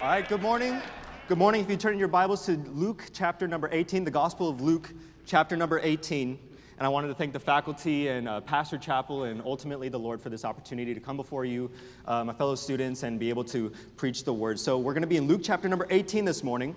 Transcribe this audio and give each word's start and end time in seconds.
All 0.00 0.06
right, 0.06 0.28
good 0.28 0.42
morning. 0.42 0.80
Good 1.26 1.38
morning. 1.38 1.60
If 1.60 1.68
you 1.68 1.76
turn 1.76 1.98
your 1.98 2.06
Bibles 2.06 2.46
to 2.46 2.52
Luke 2.52 3.10
chapter 3.12 3.48
number 3.48 3.68
18, 3.72 4.04
the 4.04 4.12
Gospel 4.12 4.48
of 4.48 4.60
Luke 4.60 4.94
chapter 5.26 5.56
number 5.56 5.80
18. 5.82 6.38
And 6.78 6.86
I 6.86 6.88
wanted 6.88 7.08
to 7.08 7.14
thank 7.14 7.32
the 7.32 7.40
faculty 7.40 8.06
and 8.06 8.28
uh, 8.28 8.40
Pastor 8.42 8.78
Chappell 8.78 9.24
and 9.24 9.42
ultimately 9.44 9.88
the 9.88 9.98
Lord 9.98 10.22
for 10.22 10.28
this 10.28 10.44
opportunity 10.44 10.94
to 10.94 11.00
come 11.00 11.16
before 11.16 11.44
you, 11.44 11.68
uh, 12.06 12.22
my 12.22 12.32
fellow 12.32 12.54
students, 12.54 13.02
and 13.02 13.18
be 13.18 13.28
able 13.28 13.42
to 13.46 13.72
preach 13.96 14.22
the 14.22 14.32
word. 14.32 14.60
So 14.60 14.78
we're 14.78 14.92
going 14.92 15.02
to 15.02 15.08
be 15.08 15.16
in 15.16 15.26
Luke 15.26 15.40
chapter 15.42 15.68
number 15.68 15.88
18 15.90 16.24
this 16.24 16.44
morning. 16.44 16.76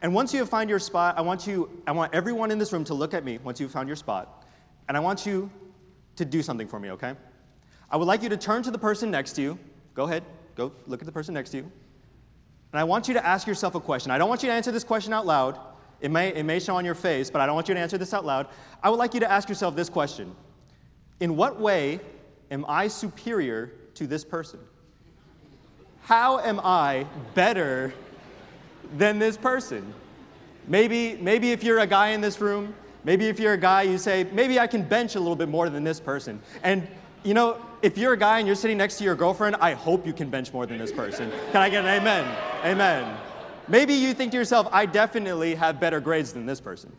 And 0.00 0.14
once 0.14 0.32
you 0.32 0.46
found 0.46 0.70
your 0.70 0.78
spot, 0.78 1.18
I 1.18 1.22
want 1.22 1.48
you, 1.48 1.82
I 1.88 1.92
want 1.92 2.14
everyone 2.14 2.52
in 2.52 2.58
this 2.58 2.72
room 2.72 2.84
to 2.84 2.94
look 2.94 3.14
at 3.14 3.24
me 3.24 3.40
once 3.42 3.58
you've 3.58 3.72
found 3.72 3.88
your 3.88 3.96
spot. 3.96 4.46
And 4.86 4.96
I 4.96 5.00
want 5.00 5.26
you 5.26 5.50
to 6.14 6.24
do 6.24 6.40
something 6.40 6.68
for 6.68 6.78
me, 6.78 6.92
okay? 6.92 7.14
I 7.90 7.96
would 7.96 8.06
like 8.06 8.22
you 8.22 8.28
to 8.28 8.36
turn 8.36 8.62
to 8.62 8.70
the 8.70 8.78
person 8.78 9.10
next 9.10 9.32
to 9.32 9.42
you. 9.42 9.58
Go 9.94 10.04
ahead, 10.04 10.22
go 10.54 10.70
look 10.86 11.02
at 11.02 11.06
the 11.06 11.12
person 11.12 11.34
next 11.34 11.50
to 11.50 11.56
you. 11.56 11.72
And 12.72 12.80
I 12.80 12.84
want 12.84 13.08
you 13.08 13.14
to 13.14 13.26
ask 13.26 13.46
yourself 13.46 13.74
a 13.74 13.80
question. 13.80 14.10
I 14.10 14.18
don't 14.18 14.28
want 14.28 14.42
you 14.42 14.48
to 14.48 14.54
answer 14.54 14.70
this 14.70 14.84
question 14.84 15.12
out 15.12 15.26
loud. 15.26 15.58
It 16.00 16.10
may, 16.10 16.28
it 16.34 16.44
may 16.44 16.60
show 16.60 16.76
on 16.76 16.84
your 16.84 16.94
face, 16.94 17.30
but 17.30 17.40
I 17.40 17.46
don't 17.46 17.54
want 17.54 17.68
you 17.68 17.74
to 17.74 17.80
answer 17.80 17.98
this 17.98 18.14
out 18.14 18.24
loud. 18.24 18.46
I 18.82 18.90
would 18.90 18.96
like 18.96 19.12
you 19.12 19.20
to 19.20 19.30
ask 19.30 19.48
yourself 19.48 19.76
this 19.76 19.88
question 19.88 20.34
In 21.18 21.36
what 21.36 21.60
way 21.60 22.00
am 22.50 22.64
I 22.68 22.88
superior 22.88 23.72
to 23.94 24.06
this 24.06 24.24
person? 24.24 24.60
How 26.02 26.40
am 26.40 26.60
I 26.60 27.06
better 27.34 27.92
than 28.96 29.18
this 29.18 29.36
person? 29.36 29.92
Maybe, 30.66 31.16
maybe 31.20 31.52
if 31.52 31.62
you're 31.62 31.80
a 31.80 31.86
guy 31.86 32.08
in 32.08 32.20
this 32.20 32.40
room, 32.40 32.74
maybe 33.04 33.28
if 33.28 33.38
you're 33.38 33.52
a 33.52 33.58
guy, 33.58 33.82
you 33.82 33.98
say, 33.98 34.24
maybe 34.32 34.58
I 34.58 34.66
can 34.66 34.82
bench 34.82 35.14
a 35.16 35.20
little 35.20 35.36
bit 35.36 35.48
more 35.48 35.68
than 35.68 35.84
this 35.84 36.00
person. 36.00 36.40
And 36.62 36.86
you 37.22 37.34
know, 37.34 37.60
if 37.82 37.96
you're 37.96 38.12
a 38.12 38.16
guy 38.16 38.38
and 38.38 38.46
you're 38.46 38.56
sitting 38.56 38.78
next 38.78 38.98
to 38.98 39.04
your 39.04 39.14
girlfriend, 39.14 39.56
I 39.56 39.74
hope 39.74 40.06
you 40.06 40.12
can 40.12 40.30
bench 40.30 40.52
more 40.52 40.66
than 40.66 40.78
this 40.78 40.92
person. 40.92 41.30
Can 41.52 41.62
I 41.62 41.68
get 41.68 41.84
an 41.84 42.00
amen? 42.00 42.36
Amen. 42.64 43.16
Maybe 43.68 43.94
you 43.94 44.14
think 44.14 44.32
to 44.32 44.36
yourself, 44.36 44.68
I 44.72 44.86
definitely 44.86 45.54
have 45.54 45.80
better 45.80 46.00
grades 46.00 46.32
than 46.32 46.46
this 46.46 46.60
person. 46.60 46.92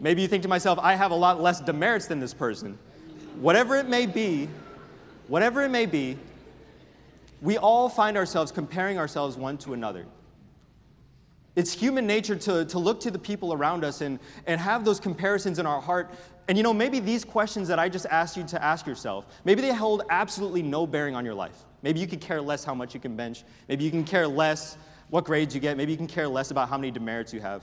Maybe 0.00 0.22
you 0.22 0.28
think 0.28 0.42
to 0.42 0.48
myself, 0.48 0.78
I 0.80 0.94
have 0.94 1.10
a 1.10 1.16
lot 1.16 1.40
less 1.40 1.60
demerits 1.60 2.06
than 2.06 2.20
this 2.20 2.32
person. 2.32 2.78
Whatever 3.38 3.76
it 3.76 3.88
may 3.88 4.06
be, 4.06 4.48
whatever 5.28 5.62
it 5.62 5.68
may 5.68 5.86
be, 5.86 6.16
we 7.42 7.58
all 7.58 7.88
find 7.88 8.16
ourselves 8.16 8.50
comparing 8.50 8.98
ourselves 8.98 9.36
one 9.36 9.58
to 9.58 9.74
another. 9.74 10.06
It's 11.56 11.72
human 11.72 12.06
nature 12.06 12.36
to, 12.36 12.64
to 12.64 12.78
look 12.78 13.00
to 13.00 13.10
the 13.10 13.18
people 13.18 13.52
around 13.52 13.84
us 13.84 14.00
and, 14.00 14.18
and 14.46 14.60
have 14.60 14.84
those 14.84 15.00
comparisons 15.00 15.58
in 15.58 15.66
our 15.66 15.80
heart 15.80 16.10
and 16.50 16.58
you 16.58 16.64
know, 16.64 16.74
maybe 16.74 16.98
these 16.98 17.24
questions 17.24 17.68
that 17.68 17.78
I 17.78 17.88
just 17.88 18.06
asked 18.06 18.36
you 18.36 18.42
to 18.42 18.60
ask 18.60 18.84
yourself, 18.84 19.24
maybe 19.44 19.62
they 19.62 19.72
hold 19.72 20.02
absolutely 20.10 20.62
no 20.62 20.84
bearing 20.84 21.14
on 21.14 21.24
your 21.24 21.32
life. 21.32 21.54
Maybe 21.82 22.00
you 22.00 22.08
could 22.08 22.20
care 22.20 22.42
less 22.42 22.64
how 22.64 22.74
much 22.74 22.92
you 22.92 22.98
can 22.98 23.14
bench. 23.14 23.44
Maybe 23.68 23.84
you 23.84 23.90
can 23.92 24.02
care 24.02 24.26
less 24.26 24.76
what 25.10 25.22
grades 25.22 25.54
you 25.54 25.60
get. 25.60 25.76
Maybe 25.76 25.92
you 25.92 25.96
can 25.96 26.08
care 26.08 26.26
less 26.26 26.50
about 26.50 26.68
how 26.68 26.76
many 26.76 26.90
demerits 26.90 27.32
you 27.32 27.38
have. 27.40 27.62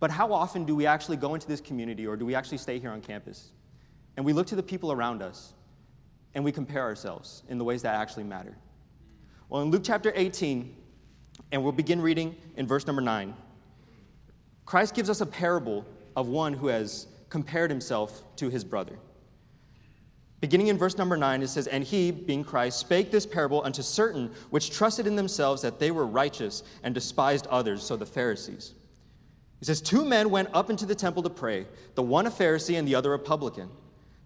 But 0.00 0.10
how 0.10 0.32
often 0.32 0.64
do 0.64 0.74
we 0.74 0.86
actually 0.86 1.18
go 1.18 1.34
into 1.34 1.46
this 1.46 1.60
community 1.60 2.06
or 2.06 2.16
do 2.16 2.24
we 2.24 2.34
actually 2.34 2.56
stay 2.56 2.78
here 2.78 2.90
on 2.90 3.02
campus? 3.02 3.50
And 4.16 4.24
we 4.24 4.32
look 4.32 4.46
to 4.46 4.56
the 4.56 4.62
people 4.62 4.90
around 4.90 5.20
us 5.20 5.52
and 6.34 6.42
we 6.42 6.52
compare 6.52 6.84
ourselves 6.84 7.42
in 7.50 7.58
the 7.58 7.64
ways 7.64 7.82
that 7.82 7.96
actually 7.96 8.24
matter. 8.24 8.56
Well, 9.50 9.60
in 9.60 9.70
Luke 9.70 9.82
chapter 9.84 10.10
18, 10.16 10.74
and 11.52 11.62
we'll 11.62 11.72
begin 11.72 12.00
reading 12.00 12.34
in 12.56 12.66
verse 12.66 12.86
number 12.86 13.02
9, 13.02 13.34
Christ 14.64 14.94
gives 14.94 15.10
us 15.10 15.20
a 15.20 15.26
parable 15.26 15.84
of 16.16 16.28
one 16.28 16.54
who 16.54 16.68
has 16.68 17.08
compared 17.34 17.68
himself 17.68 18.22
to 18.36 18.48
his 18.48 18.62
brother. 18.62 18.96
Beginning 20.38 20.68
in 20.68 20.78
verse 20.78 20.96
number 20.96 21.16
9, 21.16 21.42
it 21.42 21.48
says, 21.48 21.66
And 21.66 21.82
he, 21.82 22.12
being 22.12 22.44
Christ, 22.44 22.78
spake 22.78 23.10
this 23.10 23.26
parable 23.26 23.60
unto 23.64 23.82
certain 23.82 24.30
which 24.50 24.70
trusted 24.70 25.08
in 25.08 25.16
themselves 25.16 25.60
that 25.62 25.80
they 25.80 25.90
were 25.90 26.06
righteous 26.06 26.62
and 26.84 26.94
despised 26.94 27.48
others, 27.48 27.82
so 27.82 27.96
the 27.96 28.06
Pharisees. 28.06 28.74
He 29.58 29.64
says, 29.64 29.80
Two 29.80 30.04
men 30.04 30.30
went 30.30 30.48
up 30.54 30.70
into 30.70 30.86
the 30.86 30.94
temple 30.94 31.24
to 31.24 31.28
pray, 31.28 31.66
the 31.96 32.04
one 32.04 32.28
a 32.28 32.30
Pharisee 32.30 32.78
and 32.78 32.86
the 32.86 32.94
other 32.94 33.14
a 33.14 33.18
publican. 33.18 33.68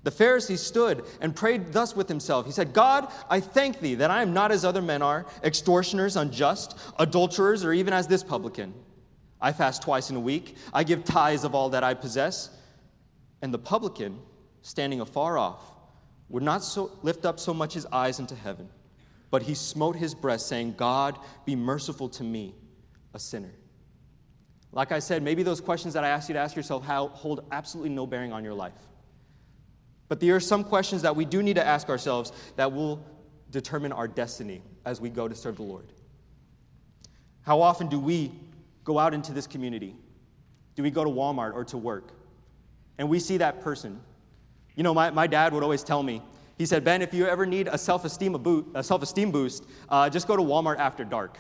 The 0.02 0.10
Pharisee 0.10 0.58
stood 0.58 1.02
and 1.22 1.34
prayed 1.34 1.72
thus 1.72 1.96
with 1.96 2.10
himself. 2.10 2.44
He 2.44 2.52
said, 2.52 2.74
God, 2.74 3.10
I 3.30 3.40
thank 3.40 3.80
thee 3.80 3.94
that 3.94 4.10
I 4.10 4.20
am 4.20 4.34
not 4.34 4.52
as 4.52 4.66
other 4.66 4.82
men 4.82 5.00
are, 5.00 5.24
extortioners, 5.42 6.16
unjust, 6.16 6.78
adulterers, 6.98 7.64
or 7.64 7.72
even 7.72 7.94
as 7.94 8.06
this 8.06 8.22
publican. 8.22 8.74
I 9.40 9.52
fast 9.52 9.80
twice 9.80 10.10
in 10.10 10.16
a 10.16 10.20
week. 10.20 10.58
I 10.74 10.84
give 10.84 11.04
tithes 11.04 11.44
of 11.44 11.54
all 11.54 11.70
that 11.70 11.82
I 11.82 11.94
possess. 11.94 12.50
And 13.42 13.52
the 13.54 13.58
publican, 13.58 14.18
standing 14.62 15.00
afar 15.00 15.38
off, 15.38 15.62
would 16.28 16.42
not 16.42 16.62
so 16.62 16.90
lift 17.02 17.24
up 17.24 17.40
so 17.40 17.54
much 17.54 17.74
his 17.74 17.86
eyes 17.86 18.18
into 18.18 18.34
heaven, 18.34 18.68
but 19.30 19.42
he 19.42 19.54
smote 19.54 19.96
his 19.96 20.14
breast, 20.14 20.46
saying, 20.46 20.74
God, 20.76 21.18
be 21.44 21.56
merciful 21.56 22.08
to 22.10 22.24
me, 22.24 22.54
a 23.14 23.18
sinner. 23.18 23.52
Like 24.72 24.92
I 24.92 24.98
said, 24.98 25.22
maybe 25.22 25.42
those 25.42 25.60
questions 25.60 25.94
that 25.94 26.04
I 26.04 26.08
asked 26.08 26.28
you 26.28 26.34
to 26.34 26.38
ask 26.38 26.54
yourself 26.54 26.84
hold 26.84 27.44
absolutely 27.50 27.90
no 27.90 28.06
bearing 28.06 28.32
on 28.32 28.44
your 28.44 28.54
life. 28.54 28.74
But 30.08 30.20
there 30.20 30.34
are 30.34 30.40
some 30.40 30.64
questions 30.64 31.02
that 31.02 31.16
we 31.16 31.24
do 31.24 31.42
need 31.42 31.56
to 31.56 31.66
ask 31.66 31.88
ourselves 31.88 32.32
that 32.56 32.72
will 32.72 33.04
determine 33.50 33.92
our 33.92 34.08
destiny 34.08 34.62
as 34.84 35.00
we 35.00 35.10
go 35.10 35.28
to 35.28 35.34
serve 35.34 35.56
the 35.56 35.62
Lord. 35.62 35.92
How 37.42 37.60
often 37.62 37.88
do 37.88 37.98
we 37.98 38.32
go 38.84 38.98
out 38.98 39.14
into 39.14 39.32
this 39.32 39.46
community? 39.46 39.94
Do 40.74 40.82
we 40.82 40.90
go 40.90 41.04
to 41.04 41.10
Walmart 41.10 41.54
or 41.54 41.64
to 41.66 41.78
work? 41.78 42.12
And 42.98 43.08
we 43.08 43.18
see 43.20 43.36
that 43.38 43.62
person. 43.62 44.00
You 44.74 44.82
know, 44.82 44.92
my, 44.92 45.10
my 45.10 45.26
dad 45.26 45.52
would 45.52 45.62
always 45.62 45.82
tell 45.82 46.02
me, 46.02 46.22
he 46.58 46.66
said, 46.66 46.84
Ben, 46.84 47.02
if 47.02 47.14
you 47.14 47.26
ever 47.26 47.46
need 47.46 47.68
a 47.68 47.78
self 47.78 48.04
esteem 48.04 48.34
a 48.74 48.82
self-esteem 48.82 49.30
boost, 49.30 49.64
uh, 49.88 50.10
just 50.10 50.26
go 50.26 50.36
to 50.36 50.42
Walmart 50.42 50.78
after 50.78 51.04
dark. 51.04 51.38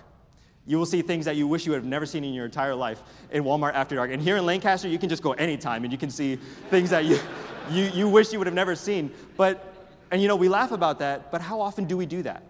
You 0.64 0.78
will 0.78 0.86
see 0.86 1.02
things 1.02 1.24
that 1.24 1.34
you 1.34 1.48
wish 1.48 1.66
you 1.66 1.72
would 1.72 1.78
have 1.78 1.86
never 1.86 2.06
seen 2.06 2.22
in 2.24 2.34
your 2.34 2.44
entire 2.44 2.74
life 2.74 3.02
in 3.30 3.42
Walmart 3.42 3.74
after 3.74 3.96
dark. 3.96 4.10
And 4.12 4.22
here 4.22 4.36
in 4.36 4.46
Lancaster, 4.46 4.86
you 4.86 4.98
can 4.98 5.08
just 5.08 5.22
go 5.22 5.32
anytime 5.32 5.82
and 5.82 5.92
you 5.92 5.98
can 5.98 6.10
see 6.10 6.36
things 6.70 6.90
that 6.90 7.04
you, 7.04 7.18
you, 7.70 7.84
you 7.94 8.08
wish 8.08 8.32
you 8.32 8.38
would 8.38 8.46
have 8.46 8.54
never 8.54 8.76
seen. 8.76 9.10
But, 9.36 9.90
and 10.10 10.22
you 10.22 10.28
know, 10.28 10.36
we 10.36 10.48
laugh 10.48 10.70
about 10.70 10.98
that, 11.00 11.32
but 11.32 11.40
how 11.40 11.60
often 11.60 11.86
do 11.86 11.96
we 11.96 12.06
do 12.06 12.22
that? 12.22 12.42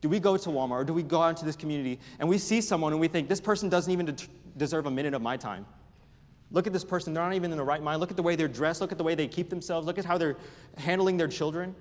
Do 0.00 0.08
we 0.08 0.20
go 0.20 0.36
to 0.36 0.48
Walmart 0.48 0.70
or 0.70 0.84
do 0.84 0.94
we 0.94 1.02
go 1.02 1.22
out 1.22 1.30
into 1.30 1.44
this 1.44 1.56
community 1.56 2.00
and 2.18 2.28
we 2.28 2.38
see 2.38 2.60
someone 2.60 2.92
and 2.92 3.00
we 3.00 3.08
think, 3.08 3.28
this 3.28 3.40
person 3.40 3.68
doesn't 3.68 3.92
even 3.92 4.06
de- 4.06 4.26
deserve 4.56 4.86
a 4.86 4.90
minute 4.90 5.14
of 5.14 5.22
my 5.22 5.36
time? 5.36 5.66
Look 6.54 6.68
at 6.68 6.72
this 6.72 6.84
person, 6.84 7.12
they're 7.12 7.24
not 7.24 7.34
even 7.34 7.50
in 7.50 7.58
the 7.58 7.64
right 7.64 7.82
mind. 7.82 7.98
Look 7.98 8.12
at 8.12 8.16
the 8.16 8.22
way 8.22 8.36
they're 8.36 8.46
dressed, 8.46 8.80
look 8.80 8.92
at 8.92 8.98
the 8.98 9.02
way 9.02 9.16
they 9.16 9.26
keep 9.26 9.50
themselves, 9.50 9.88
look 9.88 9.98
at 9.98 10.04
how 10.04 10.16
they're 10.16 10.36
handling 10.78 11.16
their 11.16 11.26
children. 11.26 11.74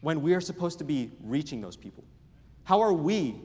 When 0.00 0.20
we 0.20 0.34
are 0.34 0.40
supposed 0.40 0.78
to 0.78 0.84
be 0.84 1.12
reaching 1.22 1.60
those 1.60 1.76
people. 1.76 2.02
How 2.64 2.80
are 2.80 2.92
we, 2.92 3.36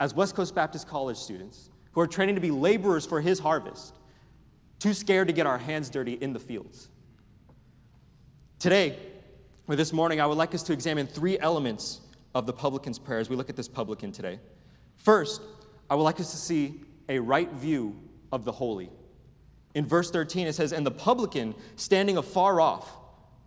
as 0.00 0.14
West 0.14 0.34
Coast 0.34 0.54
Baptist 0.54 0.88
College 0.88 1.18
students, 1.18 1.68
who 1.92 2.00
are 2.00 2.06
training 2.06 2.36
to 2.36 2.40
be 2.40 2.50
laborers 2.50 3.04
for 3.04 3.20
his 3.20 3.38
harvest, 3.38 3.94
too 4.78 4.94
scared 4.94 5.26
to 5.28 5.34
get 5.34 5.46
our 5.46 5.58
hands 5.58 5.90
dirty 5.90 6.14
in 6.14 6.32
the 6.32 6.40
fields? 6.40 6.88
Today, 8.58 8.98
or 9.68 9.76
this 9.76 9.92
morning, 9.92 10.22
I 10.22 10.26
would 10.26 10.38
like 10.38 10.54
us 10.54 10.62
to 10.62 10.72
examine 10.72 11.06
three 11.06 11.38
elements 11.38 12.00
of 12.34 12.46
the 12.46 12.52
publican's 12.54 12.98
prayer 12.98 13.18
as 13.18 13.28
we 13.28 13.36
look 13.36 13.50
at 13.50 13.56
this 13.56 13.68
publican 13.68 14.10
today. 14.10 14.40
First, 14.96 15.42
I 15.90 15.96
would 15.96 16.04
like 16.04 16.18
us 16.18 16.30
to 16.30 16.38
see 16.38 16.80
a 17.10 17.18
right 17.18 17.52
view 17.52 17.94
of 18.32 18.46
the 18.46 18.52
holy. 18.52 18.88
In 19.74 19.86
verse 19.86 20.10
13, 20.10 20.46
it 20.46 20.54
says, 20.54 20.72
And 20.72 20.86
the 20.86 20.90
publican, 20.90 21.54
standing 21.76 22.16
afar 22.16 22.60
off, 22.60 22.96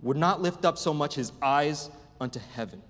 would 0.02 0.18
not 0.18 0.42
lift 0.42 0.66
up 0.66 0.78
so 0.78 0.94
much 0.94 1.16
his 1.16 1.32
eyes 1.42 1.90
unto 2.20 2.40
heaven. 2.54 2.82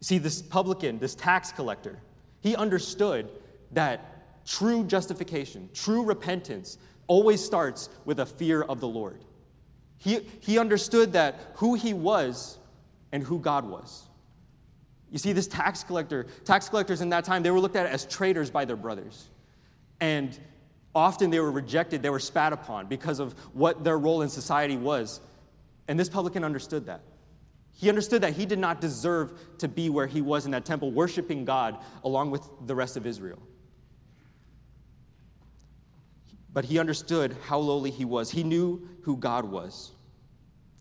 You 0.00 0.04
see, 0.04 0.18
this 0.18 0.42
publican, 0.42 0.98
this 0.98 1.14
tax 1.14 1.52
collector, 1.52 1.98
he 2.40 2.56
understood 2.56 3.30
that 3.72 4.44
true 4.46 4.84
justification, 4.84 5.68
true 5.72 6.02
repentance, 6.02 6.78
always 7.06 7.44
starts 7.44 7.88
with 8.04 8.20
a 8.20 8.26
fear 8.26 8.62
of 8.62 8.80
the 8.80 8.88
Lord. 8.88 9.24
He, 9.98 10.20
he 10.40 10.58
understood 10.58 11.12
that 11.12 11.52
who 11.56 11.74
he 11.74 11.92
was 11.92 12.58
and 13.12 13.22
who 13.22 13.38
God 13.38 13.68
was. 13.68 14.08
You 15.10 15.18
see, 15.18 15.32
this 15.32 15.46
tax 15.46 15.82
collector, 15.82 16.26
tax 16.44 16.68
collectors 16.68 17.00
in 17.00 17.08
that 17.10 17.24
time, 17.24 17.42
they 17.42 17.50
were 17.50 17.60
looked 17.60 17.76
at 17.76 17.86
as 17.86 18.06
traitors 18.06 18.50
by 18.50 18.64
their 18.64 18.76
brothers. 18.76 19.28
And 20.00 20.38
Often 20.94 21.30
they 21.30 21.40
were 21.40 21.50
rejected, 21.50 22.02
they 22.02 22.10
were 22.10 22.18
spat 22.18 22.52
upon 22.52 22.86
because 22.86 23.20
of 23.20 23.32
what 23.52 23.84
their 23.84 23.98
role 23.98 24.22
in 24.22 24.28
society 24.28 24.76
was. 24.76 25.20
And 25.86 25.98
this 25.98 26.08
publican 26.08 26.44
understood 26.44 26.86
that. 26.86 27.02
He 27.72 27.88
understood 27.88 28.22
that 28.22 28.34
he 28.34 28.44
did 28.44 28.58
not 28.58 28.80
deserve 28.80 29.32
to 29.58 29.68
be 29.68 29.88
where 29.88 30.06
he 30.06 30.20
was 30.20 30.44
in 30.44 30.50
that 30.50 30.64
temple, 30.64 30.90
worshiping 30.90 31.44
God 31.44 31.78
along 32.04 32.30
with 32.30 32.46
the 32.66 32.74
rest 32.74 32.96
of 32.96 33.06
Israel. 33.06 33.38
But 36.52 36.64
he 36.64 36.78
understood 36.78 37.36
how 37.44 37.58
lowly 37.58 37.90
he 37.90 38.04
was. 38.04 38.30
He 38.30 38.42
knew 38.42 38.86
who 39.02 39.16
God 39.16 39.44
was. 39.44 39.92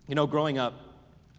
You 0.08 0.16
know, 0.16 0.26
growing 0.26 0.58
up, 0.58 0.74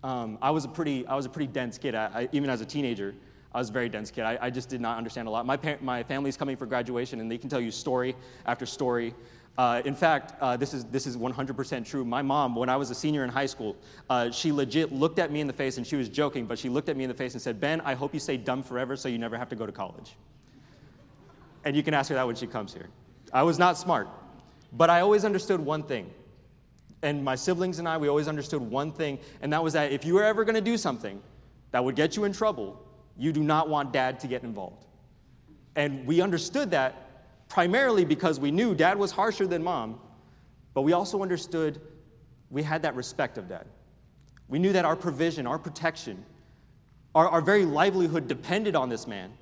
um, 0.04 0.38
I, 0.40 0.50
was 0.50 0.64
a 0.64 0.68
pretty, 0.68 1.06
I 1.06 1.16
was 1.16 1.26
a 1.26 1.28
pretty 1.28 1.52
dense 1.52 1.76
kid. 1.76 1.94
I, 1.94 2.06
I, 2.06 2.28
even 2.32 2.48
as 2.48 2.60
a 2.60 2.64
teenager, 2.64 3.14
I 3.52 3.58
was 3.58 3.70
a 3.70 3.72
very 3.72 3.88
dense 3.88 4.10
kid. 4.10 4.22
I, 4.22 4.38
I 4.40 4.50
just 4.50 4.68
did 4.68 4.80
not 4.80 4.96
understand 4.96 5.26
a 5.26 5.30
lot. 5.30 5.44
My, 5.44 5.56
par- 5.56 5.78
my 5.80 6.02
family's 6.04 6.36
coming 6.36 6.56
for 6.56 6.66
graduation, 6.66 7.20
and 7.20 7.30
they 7.30 7.38
can 7.38 7.50
tell 7.50 7.60
you 7.60 7.70
story 7.70 8.14
after 8.46 8.64
story. 8.64 9.14
Uh, 9.58 9.82
in 9.84 9.94
fact, 9.94 10.34
uh, 10.40 10.56
this, 10.56 10.72
is, 10.72 10.84
this 10.86 11.06
is 11.06 11.16
100% 11.16 11.84
true. 11.84 12.04
My 12.04 12.22
mom, 12.22 12.54
when 12.54 12.68
I 12.68 12.76
was 12.76 12.90
a 12.90 12.94
senior 12.94 13.24
in 13.24 13.30
high 13.30 13.46
school, 13.46 13.76
uh, 14.08 14.30
she 14.30 14.52
legit 14.52 14.92
looked 14.92 15.18
at 15.18 15.32
me 15.32 15.40
in 15.40 15.46
the 15.48 15.52
face, 15.52 15.78
and 15.78 15.86
she 15.86 15.96
was 15.96 16.08
joking, 16.08 16.46
but 16.46 16.58
she 16.58 16.68
looked 16.68 16.88
at 16.88 16.96
me 16.96 17.04
in 17.04 17.08
the 17.08 17.16
face 17.16 17.34
and 17.34 17.42
said, 17.42 17.60
Ben, 17.60 17.80
I 17.80 17.94
hope 17.94 18.14
you 18.14 18.20
stay 18.20 18.36
dumb 18.36 18.62
forever 18.62 18.94
so 18.96 19.08
you 19.08 19.18
never 19.18 19.36
have 19.36 19.48
to 19.48 19.56
go 19.56 19.66
to 19.66 19.72
college. 19.72 20.16
And 21.64 21.74
you 21.74 21.82
can 21.82 21.92
ask 21.92 22.08
her 22.08 22.14
that 22.14 22.26
when 22.26 22.36
she 22.36 22.46
comes 22.46 22.72
here. 22.72 22.88
I 23.32 23.42
was 23.42 23.58
not 23.58 23.76
smart, 23.76 24.08
but 24.72 24.90
I 24.90 25.00
always 25.00 25.24
understood 25.24 25.60
one 25.60 25.82
thing. 25.82 26.10
And 27.02 27.24
my 27.24 27.34
siblings 27.34 27.78
and 27.80 27.88
I, 27.88 27.96
we 27.96 28.08
always 28.08 28.28
understood 28.28 28.62
one 28.62 28.92
thing, 28.92 29.18
and 29.42 29.52
that 29.52 29.62
was 29.62 29.72
that 29.72 29.90
if 29.90 30.04
you 30.04 30.14
were 30.14 30.24
ever 30.24 30.44
going 30.44 30.54
to 30.54 30.60
do 30.60 30.76
something 30.76 31.20
that 31.72 31.84
would 31.84 31.96
get 31.96 32.16
you 32.16 32.24
in 32.24 32.32
trouble, 32.32 32.80
you 33.20 33.32
do 33.32 33.42
not 33.42 33.68
want 33.68 33.92
dad 33.92 34.18
to 34.20 34.26
get 34.26 34.42
involved. 34.44 34.86
And 35.76 36.06
we 36.06 36.22
understood 36.22 36.70
that 36.70 37.48
primarily 37.50 38.04
because 38.04 38.40
we 38.40 38.50
knew 38.50 38.74
dad 38.74 38.98
was 38.98 39.12
harsher 39.12 39.46
than 39.46 39.62
mom, 39.62 40.00
but 40.72 40.82
we 40.82 40.94
also 40.94 41.20
understood 41.20 41.82
we 42.48 42.62
had 42.62 42.80
that 42.82 42.96
respect 42.96 43.36
of 43.36 43.46
dad. 43.46 43.66
We 44.48 44.58
knew 44.58 44.72
that 44.72 44.86
our 44.86 44.96
provision, 44.96 45.46
our 45.46 45.58
protection, 45.58 46.24
our, 47.14 47.28
our 47.28 47.42
very 47.42 47.66
livelihood 47.66 48.26
depended 48.26 48.74
on 48.74 48.88
this 48.88 49.06
man. 49.06 49.32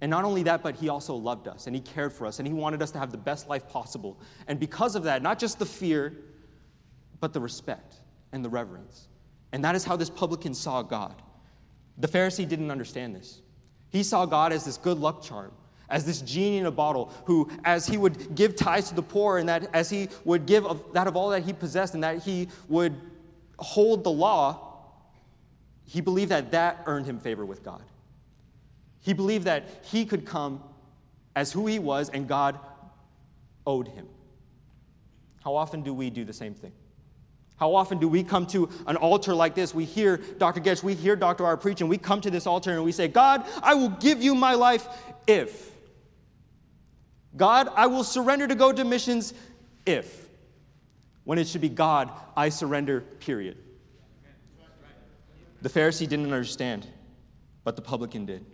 And 0.00 0.10
not 0.10 0.24
only 0.24 0.42
that, 0.42 0.64
but 0.64 0.74
he 0.74 0.88
also 0.88 1.14
loved 1.14 1.46
us 1.46 1.68
and 1.68 1.76
he 1.76 1.80
cared 1.80 2.12
for 2.12 2.26
us 2.26 2.40
and 2.40 2.48
he 2.48 2.52
wanted 2.52 2.82
us 2.82 2.90
to 2.92 2.98
have 2.98 3.12
the 3.12 3.18
best 3.18 3.48
life 3.48 3.68
possible. 3.68 4.18
And 4.48 4.58
because 4.58 4.96
of 4.96 5.04
that, 5.04 5.22
not 5.22 5.38
just 5.38 5.60
the 5.60 5.66
fear, 5.66 6.16
but 7.20 7.32
the 7.32 7.40
respect 7.40 7.94
and 8.32 8.44
the 8.44 8.48
reverence. 8.48 9.06
And 9.52 9.64
that 9.64 9.76
is 9.76 9.84
how 9.84 9.94
this 9.94 10.10
publican 10.10 10.52
saw 10.52 10.82
God. 10.82 11.22
The 11.98 12.08
Pharisee 12.08 12.48
didn't 12.48 12.70
understand 12.70 13.14
this. 13.14 13.40
He 13.90 14.02
saw 14.02 14.26
God 14.26 14.52
as 14.52 14.64
this 14.64 14.76
good 14.76 14.98
luck 14.98 15.22
charm, 15.22 15.50
as 15.88 16.04
this 16.04 16.20
genie 16.20 16.58
in 16.58 16.66
a 16.66 16.70
bottle, 16.70 17.12
who, 17.24 17.50
as 17.64 17.86
he 17.86 17.96
would 17.96 18.34
give 18.34 18.54
tithes 18.54 18.90
to 18.90 18.94
the 18.94 19.02
poor, 19.02 19.38
and 19.38 19.48
that 19.48 19.68
as 19.74 19.90
he 19.90 20.08
would 20.24 20.46
give 20.46 20.66
of, 20.66 20.82
that 20.92 21.06
of 21.06 21.16
all 21.16 21.30
that 21.30 21.42
he 21.42 21.52
possessed, 21.52 21.94
and 21.94 22.02
that 22.04 22.22
he 22.22 22.48
would 22.68 22.94
hold 23.58 24.04
the 24.04 24.10
law, 24.10 24.64
he 25.84 26.00
believed 26.00 26.30
that 26.30 26.50
that 26.52 26.82
earned 26.86 27.06
him 27.06 27.18
favor 27.18 27.44
with 27.44 27.64
God. 27.64 27.82
He 29.00 29.14
believed 29.14 29.44
that 29.46 29.64
he 29.82 30.04
could 30.04 30.26
come 30.26 30.62
as 31.34 31.50
who 31.50 31.66
he 31.66 31.78
was, 31.78 32.10
and 32.10 32.28
God 32.28 32.58
owed 33.66 33.88
him. 33.88 34.06
How 35.42 35.56
often 35.56 35.82
do 35.82 35.94
we 35.94 36.10
do 36.10 36.24
the 36.24 36.32
same 36.32 36.52
thing? 36.54 36.72
How 37.58 37.74
often 37.74 37.98
do 37.98 38.08
we 38.08 38.22
come 38.22 38.46
to 38.48 38.68
an 38.86 38.96
altar 38.96 39.34
like 39.34 39.54
this? 39.54 39.74
We 39.74 39.84
hear 39.84 40.16
Dr. 40.16 40.60
Goetsch, 40.60 40.82
we 40.82 40.94
hear 40.94 41.16
Dr. 41.16 41.44
R 41.44 41.56
preach, 41.56 41.80
and 41.80 41.90
we 41.90 41.98
come 41.98 42.20
to 42.20 42.30
this 42.30 42.46
altar 42.46 42.72
and 42.72 42.84
we 42.84 42.92
say, 42.92 43.08
God, 43.08 43.44
I 43.62 43.74
will 43.74 43.88
give 43.88 44.22
you 44.22 44.34
my 44.34 44.54
life 44.54 44.86
if. 45.26 45.72
God, 47.36 47.68
I 47.74 47.86
will 47.86 48.04
surrender 48.04 48.46
to 48.46 48.54
go 48.54 48.72
to 48.72 48.84
missions 48.84 49.34
if. 49.84 50.28
When 51.24 51.38
it 51.38 51.48
should 51.48 51.60
be, 51.60 51.68
God, 51.68 52.10
I 52.36 52.48
surrender, 52.48 53.00
period. 53.00 53.58
The 55.60 55.68
Pharisee 55.68 56.08
didn't 56.08 56.26
understand, 56.26 56.86
but 57.64 57.74
the 57.74 57.82
publican 57.82 58.24
did. 58.24 58.46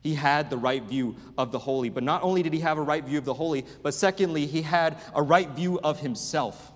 He 0.00 0.14
had 0.14 0.48
the 0.48 0.56
right 0.56 0.82
view 0.82 1.16
of 1.36 1.50
the 1.50 1.58
holy. 1.58 1.88
But 1.88 2.04
not 2.04 2.22
only 2.22 2.42
did 2.42 2.52
he 2.52 2.60
have 2.60 2.78
a 2.78 2.82
right 2.82 3.02
view 3.02 3.18
of 3.18 3.24
the 3.24 3.34
holy, 3.34 3.64
but 3.82 3.94
secondly, 3.94 4.46
he 4.46 4.62
had 4.62 4.98
a 5.14 5.22
right 5.22 5.48
view 5.50 5.80
of 5.80 5.98
himself. 5.98 6.70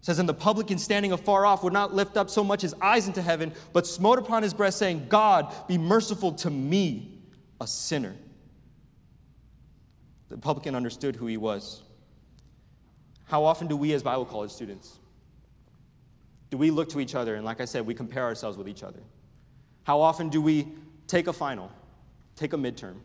It 0.00 0.06
says, 0.06 0.18
And 0.18 0.28
the 0.28 0.34
publican 0.34 0.78
standing 0.78 1.12
afar 1.12 1.44
off 1.44 1.62
would 1.62 1.72
not 1.72 1.94
lift 1.94 2.16
up 2.16 2.30
so 2.30 2.42
much 2.42 2.62
his 2.62 2.74
eyes 2.80 3.06
into 3.06 3.20
heaven, 3.20 3.52
but 3.72 3.86
smote 3.86 4.18
upon 4.18 4.42
his 4.42 4.54
breast, 4.54 4.78
saying, 4.78 5.06
God, 5.08 5.54
be 5.68 5.76
merciful 5.76 6.32
to 6.32 6.50
me, 6.50 7.18
a 7.60 7.66
sinner. 7.66 8.16
The 10.30 10.38
publican 10.38 10.74
understood 10.74 11.16
who 11.16 11.26
he 11.26 11.36
was. 11.36 11.82
How 13.26 13.44
often 13.44 13.68
do 13.68 13.76
we, 13.76 13.92
as 13.92 14.02
Bible 14.02 14.24
college 14.24 14.50
students, 14.50 14.98
do 16.50 16.56
we 16.56 16.70
look 16.70 16.88
to 16.90 17.00
each 17.00 17.14
other 17.14 17.36
and, 17.36 17.44
like 17.44 17.60
I 17.60 17.64
said, 17.64 17.86
we 17.86 17.94
compare 17.94 18.24
ourselves 18.24 18.56
with 18.56 18.68
each 18.68 18.82
other? 18.82 19.00
How 19.84 20.00
often 20.00 20.30
do 20.30 20.40
we 20.40 20.68
take 21.06 21.26
a 21.26 21.32
final, 21.32 21.70
take 22.36 22.54
a 22.54 22.56
midterm, 22.56 22.96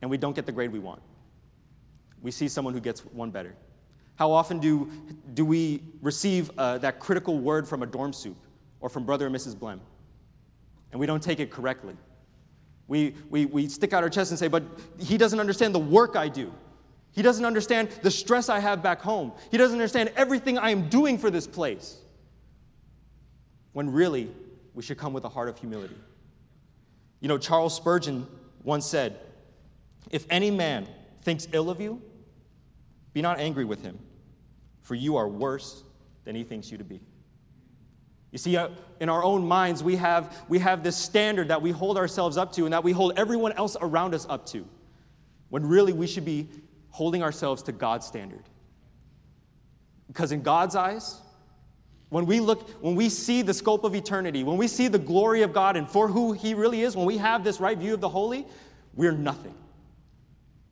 and 0.00 0.10
we 0.10 0.16
don't 0.16 0.34
get 0.34 0.46
the 0.46 0.52
grade 0.52 0.72
we 0.72 0.78
want? 0.78 1.02
We 2.22 2.30
see 2.30 2.48
someone 2.48 2.72
who 2.72 2.80
gets 2.80 3.00
one 3.00 3.30
better. 3.30 3.54
How 4.18 4.32
often 4.32 4.58
do, 4.58 4.90
do 5.34 5.44
we 5.44 5.80
receive 6.02 6.50
uh, 6.58 6.78
that 6.78 6.98
critical 6.98 7.38
word 7.38 7.68
from 7.68 7.84
a 7.84 7.86
dorm 7.86 8.12
soup 8.12 8.36
or 8.80 8.88
from 8.88 9.04
Brother 9.04 9.26
and 9.26 9.34
Mrs. 9.34 9.54
Blem? 9.54 9.78
And 10.90 10.98
we 10.98 11.06
don't 11.06 11.22
take 11.22 11.38
it 11.38 11.52
correctly. 11.52 11.96
We, 12.88 13.14
we, 13.30 13.46
we 13.46 13.68
stick 13.68 13.92
out 13.92 14.02
our 14.02 14.10
chest 14.10 14.32
and 14.32 14.38
say, 14.38 14.48
but 14.48 14.64
he 14.98 15.18
doesn't 15.18 15.38
understand 15.38 15.72
the 15.72 15.78
work 15.78 16.16
I 16.16 16.28
do. 16.28 16.52
He 17.12 17.22
doesn't 17.22 17.44
understand 17.44 17.90
the 18.02 18.10
stress 18.10 18.48
I 18.48 18.58
have 18.58 18.82
back 18.82 19.00
home. 19.00 19.32
He 19.52 19.56
doesn't 19.56 19.76
understand 19.76 20.10
everything 20.16 20.58
I 20.58 20.70
am 20.70 20.88
doing 20.88 21.16
for 21.16 21.30
this 21.30 21.46
place. 21.46 21.98
When 23.72 23.92
really, 23.92 24.32
we 24.74 24.82
should 24.82 24.98
come 24.98 25.12
with 25.12 25.24
a 25.24 25.28
heart 25.28 25.48
of 25.48 25.56
humility. 25.58 25.96
You 27.20 27.28
know, 27.28 27.38
Charles 27.38 27.76
Spurgeon 27.76 28.26
once 28.64 28.84
said, 28.84 29.20
If 30.10 30.26
any 30.28 30.50
man 30.50 30.88
thinks 31.22 31.46
ill 31.52 31.70
of 31.70 31.80
you, 31.80 32.02
be 33.18 33.22
not 33.22 33.40
angry 33.40 33.64
with 33.64 33.82
him, 33.82 33.98
for 34.80 34.94
you 34.94 35.16
are 35.16 35.26
worse 35.26 35.82
than 36.24 36.36
he 36.36 36.44
thinks 36.44 36.70
you 36.70 36.78
to 36.78 36.84
be. 36.84 37.00
You 38.30 38.38
see, 38.38 38.56
uh, 38.56 38.68
in 39.00 39.08
our 39.08 39.24
own 39.24 39.44
minds, 39.44 39.82
we 39.82 39.96
have, 39.96 40.36
we 40.48 40.60
have 40.60 40.84
this 40.84 40.96
standard 40.96 41.48
that 41.48 41.60
we 41.60 41.72
hold 41.72 41.98
ourselves 41.98 42.36
up 42.36 42.52
to 42.52 42.64
and 42.64 42.72
that 42.72 42.84
we 42.84 42.92
hold 42.92 43.14
everyone 43.16 43.50
else 43.54 43.76
around 43.80 44.14
us 44.14 44.24
up 44.28 44.46
to, 44.50 44.64
when 45.48 45.66
really 45.66 45.92
we 45.92 46.06
should 46.06 46.24
be 46.24 46.48
holding 46.90 47.24
ourselves 47.24 47.60
to 47.64 47.72
God's 47.72 48.06
standard. 48.06 48.44
Because 50.06 50.30
in 50.30 50.42
God's 50.42 50.76
eyes, 50.76 51.20
when 52.10 52.24
we 52.24 52.38
look, 52.38 52.70
when 52.80 52.94
we 52.94 53.08
see 53.08 53.42
the 53.42 53.52
scope 53.52 53.82
of 53.82 53.96
eternity, 53.96 54.44
when 54.44 54.58
we 54.58 54.68
see 54.68 54.86
the 54.86 54.96
glory 55.00 55.42
of 55.42 55.52
God 55.52 55.76
and 55.76 55.90
for 55.90 56.06
who 56.06 56.34
He 56.34 56.54
really 56.54 56.82
is, 56.82 56.96
when 56.96 57.04
we 57.04 57.16
have 57.16 57.42
this 57.42 57.58
right 57.58 57.76
view 57.76 57.94
of 57.94 58.00
the 58.00 58.08
holy, 58.08 58.46
we're 58.94 59.10
nothing. 59.10 59.56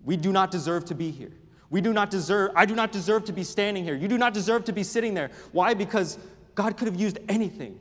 We 0.05 0.17
do 0.17 0.31
not 0.31 0.53
deserve 0.53 0.85
to 0.85 0.95
be 0.95 1.11
here. 1.11 1.33
We 1.71 1.81
do 1.81 1.93
not 1.93 2.11
deserve, 2.11 2.53
I 2.55 2.67
do 2.67 2.75
not 2.75 2.93
deserve 2.93 3.25
to 3.25 3.33
be 3.33 3.45
standing 3.45 3.85
here. 3.85 3.95
You 3.95 4.09
do 4.09 4.19
not 4.19 4.35
deserve 4.35 4.65
to 4.67 4.73
be 4.73 4.83
sitting 4.83 5.15
there. 5.15 5.31
Why? 5.53 5.75
Because 5.75 6.19
God 6.55 6.77
could 6.77 6.87
have 6.87 6.99
used 6.99 7.19
anything. 7.29 7.81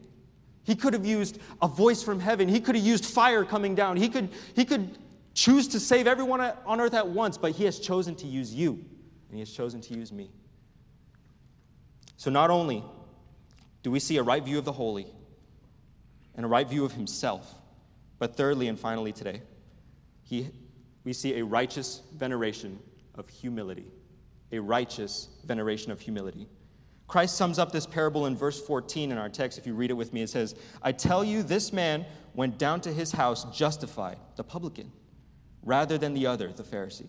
He 0.64 0.76
could 0.76 0.94
have 0.94 1.06
used 1.06 1.40
a 1.62 1.68
voice 1.68 2.02
from 2.02 2.20
heaven. 2.20 2.48
He 2.48 2.60
could 2.60 2.76
have 2.76 2.84
used 2.84 3.06
fire 3.06 3.46
coming 3.46 3.76
down. 3.76 3.98
He 3.98 4.10
could, 4.10 4.30
he 4.56 4.66
could 4.66 4.98
choose 5.36 5.68
to 5.68 5.80
save 5.80 6.08
everyone 6.08 6.42
on 6.66 6.82
earth 6.82 6.96
at 6.96 7.08
once, 7.08 7.38
but 7.38 7.52
He 7.52 7.66
has 7.66 7.80
chosen 7.80 8.16
to 8.16 8.26
use 8.26 8.54
you, 8.54 8.72
and 8.72 9.34
He 9.34 9.40
has 9.40 9.52
chosen 9.52 9.82
to 9.82 9.94
use 9.94 10.12
me. 10.12 10.32
So 12.18 12.32
not 12.32 12.50
only 12.50 12.84
do 13.84 13.92
we 13.92 14.00
see 14.00 14.18
a 14.18 14.24
right 14.24 14.44
view 14.44 14.58
of 14.58 14.66
the 14.66 14.72
holy 14.72 15.06
and 16.36 16.46
a 16.46 16.50
right 16.50 16.68
view 16.68 16.84
of 16.84 16.94
Himself, 16.94 17.54
but 18.18 18.36
thirdly 18.36 18.68
and 18.68 18.80
finally 18.80 19.12
today, 19.12 19.42
he, 20.24 20.50
we 21.04 21.14
see 21.14 21.38
a 21.38 21.46
righteous 21.46 22.02
veneration 22.16 22.80
of 23.18 23.30
humility, 23.30 23.92
a 24.52 24.60
righteous 24.60 25.30
veneration 25.46 25.92
of 25.92 26.00
humility. 26.00 26.48
Christ 27.08 27.36
sums 27.38 27.60
up 27.60 27.72
this 27.72 27.86
parable 27.86 28.26
in 28.26 28.36
verse 28.36 28.60
14 28.60 29.12
in 29.12 29.18
our 29.18 29.30
text. 29.30 29.58
If 29.58 29.68
you 29.68 29.76
read 29.76 29.92
it 29.92 29.96
with 29.96 30.12
me, 30.12 30.22
it 30.22 30.30
says, 30.30 30.56
I 30.82 30.92
tell 30.92 31.24
you, 31.24 31.44
this 31.44 31.72
man 31.72 32.06
went 32.34 32.58
down 32.58 32.82
to 32.82 32.92
his 32.92 33.12
house 33.12 33.46
justified, 33.56 34.18
the 34.36 34.44
publican, 34.44 34.92
rather 35.64 35.98
than 35.98 36.14
the 36.14 36.26
other, 36.26 36.52
the 36.52 36.64
Pharisee. 36.64 37.08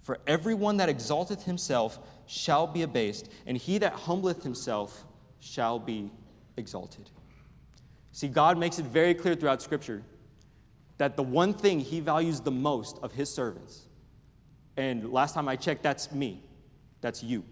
For 0.00 0.18
everyone 0.26 0.78
that 0.78 0.88
exalteth 0.88 1.44
himself 1.44 1.98
shall 2.26 2.66
be 2.66 2.82
abased, 2.82 3.30
and 3.46 3.56
he 3.56 3.78
that 3.78 3.92
humbleth 3.92 4.42
himself 4.42 5.04
shall 5.40 5.78
be 5.78 6.10
exalted. 6.56 7.10
See, 8.12 8.28
God 8.28 8.58
makes 8.58 8.78
it 8.78 8.86
very 8.86 9.14
clear 9.14 9.34
throughout 9.34 9.60
Scripture 9.62 10.02
that 10.98 11.16
the 11.16 11.22
one 11.22 11.52
thing 11.52 11.80
he 11.80 12.00
values 12.00 12.40
the 12.40 12.50
most 12.50 12.98
of 13.02 13.12
his 13.12 13.32
servants 13.32 13.86
and 14.80 15.12
last 15.12 15.34
time 15.34 15.46
I 15.46 15.56
checked, 15.56 15.82
that's 15.82 16.10
me. 16.10 16.42
That's 17.02 17.22
you. 17.22 17.44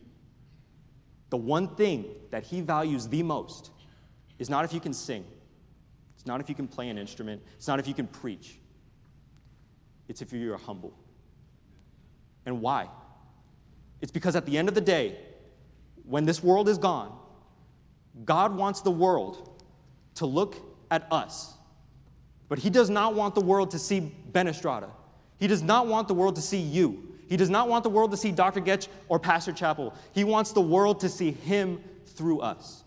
The 1.29 1.37
one 1.37 1.75
thing 1.77 2.07
that 2.31 2.43
he 2.43 2.63
values 2.63 3.07
the 3.07 3.23
most 3.23 3.71
is 4.39 4.49
not 4.49 4.65
if 4.65 4.73
you 4.73 4.81
can 4.81 4.95
sing, 4.95 5.27
it's 6.15 6.25
not 6.25 6.41
if 6.41 6.49
you 6.49 6.55
can 6.55 6.67
play 6.67 6.89
an 6.89 6.97
instrument, 6.97 7.43
it's 7.57 7.69
not 7.69 7.79
if 7.79 7.87
you 7.87 7.93
can 7.93 8.07
preach, 8.07 8.59
it's 10.09 10.23
if 10.23 10.33
you're 10.33 10.57
humble. 10.57 10.99
And 12.47 12.63
why? 12.63 12.89
It's 14.01 14.11
because 14.13 14.35
at 14.35 14.47
the 14.47 14.57
end 14.57 14.69
of 14.69 14.75
the 14.75 14.81
day, 14.81 15.19
when 16.05 16.25
this 16.25 16.43
world 16.43 16.67
is 16.67 16.79
gone, 16.79 17.13
God 18.25 18.57
wants 18.57 18.81
the 18.81 18.91
world 18.91 19.63
to 20.15 20.25
look 20.25 20.57
at 20.91 21.07
us. 21.13 21.55
But 22.49 22.59
He 22.59 22.71
does 22.71 22.89
not 22.89 23.15
want 23.15 23.35
the 23.35 23.43
world 23.43 23.71
to 23.73 23.79
see 23.79 24.01
Ben 24.01 24.49
Estrada. 24.49 24.89
He 25.37 25.47
does 25.47 25.63
not 25.63 25.89
want 25.89 26.09
the 26.09 26.15
world 26.15 26.37
to 26.37 26.43
see 26.43 26.59
you. 26.59 27.08
He 27.29 27.37
does 27.37 27.51
not 27.51 27.69
want 27.69 27.85
the 27.85 27.91
world 27.91 28.11
to 28.11 28.17
see 28.17 28.33
Dr. 28.33 28.61
Goetsch 28.61 28.89
or 29.09 29.19
Pastor 29.19 29.53
Chappell. 29.53 29.95
He 30.13 30.25
wants 30.25 30.53
the 30.53 30.61
world 30.61 31.01
to 31.01 31.09
see 31.09 31.33
him 31.33 31.83
through 32.07 32.41
us. 32.41 32.85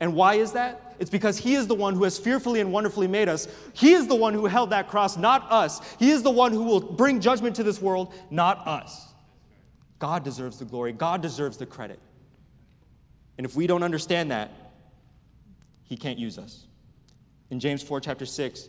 And 0.00 0.14
why 0.14 0.34
is 0.34 0.52
that? 0.52 0.94
It's 0.98 1.10
because 1.10 1.38
He 1.38 1.54
is 1.54 1.66
the 1.66 1.74
one 1.74 1.94
who 1.94 2.04
has 2.04 2.18
fearfully 2.18 2.60
and 2.60 2.72
wonderfully 2.72 3.08
made 3.08 3.28
us. 3.28 3.48
He 3.72 3.92
is 3.92 4.06
the 4.06 4.14
one 4.14 4.32
who 4.32 4.46
held 4.46 4.70
that 4.70 4.88
cross, 4.88 5.16
not 5.16 5.50
us. 5.50 5.80
He 5.96 6.10
is 6.10 6.22
the 6.22 6.30
one 6.30 6.52
who 6.52 6.62
will 6.62 6.80
bring 6.80 7.20
judgment 7.20 7.56
to 7.56 7.62
this 7.62 7.80
world, 7.80 8.14
not 8.30 8.66
us. 8.66 9.06
God 9.98 10.22
deserves 10.22 10.58
the 10.58 10.64
glory, 10.64 10.92
God 10.92 11.20
deserves 11.20 11.56
the 11.56 11.66
credit. 11.66 11.98
And 13.36 13.44
if 13.44 13.56
we 13.56 13.66
don't 13.66 13.82
understand 13.82 14.30
that, 14.30 14.50
He 15.84 15.96
can't 15.96 16.18
use 16.18 16.38
us. 16.38 16.66
In 17.50 17.58
James 17.58 17.82
4, 17.82 18.00
chapter 18.00 18.26
6, 18.26 18.64
or 18.64 18.68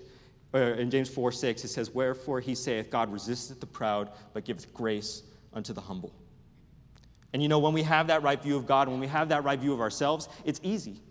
in 0.53 0.89
James 0.89 1.10
4, 1.10 1.32
6, 1.32 1.63
it 1.63 1.68
says, 1.68 1.91
Wherefore 1.91 2.39
he 2.39 2.56
saith, 2.56 2.89
God 2.89 3.12
resisteth 3.12 3.60
the 3.60 3.68
proud, 3.68 4.12
but 4.34 4.46
giveth 4.46 4.74
grace 4.74 5.24
unto 5.53 5.74
the 5.74 5.82
humble. 5.82 6.13
And 7.34 7.44
you 7.44 7.48
know, 7.48 7.60
when 7.60 7.74
we 7.74 7.84
have 7.84 8.08
that 8.08 8.24
right 8.24 8.41
view 8.41 8.58
of 8.58 8.65
God, 8.65 8.88
when 8.88 9.00
we 9.00 9.08
have 9.08 9.29
that 9.29 9.44
right 9.44 9.60
view 9.60 9.74
of 9.74 9.79
ourselves, 9.79 10.27
it's 10.46 10.60
easy. 10.63 11.01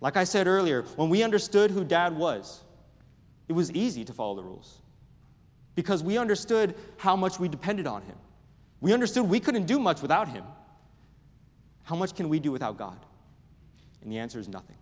Like 0.00 0.16
I 0.16 0.24
said 0.24 0.46
earlier, 0.46 0.82
when 0.96 1.08
we 1.08 1.22
understood 1.22 1.70
who 1.70 1.84
dad 1.84 2.16
was, 2.16 2.62
it 3.48 3.52
was 3.52 3.70
easy 3.72 4.04
to 4.04 4.12
follow 4.12 4.36
the 4.36 4.42
rules 4.42 4.78
because 5.74 6.02
we 6.02 6.18
understood 6.18 6.74
how 6.96 7.16
much 7.16 7.38
we 7.38 7.48
depended 7.48 7.86
on 7.86 8.02
him. 8.02 8.16
We 8.80 8.92
understood 8.92 9.28
we 9.28 9.40
couldn't 9.40 9.66
do 9.66 9.78
much 9.78 10.02
without 10.02 10.28
him. 10.28 10.44
How 11.84 11.96
much 11.96 12.14
can 12.14 12.28
we 12.28 12.40
do 12.40 12.52
without 12.52 12.76
God? 12.76 12.98
And 14.02 14.10
the 14.10 14.18
answer 14.18 14.38
is 14.38 14.48
nothing. 14.48 14.76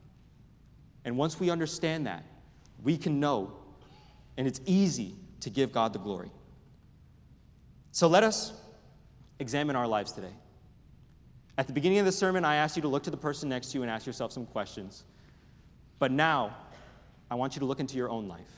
And 1.04 1.16
once 1.16 1.38
we 1.38 1.50
understand 1.50 2.06
that, 2.06 2.24
we 2.82 2.96
can 2.96 3.20
know, 3.20 3.52
and 4.36 4.46
it's 4.46 4.60
easy 4.66 5.14
to 5.40 5.50
give 5.50 5.72
God 5.72 5.92
the 5.92 5.98
glory. 5.98 6.30
So 7.92 8.08
let 8.08 8.22
us 8.22 8.52
examine 9.38 9.76
our 9.76 9.86
lives 9.86 10.12
today. 10.12 10.32
At 11.58 11.66
the 11.66 11.72
beginning 11.72 11.98
of 11.98 12.06
the 12.06 12.12
sermon, 12.12 12.44
I 12.44 12.56
asked 12.56 12.76
you 12.76 12.82
to 12.82 12.88
look 12.88 13.02
to 13.04 13.10
the 13.10 13.16
person 13.16 13.48
next 13.48 13.72
to 13.72 13.78
you 13.78 13.82
and 13.82 13.90
ask 13.90 14.06
yourself 14.06 14.32
some 14.32 14.46
questions. 14.46 15.04
But 15.98 16.10
now, 16.10 16.56
I 17.30 17.34
want 17.34 17.54
you 17.54 17.60
to 17.60 17.66
look 17.66 17.80
into 17.80 17.96
your 17.96 18.08
own 18.08 18.28
life. 18.28 18.48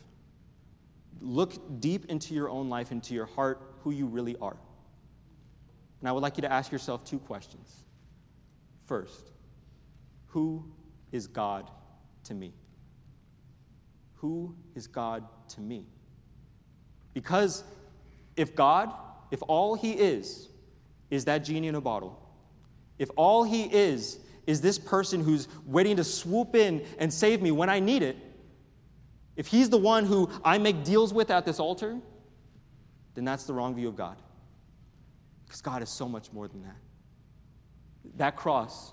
Look 1.20 1.80
deep 1.80 2.06
into 2.06 2.34
your 2.34 2.48
own 2.48 2.68
life, 2.68 2.92
into 2.92 3.14
your 3.14 3.26
heart, 3.26 3.60
who 3.82 3.90
you 3.90 4.06
really 4.06 4.36
are. 4.40 4.56
And 6.00 6.08
I 6.08 6.12
would 6.12 6.22
like 6.22 6.36
you 6.36 6.42
to 6.42 6.52
ask 6.52 6.72
yourself 6.72 7.04
two 7.04 7.18
questions. 7.18 7.84
First, 8.86 9.30
who 10.28 10.64
is 11.12 11.26
God 11.26 11.70
to 12.24 12.34
me? 12.34 12.52
Who 14.22 14.54
is 14.76 14.86
God 14.86 15.24
to 15.48 15.60
me? 15.60 15.84
Because 17.12 17.64
if 18.36 18.54
God, 18.54 18.94
if 19.32 19.42
all 19.48 19.74
He 19.74 19.92
is, 19.92 20.48
is 21.10 21.24
that 21.24 21.38
genie 21.38 21.66
in 21.66 21.74
a 21.74 21.80
bottle, 21.80 22.18
if 23.00 23.10
all 23.16 23.42
He 23.42 23.64
is, 23.64 24.20
is 24.46 24.60
this 24.60 24.78
person 24.78 25.24
who's 25.24 25.48
waiting 25.66 25.96
to 25.96 26.04
swoop 26.04 26.54
in 26.54 26.84
and 26.98 27.12
save 27.12 27.42
me 27.42 27.50
when 27.50 27.68
I 27.68 27.80
need 27.80 28.04
it, 28.04 28.16
if 29.34 29.48
He's 29.48 29.68
the 29.68 29.78
one 29.78 30.06
who 30.06 30.30
I 30.44 30.56
make 30.56 30.84
deals 30.84 31.12
with 31.12 31.32
at 31.32 31.44
this 31.44 31.58
altar, 31.58 31.98
then 33.14 33.24
that's 33.24 33.42
the 33.42 33.52
wrong 33.52 33.74
view 33.74 33.88
of 33.88 33.96
God. 33.96 34.16
Because 35.44 35.60
God 35.60 35.82
is 35.82 35.90
so 35.90 36.08
much 36.08 36.32
more 36.32 36.46
than 36.46 36.62
that. 36.62 36.76
That 38.18 38.36
cross 38.36 38.92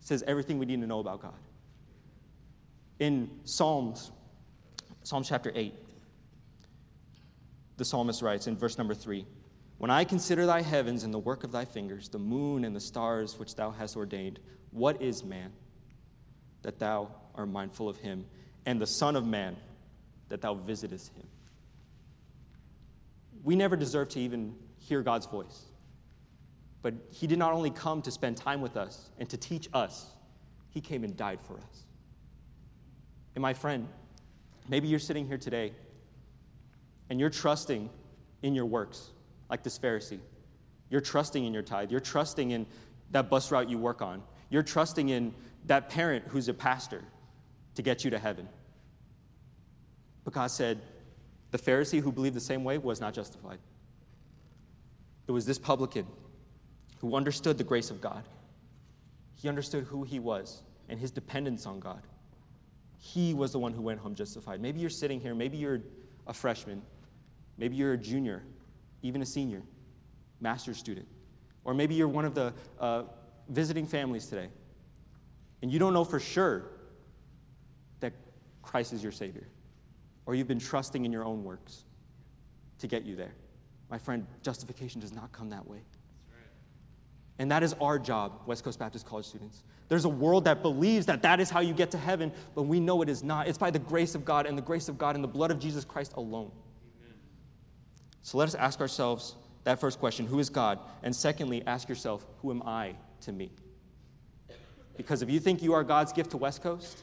says 0.00 0.22
everything 0.26 0.58
we 0.58 0.66
need 0.66 0.82
to 0.82 0.86
know 0.86 1.00
about 1.00 1.22
God. 1.22 1.32
In 2.98 3.30
Psalms 3.44 4.12
Psalm 5.02 5.22
chapter 5.22 5.50
8. 5.54 5.74
The 7.78 7.84
psalmist 7.84 8.20
writes 8.20 8.46
in 8.46 8.56
verse 8.56 8.76
number 8.76 8.94
3 8.94 9.24
When 9.78 9.90
I 9.90 10.04
consider 10.04 10.44
thy 10.44 10.60
heavens 10.60 11.04
and 11.04 11.12
the 11.12 11.18
work 11.18 11.44
of 11.44 11.52
thy 11.52 11.64
fingers, 11.64 12.08
the 12.08 12.18
moon 12.18 12.64
and 12.64 12.76
the 12.76 12.80
stars 12.80 13.38
which 13.38 13.54
thou 13.54 13.70
hast 13.70 13.96
ordained, 13.96 14.38
what 14.70 15.00
is 15.00 15.24
man 15.24 15.52
that 16.62 16.78
thou 16.78 17.10
art 17.34 17.48
mindful 17.48 17.88
of 17.88 17.96
him, 17.96 18.26
and 18.66 18.80
the 18.80 18.86
Son 18.86 19.16
of 19.16 19.26
Man 19.26 19.56
that 20.28 20.42
thou 20.42 20.54
visitest 20.54 21.12
him? 21.14 21.26
We 23.42 23.56
never 23.56 23.76
deserve 23.76 24.10
to 24.10 24.20
even 24.20 24.54
hear 24.78 25.02
God's 25.02 25.26
voice. 25.26 25.64
But 26.82 26.94
he 27.10 27.26
did 27.26 27.38
not 27.38 27.52
only 27.52 27.70
come 27.70 28.02
to 28.02 28.10
spend 28.10 28.36
time 28.36 28.60
with 28.60 28.76
us 28.76 29.10
and 29.18 29.28
to 29.30 29.36
teach 29.36 29.68
us, 29.72 30.06
he 30.68 30.80
came 30.80 31.04
and 31.04 31.16
died 31.16 31.40
for 31.40 31.56
us. 31.56 31.84
And 33.34 33.42
my 33.42 33.54
friend, 33.54 33.88
Maybe 34.68 34.88
you're 34.88 34.98
sitting 34.98 35.26
here 35.26 35.38
today 35.38 35.72
and 37.08 37.18
you're 37.18 37.30
trusting 37.30 37.90
in 38.42 38.54
your 38.54 38.66
works, 38.66 39.10
like 39.48 39.62
this 39.62 39.78
Pharisee. 39.78 40.20
You're 40.90 41.00
trusting 41.00 41.44
in 41.44 41.52
your 41.52 41.62
tithe. 41.62 41.90
You're 41.90 42.00
trusting 42.00 42.50
in 42.50 42.66
that 43.10 43.28
bus 43.28 43.50
route 43.50 43.68
you 43.68 43.78
work 43.78 44.02
on. 44.02 44.22
You're 44.48 44.62
trusting 44.62 45.08
in 45.08 45.34
that 45.66 45.88
parent 45.88 46.24
who's 46.28 46.48
a 46.48 46.54
pastor 46.54 47.02
to 47.74 47.82
get 47.82 48.04
you 48.04 48.10
to 48.10 48.18
heaven. 48.18 48.48
But 50.24 50.34
God 50.34 50.48
said, 50.48 50.80
the 51.50 51.58
Pharisee 51.58 52.00
who 52.00 52.12
believed 52.12 52.36
the 52.36 52.40
same 52.40 52.64
way 52.64 52.78
was 52.78 53.00
not 53.00 53.14
justified. 53.14 53.58
It 55.26 55.32
was 55.32 55.46
this 55.46 55.58
publican 55.58 56.06
who 56.98 57.14
understood 57.14 57.58
the 57.58 57.64
grace 57.64 57.90
of 57.90 58.00
God. 58.00 58.24
He 59.34 59.48
understood 59.48 59.84
who 59.84 60.04
he 60.04 60.18
was 60.18 60.62
and 60.88 60.98
his 60.98 61.10
dependence 61.10 61.66
on 61.66 61.80
God. 61.80 62.02
He 63.00 63.32
was 63.32 63.52
the 63.52 63.58
one 63.58 63.72
who 63.72 63.80
went 63.80 63.98
home 63.98 64.14
justified. 64.14 64.60
Maybe 64.60 64.78
you're 64.78 64.90
sitting 64.90 65.20
here, 65.20 65.34
maybe 65.34 65.56
you're 65.56 65.80
a 66.26 66.34
freshman, 66.34 66.82
maybe 67.56 67.74
you're 67.74 67.94
a 67.94 67.98
junior, 67.98 68.42
even 69.02 69.22
a 69.22 69.26
senior, 69.26 69.62
master's 70.40 70.76
student, 70.76 71.08
or 71.64 71.72
maybe 71.72 71.94
you're 71.94 72.08
one 72.08 72.26
of 72.26 72.34
the 72.34 72.52
uh, 72.78 73.04
visiting 73.48 73.86
families 73.86 74.26
today, 74.26 74.48
and 75.62 75.72
you 75.72 75.78
don't 75.78 75.94
know 75.94 76.04
for 76.04 76.20
sure 76.20 76.66
that 78.00 78.12
Christ 78.62 78.92
is 78.92 79.02
your 79.02 79.12
Savior, 79.12 79.48
or 80.26 80.34
you've 80.34 80.48
been 80.48 80.60
trusting 80.60 81.04
in 81.04 81.10
your 81.10 81.24
own 81.24 81.42
works 81.42 81.84
to 82.80 82.86
get 82.86 83.04
you 83.04 83.16
there. 83.16 83.34
My 83.88 83.98
friend, 83.98 84.26
justification 84.42 85.00
does 85.00 85.12
not 85.12 85.32
come 85.32 85.48
that 85.50 85.66
way. 85.66 85.80
And 87.40 87.50
that 87.50 87.62
is 87.62 87.74
our 87.80 87.98
job, 87.98 88.42
West 88.44 88.64
Coast 88.64 88.78
Baptist 88.78 89.06
College 89.06 89.24
students. 89.24 89.64
There's 89.88 90.04
a 90.04 90.10
world 90.10 90.44
that 90.44 90.60
believes 90.60 91.06
that 91.06 91.22
that 91.22 91.40
is 91.40 91.48
how 91.48 91.60
you 91.60 91.72
get 91.72 91.90
to 91.92 91.96
heaven, 91.96 92.30
but 92.54 92.64
we 92.64 92.80
know 92.80 93.00
it 93.00 93.08
is 93.08 93.24
not. 93.24 93.48
It's 93.48 93.56
by 93.56 93.70
the 93.70 93.78
grace 93.78 94.14
of 94.14 94.26
God 94.26 94.44
and 94.44 94.58
the 94.58 94.62
grace 94.62 94.90
of 94.90 94.98
God 94.98 95.14
and 95.14 95.24
the 95.24 95.28
blood 95.28 95.50
of 95.50 95.58
Jesus 95.58 95.82
Christ 95.82 96.12
alone. 96.16 96.52
Amen. 97.00 97.14
So 98.20 98.36
let 98.36 98.46
us 98.46 98.54
ask 98.54 98.78
ourselves 98.82 99.36
that 99.64 99.80
first 99.80 99.98
question 99.98 100.26
who 100.26 100.38
is 100.38 100.50
God? 100.50 100.80
And 101.02 101.16
secondly, 101.16 101.62
ask 101.66 101.88
yourself, 101.88 102.26
who 102.42 102.50
am 102.50 102.62
I 102.62 102.94
to 103.22 103.32
me? 103.32 103.50
Because 104.98 105.22
if 105.22 105.30
you 105.30 105.40
think 105.40 105.62
you 105.62 105.72
are 105.72 105.82
God's 105.82 106.12
gift 106.12 106.32
to 106.32 106.36
West 106.36 106.62
Coast, 106.62 106.98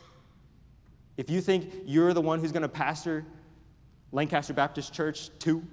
if 1.17 1.31
you 1.31 1.41
think 1.41 1.73
you're 1.83 2.13
the 2.13 2.21
one 2.21 2.39
who's 2.39 2.51
going 2.51 2.61
to 2.61 2.69
pastor 2.69 3.25
Lancaster 4.11 4.53
Baptist 4.53 4.93
Church 4.93 5.31
too, 5.39 5.63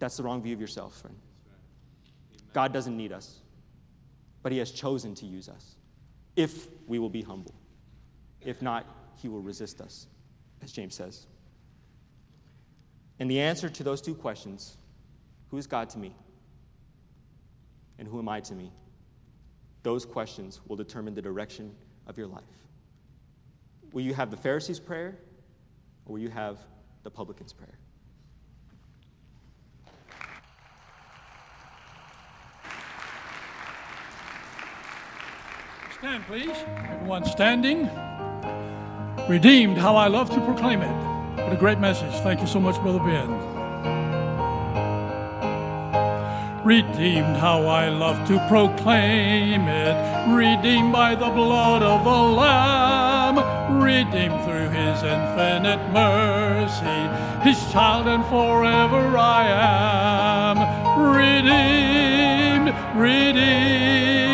that's 0.00 0.16
the 0.16 0.24
wrong 0.24 0.42
view 0.42 0.54
of 0.54 0.60
yourself, 0.60 1.00
friend. 1.00 1.16
God 2.54 2.72
doesn't 2.72 2.96
need 2.96 3.12
us, 3.12 3.40
but 4.42 4.52
He 4.52 4.58
has 4.58 4.70
chosen 4.70 5.14
to 5.16 5.26
use 5.26 5.50
us 5.50 5.74
if 6.36 6.68
we 6.86 6.98
will 6.98 7.10
be 7.10 7.20
humble. 7.20 7.54
If 8.40 8.62
not, 8.62 8.86
He 9.16 9.28
will 9.28 9.42
resist 9.42 9.82
us, 9.82 10.06
as 10.62 10.72
James 10.72 10.94
says. 10.94 11.26
And 13.18 13.30
the 13.30 13.40
answer 13.40 13.68
to 13.68 13.82
those 13.82 14.00
two 14.00 14.14
questions 14.14 14.76
who 15.50 15.58
is 15.58 15.66
God 15.66 15.90
to 15.90 15.98
me? 15.98 16.14
And 17.98 18.08
who 18.08 18.18
am 18.18 18.28
I 18.28 18.40
to 18.40 18.54
me? 18.54 18.72
Those 19.84 20.04
questions 20.04 20.60
will 20.66 20.76
determine 20.76 21.14
the 21.14 21.22
direction 21.22 21.72
of 22.06 22.18
your 22.18 22.26
life. 22.26 22.42
Will 23.92 24.02
you 24.02 24.14
have 24.14 24.30
the 24.32 24.36
Pharisees' 24.36 24.80
prayer, 24.80 25.16
or 26.06 26.14
will 26.14 26.20
you 26.20 26.30
have 26.30 26.58
the 27.04 27.10
publican's 27.10 27.52
prayer? 27.52 27.78
Stand, 36.04 36.26
please. 36.26 36.64
Everyone 36.92 37.24
standing. 37.24 37.88
Redeemed, 39.26 39.78
how 39.78 39.96
I 39.96 40.08
love 40.08 40.28
to 40.34 40.40
proclaim 40.42 40.82
it. 40.82 40.94
What 41.42 41.50
a 41.50 41.56
great 41.56 41.78
message. 41.78 42.12
Thank 42.20 42.42
you 42.42 42.46
so 42.46 42.60
much, 42.60 42.78
Brother 42.82 42.98
Ben. 42.98 43.30
Redeemed, 46.62 47.38
how 47.38 47.64
I 47.64 47.88
love 47.88 48.18
to 48.28 48.36
proclaim 48.50 49.62
it. 49.62 50.28
Redeemed 50.28 50.92
by 50.92 51.14
the 51.14 51.30
blood 51.30 51.82
of 51.82 52.04
the 52.04 52.10
Lamb. 52.10 53.38
Redeemed 53.82 54.44
through 54.44 54.68
his 54.68 55.02
infinite 55.02 55.90
mercy. 55.90 57.48
His 57.48 57.72
child, 57.72 58.08
and 58.08 58.24
forever 58.26 59.16
I 59.16 59.46
am. 60.52 60.58
Redeemed, 61.16 62.74
redeemed 62.94 64.33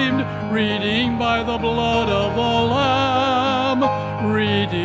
redeemed 0.51 1.19
by 1.19 1.43
the 1.45 1.57
blood 1.59 2.09
of 2.09 2.35
the 2.35 2.41
Lamb, 2.75 3.83
redeemed, 4.33 4.81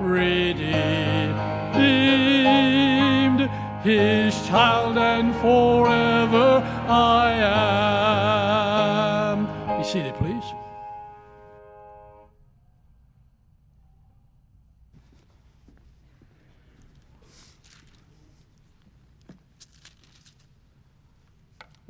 redeemed, 0.00 1.38
his 3.82 4.46
child, 4.46 4.98
and 4.98 5.34
forever 5.36 6.62
I 6.88 7.32
am. 7.32 7.87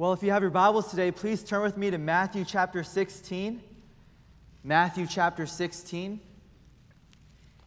Well, 0.09 0.15
if 0.15 0.23
you 0.23 0.31
have 0.31 0.41
your 0.41 0.51
Bibles 0.51 0.89
today, 0.89 1.11
please 1.11 1.45
turn 1.45 1.61
with 1.61 1.77
me 1.77 1.91
to 1.91 1.99
Matthew 1.99 2.43
chapter 2.43 2.83
16. 2.83 3.61
Matthew 4.65 5.07
chapter 5.07 5.45
16. 5.45 6.19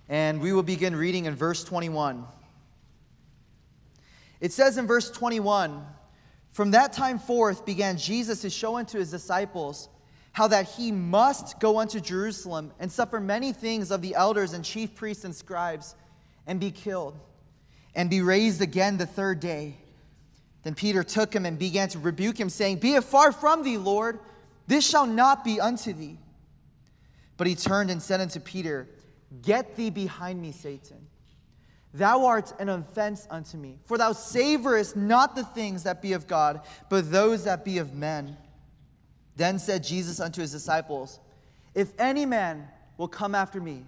And 0.09 0.41
we 0.41 0.51
will 0.51 0.63
begin 0.63 0.95
reading 0.95 1.25
in 1.25 1.35
verse 1.35 1.63
21. 1.63 2.25
It 4.39 4.51
says 4.53 4.79
in 4.79 4.87
verse 4.87 5.11
21 5.11 5.85
From 6.51 6.71
that 6.71 6.93
time 6.93 7.19
forth 7.19 7.63
began 7.63 7.97
Jesus 7.97 8.41
to 8.41 8.49
show 8.49 8.77
unto 8.77 8.97
his 8.97 9.11
disciples 9.11 9.87
how 10.31 10.47
that 10.47 10.67
he 10.67 10.91
must 10.91 11.59
go 11.59 11.77
unto 11.77 11.99
Jerusalem 11.99 12.71
and 12.79 12.91
suffer 12.91 13.19
many 13.19 13.53
things 13.53 13.91
of 13.91 14.01
the 14.01 14.15
elders 14.15 14.53
and 14.53 14.65
chief 14.65 14.95
priests 14.95 15.25
and 15.25 15.35
scribes 15.35 15.93
and 16.47 16.59
be 16.59 16.71
killed 16.71 17.19
and 17.93 18.09
be 18.09 18.23
raised 18.23 18.63
again 18.63 18.97
the 18.97 19.05
third 19.05 19.39
day. 19.39 19.77
Then 20.63 20.75
Peter 20.75 21.03
took 21.03 21.33
him 21.33 21.45
and 21.45 21.57
began 21.57 21.89
to 21.89 21.99
rebuke 21.99 22.39
him, 22.39 22.49
saying, 22.49 22.77
Be 22.77 22.93
it 22.93 23.03
far 23.03 23.31
from 23.31 23.63
thee, 23.63 23.77
Lord, 23.77 24.19
this 24.67 24.87
shall 24.87 25.07
not 25.07 25.43
be 25.43 25.59
unto 25.59 25.91
thee. 25.93 26.17
But 27.37 27.47
he 27.47 27.55
turned 27.55 27.89
and 27.89 28.01
said 28.01 28.21
unto 28.21 28.39
Peter, 28.39 28.87
Get 29.41 29.75
thee 29.75 29.89
behind 29.89 30.41
me, 30.41 30.51
Satan. 30.51 31.07
Thou 31.93 32.25
art 32.25 32.53
an 32.59 32.69
offense 32.69 33.27
unto 33.29 33.57
me, 33.57 33.79
for 33.85 33.97
thou 33.97 34.13
savorest 34.13 34.95
not 34.95 35.35
the 35.35 35.43
things 35.43 35.83
that 35.83 36.01
be 36.01 36.13
of 36.13 36.27
God, 36.27 36.61
but 36.89 37.11
those 37.11 37.43
that 37.45 37.65
be 37.65 37.79
of 37.79 37.93
men. 37.93 38.37
Then 39.35 39.59
said 39.59 39.83
Jesus 39.83 40.19
unto 40.19 40.41
his 40.41 40.51
disciples, 40.51 41.19
If 41.73 41.91
any 41.99 42.25
man 42.25 42.67
will 42.97 43.07
come 43.07 43.35
after 43.35 43.59
me, 43.59 43.83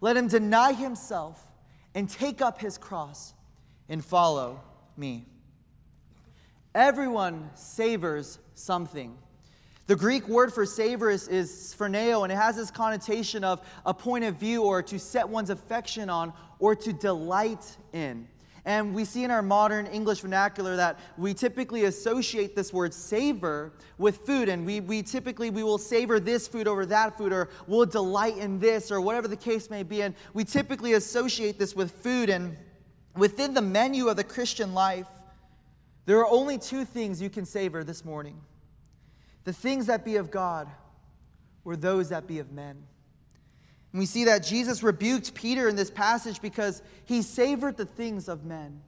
let 0.00 0.16
him 0.16 0.28
deny 0.28 0.72
himself 0.72 1.42
and 1.94 2.08
take 2.08 2.42
up 2.42 2.60
his 2.60 2.76
cross 2.76 3.32
and 3.88 4.04
follow 4.04 4.60
me. 4.96 5.26
Everyone 6.74 7.50
savors 7.54 8.40
something. 8.54 9.16
The 9.86 9.94
Greek 9.94 10.26
word 10.26 10.52
for 10.52 10.66
savor 10.66 11.10
is, 11.10 11.28
is 11.28 11.74
phroneo, 11.78 12.24
and 12.24 12.32
it 12.32 12.36
has 12.36 12.56
this 12.56 12.70
connotation 12.70 13.44
of 13.44 13.60
a 13.86 13.94
point 13.94 14.24
of 14.24 14.36
view 14.36 14.62
or 14.62 14.82
to 14.82 14.98
set 14.98 15.28
one's 15.28 15.50
affection 15.50 16.10
on 16.10 16.32
or 16.58 16.74
to 16.74 16.92
delight 16.92 17.76
in. 17.92 18.26
And 18.64 18.94
we 18.94 19.04
see 19.04 19.24
in 19.24 19.30
our 19.30 19.42
modern 19.42 19.86
English 19.86 20.20
vernacular 20.20 20.74
that 20.76 20.98
we 21.18 21.34
typically 21.34 21.84
associate 21.84 22.56
this 22.56 22.72
word 22.72 22.94
savor 22.94 23.72
with 23.98 24.24
food. 24.26 24.48
And 24.48 24.64
we, 24.64 24.80
we 24.80 25.02
typically, 25.02 25.50
we 25.50 25.62
will 25.62 25.76
savor 25.76 26.18
this 26.18 26.48
food 26.48 26.66
over 26.66 26.86
that 26.86 27.18
food, 27.18 27.32
or 27.32 27.50
we'll 27.66 27.84
delight 27.84 28.38
in 28.38 28.58
this, 28.58 28.90
or 28.90 29.02
whatever 29.02 29.28
the 29.28 29.36
case 29.36 29.68
may 29.68 29.82
be. 29.82 30.02
And 30.02 30.14
we 30.32 30.44
typically 30.44 30.94
associate 30.94 31.58
this 31.58 31.76
with 31.76 31.90
food. 31.90 32.30
And 32.30 32.56
within 33.14 33.52
the 33.52 33.62
menu 33.62 34.08
of 34.08 34.16
the 34.16 34.24
Christian 34.24 34.72
life, 34.72 35.06
there 36.06 36.18
are 36.18 36.28
only 36.28 36.58
two 36.58 36.84
things 36.84 37.20
you 37.20 37.30
can 37.30 37.44
savor 37.44 37.84
this 37.84 38.04
morning 38.04 38.40
the 39.44 39.52
things 39.52 39.86
that 39.86 40.04
be 40.06 40.16
of 40.16 40.30
God, 40.30 40.68
or 41.66 41.76
those 41.76 42.08
that 42.08 42.26
be 42.26 42.38
of 42.38 42.50
men. 42.50 42.82
And 43.92 44.00
we 44.00 44.06
see 44.06 44.24
that 44.24 44.42
Jesus 44.42 44.82
rebuked 44.82 45.34
Peter 45.34 45.68
in 45.68 45.76
this 45.76 45.90
passage 45.90 46.40
because 46.40 46.82
he 47.04 47.20
savored 47.20 47.76
the 47.76 47.84
things 47.84 48.28
of 48.28 48.44
men. 48.44 48.80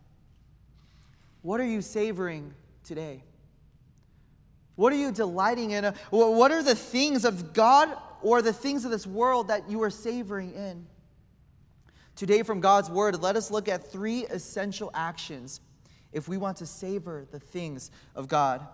What 1.43 1.61
are 1.61 1.67
you 1.67 1.83
savoring 1.83 2.55
today? 2.85 3.23
What 4.75 4.93
are 4.93 4.97
you 4.97 5.13
delighting 5.13 5.71
in? 5.73 5.85
What 6.11 6.51
are 6.51 6.63
the 6.63 6.75
things 6.75 7.25
of 7.25 7.53
God 7.53 7.97
or 8.23 8.43
the 8.43 8.53
things 8.53 8.85
of 8.85 8.91
this 8.91 9.07
world 9.07 9.49
that 9.49 9.71
you 9.71 9.83
are 9.83 9.91
savoring 9.91 10.55
in? 10.55 10.87
Today, 12.15 12.43
from 12.43 12.61
God's 12.61 12.91
Word, 12.91 13.23
let 13.23 13.37
us 13.37 13.51
look 13.51 13.69
at 13.69 13.93
three 13.93 14.25
essential 14.27 14.91
actions 14.95 15.61
if 16.13 16.29
we 16.29 16.37
want 16.37 16.59
to 16.59 16.67
savor 16.67 17.27
the 17.31 17.39
things 17.39 17.91
of 18.15 18.29
God. 18.29 18.67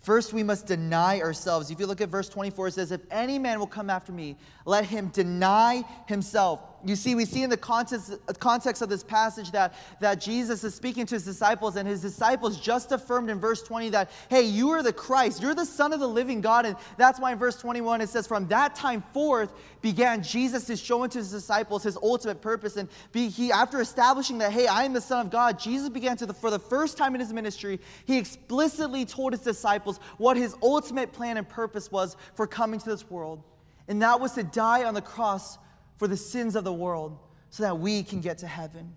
First, 0.00 0.32
we 0.32 0.42
must 0.42 0.66
deny 0.66 1.20
ourselves. 1.20 1.70
If 1.70 1.78
you 1.78 1.86
look 1.86 2.00
at 2.00 2.08
verse 2.08 2.28
24, 2.28 2.68
it 2.68 2.72
says, 2.72 2.90
If 2.90 3.02
any 3.10 3.38
man 3.38 3.58
will 3.58 3.66
come 3.66 3.90
after 3.90 4.12
me, 4.12 4.36
let 4.64 4.86
him 4.86 5.08
deny 5.08 5.84
himself. 6.06 6.60
You 6.84 6.96
see, 6.96 7.14
we 7.14 7.24
see 7.24 7.42
in 7.42 7.50
the 7.50 7.56
context, 7.56 8.14
context 8.38 8.80
of 8.80 8.88
this 8.88 9.04
passage 9.04 9.50
that, 9.50 9.74
that 10.00 10.20
Jesus 10.20 10.64
is 10.64 10.74
speaking 10.74 11.04
to 11.06 11.16
his 11.16 11.24
disciples, 11.24 11.76
and 11.76 11.86
his 11.86 12.00
disciples 12.00 12.58
just 12.58 12.92
affirmed 12.92 13.28
in 13.28 13.38
verse 13.38 13.62
20 13.62 13.90
that, 13.90 14.10
hey, 14.28 14.42
you 14.42 14.70
are 14.70 14.82
the 14.82 14.92
Christ, 14.92 15.42
you're 15.42 15.54
the 15.54 15.66
Son 15.66 15.92
of 15.92 16.00
the 16.00 16.06
living 16.06 16.40
God. 16.40 16.66
And 16.66 16.76
that's 16.96 17.20
why 17.20 17.32
in 17.32 17.38
verse 17.38 17.56
21 17.56 18.00
it 18.00 18.08
says, 18.08 18.26
From 18.26 18.48
that 18.48 18.74
time 18.74 19.02
forth 19.12 19.52
began 19.82 20.22
Jesus 20.22 20.64
to 20.66 20.76
show 20.76 21.02
unto 21.02 21.18
his 21.18 21.30
disciples 21.30 21.82
his 21.82 21.96
ultimate 21.96 22.40
purpose. 22.40 22.76
And 22.76 22.88
be, 23.12 23.28
he, 23.28 23.52
after 23.52 23.80
establishing 23.80 24.38
that, 24.38 24.52
hey, 24.52 24.66
I 24.66 24.84
am 24.84 24.92
the 24.92 25.00
Son 25.00 25.26
of 25.26 25.30
God, 25.30 25.58
Jesus 25.58 25.88
began 25.88 26.16
to, 26.16 26.26
the, 26.26 26.34
for 26.34 26.50
the 26.50 26.58
first 26.58 26.96
time 26.96 27.14
in 27.14 27.20
his 27.20 27.32
ministry, 27.32 27.80
he 28.06 28.16
explicitly 28.18 29.04
told 29.04 29.32
his 29.32 29.42
disciples 29.42 29.98
what 30.16 30.36
his 30.36 30.54
ultimate 30.62 31.12
plan 31.12 31.36
and 31.36 31.48
purpose 31.48 31.90
was 31.92 32.16
for 32.34 32.46
coming 32.46 32.80
to 32.80 32.88
this 32.88 33.10
world. 33.10 33.42
And 33.88 34.00
that 34.02 34.20
was 34.20 34.32
to 34.32 34.44
die 34.44 34.84
on 34.84 34.94
the 34.94 35.02
cross 35.02 35.58
for 36.00 36.08
the 36.08 36.16
sins 36.16 36.56
of 36.56 36.64
the 36.64 36.72
world 36.72 37.18
so 37.50 37.62
that 37.62 37.78
we 37.78 38.02
can 38.02 38.22
get 38.22 38.38
to 38.38 38.46
heaven. 38.46 38.90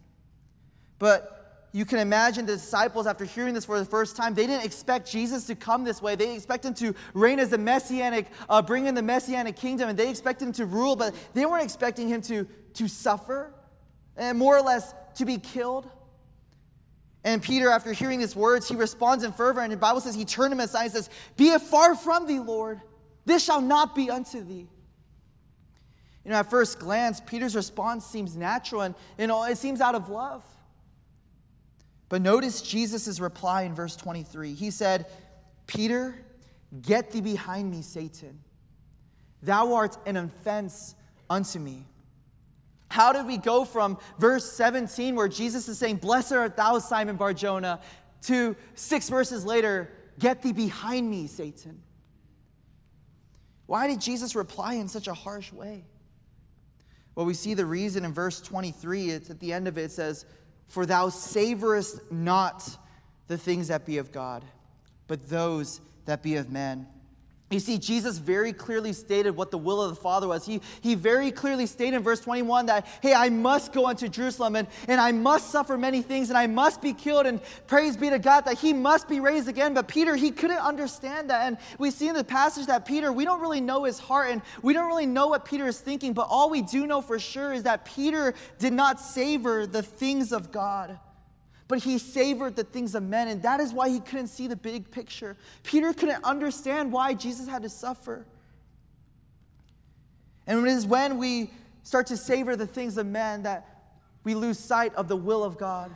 But 1.00 1.68
you 1.74 1.84
can 1.84 2.00
imagine 2.00 2.46
the 2.46 2.54
disciples, 2.54 3.08
after 3.08 3.26
hearing 3.26 3.54
this 3.54 3.66
for 3.66 3.78
the 3.78 3.84
first 3.84 4.16
time, 4.16 4.34
they 4.34 4.48
didn't 4.48 4.64
expect 4.64 5.12
Jesus 5.12 5.46
to 5.48 5.56
come 5.56 5.84
this 5.84 6.02
way. 6.02 6.16
They 6.16 6.34
expect 6.34 6.64
him 6.64 6.74
to 6.76 6.96
reign 7.14 7.40
as 7.40 7.50
the 7.50 7.58
messianic, 7.58 8.28
uh, 8.48 8.62
bring 8.62 8.86
in 8.86 8.96
the 8.96 9.02
messianic 9.02 9.58
kingdom, 9.58 9.90
and 9.90 10.00
they 10.00 10.10
expect 10.10 10.42
him 10.42 10.54
to 10.54 10.66
rule, 10.66 10.96
but 10.96 11.14
they 11.34 11.46
weren't 11.46 11.66
expecting 11.66 12.08
him 12.08 12.22
to, 12.22 12.48
to 12.76 12.88
suffer 12.88 13.54
and 14.16 14.40
more 14.40 14.58
or 14.58 14.62
less 14.62 14.94
to 15.16 15.26
be 15.26 15.38
killed. 15.40 15.90
And 17.26 17.44
Peter, 17.44 17.70
after 17.70 17.92
hearing 17.92 18.20
these 18.20 18.34
words, 18.34 18.70
he 18.70 18.78
responds 18.78 19.26
in 19.26 19.34
fervor, 19.34 19.60
and 19.60 19.74
the 19.74 19.76
Bible 19.76 20.00
says 20.00 20.16
he 20.16 20.24
turned 20.24 20.54
him 20.54 20.62
aside 20.62 20.84
and 20.84 20.94
says, 20.94 21.10
Be 21.36 21.50
it 21.50 21.62
far 21.62 21.96
from 21.96 22.28
thee, 22.28 22.40
Lord. 22.40 22.80
This 23.26 23.44
shall 23.44 23.60
not 23.60 23.94
be 23.94 24.10
unto 24.10 24.42
thee. 24.42 24.70
You 26.24 26.32
know, 26.32 26.38
at 26.38 26.50
first 26.50 26.80
glance, 26.80 27.22
Peter's 27.26 27.56
response 27.56 28.06
seems 28.06 28.36
natural 28.36 28.82
and 28.82 28.96
you 29.18 29.28
know, 29.28 29.44
it 29.44 29.58
seems 29.58 29.82
out 29.82 29.96
of 29.96 30.10
love. 30.10 30.44
But 32.10 32.22
notice 32.22 32.62
Jesus' 32.62 33.20
reply 33.20 33.64
in 33.64 33.74
verse 33.74 33.96
23. 33.96 34.54
He 34.54 34.72
said, 34.72 35.08
Peter, 35.68 36.16
get 36.82 37.12
thee 37.12 37.22
behind 37.22 37.72
me, 37.72 37.82
Satan. 37.82 38.40
Thou 39.42 39.74
art 39.74 39.98
an 40.06 40.18
offense 40.18 40.96
unto 41.30 41.60
me. 41.60 41.86
How 42.90 43.12
did 43.12 43.26
we 43.26 43.38
go 43.38 43.66
from 43.66 43.98
verse 44.20 44.50
17, 44.52 45.16
where 45.16 45.28
Jesus 45.28 45.68
is 45.68 45.80
saying, 45.80 45.98
Blessed 45.98 46.34
art 46.34 46.56
thou, 46.56 46.78
Simon 46.80 47.16
Barjona, 47.16 47.80
to 48.24 48.56
six 48.76 49.10
verses 49.10 49.44
later, 49.44 49.90
Get 50.20 50.42
thee 50.42 50.54
behind 50.54 51.10
me, 51.10 51.28
Satan? 51.28 51.82
Why 53.66 53.88
did 53.88 54.00
Jesus 54.00 54.36
reply 54.36 54.76
in 54.76 54.88
such 54.88 55.08
a 55.08 55.14
harsh 55.14 55.52
way? 55.52 55.86
Well, 57.16 57.26
we 57.26 57.34
see 57.34 57.54
the 57.54 57.66
reason 57.66 58.06
in 58.06 58.14
verse 58.14 58.42
23. 58.42 59.10
It's 59.12 59.30
at 59.30 59.40
the 59.40 59.54
end 59.54 59.68
of 59.68 59.78
it, 59.78 59.84
it 59.84 59.92
says, 59.92 60.26
For 60.68 60.86
thou 60.86 61.10
savorest 61.10 62.12
not 62.12 62.78
the 63.28 63.38
things 63.38 63.68
that 63.68 63.86
be 63.86 63.98
of 63.98 64.12
God, 64.12 64.44
but 65.08 65.30
those 65.30 65.82
that 66.06 66.24
be 66.24 66.36
of 66.36 66.52
men. 66.52 66.88
You 67.54 67.60
see, 67.60 67.78
Jesus 67.78 68.18
very 68.18 68.52
clearly 68.52 68.94
stated 68.94 69.36
what 69.36 69.52
the 69.52 69.60
will 69.60 69.80
of 69.80 69.92
the 69.92 70.02
Father 70.02 70.28
was. 70.28 70.44
He, 70.44 70.60
he 70.82 70.96
very 70.96 71.32
clearly 71.32 71.68
stated 71.68 71.98
in 71.98 72.04
verse 72.04 72.20
21 72.20 72.66
that, 72.66 72.88
hey, 73.02 73.14
I 73.14 73.30
must 73.30 73.72
go 73.72 73.86
unto 73.86 74.08
Jerusalem 74.08 74.56
and, 74.56 74.68
and 74.88 75.00
I 75.00 75.12
must 75.12 75.52
suffer 75.52 75.78
many 75.78 76.02
things 76.02 76.30
and 76.30 76.38
I 76.38 76.48
must 76.48 76.82
be 76.82 76.94
killed. 76.94 77.28
And 77.28 77.40
praise 77.68 77.96
be 77.96 78.10
to 78.10 78.18
God 78.18 78.46
that 78.46 78.58
he 78.58 78.74
must 78.74 79.08
be 79.08 79.20
raised 79.20 79.48
again. 79.48 79.76
But 79.76 79.88
Peter, 79.88 80.16
he 80.16 80.32
couldn't 80.32 80.58
understand 80.58 81.30
that. 81.30 81.46
And 81.46 81.60
we 81.78 81.92
see 81.92 82.08
in 82.08 82.16
the 82.16 82.24
passage 82.24 82.66
that 82.66 82.88
Peter, 82.88 83.14
we 83.14 83.24
don't 83.24 83.40
really 83.40 83.62
know 83.62 83.84
his 83.84 84.00
heart 84.00 84.32
and 84.32 84.42
we 84.64 84.74
don't 84.74 84.88
really 84.88 85.06
know 85.06 85.28
what 85.28 85.46
Peter 85.46 85.68
is 85.68 85.80
thinking. 85.80 86.14
But 86.14 86.28
all 86.30 86.50
we 86.50 86.64
do 86.64 86.88
know 86.88 87.02
for 87.02 87.20
sure 87.20 87.54
is 87.54 87.64
that 87.64 87.86
Peter 87.86 88.34
did 88.58 88.74
not 88.74 89.00
savor 89.00 89.68
the 89.68 89.84
things 89.84 90.32
of 90.32 90.52
God 90.52 90.98
but 91.74 91.82
he 91.82 91.98
savored 91.98 92.56
the 92.56 92.64
things 92.64 92.94
of 92.94 93.02
men, 93.02 93.28
and 93.28 93.42
that 93.42 93.60
is 93.60 93.74
why 93.74 93.90
he 93.90 94.00
couldn't 94.00 94.28
see 94.28 94.46
the 94.46 94.56
big 94.56 94.92
picture. 94.92 95.36
Peter 95.64 95.92
couldn't 95.92 96.24
understand 96.24 96.92
why 96.92 97.16
Jesus 97.16 97.48
had 97.48 97.64
to 97.64 97.70
suffer. 97.70 98.28
And 100.46 100.60
it 100.60 100.70
is 100.70 100.86
when 100.86 101.18
we 101.18 101.50
start 101.82 102.06
to 102.08 102.16
savor 102.16 102.56
the 102.56 102.68
things 102.68 103.00
of 103.00 103.08
men 103.08 103.42
that 103.42 103.66
we 104.24 104.36
lose 104.36 104.60
sight 104.60 104.94
of 104.94 105.08
the 105.08 105.16
will 105.16 105.44
of 105.44 105.58
God, 105.58 105.90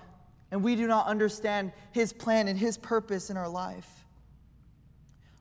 and 0.49 0.63
we 0.63 0.75
do 0.75 0.87
not 0.87 1.05
understand 1.05 1.71
his 1.91 2.11
plan 2.11 2.47
and 2.47 2.57
his 2.57 2.75
purpose 2.75 3.29
in 3.29 3.37
our 3.37 3.47
life. 3.47 4.03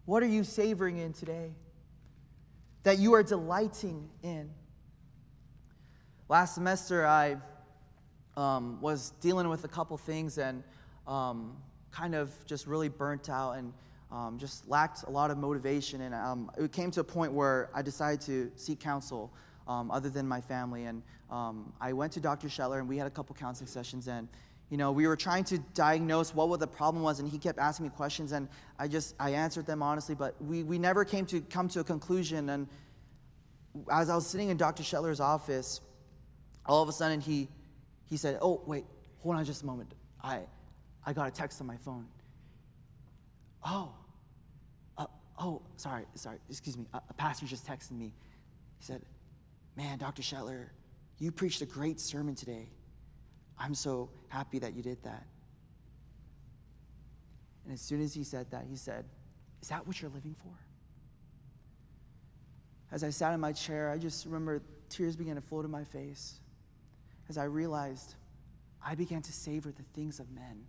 What 0.04 0.22
are 0.22 0.26
you 0.26 0.44
savoring 0.44 0.98
in 0.98 1.14
today? 1.14 1.54
That 2.82 2.98
you 2.98 3.14
are 3.14 3.22
delighting 3.22 4.10
in? 4.22 4.50
Last 6.28 6.56
semester, 6.56 7.06
I 7.06 7.38
um, 8.36 8.80
was 8.80 9.10
dealing 9.20 9.48
with 9.48 9.64
a 9.64 9.68
couple 9.68 9.96
things 9.96 10.38
and 10.38 10.62
um, 11.06 11.56
kind 11.90 12.14
of 12.14 12.32
just 12.46 12.66
really 12.66 12.88
burnt 12.88 13.28
out 13.30 13.52
and 13.52 13.72
um, 14.12 14.38
just 14.38 14.68
lacked 14.68 15.04
a 15.04 15.10
lot 15.10 15.30
of 15.30 15.38
motivation. 15.38 16.02
And 16.02 16.14
um, 16.14 16.50
it 16.58 16.72
came 16.72 16.90
to 16.92 17.00
a 17.00 17.04
point 17.04 17.32
where 17.32 17.70
I 17.74 17.82
decided 17.82 18.20
to 18.22 18.50
seek 18.56 18.80
counsel 18.80 19.32
um, 19.66 19.90
other 19.90 20.10
than 20.10 20.26
my 20.28 20.40
family. 20.40 20.84
And 20.84 21.02
um, 21.30 21.72
I 21.80 21.92
went 21.92 22.12
to 22.12 22.20
Dr. 22.20 22.48
Shetler 22.48 22.78
and 22.78 22.88
we 22.88 22.98
had 22.98 23.06
a 23.06 23.10
couple 23.10 23.34
counseling 23.34 23.68
sessions. 23.68 24.08
And 24.08 24.28
you 24.70 24.76
know, 24.76 24.90
we 24.90 25.06
were 25.06 25.16
trying 25.16 25.44
to 25.44 25.58
diagnose 25.74 26.34
what, 26.34 26.58
the 26.58 26.66
problem 26.66 27.02
was, 27.02 27.20
and 27.20 27.28
he 27.28 27.38
kept 27.38 27.58
asking 27.58 27.84
me 27.86 27.90
questions, 27.90 28.32
and 28.32 28.48
I 28.78 28.88
just, 28.88 29.14
I 29.20 29.30
answered 29.30 29.64
them 29.64 29.80
honestly, 29.80 30.16
but 30.16 30.34
we, 30.42 30.64
we 30.64 30.76
never 30.78 31.04
came 31.04 31.24
to 31.26 31.40
come 31.40 31.68
to 31.68 31.80
a 31.80 31.84
conclusion. 31.84 32.48
And 32.48 32.66
as 33.92 34.10
I 34.10 34.16
was 34.16 34.26
sitting 34.26 34.48
in 34.48 34.56
Dr. 34.56 34.82
Shetler's 34.82 35.20
office, 35.20 35.80
all 36.64 36.82
of 36.82 36.88
a 36.88 36.92
sudden 36.92 37.20
he, 37.20 37.48
he 38.08 38.16
said, 38.16 38.38
oh, 38.40 38.62
wait, 38.66 38.84
hold 39.20 39.36
on 39.36 39.44
just 39.44 39.62
a 39.62 39.66
moment. 39.66 39.92
I, 40.22 40.40
I 41.04 41.12
got 41.12 41.28
a 41.28 41.30
text 41.30 41.60
on 41.60 41.66
my 41.66 41.76
phone. 41.76 42.06
Oh, 43.64 43.92
uh, 44.96 45.06
oh, 45.38 45.62
sorry, 45.76 46.04
sorry, 46.14 46.38
excuse 46.48 46.76
me. 46.76 46.86
A, 46.94 47.00
a 47.10 47.14
pastor 47.14 47.46
just 47.46 47.66
texted 47.66 47.92
me. 47.92 48.12
He 48.78 48.84
said, 48.84 49.02
man, 49.76 49.98
Dr. 49.98 50.22
Shetler, 50.22 50.66
you 51.18 51.32
preached 51.32 51.62
a 51.62 51.66
great 51.66 51.98
sermon 51.98 52.34
today. 52.34 52.68
I'm 53.58 53.74
so 53.74 54.10
happy 54.28 54.58
that 54.58 54.74
you 54.74 54.82
did 54.82 55.02
that. 55.02 55.24
And 57.64 57.72
as 57.72 57.80
soon 57.80 58.00
as 58.00 58.14
he 58.14 58.22
said 58.22 58.50
that, 58.50 58.64
he 58.68 58.76
said, 58.76 59.04
Is 59.60 59.68
that 59.68 59.86
what 59.86 60.00
you're 60.00 60.10
living 60.10 60.36
for? 60.40 60.52
As 62.92 63.02
I 63.02 63.10
sat 63.10 63.32
in 63.34 63.40
my 63.40 63.52
chair, 63.52 63.90
I 63.90 63.98
just 63.98 64.24
remember 64.26 64.62
tears 64.88 65.16
began 65.16 65.34
to 65.34 65.40
flow 65.40 65.62
to 65.62 65.68
my 65.68 65.82
face 65.82 66.38
as 67.28 67.38
I 67.38 67.44
realized 67.44 68.14
I 68.84 68.94
began 68.94 69.22
to 69.22 69.32
savor 69.32 69.72
the 69.72 69.82
things 69.94 70.20
of 70.20 70.30
men. 70.30 70.64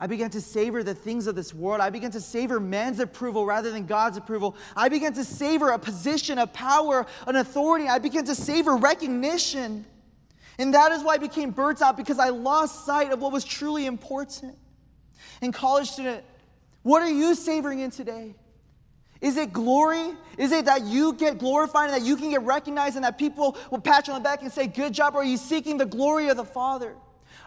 I 0.00 0.08
began 0.08 0.30
to 0.30 0.40
savor 0.40 0.82
the 0.82 0.94
things 0.94 1.28
of 1.28 1.36
this 1.36 1.54
world. 1.54 1.80
I 1.80 1.90
began 1.90 2.10
to 2.10 2.20
savor 2.20 2.58
man's 2.58 2.98
approval 2.98 3.46
rather 3.46 3.70
than 3.70 3.86
God's 3.86 4.16
approval. 4.16 4.56
I 4.74 4.88
began 4.88 5.12
to 5.14 5.22
savor 5.22 5.70
a 5.70 5.78
position 5.78 6.38
a 6.38 6.46
power, 6.48 7.06
an 7.28 7.36
authority. 7.36 7.86
I 7.86 8.00
began 8.00 8.24
to 8.24 8.34
savor 8.34 8.76
recognition. 8.76 9.84
And 10.58 10.74
that 10.74 10.90
is 10.90 11.04
why 11.04 11.14
I 11.14 11.18
became 11.18 11.50
burnt 11.50 11.82
out 11.82 11.96
because 11.96 12.18
I 12.18 12.30
lost 12.30 12.84
sight 12.84 13.12
of 13.12 13.20
what 13.20 13.30
was 13.30 13.44
truly 13.44 13.86
important. 13.86 14.58
And 15.40 15.54
college 15.54 15.88
student, 15.88 16.24
what 16.82 17.00
are 17.02 17.10
you 17.10 17.36
savoring 17.36 17.78
in 17.78 17.92
today? 17.92 18.34
Is 19.22 19.36
it 19.36 19.52
glory? 19.52 20.14
Is 20.36 20.50
it 20.50 20.64
that 20.64 20.82
you 20.82 21.14
get 21.14 21.38
glorified 21.38 21.90
and 21.90 22.02
that 22.02 22.06
you 22.06 22.16
can 22.16 22.28
get 22.30 22.42
recognized 22.42 22.96
and 22.96 23.04
that 23.04 23.18
people 23.18 23.56
will 23.70 23.80
pat 23.80 24.08
you 24.08 24.12
on 24.12 24.20
the 24.20 24.24
back 24.24 24.42
and 24.42 24.52
say, 24.52 24.66
Good 24.66 24.92
job? 24.92 25.14
Or 25.14 25.18
are 25.18 25.24
you 25.24 25.36
seeking 25.36 25.78
the 25.78 25.86
glory 25.86 26.28
of 26.28 26.36
the 26.36 26.44
Father? 26.44 26.94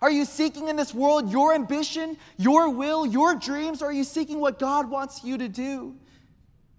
Are 0.01 0.09
you 0.09 0.23
seeking 0.23 0.69
in 0.69 0.77
this 0.77 0.93
world 0.93 1.29
your 1.29 1.53
ambition, 1.53 2.17
your 2.37 2.69
will, 2.69 3.05
your 3.05 3.35
dreams, 3.35 3.81
or 3.81 3.87
are 3.87 3.93
you 3.93 4.03
seeking 4.03 4.39
what 4.39 4.57
God 4.57 4.89
wants 4.89 5.23
you 5.23 5.37
to 5.37 5.49
do? 5.49 5.95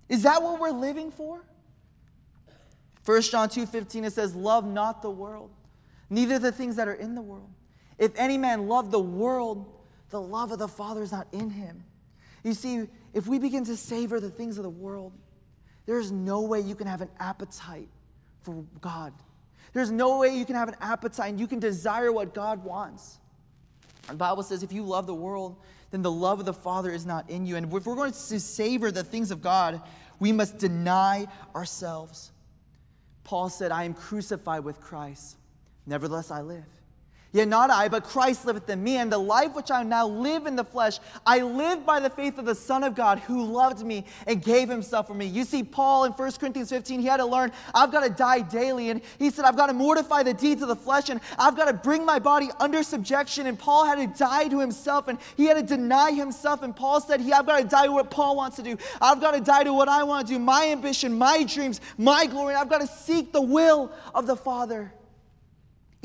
Is 0.08 0.22
that 0.22 0.42
what 0.42 0.58
we're 0.60 0.70
living 0.70 1.10
for? 1.10 1.42
1 3.04 3.22
John 3.22 3.48
2:15 3.48 4.04
it 4.04 4.12
says, 4.12 4.34
Love 4.34 4.66
not 4.66 5.02
the 5.02 5.10
world, 5.10 5.50
neither 6.08 6.38
the 6.38 6.52
things 6.52 6.76
that 6.76 6.88
are 6.88 6.94
in 6.94 7.14
the 7.14 7.22
world. 7.22 7.50
If 7.98 8.12
any 8.16 8.38
man 8.38 8.66
love 8.66 8.90
the 8.90 9.00
world, 9.00 9.72
the 10.10 10.20
love 10.20 10.52
of 10.52 10.58
the 10.58 10.68
Father 10.68 11.02
is 11.02 11.12
not 11.12 11.26
in 11.32 11.50
him. 11.50 11.84
You 12.46 12.54
see, 12.54 12.86
if 13.12 13.26
we 13.26 13.40
begin 13.40 13.64
to 13.64 13.76
savor 13.76 14.20
the 14.20 14.30
things 14.30 14.56
of 14.56 14.62
the 14.62 14.70
world, 14.70 15.12
there's 15.84 16.12
no 16.12 16.42
way 16.42 16.60
you 16.60 16.76
can 16.76 16.86
have 16.86 17.00
an 17.00 17.08
appetite 17.18 17.88
for 18.42 18.64
God. 18.80 19.12
There's 19.72 19.90
no 19.90 20.18
way 20.18 20.36
you 20.36 20.44
can 20.44 20.54
have 20.54 20.68
an 20.68 20.76
appetite 20.80 21.30
and 21.30 21.40
you 21.40 21.48
can 21.48 21.58
desire 21.58 22.12
what 22.12 22.34
God 22.34 22.62
wants. 22.62 23.18
The 24.06 24.14
Bible 24.14 24.44
says 24.44 24.62
if 24.62 24.72
you 24.72 24.84
love 24.84 25.08
the 25.08 25.14
world, 25.14 25.56
then 25.90 26.02
the 26.02 26.10
love 26.10 26.38
of 26.38 26.46
the 26.46 26.52
Father 26.54 26.92
is 26.92 27.04
not 27.04 27.28
in 27.28 27.46
you. 27.46 27.56
And 27.56 27.66
if 27.66 27.84
we're 27.84 27.96
going 27.96 28.12
to 28.12 28.40
savor 28.40 28.92
the 28.92 29.02
things 29.02 29.32
of 29.32 29.42
God, 29.42 29.82
we 30.20 30.30
must 30.30 30.56
deny 30.56 31.26
ourselves. 31.52 32.30
Paul 33.24 33.48
said, 33.48 33.72
I 33.72 33.82
am 33.82 33.92
crucified 33.92 34.62
with 34.62 34.80
Christ. 34.80 35.36
Nevertheless, 35.84 36.30
I 36.30 36.42
live. 36.42 36.75
Yet 37.36 37.48
not 37.48 37.70
I, 37.70 37.88
but 37.88 38.02
Christ 38.02 38.46
liveth 38.46 38.70
in 38.70 38.82
me. 38.82 38.96
And 38.96 39.12
the 39.12 39.18
life 39.18 39.52
which 39.52 39.70
I 39.70 39.82
now 39.82 40.06
live 40.06 40.46
in 40.46 40.56
the 40.56 40.64
flesh, 40.64 41.00
I 41.26 41.42
live 41.42 41.84
by 41.84 42.00
the 42.00 42.08
faith 42.08 42.38
of 42.38 42.46
the 42.46 42.54
Son 42.54 42.82
of 42.82 42.94
God 42.94 43.18
who 43.18 43.44
loved 43.44 43.84
me 43.84 44.06
and 44.26 44.42
gave 44.42 44.70
himself 44.70 45.08
for 45.08 45.12
me. 45.12 45.26
You 45.26 45.44
see, 45.44 45.62
Paul 45.62 46.04
in 46.04 46.12
1 46.12 46.32
Corinthians 46.40 46.70
15, 46.70 46.98
he 46.98 47.06
had 47.06 47.18
to 47.18 47.26
learn, 47.26 47.52
I've 47.74 47.92
got 47.92 48.04
to 48.04 48.08
die 48.08 48.40
daily. 48.40 48.88
And 48.88 49.02
he 49.18 49.28
said, 49.28 49.44
I've 49.44 49.54
got 49.54 49.66
to 49.66 49.74
mortify 49.74 50.22
the 50.22 50.32
deeds 50.32 50.62
of 50.62 50.68
the 50.68 50.76
flesh 50.76 51.10
and 51.10 51.20
I've 51.38 51.54
got 51.58 51.66
to 51.66 51.74
bring 51.74 52.06
my 52.06 52.18
body 52.18 52.48
under 52.58 52.82
subjection. 52.82 53.46
And 53.46 53.58
Paul 53.58 53.84
had 53.84 53.96
to 53.96 54.18
die 54.18 54.48
to 54.48 54.58
himself 54.58 55.08
and 55.08 55.18
he 55.36 55.44
had 55.44 55.58
to 55.58 55.62
deny 55.62 56.12
himself. 56.12 56.62
And 56.62 56.74
Paul 56.74 57.02
said, 57.02 57.20
he, 57.20 57.34
I've 57.34 57.44
got 57.44 57.58
to 57.58 57.68
die 57.68 57.84
to 57.84 57.92
what 57.92 58.10
Paul 58.10 58.36
wants 58.36 58.56
to 58.56 58.62
do. 58.62 58.78
I've 59.02 59.20
got 59.20 59.32
to 59.32 59.42
die 59.42 59.64
to 59.64 59.74
what 59.74 59.90
I 59.90 60.04
want 60.04 60.26
to 60.26 60.32
do, 60.32 60.38
my 60.38 60.68
ambition, 60.68 61.12
my 61.12 61.44
dreams, 61.44 61.82
my 61.98 62.24
glory. 62.24 62.54
And 62.54 62.62
I've 62.62 62.70
got 62.70 62.80
to 62.80 62.86
seek 62.86 63.34
the 63.34 63.42
will 63.42 63.92
of 64.14 64.26
the 64.26 64.36
Father. 64.36 64.90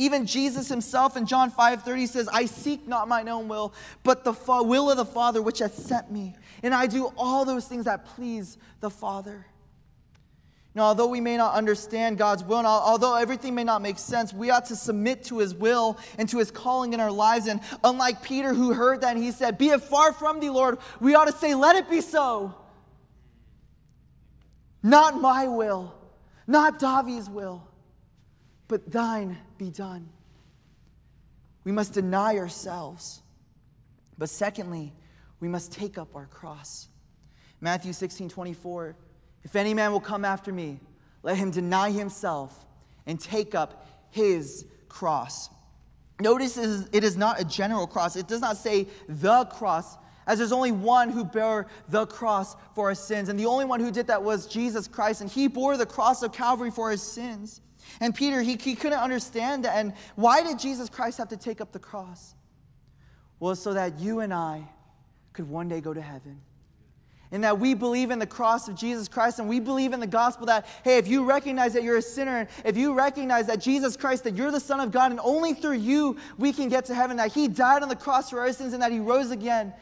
Even 0.01 0.25
Jesus 0.25 0.67
himself 0.67 1.15
in 1.15 1.27
John 1.27 1.51
5 1.51 1.83
30 1.83 2.07
says, 2.07 2.27
I 2.27 2.47
seek 2.47 2.87
not 2.87 3.07
mine 3.07 3.29
own 3.29 3.47
will, 3.47 3.71
but 4.01 4.23
the 4.23 4.33
fa- 4.33 4.63
will 4.63 4.89
of 4.89 4.97
the 4.97 5.05
Father 5.05 5.43
which 5.43 5.59
hath 5.59 5.75
sent 5.75 6.11
me. 6.11 6.33
And 6.63 6.73
I 6.73 6.87
do 6.87 7.13
all 7.15 7.45
those 7.45 7.67
things 7.67 7.85
that 7.85 8.05
please 8.05 8.57
the 8.79 8.89
Father. 8.89 9.45
Now, 10.73 10.85
although 10.85 11.05
we 11.05 11.21
may 11.21 11.37
not 11.37 11.53
understand 11.53 12.17
God's 12.17 12.43
will, 12.43 12.57
and 12.57 12.65
although 12.65 13.13
everything 13.13 13.53
may 13.53 13.63
not 13.63 13.83
make 13.83 13.99
sense, 13.99 14.33
we 14.33 14.49
ought 14.49 14.65
to 14.65 14.75
submit 14.75 15.23
to 15.25 15.37
His 15.37 15.53
will 15.53 15.99
and 16.17 16.27
to 16.29 16.39
His 16.39 16.49
calling 16.49 16.93
in 16.93 16.99
our 16.99 17.11
lives. 17.11 17.45
And 17.45 17.59
unlike 17.83 18.23
Peter, 18.23 18.55
who 18.55 18.73
heard 18.73 19.01
that 19.01 19.15
and 19.15 19.23
he 19.23 19.31
said, 19.31 19.59
Be 19.59 19.69
it 19.69 19.83
far 19.83 20.13
from 20.13 20.39
thee, 20.39 20.49
Lord, 20.49 20.79
we 20.99 21.13
ought 21.13 21.25
to 21.25 21.37
say, 21.37 21.53
Let 21.53 21.75
it 21.75 21.87
be 21.91 22.01
so. 22.01 22.55
Not 24.81 25.21
my 25.21 25.47
will, 25.47 25.93
not 26.47 26.79
Davi's 26.79 27.29
will, 27.29 27.67
but 28.71 28.89
thine 28.89 29.37
be 29.57 29.69
done. 29.69 30.07
We 31.65 31.73
must 31.73 31.91
deny 31.91 32.37
ourselves. 32.37 33.21
But 34.17 34.29
secondly, 34.29 34.93
we 35.41 35.49
must 35.49 35.73
take 35.73 35.97
up 35.97 36.15
our 36.15 36.27
cross. 36.27 36.87
Matthew 37.59 37.91
16 37.91 38.29
24. 38.29 38.95
If 39.43 39.57
any 39.57 39.73
man 39.73 39.91
will 39.91 39.99
come 39.99 40.23
after 40.23 40.53
me, 40.53 40.79
let 41.21 41.35
him 41.35 41.51
deny 41.51 41.91
himself 41.91 42.65
and 43.05 43.19
take 43.19 43.55
up 43.55 43.85
his 44.09 44.65
cross. 44.87 45.49
Notice 46.21 46.57
it 46.57 47.03
is 47.03 47.17
not 47.17 47.41
a 47.41 47.43
general 47.43 47.87
cross. 47.87 48.15
It 48.15 48.29
does 48.29 48.39
not 48.39 48.55
say 48.55 48.87
the 49.09 49.43
cross, 49.45 49.97
as 50.25 50.37
there's 50.37 50.53
only 50.53 50.71
one 50.71 51.09
who 51.09 51.25
bore 51.25 51.67
the 51.89 52.05
cross 52.05 52.55
for 52.73 52.87
our 52.87 52.95
sins. 52.95 53.27
And 53.27 53.37
the 53.37 53.47
only 53.47 53.65
one 53.65 53.81
who 53.81 53.91
did 53.91 54.07
that 54.07 54.23
was 54.23 54.47
Jesus 54.47 54.87
Christ. 54.87 55.19
And 55.19 55.29
he 55.29 55.49
bore 55.49 55.75
the 55.75 55.85
cross 55.85 56.23
of 56.23 56.31
Calvary 56.31 56.71
for 56.71 56.89
his 56.89 57.01
sins. 57.01 57.59
And 57.99 58.15
Peter, 58.15 58.41
he, 58.41 58.55
he 58.55 58.75
couldn't 58.75 58.99
understand 58.99 59.65
that. 59.65 59.75
And 59.75 59.93
why 60.15 60.43
did 60.43 60.59
Jesus 60.59 60.89
Christ 60.89 61.17
have 61.17 61.29
to 61.29 61.37
take 61.37 61.61
up 61.61 61.71
the 61.71 61.79
cross? 61.79 62.35
Well, 63.39 63.55
so 63.55 63.73
that 63.73 63.99
you 63.99 64.19
and 64.19 64.33
I 64.33 64.67
could 65.33 65.49
one 65.49 65.67
day 65.67 65.81
go 65.81 65.93
to 65.93 66.01
heaven. 66.01 66.41
And 67.33 67.43
that 67.45 67.59
we 67.59 67.73
believe 67.73 68.11
in 68.11 68.19
the 68.19 68.27
cross 68.27 68.67
of 68.67 68.75
Jesus 68.75 69.07
Christ 69.07 69.39
and 69.39 69.47
we 69.47 69.61
believe 69.61 69.93
in 69.93 70.01
the 70.01 70.07
gospel 70.07 70.47
that, 70.47 70.65
hey, 70.83 70.97
if 70.97 71.07
you 71.07 71.23
recognize 71.23 71.73
that 71.73 71.83
you're 71.83 71.97
a 71.97 72.01
sinner, 72.01 72.39
and 72.39 72.49
if 72.65 72.75
you 72.75 72.93
recognize 72.93 73.47
that 73.47 73.61
Jesus 73.61 73.95
Christ, 73.95 74.25
that 74.25 74.35
you're 74.35 74.51
the 74.51 74.59
Son 74.59 74.81
of 74.81 74.91
God, 74.91 75.11
and 75.11 75.19
only 75.23 75.53
through 75.53 75.77
you 75.77 76.17
we 76.37 76.51
can 76.51 76.67
get 76.67 76.85
to 76.85 76.93
heaven, 76.93 77.17
that 77.17 77.31
He 77.31 77.47
died 77.47 77.83
on 77.83 77.89
the 77.89 77.95
cross 77.95 78.29
for 78.29 78.41
our 78.41 78.51
sins 78.51 78.73
and 78.73 78.81
that 78.81 78.91
He 78.91 78.99
rose 78.99 79.31
again, 79.31 79.73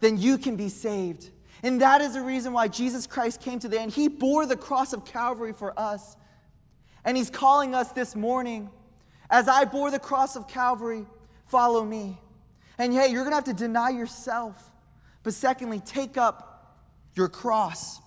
then 0.00 0.16
you 0.16 0.38
can 0.38 0.56
be 0.56 0.70
saved. 0.70 1.30
And 1.62 1.80
that 1.82 2.00
is 2.00 2.14
the 2.14 2.22
reason 2.22 2.52
why 2.52 2.68
Jesus 2.68 3.06
Christ 3.06 3.40
came 3.40 3.58
to 3.60 3.68
the 3.68 3.80
end. 3.80 3.92
He 3.92 4.08
bore 4.08 4.44
the 4.44 4.56
cross 4.56 4.92
of 4.92 5.04
Calvary 5.04 5.52
for 5.52 5.78
us. 5.78 6.16
And 7.04 7.16
he's 7.16 7.30
calling 7.30 7.74
us 7.74 7.92
this 7.92 8.16
morning 8.16 8.70
as 9.30 9.48
I 9.48 9.64
bore 9.64 9.90
the 9.90 9.98
cross 9.98 10.36
of 10.36 10.48
Calvary, 10.48 11.06
follow 11.46 11.84
me. 11.84 12.18
And 12.78 12.92
hey, 12.92 13.08
you're 13.08 13.22
going 13.22 13.32
to 13.32 13.36
have 13.36 13.44
to 13.44 13.52
deny 13.54 13.90
yourself. 13.90 14.70
But 15.22 15.34
secondly, 15.34 15.80
take 15.80 16.16
up 16.16 16.78
your 17.14 17.28
cross. 17.28 18.00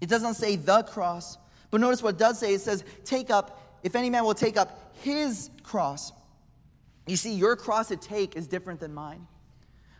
It 0.00 0.08
doesn't 0.08 0.34
say 0.34 0.56
the 0.56 0.82
cross, 0.82 1.38
but 1.70 1.80
notice 1.80 2.02
what 2.02 2.14
it 2.14 2.18
does 2.18 2.38
say. 2.38 2.54
It 2.54 2.60
says, 2.60 2.84
take 3.04 3.30
up, 3.30 3.78
if 3.82 3.96
any 3.96 4.10
man 4.10 4.24
will 4.24 4.34
take 4.34 4.56
up 4.56 4.94
his 5.02 5.50
cross. 5.62 6.12
You 7.06 7.16
see, 7.16 7.34
your 7.34 7.56
cross 7.56 7.88
to 7.88 7.96
take 7.96 8.36
is 8.36 8.46
different 8.46 8.80
than 8.80 8.94
mine. 8.94 9.26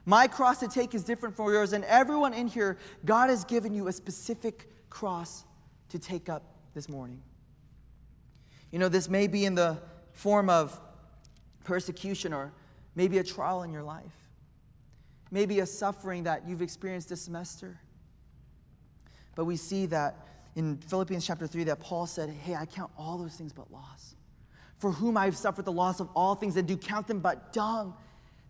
My 0.07 0.27
cross 0.27 0.61
to 0.61 0.69
take 0.69 0.95
is 0.95 1.05
different 1.05 1.35
from 1.37 1.47
yours. 1.47 1.73
And 1.73 1.85
everyone 1.85 2.35
in 2.35 2.47
here, 2.47 2.77
God 3.05 3.31
has 3.31 3.45
given 3.45 3.75
you 3.75 3.89
a 3.89 3.93
specific 3.93 4.69
cross 4.91 5.45
to 5.89 5.99
take 5.99 6.29
up 6.29 6.43
this 6.75 6.89
morning. 6.89 7.23
You 8.75 8.81
know, 8.81 8.89
this 8.89 9.09
may 9.09 9.29
be 9.29 9.45
in 9.45 9.55
the 9.55 9.79
form 10.15 10.51
of 10.51 10.81
persecution 11.63 12.33
or 12.33 12.53
maybe 12.97 13.19
a 13.19 13.23
trial 13.23 13.63
in 13.63 13.73
your 13.73 13.85
life, 13.85 14.17
maybe 15.31 15.61
a 15.61 15.67
suffering 15.67 16.25
that 16.25 16.49
you've 16.49 16.61
experienced 16.61 17.09
this 17.09 17.23
semester. 17.23 17.79
But 19.37 19.45
we 19.45 19.55
see 19.55 19.87
that 19.87 20.27
in 20.57 20.79
Philippians 20.79 21.25
chapter 21.25 21.47
3 21.47 21.63
that 21.63 21.79
Paul 21.79 22.09
said, 22.09 22.31
Hey, 22.31 22.57
I 22.57 22.67
count 22.67 22.91
all 22.99 23.17
those 23.17 23.37
things 23.37 23.53
but 23.53 23.71
loss. 23.71 24.17
For 24.79 24.91
whom 24.91 25.17
I 25.17 25.27
have 25.27 25.37
suffered 25.37 25.67
the 25.67 25.73
loss 25.73 26.01
of 26.01 26.09
all 26.17 26.35
things 26.35 26.57
and 26.57 26.67
do 26.67 26.77
count 26.77 27.07
them 27.07 27.21
but 27.21 27.53
dung, 27.53 27.95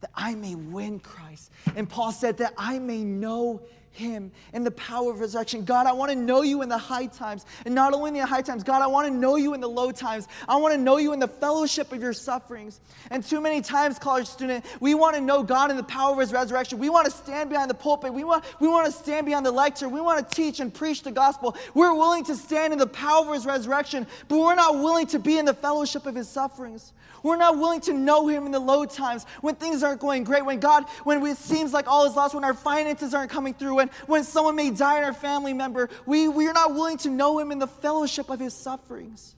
that 0.00 0.10
I 0.14 0.34
may 0.36 0.54
win 0.54 1.00
Christ. 1.00 1.50
And 1.76 1.86
Paul 1.86 2.12
said 2.12 2.38
that 2.38 2.54
I 2.56 2.78
may 2.78 3.04
know 3.04 3.60
him 3.94 4.32
and 4.52 4.66
the 4.66 4.70
power 4.72 5.10
of 5.10 5.20
resurrection. 5.20 5.64
God, 5.64 5.86
I 5.86 5.92
want 5.92 6.10
to 6.10 6.16
know 6.16 6.42
you 6.42 6.62
in 6.62 6.68
the 6.68 6.78
high 6.78 7.06
times. 7.06 7.46
And 7.64 7.74
not 7.74 7.94
only 7.94 8.08
in 8.08 8.14
the 8.14 8.26
high 8.26 8.42
times, 8.42 8.64
God, 8.64 8.82
I 8.82 8.86
want 8.86 9.06
to 9.08 9.14
know 9.14 9.36
you 9.36 9.54
in 9.54 9.60
the 9.60 9.68
low 9.68 9.92
times. 9.92 10.26
I 10.48 10.56
want 10.56 10.74
to 10.74 10.78
know 10.78 10.96
you 10.96 11.12
in 11.12 11.20
the 11.20 11.28
fellowship 11.28 11.92
of 11.92 12.02
your 12.02 12.12
sufferings. 12.12 12.80
And 13.10 13.24
too 13.24 13.40
many 13.40 13.60
times, 13.60 13.98
college 13.98 14.26
student, 14.26 14.64
we 14.80 14.94
want 14.94 15.14
to 15.14 15.20
know 15.20 15.42
God 15.42 15.70
in 15.70 15.76
the 15.76 15.84
power 15.84 16.12
of 16.12 16.18
his 16.18 16.32
resurrection. 16.32 16.78
We 16.78 16.90
want 16.90 17.06
to 17.06 17.10
stand 17.10 17.50
behind 17.50 17.70
the 17.70 17.74
pulpit. 17.74 18.12
We 18.12 18.24
want, 18.24 18.44
we 18.60 18.68
want 18.68 18.86
to 18.86 18.92
stand 18.92 19.26
behind 19.26 19.46
the 19.46 19.52
lecture. 19.52 19.88
We 19.88 20.00
want 20.00 20.28
to 20.28 20.34
teach 20.34 20.60
and 20.60 20.74
preach 20.74 21.02
the 21.02 21.12
gospel. 21.12 21.56
We're 21.74 21.94
willing 21.94 22.24
to 22.24 22.34
stand 22.34 22.72
in 22.72 22.78
the 22.78 22.86
power 22.86 23.28
of 23.28 23.34
his 23.34 23.46
resurrection, 23.46 24.06
but 24.28 24.38
we're 24.38 24.56
not 24.56 24.74
willing 24.74 25.06
to 25.08 25.18
be 25.18 25.38
in 25.38 25.44
the 25.44 25.54
fellowship 25.54 26.06
of 26.06 26.16
his 26.16 26.28
sufferings. 26.28 26.92
We're 27.24 27.36
not 27.36 27.56
willing 27.56 27.80
to 27.82 27.94
know 27.94 28.28
Him 28.28 28.44
in 28.44 28.52
the 28.52 28.60
low 28.60 28.84
times, 28.84 29.24
when 29.40 29.54
things 29.54 29.82
aren't 29.82 29.98
going 29.98 30.24
great, 30.24 30.44
when 30.44 30.60
God, 30.60 30.84
when 31.04 31.24
it 31.24 31.38
seems 31.38 31.72
like 31.72 31.88
all 31.88 32.04
is 32.04 32.14
lost, 32.14 32.34
when 32.34 32.44
our 32.44 32.52
finances 32.52 33.14
aren't 33.14 33.30
coming 33.30 33.54
through, 33.54 33.83
when, 33.84 34.06
when 34.06 34.24
someone 34.24 34.56
may 34.56 34.70
die 34.70 34.98
in 34.98 35.04
our 35.04 35.12
family 35.12 35.52
member. 35.52 35.88
We, 36.06 36.28
we 36.28 36.46
are 36.46 36.52
not 36.52 36.74
willing 36.74 36.98
to 36.98 37.10
know 37.10 37.38
Him 37.38 37.52
in 37.52 37.58
the 37.58 37.66
fellowship 37.66 38.30
of 38.30 38.40
His 38.40 38.54
sufferings. 38.54 39.34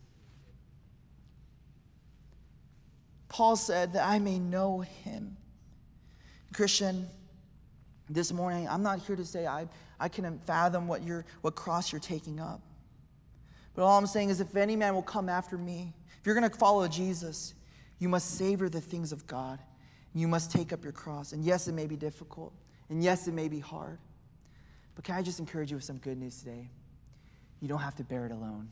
Paul 3.29 3.57
said 3.57 3.95
that 3.95 4.07
I 4.07 4.19
may 4.19 4.39
know 4.39 4.81
Him. 4.81 5.37
Christian, 6.53 7.09
this 8.09 8.33
morning, 8.33 8.69
I'm 8.69 8.83
not 8.83 9.01
here 9.01 9.17
to 9.17 9.25
say 9.25 9.47
I, 9.47 9.67
I 9.99 10.09
can 10.09 10.39
fathom 10.47 10.87
what, 10.87 11.03
you 11.03 11.25
what 11.41 11.55
cross 11.55 11.93
you're 11.93 12.01
taking 12.01 12.41
up. 12.41 12.63
But 13.75 13.83
all 13.83 13.99
I'm 13.99 14.07
saying 14.07 14.31
is 14.31 14.41
if 14.41 14.57
any 14.57 14.77
man 14.77 14.95
will 14.95 15.03
come 15.03 15.29
after 15.29 15.59
me, 15.59 15.93
if 16.19 16.25
you're 16.25 16.39
going 16.39 16.49
to 16.49 16.57
follow 16.57 16.87
Jesus, 16.89 17.55
you 17.99 18.09
must 18.09 18.37
savor 18.37 18.69
the 18.69 18.81
things 18.81 19.13
of 19.13 19.27
God. 19.27 19.59
You 20.15 20.29
must 20.29 20.51
take 20.51 20.73
up 20.73 20.83
your 20.83 20.93
cross. 20.93 21.33
And 21.33 21.45
yes, 21.45 21.69
it 21.69 21.73
may 21.73 21.87
be 21.87 21.97
difficult. 21.97 22.55
And 22.89 23.03
yes, 23.03 23.29
it 23.29 23.35
may 23.35 23.49
be 23.49 23.59
hard. 23.59 23.99
But 24.97 25.05
can 25.05 25.15
I 25.15 25.23
just 25.23 25.39
encourage 25.39 25.71
you 25.71 25.77
with 25.77 25.85
some 25.85 25.99
good 25.99 26.19
news 26.19 26.41
today? 26.41 26.69
You 27.61 27.69
don't 27.69 27.81
have 27.81 27.95
to 27.97 28.05
bear 28.05 28.27
it 28.27 28.33
alone. 28.33 28.69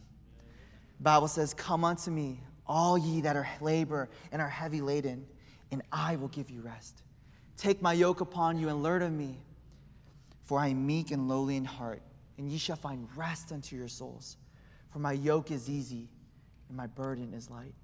The 0.99 1.05
Bible 1.05 1.29
says, 1.29 1.55
Come 1.55 1.85
unto 1.85 2.11
me, 2.11 2.41
all 2.67 2.99
ye 2.99 3.21
that 3.21 3.37
are 3.37 3.49
labor 3.61 4.09
and 4.33 4.43
are 4.43 4.49
heavy 4.49 4.81
laden, 4.81 5.27
and 5.71 5.83
I 5.93 6.17
will 6.17 6.29
give 6.29 6.51
you 6.51 6.61
rest. 6.61 7.03
Take 7.57 7.81
my 7.81 7.93
yoke 7.93 8.21
upon 8.21 8.59
you 8.59 8.69
and 8.69 8.83
learn 8.83 9.03
of 9.03 9.13
me, 9.13 9.39
for 10.43 10.59
I 10.59 10.69
am 10.69 10.87
meek 10.87 11.11
and 11.13 11.29
lowly 11.29 11.57
in 11.57 11.65
heart, 11.65 12.03
and 12.39 12.51
ye 12.51 12.59
shall 12.59 12.77
find 12.77 13.07
rest 13.17 13.53
unto 13.53 13.77
your 13.77 13.89
souls. 13.89 14.37
For 14.91 14.99
my 14.99 15.13
yoke 15.13 15.51
is 15.51 15.69
easy 15.69 16.09
and 16.69 16.77
my 16.77 16.87
burden 16.87 17.35
is 17.35 17.51
light. 17.51 17.75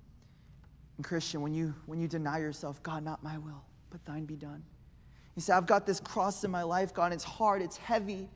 And 0.96 1.05
Christian, 1.05 1.40
when 1.40 1.55
you 1.55 1.74
when 1.87 2.00
you 2.00 2.09
deny 2.09 2.38
yourself, 2.38 2.83
God, 2.83 3.03
not 3.03 3.22
my 3.22 3.38
will, 3.38 3.64
but 3.90 4.05
thine 4.05 4.24
be 4.24 4.37
done. 4.37 4.62
You 5.36 5.42
say, 5.42 5.52
I've 5.52 5.66
got 5.66 5.86
this 5.86 6.00
cross 6.00 6.44
in 6.44 6.50
my 6.50 6.62
life, 6.62 6.92
God, 6.92 7.12
it's 7.12 7.24
hard, 7.24 7.62
it's 7.62 7.76
heavy 7.76 8.28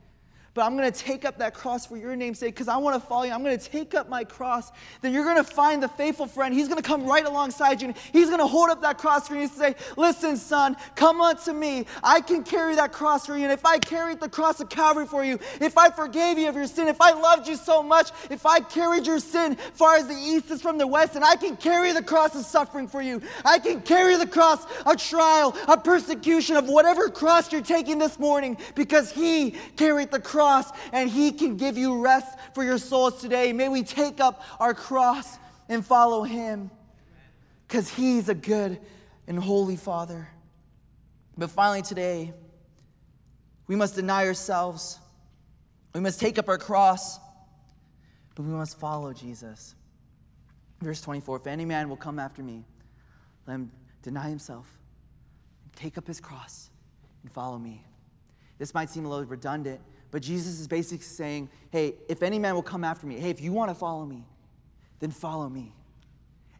but 0.55 0.63
I'm 0.63 0.77
going 0.77 0.89
to 0.89 0.97
take 0.97 1.25
up 1.25 1.37
that 1.39 1.53
cross 1.53 1.85
for 1.85 1.97
your 1.97 2.15
name's 2.15 2.39
sake 2.39 2.55
because 2.55 2.69
I 2.69 2.77
want 2.77 2.99
to 2.99 3.05
follow 3.05 3.23
you. 3.25 3.33
I'm 3.33 3.43
going 3.43 3.59
to 3.59 3.69
take 3.69 3.93
up 3.93 4.07
my 4.07 4.23
cross. 4.23 4.71
Then 5.01 5.13
you're 5.13 5.25
going 5.25 5.35
to 5.35 5.43
find 5.43 5.83
the 5.83 5.89
faithful 5.89 6.27
friend. 6.27 6.55
He's 6.55 6.69
going 6.69 6.81
to 6.81 6.87
come 6.87 7.05
right 7.05 7.25
alongside 7.25 7.81
you 7.81 7.93
he's 8.13 8.27
going 8.27 8.39
to 8.39 8.47
hold 8.47 8.69
up 8.69 8.81
that 8.81 8.97
cross 8.97 9.27
for 9.27 9.35
you 9.35 9.41
and 9.41 9.51
say, 9.51 9.75
Listen, 9.97 10.37
son, 10.37 10.77
come 10.95 11.19
unto 11.19 11.51
me. 11.51 11.85
I 12.01 12.21
can 12.21 12.41
carry 12.43 12.75
that 12.75 12.93
cross 12.93 13.25
for 13.25 13.35
you. 13.35 13.43
And 13.43 13.51
if 13.51 13.65
I 13.65 13.79
carried 13.79 14.21
the 14.21 14.29
cross 14.29 14.61
of 14.61 14.69
Calvary 14.69 15.05
for 15.05 15.25
you, 15.25 15.39
if 15.59 15.77
I 15.77 15.89
forgave 15.89 16.37
you 16.37 16.47
of 16.47 16.55
your 16.55 16.67
sin, 16.67 16.87
if 16.87 17.01
I 17.01 17.11
loved 17.11 17.49
you 17.49 17.57
so 17.57 17.83
much, 17.83 18.11
if 18.29 18.45
I 18.45 18.61
carried 18.61 19.05
your 19.05 19.19
sin 19.19 19.55
far 19.73 19.97
as 19.97 20.07
the 20.07 20.13
east 20.13 20.51
is 20.51 20.61
from 20.61 20.77
the 20.77 20.87
west, 20.87 21.15
and 21.15 21.25
I 21.25 21.35
can 21.35 21.57
carry 21.57 21.91
the 21.91 22.01
cross 22.01 22.33
of 22.33 22.45
suffering 22.45 22.87
for 22.87 23.01
you, 23.01 23.21
I 23.43 23.59
can 23.59 23.81
carry 23.81 24.15
the 24.15 24.27
cross 24.27 24.65
of 24.85 24.95
trial, 24.95 25.53
of 25.67 25.83
persecution, 25.83 26.55
of 26.55 26.69
whatever 26.69 27.09
cross 27.09 27.51
you're 27.51 27.59
taking 27.59 27.99
this 27.99 28.17
morning 28.17 28.57
because 28.73 29.11
he 29.11 29.51
carried 29.75 30.11
the 30.11 30.21
cross 30.21 30.44
cross 30.45 30.71
and 30.93 31.09
He 31.09 31.31
can 31.31 31.57
give 31.57 31.77
you 31.77 32.01
rest 32.01 32.37
for 32.53 32.63
your 32.63 32.77
souls 32.77 33.19
today. 33.19 33.51
May 33.51 33.67
we 33.67 33.81
take 33.81 34.19
up 34.19 34.43
our 34.59 34.73
cross 34.75 35.39
and 35.69 35.83
follow 35.83 36.21
Him 36.23 36.69
because 37.67 37.89
He's 37.89 38.29
a 38.29 38.35
good 38.35 38.79
and 39.27 39.39
holy 39.39 39.75
Father. 39.75 40.27
But 41.35 41.49
finally, 41.49 41.81
today, 41.81 42.31
we 43.67 43.75
must 43.75 43.95
deny 43.95 44.27
ourselves. 44.27 44.99
We 45.95 46.01
must 46.01 46.19
take 46.19 46.37
up 46.37 46.47
our 46.47 46.59
cross, 46.59 47.19
but 48.35 48.43
we 48.43 48.51
must 48.51 48.79
follow 48.79 49.11
Jesus. 49.13 49.73
Verse 50.79 51.01
24 51.01 51.37
If 51.37 51.47
any 51.47 51.65
man 51.65 51.89
will 51.89 51.97
come 51.97 52.19
after 52.19 52.43
me, 52.43 52.63
let 53.47 53.55
him 53.55 53.71
deny 54.03 54.29
himself, 54.29 54.67
take 55.75 55.97
up 55.97 56.05
his 56.05 56.21
cross, 56.21 56.69
and 57.23 57.31
follow 57.31 57.57
me. 57.57 57.83
This 58.59 58.73
might 58.73 58.89
seem 58.91 59.05
a 59.05 59.09
little 59.09 59.25
redundant, 59.25 59.81
but 60.11 60.21
Jesus 60.21 60.59
is 60.59 60.67
basically 60.67 61.03
saying, 61.03 61.49
hey, 61.71 61.95
if 62.07 62.23
any 62.23 62.39
man 62.39 62.55
will 62.55 62.63
come 62.63 62.83
after 62.83 63.05
me, 63.05 63.19
hey, 63.19 63.29
if 63.29 63.41
you 63.41 63.51
want 63.51 63.69
to 63.69 63.75
follow 63.75 64.05
me, 64.05 64.25
then 64.99 65.11
follow 65.11 65.49
me. 65.49 65.73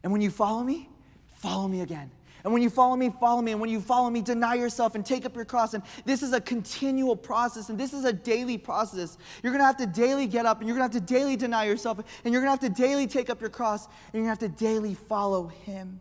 And 0.02 0.12
when 0.12 0.20
you 0.20 0.30
follow 0.30 0.62
me, 0.62 0.88
follow 1.34 1.66
me 1.68 1.80
again. 1.80 2.10
And 2.44 2.52
when 2.52 2.62
you 2.62 2.70
follow 2.70 2.94
me, 2.94 3.10
follow 3.10 3.42
me. 3.42 3.50
And 3.50 3.60
when 3.60 3.70
you 3.70 3.80
follow 3.80 4.08
me, 4.08 4.22
deny 4.22 4.54
yourself 4.54 4.94
and 4.94 5.04
take 5.04 5.26
up 5.26 5.34
your 5.34 5.44
cross. 5.44 5.74
And 5.74 5.82
this 6.04 6.22
is 6.22 6.32
a 6.32 6.40
continual 6.40 7.16
process, 7.16 7.70
and 7.70 7.78
this 7.78 7.92
is 7.92 8.04
a 8.04 8.12
daily 8.12 8.56
process. 8.56 9.18
You're 9.42 9.52
going 9.52 9.62
to 9.62 9.66
have 9.66 9.78
to 9.78 9.86
daily 9.86 10.28
get 10.28 10.46
up, 10.46 10.60
and 10.60 10.68
you're 10.68 10.76
going 10.76 10.88
to 10.88 10.94
have 10.94 11.04
to 11.04 11.12
daily 11.12 11.34
deny 11.34 11.64
yourself, 11.64 11.98
and 11.98 12.32
you're 12.32 12.40
going 12.40 12.56
to 12.56 12.64
have 12.64 12.74
to 12.74 12.80
daily 12.80 13.08
take 13.08 13.30
up 13.30 13.40
your 13.40 13.50
cross, 13.50 13.86
and 13.86 13.94
you're 14.14 14.22
going 14.22 14.36
to 14.36 14.44
have 14.44 14.52
to 14.52 14.64
daily 14.64 14.94
follow 14.94 15.48
Him. 15.48 16.00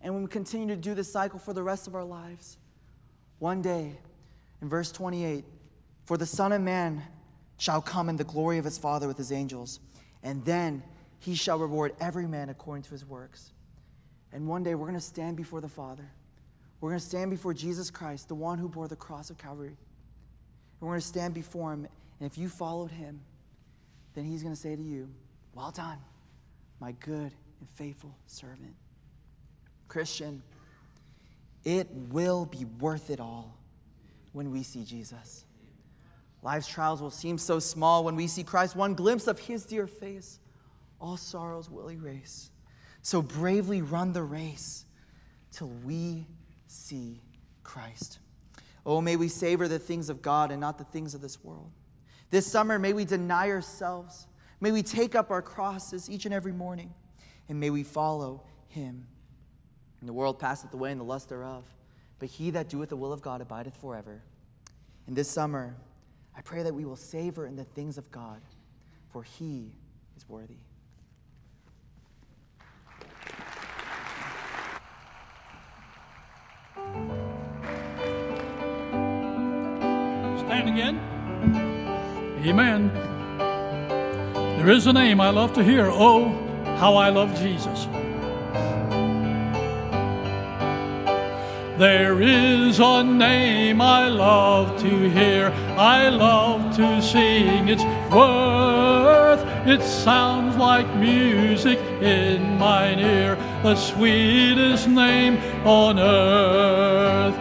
And 0.00 0.12
when 0.14 0.24
we 0.24 0.28
continue 0.28 0.66
to 0.66 0.76
do 0.76 0.94
this 0.94 1.12
cycle 1.12 1.38
for 1.38 1.52
the 1.52 1.62
rest 1.62 1.86
of 1.86 1.94
our 1.94 2.04
lives, 2.04 2.58
one 3.38 3.62
day, 3.62 3.92
in 4.62 4.68
verse 4.68 4.90
28, 4.90 5.44
for 6.04 6.16
the 6.16 6.26
Son 6.26 6.52
of 6.52 6.60
Man 6.60 7.02
shall 7.56 7.80
come 7.80 8.08
in 8.08 8.16
the 8.16 8.24
glory 8.24 8.58
of 8.58 8.64
his 8.64 8.78
Father 8.78 9.08
with 9.08 9.16
his 9.16 9.32
angels, 9.32 9.80
and 10.22 10.44
then 10.44 10.82
he 11.18 11.34
shall 11.34 11.58
reward 11.58 11.94
every 12.00 12.26
man 12.26 12.48
according 12.48 12.82
to 12.84 12.90
his 12.90 13.04
works. 13.04 13.52
And 14.32 14.46
one 14.46 14.62
day 14.62 14.74
we're 14.74 14.86
going 14.86 14.98
to 14.98 15.00
stand 15.00 15.36
before 15.36 15.60
the 15.60 15.68
Father. 15.68 16.10
We're 16.80 16.90
going 16.90 17.00
to 17.00 17.06
stand 17.06 17.30
before 17.30 17.54
Jesus 17.54 17.90
Christ, 17.90 18.28
the 18.28 18.34
one 18.34 18.58
who 18.58 18.68
bore 18.68 18.88
the 18.88 18.96
cross 18.96 19.30
of 19.30 19.38
Calvary. 19.38 19.68
And 19.68 20.80
we're 20.80 20.88
going 20.88 21.00
to 21.00 21.06
stand 21.06 21.32
before 21.32 21.72
him. 21.72 21.86
And 22.20 22.30
if 22.30 22.36
you 22.36 22.48
followed 22.48 22.90
him, 22.90 23.20
then 24.14 24.24
he's 24.24 24.42
going 24.42 24.54
to 24.54 24.60
say 24.60 24.76
to 24.76 24.82
you, 24.82 25.08
Well 25.54 25.70
done, 25.70 25.98
my 26.80 26.92
good 26.92 27.32
and 27.60 27.68
faithful 27.74 28.14
servant. 28.26 28.74
Christian, 29.88 30.42
it 31.64 31.88
will 32.10 32.44
be 32.44 32.64
worth 32.80 33.10
it 33.10 33.20
all 33.20 33.56
when 34.32 34.50
we 34.50 34.62
see 34.62 34.84
Jesus. 34.84 35.43
Life's 36.44 36.68
trials 36.68 37.00
will 37.00 37.10
seem 37.10 37.38
so 37.38 37.58
small 37.58 38.04
when 38.04 38.16
we 38.16 38.26
see 38.26 38.44
Christ, 38.44 38.76
one 38.76 38.92
glimpse 38.92 39.26
of 39.26 39.38
his 39.38 39.64
dear 39.64 39.86
face. 39.86 40.38
All 41.00 41.16
sorrows 41.16 41.70
will 41.70 41.90
erase. 41.90 42.50
So 43.00 43.22
bravely 43.22 43.80
run 43.80 44.12
the 44.12 44.22
race 44.22 44.84
till 45.52 45.70
we 45.84 46.26
see 46.66 47.22
Christ. 47.62 48.18
Oh, 48.84 49.00
may 49.00 49.16
we 49.16 49.28
savor 49.28 49.68
the 49.68 49.78
things 49.78 50.10
of 50.10 50.20
God 50.20 50.50
and 50.50 50.60
not 50.60 50.76
the 50.76 50.84
things 50.84 51.14
of 51.14 51.22
this 51.22 51.42
world. 51.42 51.70
This 52.30 52.46
summer, 52.46 52.78
may 52.78 52.92
we 52.92 53.06
deny 53.06 53.48
ourselves. 53.48 54.26
May 54.60 54.70
we 54.70 54.82
take 54.82 55.14
up 55.14 55.30
our 55.30 55.42
crosses 55.42 56.10
each 56.10 56.26
and 56.26 56.34
every 56.34 56.52
morning. 56.52 56.92
And 57.48 57.58
may 57.58 57.70
we 57.70 57.82
follow 57.82 58.42
him. 58.68 59.06
And 60.00 60.08
the 60.08 60.12
world 60.12 60.38
passeth 60.38 60.74
away 60.74 60.92
and 60.92 61.00
the 61.00 61.04
lust 61.04 61.30
thereof. 61.30 61.64
But 62.18 62.28
he 62.28 62.50
that 62.50 62.68
doeth 62.68 62.90
the 62.90 62.96
will 62.96 63.14
of 63.14 63.22
God 63.22 63.40
abideth 63.40 63.76
forever. 63.78 64.22
And 65.06 65.16
this 65.16 65.30
summer, 65.30 65.74
I 66.36 66.40
pray 66.42 66.62
that 66.62 66.74
we 66.74 66.84
will 66.84 66.96
savor 66.96 67.46
in 67.46 67.56
the 67.56 67.64
things 67.64 67.98
of 67.98 68.10
God, 68.10 68.40
for 69.12 69.22
He 69.22 69.72
is 70.16 70.28
worthy. 70.28 70.56
Stand 80.38 80.68
again. 80.68 81.00
Amen. 82.46 82.92
There 84.58 84.70
is 84.70 84.86
a 84.86 84.92
name 84.92 85.20
I 85.20 85.30
love 85.30 85.52
to 85.54 85.64
hear. 85.64 85.88
Oh, 85.90 86.28
how 86.78 86.96
I 86.96 87.10
love 87.10 87.38
Jesus. 87.38 87.86
There 91.78 92.22
is 92.22 92.78
a 92.78 93.02
name 93.02 93.80
I 93.80 94.06
love 94.06 94.80
to 94.80 95.10
hear, 95.10 95.48
I 95.76 96.08
love 96.08 96.76
to 96.76 97.02
sing 97.02 97.68
its 97.68 97.82
worth. 98.14 99.42
It 99.66 99.82
sounds 99.82 100.56
like 100.56 100.86
music 100.94 101.80
in 102.00 102.58
mine 102.58 103.00
ear, 103.00 103.34
the 103.64 103.74
sweetest 103.74 104.86
name 104.86 105.36
on 105.66 105.98
earth. 105.98 107.34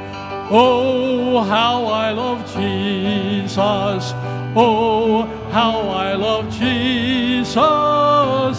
Oh, 0.50 1.44
how 1.44 1.86
I 1.86 2.10
love 2.10 2.40
Jesus. 2.56 4.14
Oh, 4.56 5.28
how 5.52 5.82
I 5.90 6.14
love 6.16 6.52
Jesus. 6.52 7.56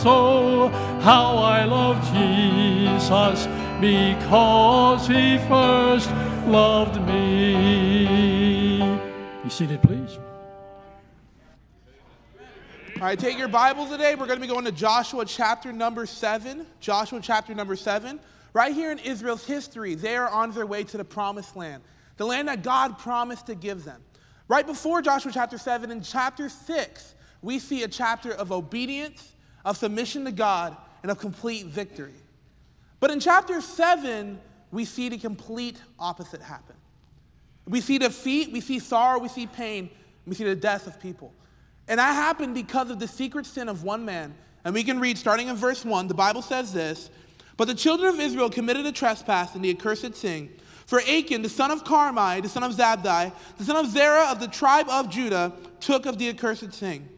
Oh, 0.06 0.68
how 1.02 1.37
I 1.38 1.64
love 1.64 1.96
Jesus 2.12 3.48
because 3.85 5.07
he 5.07 5.37
first 5.47 6.11
loved 6.47 6.99
me. 7.07 8.79
Be 9.42 9.51
seated, 9.51 9.83
please. 9.83 10.18
All 12.97 13.03
right, 13.03 13.18
take 13.18 13.37
your 13.37 13.49
Bible 13.49 13.87
today. 13.87 14.14
We're 14.14 14.27
going 14.27 14.40
to 14.40 14.47
be 14.47 14.47
going 14.47 14.64
to 14.64 14.73
Joshua 14.73 15.27
chapter 15.27 15.70
number 15.70 16.07
seven. 16.07 16.66
Joshua 16.81 17.20
chapter 17.23 17.55
number 17.55 17.77
seven. 17.77 18.20
Right 18.55 18.73
here 18.75 18.90
in 18.90 18.99
Israel's 19.01 19.44
history, 19.44 19.94
they 19.94 20.16
are 20.16 20.31
on 20.31 20.53
their 20.53 20.64
way 20.64 20.85
to 20.85 20.97
the 20.97 21.05
promised 21.05 21.55
land, 21.55 21.83
the 22.16 22.25
land 22.25 22.49
that 22.49 22.62
God 22.62 22.99
promised 22.99 23.49
to 23.49 23.55
give 23.55 23.85
them. 23.85 24.01
Right 24.49 24.66
before 24.66 25.03
Joshua 25.03 25.31
chapter 25.31 25.59
7, 25.59 25.90
in 25.90 26.01
chapter 26.01 26.49
6, 26.49 27.14
we 27.42 27.59
see 27.59 27.83
a 27.83 27.88
chapter 27.88 28.33
of 28.33 28.51
obedience, 28.51 29.35
of 29.62 29.77
submission 29.77 30.25
to 30.25 30.33
God, 30.33 30.75
and 31.03 31.11
of 31.11 31.18
complete 31.18 31.66
victory. 31.66 32.14
But 33.00 33.11
in 33.11 33.20
chapter 33.20 33.61
7, 33.61 34.38
we 34.70 34.85
see 34.85 35.09
the 35.09 35.18
complete 35.18 35.80
opposite 35.98 36.42
happen. 36.42 36.76
We 37.66 37.80
see 37.80 37.98
defeat, 37.98 38.52
we 38.52 38.61
see 38.61 38.78
sorrow, 38.78 39.18
we 39.18 39.28
see 39.28 39.46
pain, 39.46 39.90
we 40.26 40.35
see 40.35 40.44
the 40.44 40.57
death 40.57 40.87
of 40.87 41.00
people. 41.00 41.33
And 41.88 41.98
that 41.98 42.14
happened 42.14 42.54
because 42.54 42.90
of 42.90 42.98
the 42.98 43.09
secret 43.09 43.46
sin 43.46 43.68
of 43.68 43.85
one 43.85 44.04
man. 44.04 44.35
And 44.64 44.74
we 44.74 44.83
can 44.83 44.98
read 44.98 45.18
starting 45.18 45.48
in 45.48 45.57
verse 45.57 45.85
1, 45.85 46.09
the 46.09 46.14
Bible 46.14 46.42
says 46.42 46.72
this 46.72 47.11
But 47.57 47.66
the 47.66 47.74
children 47.74 48.14
of 48.14 48.20
Israel 48.20 48.50
committed 48.50 48.87
a 48.87 48.92
trespass 48.92 49.54
in 49.54 49.62
the 49.62 49.70
accursed 49.70 50.12
thing. 50.12 50.50
For 50.87 51.00
Achan, 51.00 51.42
the 51.42 51.48
son 51.48 51.70
of 51.70 51.85
Carmi, 51.85 52.42
the 52.42 52.48
son 52.48 52.62
of 52.62 52.72
Zabdi, 52.72 53.33
the 53.57 53.64
son 53.64 53.76
of 53.76 53.90
Zerah 53.90 54.30
of 54.30 54.38
the 54.38 54.48
tribe 54.48 54.88
of 54.90 55.09
Judah, 55.09 55.52
took 55.80 56.04
of 56.04 56.18
the 56.18 56.28
accursed 56.28 56.70
thing. 56.70 57.09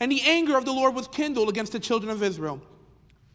And 0.00 0.10
the 0.10 0.22
anger 0.22 0.56
of 0.56 0.64
the 0.64 0.72
Lord 0.72 0.94
was 0.94 1.06
kindled 1.06 1.48
against 1.48 1.72
the 1.72 1.78
children 1.78 2.10
of 2.10 2.22
Israel. 2.22 2.60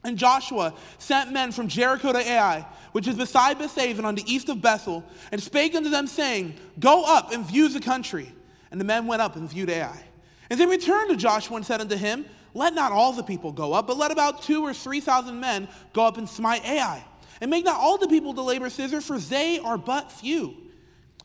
And 0.04 0.18
Joshua 0.18 0.74
sent 1.00 1.32
men 1.32 1.52
from 1.52 1.68
Jericho 1.68 2.14
to 2.14 2.20
Ai, 2.20 2.66
which 2.92 3.08
is 3.08 3.16
beside 3.16 3.58
Bethaven 3.58 4.06
on 4.06 4.16
the 4.16 4.24
east 4.32 4.50
of 4.50 4.62
Bethel, 4.62 5.04
and 5.32 5.42
spake 5.42 5.76
unto 5.76 5.90
them, 5.90 6.08
saying, 6.08 6.56
Go 6.80 7.04
up 7.06 7.32
and 7.32 7.46
view 7.46 7.70
the 7.70 7.80
country. 7.80 8.32
And 8.72 8.80
the 8.80 8.86
men 8.86 9.08
went 9.08 9.22
up 9.22 9.36
and 9.36 9.50
viewed 9.50 9.70
Ai. 9.70 10.04
And 10.50 10.60
they 10.60 10.66
returned 10.66 11.10
to 11.10 11.16
Joshua 11.16 11.58
and 11.58 11.66
said 11.66 11.82
unto 11.82 11.96
him, 11.96 12.26
Let 12.54 12.74
not 12.74 12.92
all 12.92 13.14
the 13.14 13.24
people 13.24 13.52
go 13.52 13.74
up, 13.74 13.88
but 13.88 13.98
let 13.98 14.12
about 14.12 14.44
two 14.44 14.64
or 14.64 14.74
three 14.74 15.00
thousand 15.00 15.40
men 15.40 15.68
go 15.94 16.06
up 16.06 16.18
and 16.18 16.28
smite 16.30 16.66
Ai. 16.66 17.04
And 17.42 17.52
make 17.52 17.66
not 17.66 17.80
all 17.80 17.98
the 17.98 18.08
people 18.08 18.34
to 18.34 18.42
labor 18.42 18.70
thither, 18.70 19.02
for 19.02 19.20
they 19.20 19.60
are 19.60 19.78
but 19.78 20.12
few. 20.12 20.56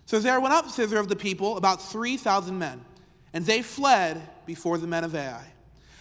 So 0.07 0.19
there 0.19 0.41
went 0.41 0.53
up 0.53 0.67
thither 0.71 0.99
of 0.99 1.09
the 1.09 1.17
people 1.17 1.57
about 1.57 1.81
three 1.81 2.17
thousand 2.17 2.59
men, 2.59 2.85
and 3.33 3.47
they 3.47 3.63
fled 3.63 4.21
before 4.47 4.79
the 4.79 4.87
men 4.87 5.05
of 5.05 5.15
Ai. 5.15 5.45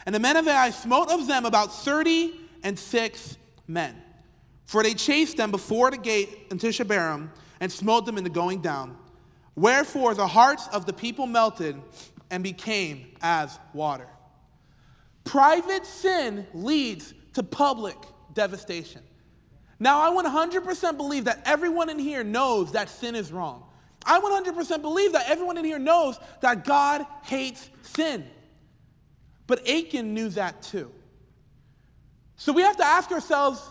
And 0.05 0.15
the 0.15 0.19
men 0.19 0.35
of 0.35 0.47
Ai 0.47 0.71
smote 0.71 1.11
of 1.11 1.27
them 1.27 1.45
about 1.45 1.73
thirty 1.73 2.33
and 2.63 2.77
six 2.77 3.37
men. 3.67 4.01
For 4.65 4.83
they 4.83 4.93
chased 4.93 5.37
them 5.37 5.51
before 5.51 5.91
the 5.91 5.97
gate 5.97 6.47
unto 6.51 6.69
Shebarim, 6.69 7.29
and 7.59 7.71
smote 7.71 8.05
them 8.05 8.17
in 8.17 8.23
the 8.23 8.29
going 8.29 8.61
down. 8.61 8.97
Wherefore 9.55 10.15
the 10.15 10.27
hearts 10.27 10.67
of 10.73 10.85
the 10.85 10.93
people 10.93 11.27
melted 11.27 11.79
and 12.31 12.43
became 12.43 13.11
as 13.21 13.57
water. 13.73 14.07
Private 15.23 15.85
sin 15.85 16.47
leads 16.53 17.13
to 17.33 17.43
public 17.43 17.95
devastation. 18.33 19.03
Now, 19.79 20.01
I 20.01 20.23
100% 20.23 20.97
believe 20.97 21.25
that 21.25 21.41
everyone 21.45 21.89
in 21.89 21.99
here 21.99 22.23
knows 22.23 22.71
that 22.71 22.89
sin 22.89 23.15
is 23.15 23.31
wrong. 23.31 23.63
I 24.05 24.19
100% 24.19 24.81
believe 24.81 25.13
that 25.13 25.29
everyone 25.29 25.57
in 25.57 25.65
here 25.65 25.79
knows 25.79 26.19
that 26.41 26.65
God 26.65 27.05
hates 27.23 27.69
sin. 27.83 28.25
But 29.47 29.67
Achan 29.67 30.13
knew 30.13 30.29
that 30.29 30.61
too. 30.61 30.91
So 32.41 32.51
we 32.53 32.63
have 32.63 32.77
to 32.77 32.83
ask 32.83 33.11
ourselves 33.11 33.61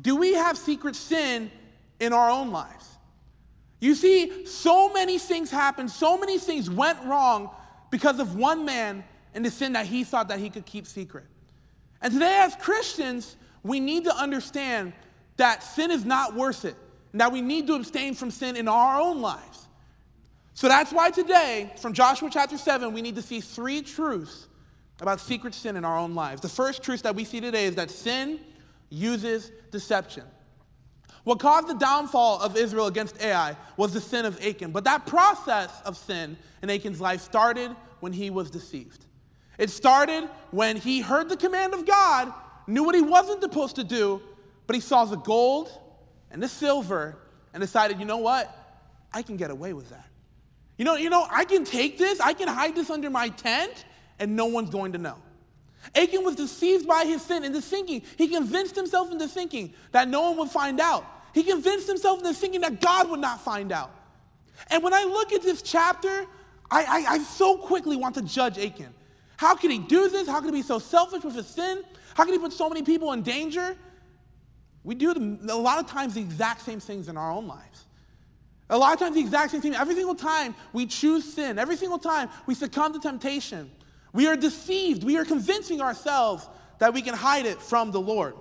do 0.00 0.14
we 0.14 0.34
have 0.34 0.56
secret 0.56 0.94
sin 0.94 1.50
in 1.98 2.12
our 2.12 2.30
own 2.30 2.52
lives? 2.52 2.88
You 3.80 3.96
see, 3.96 4.46
so 4.46 4.92
many 4.92 5.18
things 5.18 5.50
happened, 5.50 5.90
so 5.90 6.16
many 6.16 6.38
things 6.38 6.70
went 6.70 7.02
wrong 7.04 7.50
because 7.90 8.20
of 8.20 8.36
one 8.36 8.64
man 8.64 9.02
and 9.34 9.44
the 9.44 9.50
sin 9.50 9.72
that 9.72 9.86
he 9.86 10.04
thought 10.04 10.28
that 10.28 10.38
he 10.38 10.48
could 10.48 10.64
keep 10.64 10.86
secret. 10.86 11.24
And 12.00 12.12
today, 12.12 12.36
as 12.38 12.54
Christians, 12.54 13.34
we 13.64 13.80
need 13.80 14.04
to 14.04 14.16
understand 14.16 14.92
that 15.36 15.64
sin 15.64 15.90
is 15.90 16.04
not 16.04 16.36
worth 16.36 16.64
it, 16.64 16.76
and 17.10 17.20
that 17.20 17.32
we 17.32 17.40
need 17.40 17.66
to 17.66 17.74
abstain 17.74 18.14
from 18.14 18.30
sin 18.30 18.54
in 18.54 18.68
our 18.68 19.00
own 19.00 19.22
lives. 19.22 19.66
So 20.52 20.68
that's 20.68 20.92
why 20.92 21.10
today, 21.10 21.72
from 21.80 21.92
Joshua 21.92 22.30
chapter 22.30 22.58
7, 22.58 22.92
we 22.92 23.02
need 23.02 23.16
to 23.16 23.22
see 23.22 23.40
three 23.40 23.82
truths 23.82 24.46
about 25.00 25.20
secret 25.20 25.54
sin 25.54 25.76
in 25.76 25.84
our 25.84 25.98
own 25.98 26.14
lives. 26.14 26.40
The 26.40 26.48
first 26.48 26.82
truth 26.82 27.02
that 27.02 27.14
we 27.14 27.24
see 27.24 27.40
today 27.40 27.66
is 27.66 27.74
that 27.76 27.90
sin 27.90 28.40
uses 28.90 29.50
deception. 29.70 30.24
What 31.24 31.40
caused 31.40 31.68
the 31.68 31.74
downfall 31.74 32.42
of 32.42 32.56
Israel 32.56 32.86
against 32.86 33.20
Ai 33.22 33.56
was 33.76 33.94
the 33.94 34.00
sin 34.00 34.26
of 34.26 34.38
Achan. 34.44 34.72
But 34.72 34.84
that 34.84 35.06
process 35.06 35.70
of 35.84 35.96
sin 35.96 36.36
in 36.62 36.70
Achan's 36.70 37.00
life 37.00 37.22
started 37.22 37.74
when 38.00 38.12
he 38.12 38.30
was 38.30 38.50
deceived. 38.50 39.06
It 39.58 39.70
started 39.70 40.28
when 40.50 40.76
he 40.76 41.00
heard 41.00 41.28
the 41.28 41.36
command 41.36 41.74
of 41.74 41.86
God, 41.86 42.32
knew 42.66 42.84
what 42.84 42.94
he 42.94 43.00
wasn't 43.00 43.40
supposed 43.40 43.76
to 43.76 43.84
do, 43.84 44.20
but 44.66 44.74
he 44.74 44.80
saw 44.80 45.04
the 45.04 45.16
gold 45.16 45.70
and 46.30 46.42
the 46.42 46.48
silver 46.48 47.16
and 47.52 47.60
decided, 47.60 47.98
you 47.98 48.04
know 48.04 48.18
what? 48.18 48.54
I 49.12 49.22
can 49.22 49.36
get 49.36 49.50
away 49.50 49.72
with 49.72 49.90
that. 49.90 50.06
You 50.76 50.84
know, 50.84 50.96
you 50.96 51.08
know, 51.08 51.26
I 51.30 51.44
can 51.44 51.64
take 51.64 51.98
this, 51.98 52.20
I 52.20 52.32
can 52.32 52.48
hide 52.48 52.74
this 52.74 52.90
under 52.90 53.08
my 53.08 53.28
tent, 53.28 53.84
and 54.18 54.36
no 54.36 54.46
one's 54.46 54.70
going 54.70 54.92
to 54.92 54.98
know. 54.98 55.16
Achan 55.94 56.24
was 56.24 56.34
deceived 56.34 56.86
by 56.86 57.04
his 57.04 57.22
sin 57.22 57.44
into 57.44 57.60
thinking, 57.60 58.02
he 58.16 58.28
convinced 58.28 58.74
himself 58.74 59.10
into 59.12 59.28
thinking 59.28 59.74
that 59.92 60.08
no 60.08 60.30
one 60.30 60.38
would 60.38 60.50
find 60.50 60.80
out. 60.80 61.04
He 61.34 61.42
convinced 61.42 61.86
himself 61.86 62.20
into 62.20 62.32
thinking 62.32 62.60
that 62.62 62.80
God 62.80 63.10
would 63.10 63.20
not 63.20 63.40
find 63.44 63.72
out. 63.72 63.90
And 64.70 64.82
when 64.82 64.94
I 64.94 65.04
look 65.04 65.32
at 65.32 65.42
this 65.42 65.62
chapter, 65.62 66.26
I, 66.70 66.84
I, 66.84 67.04
I 67.14 67.18
so 67.18 67.56
quickly 67.56 67.96
want 67.96 68.14
to 68.14 68.22
judge 68.22 68.58
Achan. 68.58 68.94
How 69.36 69.54
can 69.54 69.70
he 69.70 69.78
do 69.78 70.08
this? 70.08 70.28
How 70.28 70.40
can 70.40 70.54
he 70.54 70.60
be 70.60 70.62
so 70.62 70.78
selfish 70.78 71.24
with 71.24 71.34
his 71.34 71.46
sin? 71.46 71.82
How 72.14 72.24
can 72.24 72.32
he 72.32 72.38
put 72.38 72.52
so 72.52 72.68
many 72.68 72.82
people 72.82 73.12
in 73.12 73.22
danger? 73.22 73.76
We 74.84 74.94
do 74.94 75.38
a 75.50 75.56
lot 75.56 75.78
of 75.78 75.86
times 75.90 76.14
the 76.14 76.20
exact 76.20 76.62
same 76.62 76.78
things 76.78 77.08
in 77.08 77.16
our 77.16 77.30
own 77.30 77.48
lives. 77.48 77.84
A 78.70 78.78
lot 78.78 78.92
of 78.92 78.98
times 78.98 79.14
the 79.14 79.20
exact 79.20 79.50
same 79.50 79.60
thing. 79.60 79.74
Every 79.74 79.94
single 79.94 80.14
time 80.14 80.54
we 80.72 80.86
choose 80.86 81.24
sin, 81.34 81.58
every 81.58 81.76
single 81.76 81.98
time 81.98 82.30
we 82.46 82.54
succumb 82.54 82.92
to 82.92 83.00
temptation, 83.00 83.70
we 84.14 84.28
are 84.28 84.36
deceived. 84.36 85.04
We 85.04 85.18
are 85.18 85.24
convincing 85.24 85.82
ourselves 85.82 86.48
that 86.78 86.94
we 86.94 87.02
can 87.02 87.14
hide 87.14 87.44
it 87.44 87.60
from 87.60 87.90
the 87.90 88.00
Lord. 88.00 88.34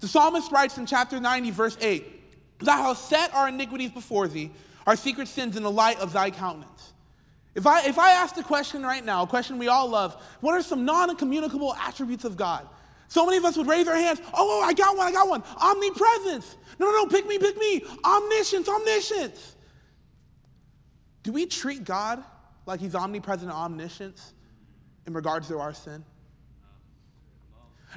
The 0.00 0.08
psalmist 0.08 0.50
writes 0.50 0.78
in 0.78 0.86
chapter 0.86 1.20
90, 1.20 1.50
verse 1.50 1.76
8, 1.80 2.60
Thou 2.60 2.82
hast 2.82 3.08
set 3.08 3.32
our 3.34 3.48
iniquities 3.48 3.90
before 3.90 4.26
thee, 4.26 4.50
our 4.86 4.96
secret 4.96 5.28
sins 5.28 5.56
in 5.56 5.62
the 5.62 5.70
light 5.70 6.00
of 6.00 6.12
thy 6.12 6.30
countenance. 6.30 6.94
If 7.54 7.66
I, 7.66 7.86
if 7.86 7.98
I 7.98 8.12
ask 8.12 8.34
the 8.34 8.42
question 8.42 8.82
right 8.82 9.04
now, 9.04 9.22
a 9.22 9.26
question 9.26 9.58
we 9.58 9.68
all 9.68 9.88
love, 9.88 10.20
what 10.40 10.54
are 10.54 10.62
some 10.62 10.84
non 10.84 11.14
communicable 11.16 11.74
attributes 11.74 12.24
of 12.24 12.36
God? 12.36 12.66
So 13.08 13.26
many 13.26 13.36
of 13.36 13.44
us 13.44 13.56
would 13.58 13.68
raise 13.68 13.86
our 13.86 13.94
hands, 13.94 14.20
oh, 14.32 14.32
oh, 14.32 14.62
I 14.62 14.72
got 14.72 14.96
one, 14.96 15.06
I 15.06 15.12
got 15.12 15.28
one. 15.28 15.42
Omnipresence. 15.60 16.56
No, 16.80 16.90
no, 16.90 17.02
no, 17.02 17.06
pick 17.06 17.26
me, 17.26 17.38
pick 17.38 17.56
me. 17.58 17.84
Omniscience, 18.04 18.68
omniscience. 18.68 19.54
Do 21.22 21.32
we 21.32 21.46
treat 21.46 21.84
God 21.84 22.24
like 22.66 22.80
he's 22.80 22.94
omnipresent 22.94 23.50
and 23.50 23.52
omniscient 23.52 24.18
in 25.06 25.12
regards 25.12 25.48
to 25.48 25.58
our 25.58 25.74
sin? 25.74 26.04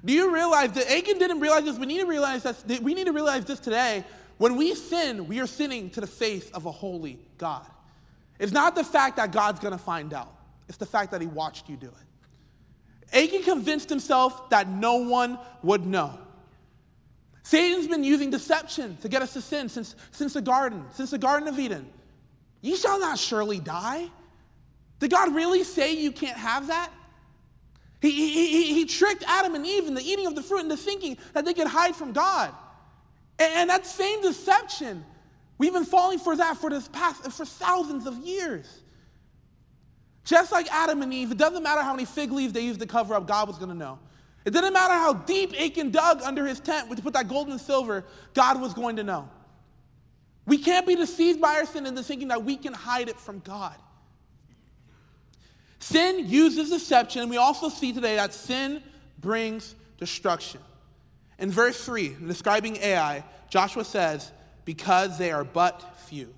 Do 0.05 0.13
you 0.13 0.33
realize 0.33 0.71
that 0.73 0.91
Achan 0.91 1.17
didn't 1.17 1.39
realize 1.39 1.63
this? 1.63 1.77
We 1.77 1.85
need 1.85 2.01
to 2.01 2.05
realize 2.05 2.43
that 2.43 2.81
we 2.81 2.93
need 2.93 3.05
to 3.05 3.13
realize 3.13 3.45
this 3.45 3.59
today. 3.59 4.03
When 4.37 4.55
we 4.55 4.75
sin, 4.75 5.27
we 5.27 5.39
are 5.39 5.47
sinning 5.47 5.89
to 5.91 6.01
the 6.01 6.07
face 6.07 6.49
of 6.51 6.65
a 6.65 6.71
holy 6.71 7.19
God. 7.37 7.65
It's 8.37 8.51
not 8.51 8.75
the 8.75 8.83
fact 8.83 9.17
that 9.17 9.31
God's 9.31 9.59
gonna 9.59 9.77
find 9.77 10.13
out, 10.13 10.33
it's 10.67 10.77
the 10.77 10.85
fact 10.85 11.11
that 11.11 11.21
he 11.21 11.27
watched 11.27 11.69
you 11.69 11.77
do 11.77 11.87
it. 11.87 13.17
Achan 13.17 13.43
convinced 13.43 13.89
himself 13.89 14.49
that 14.49 14.67
no 14.67 14.97
one 14.97 15.39
would 15.63 15.85
know. 15.85 16.19
Satan's 17.41 17.87
been 17.87 18.03
using 18.03 18.29
deception 18.29 18.97
to 18.97 19.07
get 19.07 19.21
us 19.21 19.31
to 19.33 19.41
sin 19.41 19.69
since, 19.69 19.95
since 20.11 20.33
the 20.33 20.41
garden, 20.41 20.83
since 20.91 21.11
the 21.11 21.17
Garden 21.17 21.47
of 21.47 21.57
Eden. 21.57 21.89
You 22.61 22.75
shall 22.75 22.99
not 22.99 23.17
surely 23.17 23.59
die. 23.59 24.09
Did 24.99 25.11
God 25.11 25.33
really 25.33 25.63
say 25.63 25.93
you 25.93 26.11
can't 26.11 26.37
have 26.37 26.67
that? 26.67 26.91
He, 28.01 28.11
he, 28.11 28.73
he, 28.73 28.85
tricked 28.85 29.23
Adam 29.27 29.55
and 29.55 29.65
Eve 29.65 29.87
in 29.87 29.95
the 29.95 30.03
eating 30.03 30.27
of 30.27 30.35
the 30.35 30.43
fruit 30.43 30.61
into 30.61 30.77
thinking 30.77 31.17
that 31.33 31.45
they 31.45 31.53
could 31.53 31.67
hide 31.67 31.95
from 31.95 32.13
God. 32.13 32.53
And, 33.39 33.53
and 33.53 33.69
that 33.69 33.87
same 33.87 34.21
deception, 34.21 35.03
we've 35.57 35.73
been 35.73 35.85
falling 35.85 36.19
for 36.19 36.35
that 36.35 36.57
for 36.57 36.69
this 36.69 36.87
past 36.87 37.23
for 37.31 37.45
thousands 37.45 38.05
of 38.05 38.17
years. 38.19 38.81
Just 40.23 40.51
like 40.51 40.71
Adam 40.71 41.01
and 41.01 41.13
Eve, 41.13 41.31
it 41.31 41.37
doesn't 41.37 41.63
matter 41.63 41.81
how 41.81 41.93
many 41.93 42.05
fig 42.05 42.31
leaves 42.31 42.53
they 42.53 42.61
used 42.61 42.81
to 42.81 42.85
cover 42.85 43.15
up, 43.15 43.27
God 43.27 43.47
was 43.47 43.57
going 43.57 43.69
to 43.69 43.75
know. 43.75 43.97
It 44.45 44.51
didn't 44.51 44.73
matter 44.73 44.93
how 44.93 45.13
deep 45.13 45.53
Achan 45.59 45.91
dug 45.91 46.21
under 46.21 46.45
his 46.45 46.59
tent 46.59 46.95
to 46.95 47.01
put 47.01 47.13
that 47.13 47.27
gold 47.27 47.47
and 47.47 47.59
silver, 47.59 48.05
God 48.33 48.61
was 48.61 48.73
going 48.73 48.97
to 48.97 49.03
know. 49.03 49.29
We 50.45 50.57
can't 50.57 50.87
be 50.87 50.95
deceived 50.95 51.41
by 51.41 51.55
our 51.55 51.65
sin 51.65 51.85
into 51.85 52.03
thinking 52.03 52.29
that 52.29 52.43
we 52.43 52.55
can 52.55 52.73
hide 52.73 53.09
it 53.09 53.19
from 53.19 53.39
God. 53.39 53.75
Sin 55.79 56.27
uses 56.27 56.69
deception, 56.69 57.21
and 57.21 57.29
we 57.29 57.37
also 57.37 57.69
see 57.69 57.93
today 57.93 58.15
that 58.15 58.33
sin 58.33 58.81
brings 59.19 59.75
destruction. 59.97 60.61
In 61.39 61.51
verse 61.51 61.83
3, 61.85 62.15
describing 62.27 62.77
Ai, 62.77 63.23
Joshua 63.49 63.85
says, 63.85 64.31
because 64.65 65.17
they 65.17 65.31
are 65.31 65.43
but 65.43 65.95
few. 66.07 66.33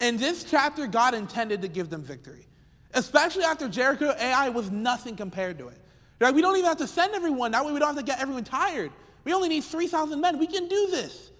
In 0.00 0.16
this 0.16 0.44
chapter, 0.44 0.86
God 0.86 1.14
intended 1.14 1.62
to 1.62 1.68
give 1.68 1.88
them 1.90 2.02
victory, 2.02 2.46
especially 2.92 3.44
after 3.44 3.68
Jericho. 3.68 4.14
Ai 4.18 4.48
was 4.48 4.70
nothing 4.70 5.16
compared 5.16 5.58
to 5.58 5.68
it. 5.68 5.78
We 6.20 6.42
don't 6.42 6.56
even 6.56 6.68
have 6.68 6.78
to 6.78 6.86
send 6.86 7.14
everyone. 7.14 7.52
That 7.52 7.64
way, 7.64 7.72
we 7.72 7.78
don't 7.78 7.94
have 7.94 7.96
to 7.96 8.02
get 8.02 8.20
everyone 8.20 8.44
tired. 8.44 8.90
We 9.24 9.32
only 9.32 9.48
need 9.48 9.64
3,000 9.64 10.20
men. 10.20 10.38
We 10.38 10.46
can 10.46 10.68
do 10.68 10.88
this. 10.90 11.30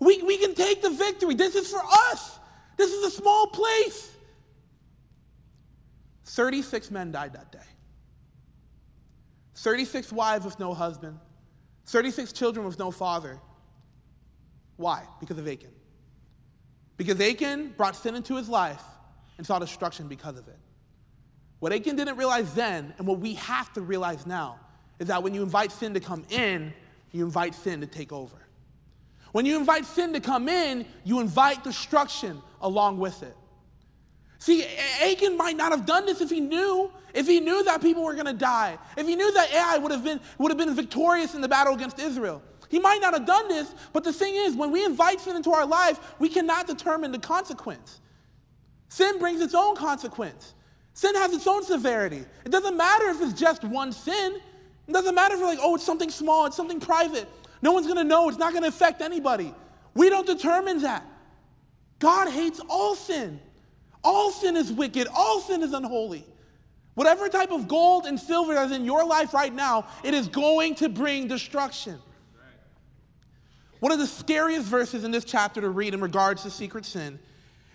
We, 0.00 0.22
we 0.22 0.38
can 0.38 0.54
take 0.54 0.82
the 0.82 0.90
victory. 0.90 1.34
This 1.34 1.54
is 1.54 1.70
for 1.70 1.82
us. 2.10 2.38
This 2.76 2.92
is 2.92 3.04
a 3.06 3.10
small 3.10 3.46
place. 3.48 4.13
36 6.24 6.90
men 6.90 7.12
died 7.12 7.34
that 7.34 7.52
day. 7.52 7.58
36 9.56 10.12
wives 10.12 10.44
with 10.44 10.58
no 10.58 10.74
husband. 10.74 11.18
36 11.86 12.32
children 12.32 12.66
with 12.66 12.78
no 12.78 12.90
father. 12.90 13.38
Why? 14.76 15.04
Because 15.20 15.38
of 15.38 15.46
Achan. 15.46 15.70
Because 16.96 17.20
Achan 17.20 17.74
brought 17.76 17.96
sin 17.96 18.14
into 18.14 18.36
his 18.36 18.48
life 18.48 18.82
and 19.36 19.46
saw 19.46 19.58
destruction 19.58 20.08
because 20.08 20.38
of 20.38 20.48
it. 20.48 20.58
What 21.60 21.72
Achan 21.72 21.96
didn't 21.96 22.16
realize 22.16 22.52
then, 22.54 22.94
and 22.98 23.06
what 23.06 23.20
we 23.20 23.34
have 23.34 23.72
to 23.74 23.80
realize 23.80 24.26
now, 24.26 24.58
is 24.98 25.08
that 25.08 25.22
when 25.22 25.34
you 25.34 25.42
invite 25.42 25.72
sin 25.72 25.94
to 25.94 26.00
come 26.00 26.24
in, 26.30 26.72
you 27.12 27.24
invite 27.24 27.54
sin 27.54 27.80
to 27.80 27.86
take 27.86 28.12
over. 28.12 28.36
When 29.32 29.46
you 29.46 29.58
invite 29.58 29.84
sin 29.84 30.12
to 30.12 30.20
come 30.20 30.48
in, 30.48 30.86
you 31.04 31.20
invite 31.20 31.64
destruction 31.64 32.40
along 32.60 32.98
with 32.98 33.22
it. 33.22 33.36
See, 34.44 34.62
Achan 35.02 35.38
might 35.38 35.56
not 35.56 35.72
have 35.72 35.86
done 35.86 36.04
this 36.04 36.20
if 36.20 36.28
he 36.28 36.38
knew, 36.38 36.92
if 37.14 37.26
he 37.26 37.40
knew 37.40 37.64
that 37.64 37.80
people 37.80 38.04
were 38.04 38.12
going 38.12 38.26
to 38.26 38.34
die, 38.34 38.76
if 38.94 39.06
he 39.08 39.16
knew 39.16 39.32
that 39.32 39.50
Ai 39.54 39.78
would 39.78 39.90
have 39.90 40.04
been 40.04 40.20
would 40.36 40.50
have 40.50 40.58
been 40.58 40.74
victorious 40.74 41.34
in 41.34 41.40
the 41.40 41.48
battle 41.48 41.72
against 41.72 41.98
Israel. 41.98 42.42
He 42.68 42.78
might 42.78 43.00
not 43.00 43.14
have 43.14 43.24
done 43.24 43.48
this, 43.48 43.74
but 43.94 44.04
the 44.04 44.12
thing 44.12 44.34
is, 44.34 44.54
when 44.54 44.70
we 44.70 44.84
invite 44.84 45.22
sin 45.22 45.34
into 45.34 45.50
our 45.52 45.64
life, 45.64 45.98
we 46.18 46.28
cannot 46.28 46.66
determine 46.66 47.10
the 47.10 47.18
consequence. 47.18 48.02
Sin 48.90 49.18
brings 49.18 49.40
its 49.40 49.54
own 49.54 49.76
consequence. 49.76 50.52
Sin 50.92 51.14
has 51.14 51.32
its 51.32 51.46
own 51.46 51.64
severity. 51.64 52.22
It 52.44 52.52
doesn't 52.52 52.76
matter 52.76 53.08
if 53.08 53.22
it's 53.22 53.32
just 53.32 53.64
one 53.64 53.92
sin. 53.92 54.42
It 54.86 54.92
doesn't 54.92 55.14
matter 55.14 55.36
if 55.36 55.40
you're 55.40 55.48
like, 55.48 55.58
oh, 55.62 55.76
it's 55.76 55.84
something 55.84 56.10
small, 56.10 56.44
it's 56.44 56.56
something 56.56 56.80
private. 56.80 57.26
No 57.62 57.72
one's 57.72 57.86
gonna 57.86 58.04
know, 58.04 58.28
it's 58.28 58.36
not 58.36 58.52
gonna 58.52 58.68
affect 58.68 59.00
anybody. 59.00 59.54
We 59.94 60.10
don't 60.10 60.26
determine 60.26 60.82
that. 60.82 61.02
God 61.98 62.28
hates 62.28 62.60
all 62.68 62.94
sin. 62.94 63.40
All 64.04 64.30
sin 64.30 64.56
is 64.56 64.70
wicked, 64.70 65.08
all 65.14 65.40
sin 65.40 65.62
is 65.62 65.72
unholy. 65.72 66.24
Whatever 66.94 67.28
type 67.28 67.50
of 67.50 67.66
gold 67.66 68.06
and 68.06 68.20
silver 68.20 68.54
that 68.54 68.66
is 68.66 68.76
in 68.76 68.84
your 68.84 69.04
life 69.04 69.34
right 69.34 69.52
now, 69.52 69.86
it 70.04 70.14
is 70.14 70.28
going 70.28 70.76
to 70.76 70.88
bring 70.88 71.26
destruction. 71.26 71.98
One 73.80 73.92
of 73.92 73.98
the 73.98 74.06
scariest 74.06 74.66
verses 74.66 75.04
in 75.04 75.10
this 75.10 75.24
chapter 75.24 75.60
to 75.60 75.68
read 75.68 75.92
in 75.92 76.00
regards 76.00 76.42
to 76.42 76.50
secret 76.50 76.84
sin 76.84 77.18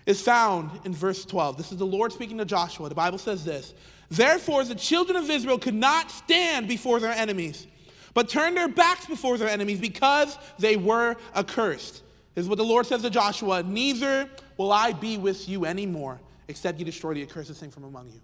is 0.06 0.22
found 0.22 0.70
in 0.84 0.94
verse 0.94 1.24
12. 1.24 1.56
This 1.56 1.70
is 1.70 1.78
the 1.78 1.86
Lord 1.86 2.12
speaking 2.12 2.38
to 2.38 2.44
Joshua. 2.44 2.88
The 2.88 2.94
Bible 2.94 3.18
says 3.18 3.44
this 3.44 3.74
Therefore, 4.08 4.64
the 4.64 4.74
children 4.74 5.16
of 5.16 5.28
Israel 5.28 5.58
could 5.58 5.74
not 5.74 6.10
stand 6.10 6.66
before 6.66 6.98
their 6.98 7.12
enemies, 7.12 7.66
but 8.14 8.28
turned 8.28 8.56
their 8.56 8.68
backs 8.68 9.06
before 9.06 9.36
their 9.36 9.48
enemies 9.48 9.78
because 9.78 10.36
they 10.58 10.76
were 10.76 11.16
accursed. 11.34 12.02
This 12.34 12.44
is 12.44 12.48
what 12.48 12.58
the 12.58 12.64
Lord 12.64 12.86
says 12.86 13.02
to 13.02 13.10
Joshua 13.10 13.62
Neither 13.62 14.28
will 14.56 14.72
I 14.72 14.92
be 14.92 15.18
with 15.18 15.48
you 15.48 15.66
anymore, 15.66 16.20
except 16.48 16.78
you 16.78 16.84
destroy 16.84 17.14
the 17.14 17.22
accursed 17.22 17.52
thing 17.52 17.70
from 17.70 17.84
among 17.84 18.10
you. 18.10 18.20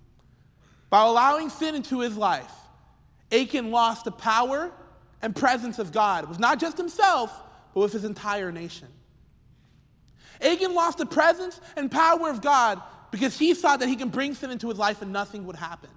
By 0.91 1.03
allowing 1.03 1.51
sin 1.51 1.75
into 1.75 2.01
his 2.01 2.17
life, 2.17 2.53
Achan 3.33 3.71
lost 3.71 4.05
the 4.05 4.13
power 4.13 4.71
and 5.23 5.35
presence 5.35 5.79
of 5.79 5.93
God. 5.93 6.25
It 6.25 6.29
was 6.29 6.39
not 6.39 6.61
just 6.61 6.77
himself, 6.77 7.33
but 7.75 7.81
with 7.81 7.93
his 7.93 8.05
entire 8.05 8.53
nation. 8.53 8.89
Achan 10.41 10.75
lost 10.75 10.99
the 10.99 11.07
presence 11.07 11.61
and 11.77 11.91
power 11.91 12.29
of 12.31 12.41
God 12.43 12.81
because 13.11 13.39
he 13.39 13.55
thought 13.55 13.81
that 13.81 13.89
he 13.89 13.97
can 13.97 14.11
bring 14.11 14.35
sin 14.35 14.51
into 14.51 14.69
his 14.69 14.79
life 14.79 15.03
and 15.03 15.13
nothing 15.13 15.47
would 15.47 15.57
happen. 15.57 15.91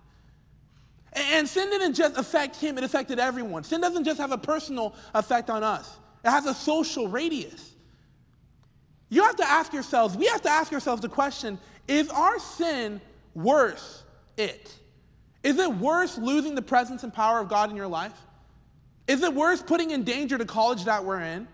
And 1.11 1.47
sin 1.47 1.69
didn't 1.69 1.95
just 1.95 2.17
affect 2.17 2.55
him, 2.55 2.77
it 2.77 2.83
affected 2.83 3.19
everyone. 3.19 3.63
Sin 3.63 3.81
doesn't 3.81 4.03
just 4.03 4.19
have 4.19 4.31
a 4.31 4.37
personal 4.37 4.95
effect 5.13 5.49
on 5.49 5.63
us, 5.63 5.97
it 6.23 6.29
has 6.29 6.45
a 6.45 6.53
social 6.53 7.07
radius. 7.07 7.68
You 9.09 9.23
have 9.23 9.35
to 9.37 9.47
ask 9.47 9.73
yourselves, 9.73 10.15
we 10.15 10.27
have 10.27 10.41
to 10.43 10.49
ask 10.49 10.71
ourselves 10.71 11.01
the 11.01 11.09
question 11.09 11.59
is 11.87 12.09
our 12.09 12.39
sin 12.39 13.01
worth 13.33 14.03
it? 14.37 14.73
Is 15.41 15.57
it 15.57 15.73
worth 15.73 16.17
losing 16.17 16.53
the 16.55 16.61
presence 16.61 17.03
and 17.03 17.13
power 17.13 17.39
of 17.39 17.49
God 17.49 17.71
in 17.71 17.75
your 17.75 17.87
life? 17.87 18.13
Is 19.07 19.23
it 19.23 19.33
worth 19.33 19.65
putting 19.65 19.91
in 19.91 20.03
danger 20.03 20.37
the 20.37 20.45
college 20.45 20.85
that 20.85 21.03
we're 21.03 21.21
in? 21.21 21.47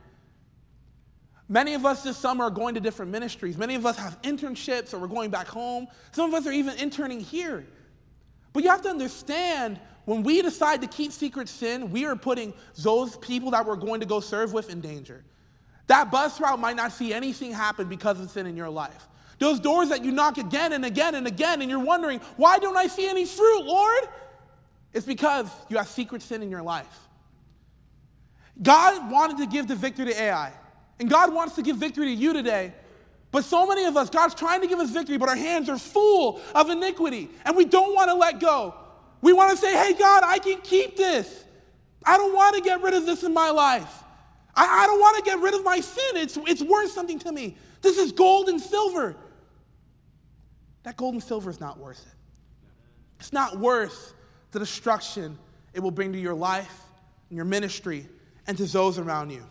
Many 1.47 1.75
of 1.75 1.85
us 1.85 2.03
this 2.03 2.17
summer 2.17 2.45
are 2.45 2.49
going 2.49 2.73
to 2.73 2.81
different 2.81 3.11
ministries. 3.11 3.57
Many 3.57 3.75
of 3.75 3.85
us 3.85 3.97
have 3.97 4.21
internships 4.23 4.93
or 4.93 4.97
we're 4.97 5.07
going 5.07 5.29
back 5.29 5.47
home. 5.47 5.87
Some 6.11 6.33
of 6.33 6.33
us 6.33 6.47
are 6.47 6.51
even 6.51 6.77
interning 6.77 7.19
here. 7.19 7.65
But 8.51 8.63
you 8.63 8.69
have 8.69 8.81
to 8.81 8.89
understand 8.89 9.79
when 10.05 10.23
we 10.23 10.41
decide 10.41 10.81
to 10.81 10.87
keep 10.87 11.11
secret 11.11 11.47
sin, 11.47 11.91
we 11.91 12.05
are 12.05 12.15
putting 12.15 12.53
those 12.77 13.15
people 13.17 13.51
that 13.51 13.65
we're 13.65 13.75
going 13.75 13.99
to 13.99 14.05
go 14.05 14.19
serve 14.19 14.53
with 14.53 14.69
in 14.69 14.81
danger. 14.81 15.23
That 15.87 16.11
bus 16.11 16.39
route 16.39 16.59
might 16.59 16.75
not 16.75 16.91
see 16.91 17.13
anything 17.13 17.51
happen 17.51 17.87
because 17.87 18.19
of 18.19 18.29
sin 18.31 18.47
in 18.47 18.55
your 18.55 18.69
life. 18.69 19.07
Those 19.37 19.59
doors 19.59 19.89
that 19.89 20.03
you 20.03 20.11
knock 20.11 20.37
again 20.37 20.73
and 20.73 20.85
again 20.85 21.15
and 21.15 21.27
again, 21.27 21.61
and 21.61 21.69
you're 21.69 21.79
wondering, 21.79 22.21
why 22.37 22.57
don't 22.57 22.77
I 22.77 22.87
see 22.87 23.07
any 23.07 23.25
fruit, 23.25 23.65
Lord? 23.65 24.03
It's 24.93 25.05
because 25.05 25.47
you 25.69 25.77
have 25.77 25.87
secret 25.87 26.21
sin 26.21 26.41
in 26.41 26.49
your 26.49 26.61
life. 26.61 26.87
God 28.61 29.11
wanted 29.11 29.37
to 29.39 29.45
give 29.45 29.67
the 29.67 29.75
victory 29.75 30.05
to 30.05 30.21
Ai. 30.21 30.53
And 30.99 31.09
God 31.09 31.33
wants 31.33 31.55
to 31.55 31.61
give 31.61 31.75
victory 31.75 32.05
to 32.05 32.13
you 32.13 32.31
today. 32.31 32.73
But 33.31 33.43
so 33.43 33.67
many 33.67 33.83
of 33.83 33.97
us, 33.97 34.09
God's 34.09 34.33
trying 34.33 34.61
to 34.61 34.67
give 34.67 34.79
us 34.79 34.89
victory, 34.89 35.17
but 35.17 35.27
our 35.27 35.35
hands 35.35 35.67
are 35.67 35.77
full 35.77 36.39
of 36.53 36.69
iniquity, 36.69 37.29
and 37.43 37.57
we 37.57 37.65
don't 37.65 37.93
want 37.93 38.09
to 38.09 38.15
let 38.15 38.39
go. 38.39 38.73
We 39.21 39.33
want 39.33 39.51
to 39.51 39.57
say, 39.57 39.73
hey, 39.73 39.93
God, 39.93 40.23
I 40.25 40.39
can 40.39 40.61
keep 40.61 40.95
this. 40.95 41.43
I 42.05 42.15
don't 42.15 42.33
want 42.33 42.55
to 42.55 42.61
get 42.61 42.81
rid 42.81 42.93
of 42.93 43.05
this 43.05 43.23
in 43.23 43.33
my 43.33 43.49
life. 43.49 44.03
I, 44.55 44.83
I 44.83 44.87
don't 44.87 44.99
want 44.99 45.17
to 45.17 45.23
get 45.23 45.39
rid 45.39 45.53
of 45.53 45.63
my 45.63 45.79
sin. 45.79 46.15
It's, 46.15 46.37
it's 46.37 46.61
worth 46.61 46.91
something 46.91 47.19
to 47.19 47.31
me. 47.31 47.57
This 47.81 47.97
is 47.97 48.11
gold 48.11 48.49
and 48.49 48.59
silver. 48.59 49.15
That 50.83 50.97
gold 50.97 51.15
and 51.15 51.23
silver 51.23 51.49
is 51.49 51.59
not 51.59 51.77
worth 51.77 52.05
it. 52.05 52.13
It's 53.19 53.33
not 53.33 53.59
worth 53.59 54.13
the 54.51 54.59
destruction 54.59 55.37
it 55.73 55.79
will 55.81 55.91
bring 55.91 56.13
to 56.13 56.19
your 56.19 56.33
life 56.33 56.81
and 57.29 57.35
your 57.35 57.45
ministry 57.45 58.07
and 58.47 58.57
to 58.57 58.65
those 58.65 58.97
around 58.97 59.31
you. 59.31 59.43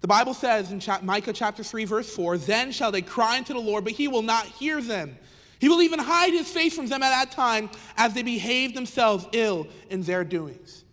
The 0.00 0.08
Bible 0.08 0.34
says 0.34 0.70
in 0.70 0.80
Micah 1.02 1.32
chapter 1.32 1.64
3, 1.64 1.84
verse 1.84 2.14
4 2.14 2.38
Then 2.38 2.70
shall 2.70 2.92
they 2.92 3.02
cry 3.02 3.38
unto 3.38 3.52
the 3.52 3.60
Lord, 3.60 3.84
but 3.84 3.92
he 3.92 4.08
will 4.08 4.22
not 4.22 4.46
hear 4.46 4.80
them. 4.80 5.18
He 5.58 5.68
will 5.68 5.82
even 5.82 5.98
hide 5.98 6.32
his 6.32 6.48
face 6.48 6.74
from 6.74 6.86
them 6.86 7.02
at 7.02 7.10
that 7.10 7.32
time 7.32 7.68
as 7.96 8.14
they 8.14 8.22
behave 8.22 8.74
themselves 8.74 9.26
ill 9.32 9.66
in 9.90 10.02
their 10.02 10.22
doings. 10.22 10.84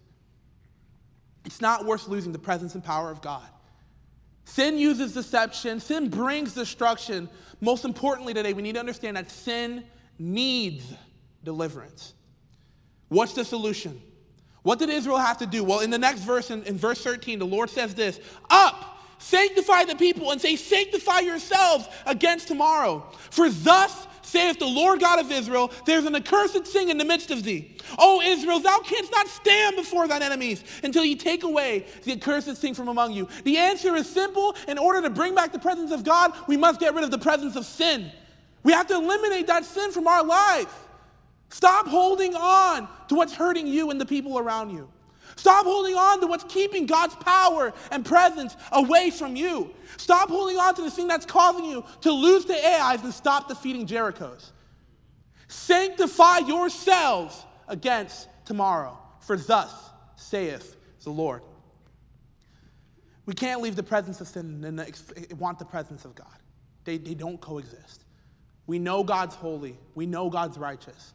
It's 1.45 1.61
not 1.61 1.85
worth 1.85 2.07
losing 2.07 2.31
the 2.31 2.39
presence 2.39 2.75
and 2.75 2.83
power 2.83 3.11
of 3.11 3.21
God. 3.21 3.47
Sin 4.45 4.77
uses 4.77 5.13
deception, 5.13 5.79
sin 5.79 6.09
brings 6.09 6.53
destruction. 6.53 7.29
Most 7.61 7.85
importantly, 7.85 8.33
today, 8.33 8.53
we 8.53 8.61
need 8.61 8.73
to 8.73 8.79
understand 8.79 9.17
that 9.17 9.31
sin 9.31 9.83
needs 10.19 10.93
deliverance. 11.43 12.13
What's 13.09 13.33
the 13.33 13.45
solution? 13.45 14.01
What 14.63 14.79
did 14.79 14.89
Israel 14.89 15.17
have 15.17 15.37
to 15.39 15.45
do? 15.45 15.63
Well, 15.63 15.81
in 15.81 15.89
the 15.89 15.97
next 15.97 16.21
verse, 16.21 16.49
in, 16.49 16.63
in 16.63 16.77
verse 16.77 17.03
13, 17.03 17.39
the 17.39 17.45
Lord 17.45 17.69
says 17.69 17.93
this 17.93 18.19
Up! 18.49 18.93
Sanctify 19.17 19.85
the 19.85 19.95
people 19.95 20.31
and 20.31 20.41
say, 20.41 20.55
Sanctify 20.55 21.19
yourselves 21.19 21.87
against 22.05 22.47
tomorrow. 22.47 23.05
For 23.31 23.49
thus 23.49 24.07
saith 24.35 24.59
the 24.59 24.65
Lord 24.65 24.99
God 24.99 25.19
of 25.19 25.31
Israel, 25.31 25.71
there's 25.85 26.03
an 26.03 26.15
accursed 26.15 26.65
thing 26.65 26.89
in 26.89 26.97
the 26.97 27.05
midst 27.05 27.31
of 27.31 27.43
thee. 27.43 27.77
O 27.97 28.21
Israel, 28.21 28.59
thou 28.59 28.79
canst 28.79 29.11
not 29.11 29.27
stand 29.27 29.77
before 29.77 30.07
thine 30.07 30.21
enemies 30.21 30.63
until 30.83 31.05
ye 31.05 31.15
take 31.15 31.43
away 31.43 31.85
the 32.03 32.11
accursed 32.11 32.57
thing 32.57 32.73
from 32.73 32.89
among 32.89 33.13
you. 33.13 33.29
The 33.45 33.57
answer 33.57 33.95
is 33.95 34.09
simple. 34.09 34.55
In 34.67 34.77
order 34.77 35.01
to 35.03 35.09
bring 35.09 35.35
back 35.35 35.53
the 35.53 35.59
presence 35.59 35.91
of 35.91 36.03
God, 36.03 36.33
we 36.47 36.57
must 36.57 36.81
get 36.81 36.93
rid 36.93 37.05
of 37.05 37.11
the 37.11 37.17
presence 37.17 37.55
of 37.55 37.65
sin. 37.65 38.11
We 38.63 38.73
have 38.73 38.87
to 38.87 38.95
eliminate 38.95 39.47
that 39.47 39.63
sin 39.63 39.91
from 39.91 40.07
our 40.07 40.23
life. 40.23 40.73
Stop 41.49 41.87
holding 41.87 42.35
on 42.35 42.89
to 43.07 43.15
what's 43.15 43.33
hurting 43.33 43.67
you 43.67 43.89
and 43.89 44.01
the 44.01 44.05
people 44.05 44.37
around 44.37 44.71
you. 44.71 44.89
Stop 45.35 45.65
holding 45.65 45.95
on 45.95 46.21
to 46.21 46.27
what's 46.27 46.45
keeping 46.45 46.85
God's 46.85 47.15
power 47.15 47.73
and 47.91 48.05
presence 48.05 48.55
away 48.71 49.09
from 49.09 49.35
you. 49.35 49.73
Stop 49.97 50.29
holding 50.29 50.57
on 50.57 50.75
to 50.75 50.81
the 50.81 50.91
thing 50.91 51.07
that's 51.07 51.25
causing 51.25 51.65
you 51.65 51.83
to 52.01 52.11
lose 52.11 52.45
the 52.45 52.55
Ai's 52.55 53.03
and 53.03 53.13
stop 53.13 53.47
defeating 53.47 53.85
Jerichos. 53.85 54.51
Sanctify 55.47 56.39
yourselves 56.39 57.45
against 57.67 58.27
tomorrow, 58.45 58.97
for 59.19 59.37
thus 59.37 59.71
saith 60.15 60.75
the 61.03 61.09
Lord. 61.11 61.43
We 63.25 63.33
can't 63.33 63.61
leave 63.61 63.75
the 63.75 63.83
presence 63.83 64.21
of 64.21 64.27
sin 64.27 64.63
and 64.63 65.39
want 65.39 65.59
the 65.59 65.65
presence 65.65 66.05
of 66.05 66.15
God. 66.15 66.27
They, 66.83 66.97
they 66.97 67.15
don't 67.15 67.41
coexist. 67.41 68.03
We 68.67 68.79
know 68.79 69.03
God's 69.03 69.35
holy, 69.35 69.77
we 69.93 70.05
know 70.05 70.29
God's 70.29 70.57
righteous, 70.57 71.13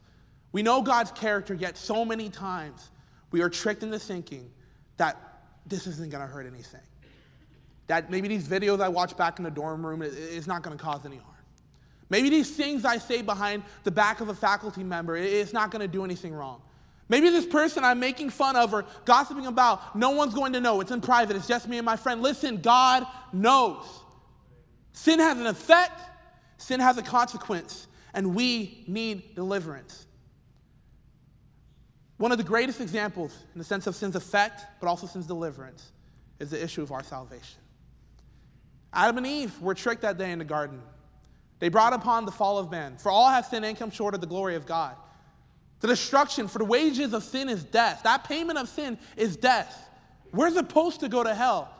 we 0.53 0.63
know 0.63 0.83
God's 0.83 1.11
character, 1.13 1.55
yet 1.55 1.77
so 1.77 2.05
many 2.05 2.29
times 2.29 2.91
we 3.31 3.43
are 3.43 3.49
tricked 3.49 3.83
into 3.83 3.99
thinking 3.99 4.51
that 4.97 5.17
this 5.67 5.87
isn't 5.87 6.11
going 6.11 6.27
to 6.27 6.33
hurt 6.33 6.47
anything, 6.47 6.81
that 7.87 8.11
maybe 8.11 8.29
these 8.29 8.49
videos 8.49 8.81
I 8.81 8.89
watch 8.89 9.17
back 9.17 9.39
in 9.39 9.45
the 9.45 9.51
dorm 9.51 9.85
room 9.85 10.03
is 10.03 10.47
not 10.47 10.63
going 10.63 10.77
to 10.77 10.83
cause 10.83 11.05
any 11.05 11.17
harm. 11.17 11.37
Maybe 12.09 12.29
these 12.29 12.51
things 12.51 12.85
I 12.85 12.99
say 12.99 13.23
behind 13.23 13.63
the 13.85 13.91
back 13.91 14.21
of 14.21 14.29
a 14.29 14.35
faculty 14.35 14.83
member, 14.83 15.17
it's 15.17 15.53
not 15.53 15.71
going 15.71 15.81
to 15.81 15.89
do 15.89 16.05
anything 16.05 16.35
wrong. 16.35 16.61
Maybe 17.09 17.29
this 17.31 17.47
person 17.47 17.85
I'm 17.85 17.99
making 17.99 18.31
fun 18.31 18.57
of 18.57 18.73
or 18.73 18.85
gossiping 19.05 19.47
about, 19.47 19.97
no 19.97 20.11
one's 20.11 20.35
going 20.35 20.53
to 20.53 20.61
know. 20.61 20.81
It's 20.81 20.91
in 20.91 21.01
private, 21.01 21.37
it's 21.37 21.49
just 21.49 21.69
me 21.69 21.79
and 21.79 21.85
my 21.85 21.97
friend. 21.97 22.23
Listen, 22.23 22.61
God 22.61 23.07
knows. 23.33 23.85
Sin 24.93 25.19
has 25.19 25.39
an 25.39 25.47
effect, 25.47 26.01
sin 26.57 26.81
has 26.81 26.99
a 26.99 27.03
consequence, 27.03 27.87
and 28.15 28.35
we 28.35 28.85
need 28.87 29.35
deliverance. 29.35 30.07
One 32.21 32.33
of 32.33 32.37
the 32.37 32.45
greatest 32.45 32.83
examples 32.83 33.35
in 33.55 33.59
the 33.59 33.65
sense 33.65 33.87
of 33.87 33.97
sin's 33.97 34.15
effect, 34.15 34.67
but 34.79 34.89
also 34.89 35.07
sin's 35.07 35.27
deliverance, 35.27 35.91
is 36.39 36.51
the 36.51 36.63
issue 36.63 36.83
of 36.83 36.93
our 36.93 37.03
salvation. 37.03 37.57
Adam 38.93 39.17
and 39.17 39.27
Eve 39.27 39.59
were 39.63 39.73
tricked 39.73 40.03
that 40.03 40.19
day 40.19 40.31
in 40.31 40.39
the 40.39 40.45
garden. 40.45 40.83
They 41.61 41.71
brought 41.71 41.95
upon 41.95 42.27
the 42.27 42.31
fall 42.31 42.59
of 42.59 42.71
man. 42.71 42.99
For 42.99 43.11
all 43.11 43.31
have 43.31 43.47
sinned 43.47 43.65
and 43.65 43.75
come 43.75 43.91
short 43.91 44.15
of 44.15 44.21
the 44.21 44.27
glory 44.27 44.55
of 44.55 44.67
God. 44.67 44.97
The 45.81 45.89
destruction 45.89 46.47
for 46.47 46.59
the 46.59 46.65
wages 46.67 47.15
of 47.15 47.25
sin 47.25 47.49
is 47.49 47.65
death. 47.65 48.03
That 48.05 48.25
payment 48.25 48.59
of 48.59 48.69
sin 48.69 48.99
is 49.17 49.39
death. 49.39 49.89
We're 50.31 50.51
supposed 50.51 51.01
to 51.01 51.09
go 51.09 51.25
to 51.25 51.35
hell. 51.35 51.71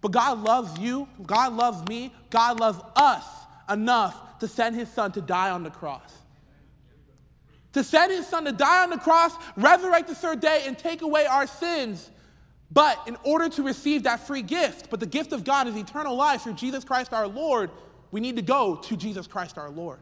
But 0.00 0.12
God 0.12 0.42
loves 0.42 0.78
you, 0.78 1.06
God 1.26 1.52
loves 1.52 1.86
me, 1.88 2.14
God 2.30 2.58
loves 2.58 2.80
us 2.96 3.26
enough 3.68 4.38
to 4.38 4.48
send 4.48 4.76
his 4.76 4.88
son 4.88 5.12
to 5.12 5.20
die 5.20 5.50
on 5.50 5.62
the 5.62 5.70
cross. 5.70 6.23
To 7.74 7.84
send 7.84 8.12
his 8.12 8.26
son 8.26 8.44
to 8.44 8.52
die 8.52 8.84
on 8.84 8.90
the 8.90 8.98
cross, 8.98 9.32
resurrect 9.56 10.08
the 10.08 10.14
third 10.14 10.40
day, 10.40 10.62
and 10.66 10.78
take 10.78 11.02
away 11.02 11.26
our 11.26 11.46
sins. 11.46 12.10
But 12.70 12.98
in 13.06 13.16
order 13.22 13.48
to 13.50 13.62
receive 13.62 14.04
that 14.04 14.26
free 14.26 14.42
gift, 14.42 14.90
but 14.90 15.00
the 15.00 15.06
gift 15.06 15.32
of 15.32 15.44
God 15.44 15.68
is 15.68 15.76
eternal 15.76 16.16
life 16.16 16.42
through 16.42 16.54
Jesus 16.54 16.84
Christ 16.84 17.12
our 17.12 17.26
Lord, 17.26 17.70
we 18.10 18.20
need 18.20 18.36
to 18.36 18.42
go 18.42 18.76
to 18.76 18.96
Jesus 18.96 19.26
Christ 19.26 19.58
our 19.58 19.70
Lord. 19.70 20.00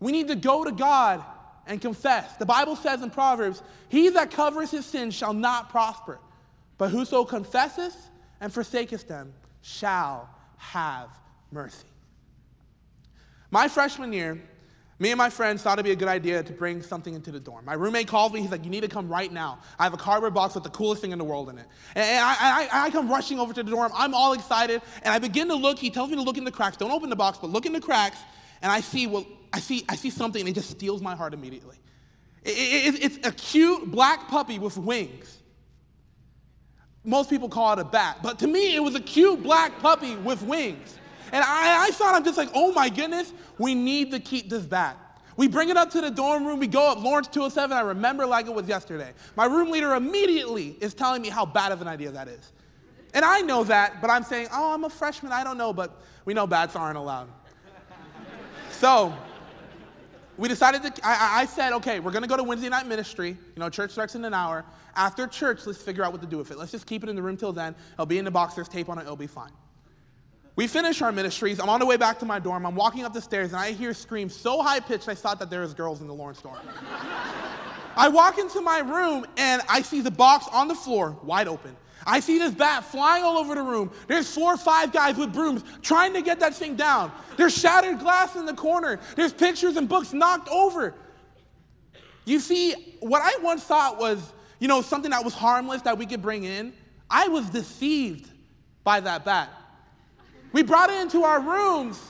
We 0.00 0.12
need 0.12 0.28
to 0.28 0.34
go 0.34 0.64
to 0.64 0.72
God 0.72 1.22
and 1.66 1.80
confess. 1.80 2.36
The 2.36 2.46
Bible 2.46 2.76
says 2.76 3.02
in 3.02 3.10
Proverbs, 3.10 3.62
He 3.88 4.08
that 4.10 4.30
covers 4.30 4.70
his 4.70 4.84
sins 4.84 5.14
shall 5.14 5.32
not 5.32 5.70
prosper, 5.70 6.18
but 6.78 6.90
whoso 6.90 7.24
confesseth 7.24 8.10
and 8.40 8.52
forsaketh 8.52 9.08
them 9.08 9.32
shall 9.62 10.28
have 10.56 11.08
mercy. 11.50 11.86
My 13.50 13.68
freshman 13.68 14.12
year, 14.12 14.42
me 14.98 15.10
and 15.10 15.18
my 15.18 15.28
friends 15.28 15.62
thought 15.62 15.74
it'd 15.74 15.84
be 15.84 15.90
a 15.90 15.96
good 15.96 16.08
idea 16.08 16.42
to 16.42 16.52
bring 16.52 16.80
something 16.80 17.14
into 17.14 17.32
the 17.32 17.40
dorm. 17.40 17.64
My 17.64 17.74
roommate 17.74 18.06
called 18.06 18.32
me. 18.32 18.40
He's 18.40 18.50
like, 18.50 18.64
You 18.64 18.70
need 18.70 18.82
to 18.82 18.88
come 18.88 19.08
right 19.08 19.32
now. 19.32 19.58
I 19.78 19.84
have 19.84 19.92
a 19.92 19.98
cardboard 19.98 20.34
box 20.34 20.54
with 20.54 20.62
the 20.62 20.70
coolest 20.70 21.02
thing 21.02 21.10
in 21.10 21.18
the 21.18 21.24
world 21.24 21.48
in 21.48 21.58
it. 21.58 21.66
And, 21.96 22.24
I, 22.24 22.68
I, 22.72 22.84
I 22.86 22.90
come 22.90 23.08
rushing 23.08 23.40
over 23.40 23.52
to 23.52 23.62
the 23.62 23.70
dorm. 23.70 23.90
I'm 23.94 24.14
all 24.14 24.34
excited. 24.34 24.82
And 25.02 25.12
I 25.12 25.18
begin 25.18 25.48
to 25.48 25.54
look. 25.56 25.78
He 25.78 25.90
tells 25.90 26.10
me 26.10 26.16
to 26.16 26.22
look 26.22 26.38
in 26.38 26.44
the 26.44 26.52
cracks. 26.52 26.76
Don't 26.76 26.92
open 26.92 27.10
the 27.10 27.16
box, 27.16 27.38
but 27.40 27.50
look 27.50 27.66
in 27.66 27.72
the 27.72 27.80
cracks. 27.80 28.18
And 28.62 28.70
I 28.70 28.80
see, 28.80 29.06
well, 29.06 29.26
I 29.52 29.60
see, 29.60 29.84
I 29.88 29.96
see 29.96 30.10
something, 30.10 30.40
and 30.40 30.48
it 30.48 30.54
just 30.54 30.70
steals 30.70 31.02
my 31.02 31.14
heart 31.14 31.34
immediately. 31.34 31.76
It, 32.42 32.94
it, 32.94 33.04
it's 33.04 33.26
a 33.26 33.32
cute 33.32 33.90
black 33.90 34.28
puppy 34.28 34.58
with 34.58 34.76
wings. 34.76 35.38
Most 37.04 37.28
people 37.28 37.48
call 37.48 37.72
it 37.74 37.78
a 37.78 37.84
bat, 37.84 38.18
but 38.22 38.38
to 38.38 38.46
me, 38.46 38.74
it 38.74 38.80
was 38.80 38.94
a 38.94 39.00
cute 39.00 39.42
black 39.42 39.78
puppy 39.80 40.16
with 40.16 40.42
wings. 40.42 40.98
And 41.34 41.42
I, 41.42 41.88
I 41.88 41.90
thought, 41.90 42.14
I'm 42.14 42.22
just 42.22 42.38
like, 42.38 42.50
oh 42.54 42.70
my 42.70 42.88
goodness, 42.88 43.32
we 43.58 43.74
need 43.74 44.12
to 44.12 44.20
keep 44.20 44.48
this 44.48 44.62
bat. 44.62 44.96
We 45.36 45.48
bring 45.48 45.68
it 45.68 45.76
up 45.76 45.90
to 45.90 46.00
the 46.00 46.08
dorm 46.08 46.46
room. 46.46 46.60
We 46.60 46.68
go 46.68 46.92
up 46.92 47.02
Lawrence 47.02 47.26
207. 47.26 47.76
I 47.76 47.80
remember 47.80 48.24
like 48.24 48.46
it 48.46 48.54
was 48.54 48.68
yesterday. 48.68 49.12
My 49.34 49.46
room 49.46 49.72
leader 49.72 49.94
immediately 49.96 50.76
is 50.80 50.94
telling 50.94 51.22
me 51.22 51.30
how 51.30 51.44
bad 51.44 51.72
of 51.72 51.82
an 51.82 51.88
idea 51.88 52.12
that 52.12 52.28
is. 52.28 52.52
And 53.14 53.24
I 53.24 53.40
know 53.40 53.64
that, 53.64 54.00
but 54.00 54.10
I'm 54.10 54.22
saying, 54.22 54.46
oh, 54.52 54.74
I'm 54.74 54.84
a 54.84 54.88
freshman. 54.88 55.32
I 55.32 55.42
don't 55.42 55.58
know, 55.58 55.72
but 55.72 56.02
we 56.24 56.34
know 56.34 56.46
bats 56.46 56.76
aren't 56.76 56.98
allowed. 56.98 57.28
so 58.70 59.12
we 60.36 60.46
decided 60.46 60.82
to, 60.84 60.92
I, 61.04 61.40
I 61.40 61.46
said, 61.46 61.72
okay, 61.72 61.98
we're 61.98 62.12
going 62.12 62.22
to 62.22 62.28
go 62.28 62.36
to 62.36 62.44
Wednesday 62.44 62.68
night 62.68 62.86
ministry. 62.86 63.30
You 63.30 63.60
know, 63.60 63.68
church 63.68 63.90
starts 63.90 64.14
in 64.14 64.24
an 64.24 64.34
hour. 64.34 64.64
After 64.94 65.26
church, 65.26 65.66
let's 65.66 65.82
figure 65.82 66.04
out 66.04 66.12
what 66.12 66.20
to 66.20 66.28
do 66.28 66.38
with 66.38 66.52
it. 66.52 66.58
Let's 66.58 66.70
just 66.70 66.86
keep 66.86 67.02
it 67.02 67.08
in 67.08 67.16
the 67.16 67.22
room 67.22 67.36
till 67.36 67.52
then. 67.52 67.74
It'll 67.94 68.06
be 68.06 68.18
in 68.18 68.24
the 68.24 68.30
box. 68.30 68.54
There's 68.54 68.68
tape 68.68 68.88
on 68.88 68.98
it. 68.98 69.02
It'll 69.02 69.16
be 69.16 69.26
fine. 69.26 69.50
We 70.56 70.68
finish 70.68 71.02
our 71.02 71.10
ministries. 71.10 71.58
I'm 71.58 71.68
on 71.68 71.80
the 71.80 71.86
way 71.86 71.96
back 71.96 72.18
to 72.20 72.24
my 72.24 72.38
dorm. 72.38 72.64
I'm 72.64 72.76
walking 72.76 73.04
up 73.04 73.12
the 73.12 73.20
stairs 73.20 73.52
and 73.52 73.60
I 73.60 73.72
hear 73.72 73.92
screams 73.92 74.36
so 74.36 74.62
high 74.62 74.80
pitched 74.80 75.08
I 75.08 75.14
thought 75.14 75.40
that 75.40 75.50
there 75.50 75.62
was 75.62 75.74
girls 75.74 76.00
in 76.00 76.06
the 76.06 76.14
Lawrence 76.14 76.40
dorm. 76.40 76.58
I 77.96 78.08
walk 78.08 78.38
into 78.38 78.60
my 78.60 78.78
room 78.78 79.26
and 79.36 79.62
I 79.68 79.82
see 79.82 80.00
the 80.00 80.10
box 80.10 80.46
on 80.52 80.68
the 80.68 80.74
floor, 80.74 81.16
wide 81.22 81.48
open. 81.48 81.76
I 82.06 82.20
see 82.20 82.38
this 82.38 82.52
bat 82.52 82.84
flying 82.84 83.24
all 83.24 83.38
over 83.38 83.54
the 83.54 83.62
room. 83.62 83.90
There's 84.06 84.32
four 84.32 84.54
or 84.54 84.56
five 84.56 84.92
guys 84.92 85.16
with 85.16 85.32
brooms 85.32 85.64
trying 85.82 86.12
to 86.14 86.22
get 86.22 86.40
that 86.40 86.54
thing 86.54 86.76
down. 86.76 87.10
There's 87.36 87.56
shattered 87.56 87.98
glass 87.98 88.36
in 88.36 88.46
the 88.46 88.54
corner. 88.54 89.00
There's 89.16 89.32
pictures 89.32 89.76
and 89.76 89.88
books 89.88 90.12
knocked 90.12 90.48
over. 90.48 90.94
You 92.26 92.40
see, 92.40 92.96
what 93.00 93.22
I 93.22 93.42
once 93.42 93.64
thought 93.64 93.98
was, 93.98 94.32
you 94.60 94.68
know, 94.68 94.82
something 94.82 95.10
that 95.10 95.24
was 95.24 95.34
harmless 95.34 95.82
that 95.82 95.98
we 95.98 96.06
could 96.06 96.22
bring 96.22 96.44
in, 96.44 96.72
I 97.08 97.28
was 97.28 97.48
deceived 97.50 98.30
by 98.82 99.00
that 99.00 99.24
bat. 99.24 99.50
We 100.54 100.62
brought 100.62 100.88
it 100.88 101.02
into 101.02 101.24
our 101.24 101.40
rooms. 101.40 102.00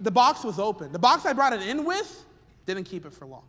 The 0.00 0.10
box 0.10 0.44
was 0.44 0.58
open. 0.58 0.92
The 0.92 0.98
box 0.98 1.24
I 1.24 1.32
brought 1.32 1.54
it 1.54 1.62
in 1.62 1.86
with 1.86 2.24
didn't 2.66 2.84
keep 2.84 3.06
it 3.06 3.14
for 3.14 3.24
long. 3.24 3.44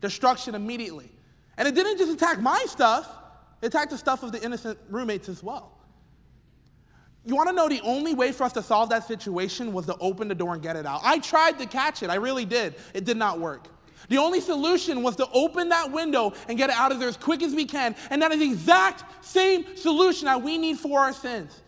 Destruction 0.00 0.56
immediately. 0.56 1.08
And 1.56 1.68
it 1.68 1.76
didn't 1.76 1.98
just 1.98 2.12
attack 2.12 2.40
my 2.40 2.64
stuff, 2.68 3.08
it 3.62 3.66
attacked 3.66 3.92
the 3.92 3.96
stuff 3.96 4.24
of 4.24 4.32
the 4.32 4.42
innocent 4.42 4.76
roommates 4.90 5.28
as 5.28 5.40
well. 5.40 5.78
You 7.24 7.36
want 7.36 7.48
to 7.48 7.54
know 7.54 7.68
the 7.68 7.80
only 7.82 8.12
way 8.12 8.32
for 8.32 8.42
us 8.42 8.52
to 8.54 8.62
solve 8.62 8.88
that 8.90 9.06
situation 9.06 9.72
was 9.72 9.86
to 9.86 9.96
open 9.98 10.26
the 10.26 10.34
door 10.34 10.52
and 10.52 10.62
get 10.62 10.74
it 10.74 10.84
out. 10.84 11.02
I 11.04 11.20
tried 11.20 11.60
to 11.60 11.66
catch 11.66 12.02
it, 12.02 12.10
I 12.10 12.16
really 12.16 12.44
did. 12.44 12.74
It 12.92 13.04
did 13.04 13.16
not 13.16 13.38
work. 13.38 13.68
The 14.08 14.18
only 14.18 14.40
solution 14.40 15.04
was 15.04 15.14
to 15.16 15.28
open 15.30 15.68
that 15.68 15.92
window 15.92 16.34
and 16.48 16.58
get 16.58 16.70
it 16.70 16.76
out 16.76 16.90
of 16.90 16.98
there 16.98 17.08
as 17.08 17.16
quick 17.16 17.42
as 17.44 17.54
we 17.54 17.66
can. 17.66 17.94
And 18.10 18.20
that 18.20 18.32
is 18.32 18.40
the 18.40 18.46
exact 18.46 19.24
same 19.24 19.76
solution 19.76 20.26
that 20.26 20.42
we 20.42 20.58
need 20.58 20.78
for 20.78 20.98
our 20.98 21.12
sins. 21.12 21.62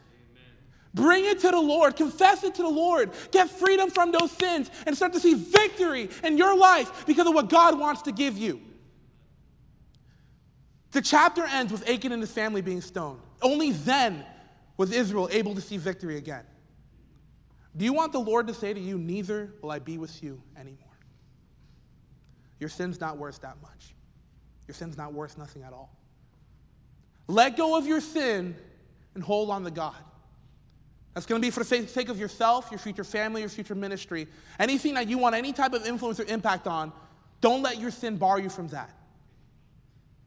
Bring 0.99 1.25
it 1.27 1.39
to 1.41 1.53
the 1.53 1.61
Lord, 1.61 1.95
confess 1.95 2.43
it 2.43 2.57
to 2.57 2.63
the 2.63 2.69
Lord, 2.69 3.13
get 3.31 3.49
freedom 3.49 3.89
from 3.89 4.11
those 4.11 4.33
sins, 4.33 4.69
and 4.85 4.97
start 4.97 5.13
to 5.13 5.21
see 5.21 5.35
victory 5.35 6.11
in 6.25 6.37
your 6.37 6.57
life 6.57 7.07
because 7.07 7.29
of 7.29 7.35
what 7.35 7.49
God 7.49 7.79
wants 7.79 8.03
to 8.03 8.13
give 8.13 8.37
you. 8.37 8.61
The 10.91 11.01
chapter 11.01 11.45
ends 11.45 11.71
with 11.71 11.89
Achan 11.89 12.11
and 12.11 12.21
his 12.21 12.33
family 12.33 12.63
being 12.63 12.81
stoned. 12.81 13.21
Only 13.41 13.71
then 13.71 14.27
was 14.77 14.91
Israel 14.91 15.29
able 15.31 15.55
to 15.55 15.61
see 15.61 15.77
victory 15.77 16.17
again. 16.17 16.43
Do 17.77 17.85
you 17.85 17.93
want 17.93 18.11
the 18.11 18.19
Lord 18.19 18.49
to 18.49 18.55
say 18.55 18.75
to 18.75 18.81
you, 18.81 18.99
Neither 18.99 19.53
will 19.63 19.71
I 19.71 19.79
be 19.79 19.99
with 19.99 20.21
you 20.21 20.43
anymore? 20.57 20.99
Your 22.59 22.71
sin's 22.71 23.01
not 23.01 23.19
worth 23.19 23.41
that 23.43 23.63
much. 23.63 23.95
Your 24.67 24.75
sin's 24.75 24.97
not 24.97 25.13
worth 25.13 25.39
nothing 25.39 25.63
at 25.63 25.73
all. 25.73 25.97
Let 27.29 27.57
go 27.57 27.79
of 27.79 27.87
your 27.87 28.01
sin 28.01 28.57
and 29.15 29.23
hold 29.23 29.51
on 29.51 29.63
to 29.63 29.71
God. 29.71 29.95
That's 31.19 31.27
going 31.27 31.43
to 31.43 31.45
be 31.45 31.51
for 31.51 31.65
the 31.65 31.89
sake 31.89 32.11
of 32.11 32.21
yourself, 32.21 32.69
your 32.71 32.79
future 32.79 33.03
family, 33.03 33.41
your 33.41 33.51
future 33.51 33.75
ministry. 33.75 34.29
Anything 34.61 34.95
that 34.95 35.09
you 35.09 35.19
want 35.19 35.35
any 35.35 35.53
type 35.53 35.73
of 35.73 35.85
influence 35.85 36.21
or 36.21 36.25
impact 36.27 36.69
on, 36.69 36.93
don't 37.41 37.61
let 37.61 37.81
your 37.81 37.91
sin 37.91 38.17
bar 38.19 38.39
you 38.39 38.49
from 38.49 38.69
that. 38.69 38.89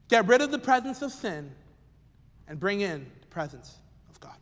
Get 0.09 0.27
rid 0.27 0.41
of 0.41 0.51
the 0.51 0.59
presence 0.59 1.01
of 1.01 1.13
sin 1.13 1.49
and 2.49 2.59
bring 2.59 2.81
in 2.81 3.09
the 3.21 3.27
presence 3.27 3.73
of 4.09 4.19
God. 4.19 4.35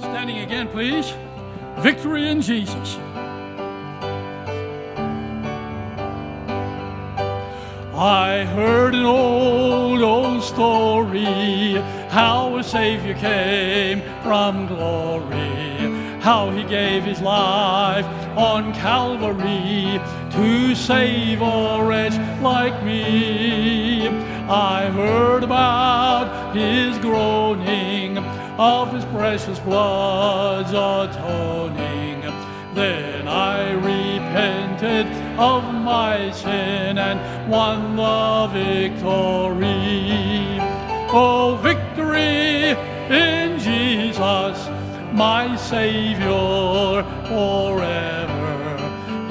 Standing 0.00 0.38
again, 0.38 0.68
please. 0.68 1.12
Victory 1.80 2.30
in 2.30 2.40
Jesus. 2.40 2.96
I 7.98 8.44
heard 8.44 8.94
an 8.94 9.06
old, 9.06 10.02
old 10.02 10.42
story 10.42 11.24
how 12.10 12.58
a 12.58 12.62
Savior 12.62 13.14
came 13.14 14.02
from 14.22 14.66
glory, 14.66 16.20
how 16.20 16.50
he 16.50 16.62
gave 16.64 17.04
his 17.04 17.22
life 17.22 18.04
on 18.36 18.74
Calvary 18.74 19.98
to 20.30 20.74
save 20.74 21.40
a 21.40 21.82
wretch 21.82 22.12
like 22.42 22.84
me. 22.84 24.08
I 24.46 24.90
heard 24.90 25.42
about 25.42 26.54
his 26.54 26.98
groaning, 26.98 28.18
of 28.58 28.92
his 28.92 29.06
precious 29.06 29.58
blood's 29.60 30.68
atoning. 30.68 32.20
Then 32.74 33.26
I 33.26 33.72
repented 34.36 35.06
of 35.38 35.62
my 35.72 36.30
sin 36.30 36.98
and 36.98 37.50
won 37.50 37.96
the 37.96 38.48
victory. 38.52 39.96
Oh, 41.10 41.58
victory 41.62 42.76
in 43.08 43.58
Jesus, 43.58 44.68
my 45.12 45.56
Savior 45.56 47.02
forever. 47.30 48.76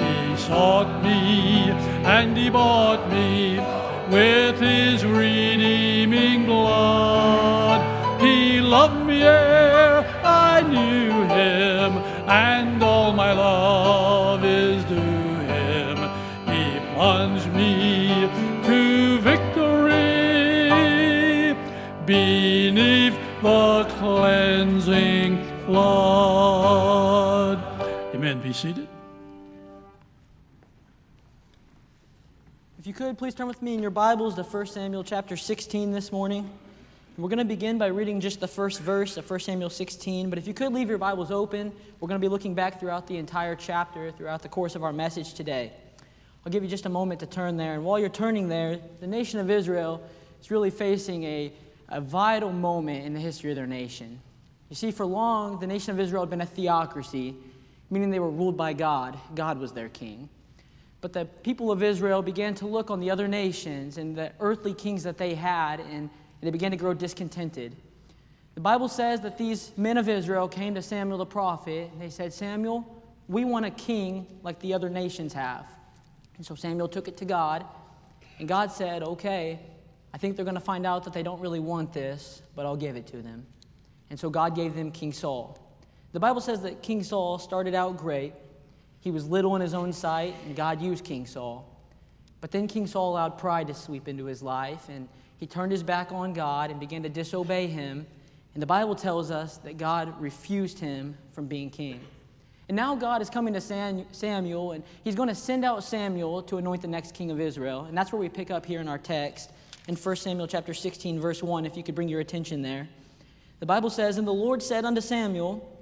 He 0.02 0.38
sought 0.38 1.04
me, 1.04 1.70
and 2.16 2.36
he 2.36 2.50
bought 2.50 3.08
me 3.12 3.60
with 4.10 4.60
his 4.60 5.06
redeeming 5.06 6.46
blood. 6.46 7.82
He 8.22 8.60
loved 8.60 9.06
me 9.06 9.22
ere 9.22 10.04
I 10.24 10.62
knew 10.62 11.12
him, 11.38 11.92
and 12.28 12.82
all 12.82 13.14
my 13.14 13.34
love 13.34 13.65
Amen. 28.26 28.42
Be 28.42 28.54
seated. 28.54 28.88
If 32.80 32.88
you 32.88 32.94
could, 32.94 33.20
please 33.20 33.36
turn 33.36 33.46
with 33.46 33.62
me 33.62 33.76
in 33.76 33.84
your 33.84 33.92
Bibles 33.92 34.34
to 34.34 34.42
1 34.42 34.66
Samuel 34.66 35.04
chapter 35.04 35.38
16 35.38 35.92
this 35.92 36.12
morning. 36.12 36.50
We're 37.20 37.30
going 37.30 37.38
to 37.38 37.46
begin 37.46 37.78
by 37.78 37.86
reading 37.86 38.20
just 38.20 38.40
the 38.40 38.48
first 38.48 38.80
verse 38.80 39.18
of 39.18 39.30
1 39.30 39.42
Samuel 39.42 39.70
16, 39.70 40.32
but 40.32 40.40
if 40.40 40.48
you 40.48 40.56
could 40.56 40.74
leave 40.74 40.90
your 40.90 40.98
Bibles 40.98 41.30
open, 41.30 41.72
we're 42.00 42.08
going 42.08 42.20
to 42.20 42.26
be 42.26 42.28
looking 42.28 42.56
back 42.56 42.80
throughout 42.80 43.06
the 43.06 43.18
entire 43.18 43.56
chapter 43.56 44.10
throughout 44.10 44.42
the 44.42 44.50
course 44.50 44.74
of 44.74 44.84
our 44.84 44.92
message 44.92 45.36
today. 45.36 45.72
I'll 46.44 46.52
give 46.52 46.64
you 46.64 46.70
just 46.70 46.88
a 46.88 46.90
moment 46.90 47.20
to 47.20 47.28
turn 47.28 47.58
there, 47.58 47.76
and 47.76 47.86
while 47.86 48.00
you're 48.00 48.10
turning 48.10 48.50
there, 48.50 48.80
the 49.02 49.08
nation 49.08 49.40
of 49.40 49.52
Israel 49.52 50.02
is 50.42 50.50
really 50.50 50.72
facing 50.72 51.24
a, 51.26 51.54
a 51.90 52.02
vital 52.02 52.52
moment 52.52 53.06
in 53.06 53.14
the 53.14 53.20
history 53.20 53.52
of 53.52 53.56
their 53.56 53.68
nation. 53.68 54.20
You 54.72 54.76
see, 54.76 54.90
for 54.90 55.06
long, 55.06 55.60
the 55.60 55.68
nation 55.68 55.94
of 55.94 56.00
Israel 56.00 56.24
had 56.24 56.32
been 56.32 56.42
a 56.42 56.46
theocracy, 56.48 57.36
meaning 57.96 58.10
they 58.10 58.20
were 58.20 58.30
ruled 58.30 58.58
by 58.58 58.74
God. 58.74 59.18
God 59.36 59.58
was 59.58 59.72
their 59.72 59.88
king. 59.88 60.28
But 61.00 61.14
the 61.14 61.24
people 61.24 61.72
of 61.72 61.82
Israel 61.82 62.22
began 62.22 62.54
to 62.56 62.68
look 62.68 62.92
on 62.92 63.00
the 63.00 63.10
other 63.10 63.26
nations 63.26 63.98
and 63.98 64.18
the 64.18 64.34
earthly 64.42 64.74
kings 64.74 65.04
that 65.04 65.18
they 65.18 65.34
had, 65.34 65.80
and 65.80 66.10
they 66.42 66.52
began 66.52 66.72
to 66.72 66.78
grow 66.78 66.94
discontented. 66.94 67.74
The 68.56 68.60
Bible 68.60 68.90
says 68.90 69.22
that 69.22 69.38
these 69.38 69.72
men 69.78 69.98
of 69.98 70.10
Israel 70.10 70.50
came 70.50 70.76
to 70.76 70.82
Samuel 70.82 71.18
the 71.20 71.26
prophet, 71.26 71.90
and 71.94 72.02
they 72.02 72.10
said, 72.10 72.34
Samuel, 72.34 73.02
we 73.30 73.46
want 73.46 73.66
a 73.66 73.70
king 73.72 74.28
like 74.44 74.60
the 74.60 74.74
other 74.74 74.90
nations 74.90 75.32
have. 75.32 75.66
And 76.36 76.46
so 76.46 76.54
Samuel 76.54 76.90
took 76.90 77.08
it 77.08 77.16
to 77.18 77.26
God, 77.26 77.64
and 78.40 78.48
God 78.50 78.74
said, 78.74 79.04
Okay, 79.04 79.58
I 80.14 80.18
think 80.18 80.36
they're 80.36 80.44
going 80.44 80.56
to 80.56 80.62
find 80.62 80.86
out 80.86 81.06
that 81.06 81.14
they 81.14 81.24
don't 81.24 81.40
really 81.40 81.62
want 81.62 81.94
this, 81.94 82.42
but 82.58 82.66
I'll 82.66 82.76
give 82.76 82.98
it 82.98 83.08
to 83.08 83.22
them. 83.22 83.46
And 84.10 84.20
so 84.20 84.30
God 84.30 84.54
gave 84.54 84.76
them 84.76 84.92
King 84.92 85.14
Saul. 85.14 85.65
The 86.16 86.22
Bible 86.22 86.40
says 86.40 86.62
that 86.62 86.82
King 86.82 87.04
Saul 87.04 87.38
started 87.40 87.76
out 87.76 87.98
great. 87.98 88.32
He 89.02 89.12
was 89.12 89.28
little 89.28 89.54
in 89.58 89.62
his 89.62 89.74
own 89.74 89.92
sight, 89.92 90.34
and 90.46 90.56
God 90.56 90.82
used 90.82 91.04
King 91.04 91.26
Saul. 91.26 91.70
But 92.40 92.52
then 92.52 92.70
King 92.70 92.88
Saul 92.88 93.12
allowed 93.12 93.38
pride 93.38 93.68
to 93.68 93.74
sweep 93.74 94.08
into 94.08 94.24
his 94.24 94.42
life, 94.42 94.88
and 94.88 95.10
he 95.40 95.46
turned 95.46 95.74
his 95.74 95.84
back 95.84 96.14
on 96.14 96.32
God 96.32 96.72
and 96.72 96.80
began 96.80 97.04
to 97.04 97.10
disobey 97.10 97.68
him. 97.68 98.08
And 98.54 98.64
the 98.64 98.66
Bible 98.66 98.96
tells 98.96 99.30
us 99.30 99.58
that 99.58 99.78
God 99.78 100.22
refused 100.22 100.80
him 100.80 101.18
from 101.34 101.48
being 101.48 101.70
king. 101.70 102.00
And 102.70 102.78
now 102.78 102.96
God 102.96 103.22
is 103.22 103.30
coming 103.30 103.54
to 103.54 104.06
Samuel, 104.14 104.72
and 104.72 104.86
he's 105.04 105.16
going 105.16 105.28
to 105.28 105.36
send 105.36 105.66
out 105.66 105.84
Samuel 105.84 106.42
to 106.44 106.56
anoint 106.56 106.82
the 106.82 106.88
next 106.88 107.14
king 107.14 107.30
of 107.30 107.42
Israel. 107.42 107.84
And 107.90 107.98
that's 107.98 108.14
where 108.14 108.22
we 108.22 108.30
pick 108.30 108.52
up 108.52 108.66
here 108.66 108.80
in 108.80 108.88
our 108.88 109.00
text 109.00 109.52
in 109.90 109.98
1 109.98 110.16
Samuel 110.16 110.48
chapter 110.48 110.74
16, 110.74 111.20
verse 111.20 111.44
1, 111.44 111.66
if 111.66 111.76
you 111.76 111.84
could 111.84 111.94
bring 111.94 112.08
your 112.08 112.22
attention 112.22 112.62
there. 112.62 112.88
The 113.60 113.66
Bible 113.66 113.90
says, 113.90 114.18
And 114.18 114.26
the 114.26 114.32
Lord 114.32 114.64
said 114.64 114.86
unto 114.86 115.02
Samuel, 115.02 115.74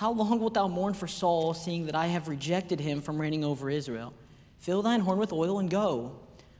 how 0.00 0.10
long 0.10 0.40
wilt 0.40 0.54
thou 0.54 0.66
mourn 0.66 0.94
for 0.94 1.06
Saul, 1.06 1.52
seeing 1.52 1.84
that 1.84 1.94
I 1.94 2.06
have 2.06 2.26
rejected 2.26 2.80
him 2.80 3.02
from 3.02 3.20
reigning 3.20 3.44
over 3.44 3.68
Israel? 3.68 4.14
Fill 4.56 4.80
thine 4.80 5.00
horn 5.00 5.18
with 5.18 5.30
oil 5.30 5.58
and 5.58 5.68
go. 5.68 6.12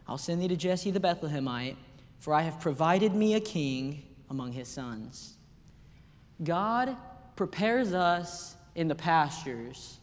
I'll 0.07 0.19
send 0.19 0.43
thee 0.43 0.49
to 0.49 0.57
Jesse 0.57 0.91
the 0.91 1.01
Bethlehemite, 1.01 1.77
for 2.19 2.35
I 2.35 2.43
have 2.43 2.61
provided 2.61 3.15
me 3.15 3.37
a 3.37 3.41
king 3.41 4.03
among 4.29 4.53
his 4.53 4.69
sons. 4.69 5.37
God 6.45 6.99
prepares 7.35 7.95
us 7.95 8.57
in 8.75 8.89
the 8.89 8.95
pastures 8.95 10.01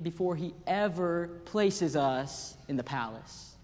before 0.00 0.34
he 0.34 0.54
ever 0.66 1.42
places 1.44 1.96
us 1.96 2.56
in 2.66 2.78
the 2.78 2.82
palace. 2.82 3.56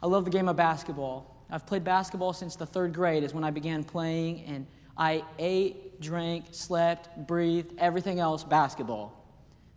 I 0.00 0.06
love 0.06 0.24
the 0.24 0.30
game 0.30 0.48
of 0.48 0.54
basketball. 0.54 1.44
I've 1.50 1.66
played 1.66 1.82
basketball 1.82 2.34
since 2.34 2.54
the 2.54 2.66
third 2.66 2.94
grade, 2.94 3.24
is 3.24 3.34
when 3.34 3.42
I 3.42 3.50
began 3.50 3.82
playing, 3.82 4.44
and 4.44 4.64
I 4.96 5.24
ate 5.40 5.85
drank, 6.00 6.46
slept, 6.52 7.26
breathed, 7.26 7.72
everything 7.78 8.20
else 8.20 8.44
basketball. 8.44 9.12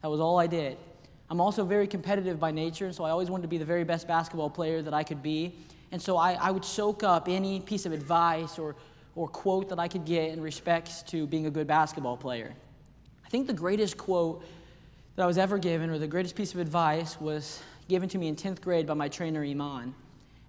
That 0.02 0.10
was 0.10 0.20
all 0.20 0.40
I 0.40 0.48
did. 0.48 0.78
I'm 1.30 1.40
also 1.40 1.64
very 1.64 1.88
competitive 1.88 2.40
by 2.40 2.52
nature, 2.52 2.92
so 2.92 3.04
I 3.04 3.12
always 3.12 3.30
wanted 3.30 3.44
to 3.44 3.48
be 3.48 3.58
the 3.58 3.66
very 3.66 3.84
best 3.84 4.08
basketball 4.08 4.50
player 4.50 4.82
that 4.82 4.94
I 4.94 5.04
could 5.04 5.22
be. 5.22 5.54
And 5.92 6.02
so 6.02 6.18
I, 6.18 6.34
I 6.34 6.52
would 6.52 6.66
soak 6.66 7.04
up 7.04 7.28
any 7.28 7.60
piece 7.60 7.86
of 7.86 7.92
advice 7.92 8.58
or, 8.58 8.76
or 9.16 9.28
quote 9.28 9.70
that 9.70 9.80
I 9.80 9.88
could 9.88 10.06
get 10.06 10.32
in 10.32 10.42
respects 10.42 11.04
to 11.04 11.28
being 11.28 11.46
a 11.46 11.52
good 11.52 11.68
basketball 11.68 12.18
player. 12.18 12.54
I 13.26 13.30
think 13.30 13.46
the 13.46 13.54
greatest 13.54 13.98
quote 13.98 14.44
that 15.16 15.24
I 15.24 15.28
was 15.28 15.38
ever 15.38 15.58
given, 15.58 15.90
or 15.90 16.00
the 16.00 16.08
greatest 16.08 16.36
piece 16.36 16.54
of 16.54 16.60
advice, 16.60 17.20
was 17.22 17.62
given 17.88 18.10
to 18.10 18.18
me 18.18 18.28
in 18.28 18.36
10th 18.36 18.62
grade 18.62 18.88
by 18.88 18.94
my 18.96 19.08
trainer, 19.08 19.44
Iman. 19.44 19.94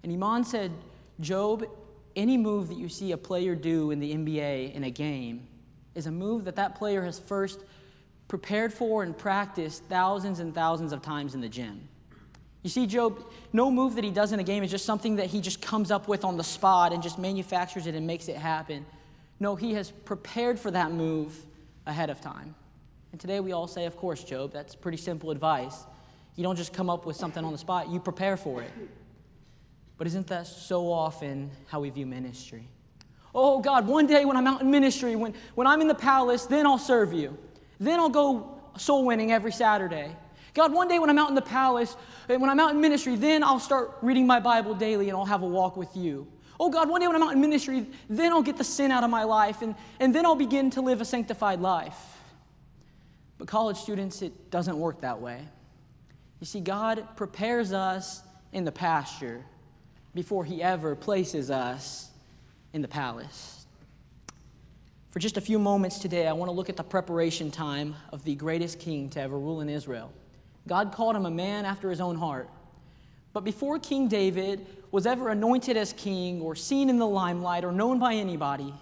And 0.03 0.11
Iman 0.11 0.43
said, 0.43 0.71
Job, 1.19 1.65
any 2.15 2.37
move 2.37 2.69
that 2.69 2.77
you 2.77 2.89
see 2.89 3.11
a 3.11 3.17
player 3.17 3.53
do 3.55 3.91
in 3.91 3.99
the 3.99 4.13
NBA 4.13 4.73
in 4.73 4.83
a 4.83 4.89
game, 4.89 5.47
is 5.95 6.07
a 6.07 6.11
move 6.11 6.45
that 6.45 6.55
that 6.55 6.75
player 6.75 7.03
has 7.03 7.19
first 7.19 7.59
prepared 8.27 8.73
for 8.73 9.03
and 9.03 9.17
practiced 9.17 9.83
thousands 9.85 10.39
and 10.39 10.55
thousands 10.55 10.93
of 10.93 11.01
times 11.01 11.35
in 11.35 11.41
the 11.41 11.49
gym. 11.49 11.87
You 12.63 12.69
see, 12.69 12.85
Job, 12.85 13.25
no 13.51 13.71
move 13.71 13.95
that 13.95 14.03
he 14.03 14.11
does 14.11 14.31
in 14.31 14.39
a 14.39 14.43
game 14.43 14.63
is 14.63 14.71
just 14.71 14.85
something 14.85 15.15
that 15.15 15.27
he 15.27 15.41
just 15.41 15.61
comes 15.61 15.91
up 15.91 16.07
with 16.07 16.23
on 16.23 16.37
the 16.37 16.43
spot 16.43 16.93
and 16.93 17.01
just 17.01 17.17
manufactures 17.17 17.87
it 17.87 17.95
and 17.95 18.05
makes 18.05 18.27
it 18.27 18.35
happen. 18.35 18.85
No, 19.39 19.55
he 19.55 19.73
has 19.73 19.89
prepared 19.91 20.59
for 20.59 20.69
that 20.71 20.91
move 20.91 21.35
ahead 21.87 22.09
of 22.09 22.21
time. 22.21 22.53
And 23.11 23.19
today 23.19 23.39
we 23.39 23.51
all 23.51 23.67
say, 23.67 23.85
of 23.85 23.97
course, 23.97 24.23
Job, 24.23 24.53
that's 24.53 24.75
pretty 24.75 24.97
simple 24.97 25.31
advice. 25.31 25.83
You 26.35 26.43
don't 26.43 26.55
just 26.55 26.71
come 26.71 26.89
up 26.89 27.05
with 27.05 27.15
something 27.15 27.43
on 27.43 27.51
the 27.51 27.57
spot, 27.57 27.89
you 27.89 27.99
prepare 27.99 28.37
for 28.37 28.61
it. 28.61 28.71
But 29.97 30.07
isn't 30.07 30.27
that 30.27 30.47
so 30.47 30.91
often 30.91 31.51
how 31.67 31.81
we 31.81 31.89
view 31.89 32.05
ministry? 32.05 32.67
Oh, 33.33 33.59
God, 33.59 33.87
one 33.87 34.07
day 34.07 34.25
when 34.25 34.35
I'm 34.35 34.47
out 34.47 34.61
in 34.61 34.69
ministry, 34.69 35.15
when, 35.15 35.33
when 35.55 35.67
I'm 35.67 35.81
in 35.81 35.87
the 35.87 35.95
palace, 35.95 36.45
then 36.45 36.65
I'll 36.65 36.77
serve 36.77 37.13
you. 37.13 37.37
Then 37.79 37.99
I'll 37.99 38.09
go 38.09 38.61
soul 38.77 39.05
winning 39.05 39.31
every 39.31 39.51
Saturday. 39.51 40.15
God, 40.53 40.73
one 40.73 40.87
day 40.87 40.99
when 40.99 41.09
I'm 41.09 41.17
out 41.17 41.29
in 41.29 41.35
the 41.35 41.41
palace, 41.41 41.95
eh, 42.27 42.35
when 42.35 42.49
I'm 42.49 42.59
out 42.59 42.71
in 42.71 42.81
ministry, 42.81 43.15
then 43.15 43.43
I'll 43.43 43.59
start 43.59 43.97
reading 44.01 44.27
my 44.27 44.39
Bible 44.39 44.73
daily 44.73 45.09
and 45.09 45.17
I'll 45.17 45.25
have 45.25 45.43
a 45.43 45.47
walk 45.47 45.77
with 45.77 45.95
you. 45.95 46.27
Oh 46.59 46.69
God, 46.69 46.89
one 46.89 47.01
day 47.01 47.07
when 47.07 47.15
I'm 47.15 47.23
out 47.23 47.33
in 47.33 47.41
ministry, 47.41 47.87
then 48.09 48.31
I'll 48.31 48.43
get 48.43 48.57
the 48.57 48.63
sin 48.63 48.91
out 48.91 49.03
of 49.03 49.09
my 49.09 49.23
life 49.23 49.61
and, 49.61 49.75
and 49.99 50.13
then 50.13 50.25
I'll 50.25 50.35
begin 50.35 50.69
to 50.71 50.81
live 50.81 51.01
a 51.01 51.05
sanctified 51.05 51.59
life. 51.59 51.97
But 53.37 53.47
college 53.47 53.77
students, 53.77 54.21
it 54.21 54.51
doesn't 54.51 54.77
work 54.77 55.01
that 55.01 55.19
way. 55.19 55.41
You 56.39 56.45
see, 56.45 56.59
God 56.59 57.07
prepares 57.15 57.73
us 57.73 58.21
in 58.51 58.65
the 58.65 58.71
pasture 58.71 59.43
before 60.13 60.45
He 60.45 60.61
ever 60.61 60.95
places 60.95 61.49
us 61.49 62.10
in 62.73 62.81
the 62.81 62.87
palace. 62.87 63.65
For 65.09 65.19
just 65.19 65.35
a 65.35 65.41
few 65.41 65.59
moments 65.59 65.99
today, 65.99 66.27
I 66.27 66.33
want 66.33 66.49
to 66.49 66.53
look 66.53 66.69
at 66.69 66.77
the 66.77 66.83
preparation 66.83 67.51
time 67.51 67.95
of 68.13 68.23
the 68.23 68.35
greatest 68.35 68.79
king 68.79 69.09
to 69.09 69.21
ever 69.21 69.37
rule 69.37 69.59
in 69.59 69.67
Israel. 69.67 70.11
God 70.67 70.93
called 70.93 71.15
him 71.15 71.25
a 71.25 71.31
man 71.31 71.65
after 71.65 71.89
his 71.89 71.99
own 71.99 72.15
heart. 72.15 72.49
But 73.33 73.43
before 73.43 73.79
King 73.79 74.07
David 74.07 74.65
was 74.91 75.05
ever 75.05 75.29
anointed 75.29 75.75
as 75.75 75.93
king 75.93 76.41
or 76.41 76.55
seen 76.55 76.89
in 76.89 76.97
the 76.97 77.07
limelight 77.07 77.63
or 77.63 77.71
known 77.71 77.99
by 77.99 78.15
anybody, 78.15 78.73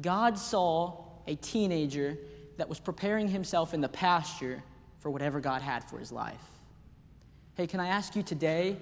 God 0.00 0.38
saw 0.38 1.04
a 1.26 1.36
teenager 1.36 2.16
that 2.56 2.68
was 2.68 2.78
preparing 2.78 3.28
himself 3.28 3.74
in 3.74 3.80
the 3.80 3.88
pasture 3.88 4.62
for 4.98 5.10
whatever 5.10 5.40
God 5.40 5.62
had 5.62 5.82
for 5.84 5.98
his 5.98 6.12
life. 6.12 6.36
Hey, 7.54 7.66
can 7.66 7.80
I 7.80 7.88
ask 7.88 8.14
you 8.14 8.22
today, 8.22 8.76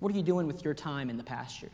what 0.00 0.12
are 0.12 0.16
you 0.16 0.22
doing 0.22 0.46
with 0.46 0.64
your 0.64 0.74
time 0.74 1.10
in 1.10 1.16
the 1.16 1.24
pasture? 1.24 1.70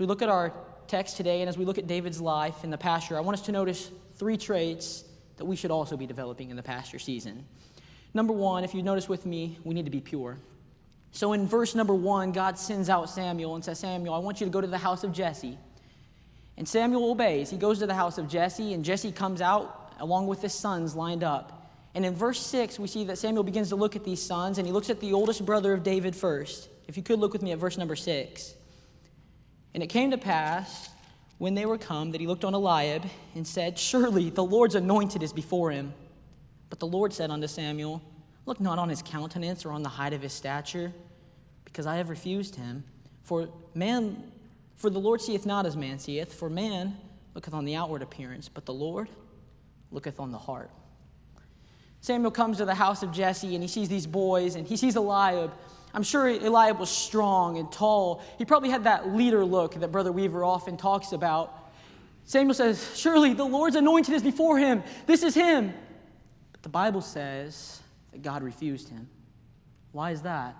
We 0.00 0.06
look 0.06 0.22
at 0.22 0.28
our 0.28 0.52
text 0.88 1.16
today 1.16 1.40
and 1.40 1.48
as 1.48 1.56
we 1.56 1.64
look 1.64 1.78
at 1.78 1.86
David's 1.86 2.20
life 2.20 2.64
in 2.64 2.70
the 2.70 2.78
pasture, 2.78 3.16
I 3.16 3.20
want 3.20 3.38
us 3.38 3.44
to 3.46 3.52
notice 3.52 3.90
three 4.16 4.36
traits 4.36 5.04
that 5.36 5.44
we 5.44 5.54
should 5.54 5.70
also 5.70 5.96
be 5.96 6.06
developing 6.06 6.50
in 6.50 6.56
the 6.56 6.62
pasture 6.62 6.98
season. 6.98 7.44
Number 8.12 8.32
one, 8.32 8.64
if 8.64 8.74
you 8.74 8.82
notice 8.82 9.08
with 9.08 9.24
me, 9.26 9.58
we 9.62 9.74
need 9.74 9.84
to 9.84 9.90
be 9.90 10.00
pure. 10.00 10.38
So 11.12 11.32
in 11.32 11.46
verse 11.46 11.74
number 11.74 11.94
one, 11.94 12.32
God 12.32 12.58
sends 12.58 12.88
out 12.88 13.10
Samuel 13.10 13.54
and 13.54 13.64
says, 13.64 13.78
Samuel, 13.78 14.14
I 14.14 14.18
want 14.18 14.40
you 14.40 14.46
to 14.46 14.50
go 14.50 14.60
to 14.60 14.66
the 14.66 14.78
house 14.78 15.04
of 15.04 15.12
Jesse. 15.12 15.58
And 16.56 16.68
Samuel 16.68 17.10
obeys. 17.10 17.50
He 17.50 17.56
goes 17.56 17.78
to 17.80 17.86
the 17.86 17.94
house 17.94 18.18
of 18.18 18.28
Jesse, 18.28 18.74
and 18.74 18.84
Jesse 18.84 19.12
comes 19.12 19.40
out 19.40 19.92
along 19.98 20.26
with 20.26 20.42
his 20.42 20.54
sons 20.54 20.94
lined 20.94 21.24
up. 21.24 21.72
And 21.94 22.06
in 22.06 22.14
verse 22.14 22.40
6, 22.40 22.78
we 22.78 22.86
see 22.88 23.04
that 23.04 23.18
Samuel 23.18 23.42
begins 23.42 23.68
to 23.70 23.76
look 23.76 23.96
at 23.96 24.04
these 24.04 24.22
sons, 24.22 24.58
and 24.58 24.66
he 24.66 24.72
looks 24.72 24.90
at 24.90 25.00
the 25.00 25.12
oldest 25.12 25.44
brother 25.44 25.72
of 25.72 25.82
David 25.82 26.14
first. 26.14 26.68
If 26.88 26.96
you 26.96 27.02
could 27.02 27.18
look 27.18 27.32
with 27.32 27.42
me 27.42 27.52
at 27.52 27.58
verse 27.58 27.76
number 27.76 27.96
6. 27.96 28.54
And 29.74 29.82
it 29.82 29.88
came 29.88 30.10
to 30.10 30.18
pass, 30.18 30.90
when 31.38 31.54
they 31.54 31.64
were 31.64 31.78
come, 31.78 32.10
that 32.12 32.20
he 32.20 32.26
looked 32.26 32.44
on 32.44 32.54
Eliab 32.54 33.04
and 33.34 33.46
said, 33.46 33.78
Surely 33.78 34.30
the 34.30 34.44
Lord's 34.44 34.74
anointed 34.74 35.22
is 35.22 35.32
before 35.32 35.70
him. 35.70 35.94
But 36.68 36.80
the 36.80 36.86
Lord 36.86 37.12
said 37.12 37.30
unto 37.30 37.46
Samuel, 37.46 38.02
Look 38.46 38.60
not 38.60 38.78
on 38.78 38.88
his 38.88 39.02
countenance 39.02 39.64
or 39.64 39.70
on 39.72 39.82
the 39.82 39.88
height 39.88 40.12
of 40.12 40.22
his 40.22 40.32
stature, 40.32 40.92
because 41.64 41.86
I 41.86 41.96
have 41.96 42.08
refused 42.08 42.56
him. 42.56 42.84
For 43.22 43.48
man, 43.74 44.32
for 44.76 44.90
the 44.90 44.98
Lord 44.98 45.20
seeth 45.20 45.46
not 45.46 45.66
as 45.66 45.76
man 45.76 45.98
seeth, 45.98 46.32
for 46.32 46.50
man 46.50 46.96
looketh 47.34 47.54
on 47.54 47.64
the 47.64 47.76
outward 47.76 48.02
appearance, 48.02 48.48
but 48.48 48.66
the 48.66 48.72
Lord 48.72 49.08
looketh 49.92 50.18
on 50.18 50.32
the 50.32 50.38
heart. 50.38 50.70
Samuel 52.00 52.30
comes 52.30 52.58
to 52.58 52.64
the 52.64 52.74
house 52.74 53.02
of 53.02 53.12
Jesse 53.12 53.54
and 53.54 53.62
he 53.62 53.68
sees 53.68 53.88
these 53.88 54.06
boys 54.06 54.54
and 54.54 54.66
he 54.66 54.76
sees 54.76 54.96
Eliab. 54.96 55.52
I'm 55.92 56.02
sure 56.02 56.28
Eliab 56.28 56.78
was 56.78 56.88
strong 56.88 57.58
and 57.58 57.70
tall. 57.70 58.22
He 58.38 58.44
probably 58.44 58.70
had 58.70 58.84
that 58.84 59.14
leader 59.14 59.44
look 59.44 59.74
that 59.74 59.92
Brother 59.92 60.12
Weaver 60.12 60.44
often 60.44 60.76
talks 60.76 61.12
about. 61.12 61.56
Samuel 62.24 62.54
says, 62.54 62.96
Surely 62.96 63.34
the 63.34 63.44
Lord's 63.44 63.76
anointed 63.76 64.14
is 64.14 64.22
before 64.22 64.58
him. 64.58 64.82
This 65.06 65.22
is 65.22 65.34
him. 65.34 65.74
But 66.52 66.62
the 66.62 66.68
Bible 66.68 67.00
says 67.00 67.80
that 68.12 68.22
God 68.22 68.42
refused 68.42 68.88
him. 68.88 69.08
Why 69.92 70.12
is 70.12 70.22
that? 70.22 70.56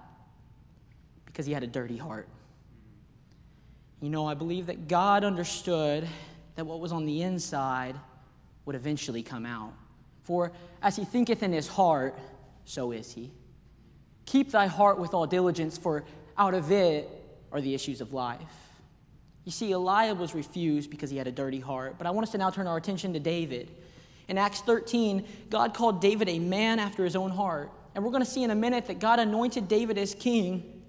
Because 1.25 1.47
he 1.47 1.53
had 1.53 1.63
a 1.63 1.69
dirty 1.69 1.97
heart. 1.97 2.29
You 4.03 4.11
know, 4.11 4.27
I 4.27 4.35
believe 4.35 4.67
that 4.67 4.89
God 4.89 5.25
understood 5.25 6.09
that 6.57 6.65
what 6.65 6.81
was 6.81 6.91
on 6.91 7.07
the 7.07 7.23
inside 7.23 7.95
would 8.65 8.75
eventually 8.75 9.23
come 9.23 9.47
out. 9.47 9.73
For 10.31 10.53
as 10.81 10.95
he 10.95 11.05
thinketh 11.05 11.43
in 11.43 11.53
his 11.53 11.67
heart, 11.67 12.17
so 12.65 12.93
is 12.93 13.11
he. 13.13 13.33
Keep 14.27 14.53
thy 14.53 14.69
heart 14.69 14.97
with 14.97 15.13
all 15.13 15.27
diligence, 15.27 15.77
for 15.77 16.05
out 16.39 16.55
of 16.55 16.71
it 16.71 17.11
are 17.51 17.61
the 17.61 17.75
issues 17.75 18.01
of 18.01 18.13
life. 18.13 18.39
You 19.45 19.51
see, 19.51 19.73
Eliab 19.73 20.21
was 20.21 20.33
refused 20.33 20.89
because 20.89 21.11
he 21.11 21.17
had 21.17 21.27
a 21.27 21.33
dirty 21.33 21.59
heart. 21.59 21.97
But 21.99 22.07
I 22.07 22.13
want 22.13 22.29
us 22.29 22.31
to 22.31 22.39
now 22.39 22.51
turn 22.51 22.69
our 22.69 22.77
attention 22.77 23.13
to 23.15 23.19
David. 23.19 23.73
In 24.29 24.39
Acts 24.39 24.61
13, 24.61 25.27
God 25.51 25.75
called 25.75 26.01
David 26.01 26.29
a 26.29 26.39
man 26.39 26.79
after 26.79 27.03
his 27.03 27.17
own 27.17 27.33
heart. 27.33 27.73
And 27.97 28.05
we're 28.05 28.13
going 28.13 28.23
to 28.23 28.31
see 28.31 28.45
in 28.45 28.53
a 28.53 28.55
minute 28.55 28.87
that 28.87 29.01
God 29.01 29.19
anointed 29.19 29.67
David 29.67 29.99
as 29.99 30.15
king. 30.15 30.81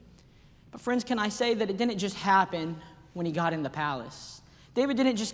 But, 0.69 0.81
friends, 0.81 1.03
can 1.03 1.17
I 1.17 1.29
say 1.29 1.55
that 1.55 1.67
it 1.67 1.77
didn't 1.77 1.97
just 1.97 2.15
happen 2.15 2.79
when 3.13 3.25
he 3.25 3.31
got 3.31 3.53
in 3.53 3.63
the 3.63 3.71
palace? 3.71 4.43
David 4.75 4.97
didn't 4.97 5.15
just 5.15 5.33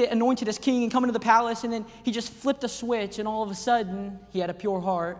get 0.00 0.12
anointed 0.12 0.48
as 0.48 0.58
king 0.58 0.82
and 0.82 0.92
come 0.92 1.04
into 1.04 1.12
the 1.12 1.20
palace 1.20 1.64
and 1.64 1.72
then 1.72 1.84
he 2.02 2.12
just 2.12 2.32
flipped 2.32 2.64
a 2.64 2.68
switch 2.68 3.18
and 3.18 3.26
all 3.26 3.42
of 3.42 3.50
a 3.50 3.54
sudden 3.54 4.18
he 4.30 4.38
had 4.38 4.50
a 4.50 4.54
pure 4.54 4.80
heart. 4.80 5.18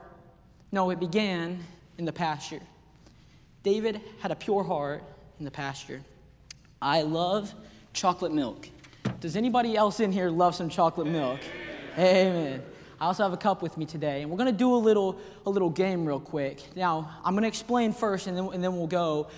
No, 0.72 0.91
it 0.91 1.01
began 1.01 1.61
in 1.99 2.05
the 2.05 2.12
pasture. 2.12 2.61
David 3.62 4.01
had 4.20 4.31
a 4.31 4.37
pure 4.37 4.62
heart 4.62 5.03
in 5.39 5.45
the 5.45 5.51
pasture. 5.51 6.03
I 6.83 7.03
love 7.03 7.55
chocolate 7.93 8.33
milk. 8.33 8.68
Does 9.20 9.37
anybody 9.37 9.77
else 9.77 10.01
in 10.01 10.12
here 10.12 10.29
love 10.29 10.55
some 10.55 10.68
chocolate 10.68 11.07
milk? 11.07 11.41
Amen. 11.97 12.62
I 13.01 13.07
also 13.07 13.22
have 13.22 13.33
a 13.33 13.39
cup 13.39 13.62
with 13.62 13.77
me 13.77 13.87
today, 13.87 14.22
and 14.22 14.31
we're 14.31 14.37
going 14.37 14.53
to 14.53 14.59
do 14.59 14.75
a 14.75 14.77
little, 14.77 15.18
a 15.47 15.51
little 15.51 15.70
game 15.70 16.05
real 16.05 16.20
quick. 16.20 16.62
Now, 16.77 17.11
I'm 17.25 17.35
going 17.35 17.43
to 17.43 17.49
explain 17.49 17.93
first, 17.93 18.27
and 18.27 18.37
then, 18.37 18.51
and 18.53 18.62
then 18.62 18.77
we'll 18.77 18.87
go. 18.87 19.29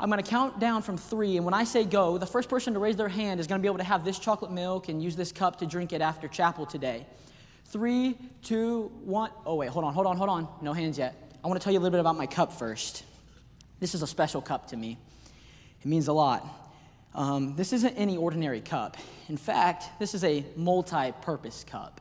I'm 0.00 0.10
going 0.10 0.22
to 0.22 0.28
count 0.28 0.58
down 0.58 0.82
from 0.82 0.96
three, 0.96 1.36
and 1.36 1.44
when 1.44 1.54
I 1.54 1.64
say 1.64 1.84
go, 1.84 2.18
the 2.18 2.26
first 2.26 2.48
person 2.48 2.74
to 2.74 2.80
raise 2.80 2.96
their 2.96 3.08
hand 3.08 3.38
is 3.38 3.46
going 3.46 3.60
to 3.60 3.62
be 3.62 3.68
able 3.68 3.78
to 3.78 3.84
have 3.84 4.04
this 4.04 4.18
chocolate 4.18 4.50
milk 4.50 4.88
and 4.88 5.02
use 5.02 5.14
this 5.14 5.30
cup 5.30 5.58
to 5.60 5.66
drink 5.66 5.92
it 5.92 6.00
after 6.00 6.26
chapel 6.26 6.66
today. 6.66 7.06
Three, 7.66 8.16
two, 8.42 8.90
one. 9.04 9.30
Oh, 9.46 9.54
wait, 9.54 9.70
hold 9.70 9.84
on, 9.84 9.94
hold 9.94 10.06
on, 10.06 10.16
hold 10.16 10.28
on. 10.28 10.48
No 10.60 10.72
hands 10.72 10.98
yet. 10.98 11.38
I 11.44 11.48
want 11.48 11.60
to 11.60 11.64
tell 11.64 11.72
you 11.72 11.78
a 11.78 11.82
little 11.82 11.92
bit 11.92 12.00
about 12.00 12.16
my 12.16 12.26
cup 12.26 12.52
first. 12.52 13.04
This 13.80 13.94
is 13.94 14.02
a 14.02 14.06
special 14.06 14.40
cup 14.40 14.68
to 14.68 14.76
me, 14.76 14.98
it 15.80 15.86
means 15.86 16.08
a 16.08 16.12
lot. 16.12 16.46
Um, 17.14 17.56
this 17.56 17.72
isn't 17.72 17.94
any 17.94 18.16
ordinary 18.16 18.60
cup. 18.60 18.96
In 19.28 19.36
fact, 19.36 19.98
this 19.98 20.14
is 20.14 20.24
a 20.24 20.44
multi 20.56 21.12
purpose 21.22 21.64
cup. 21.68 22.00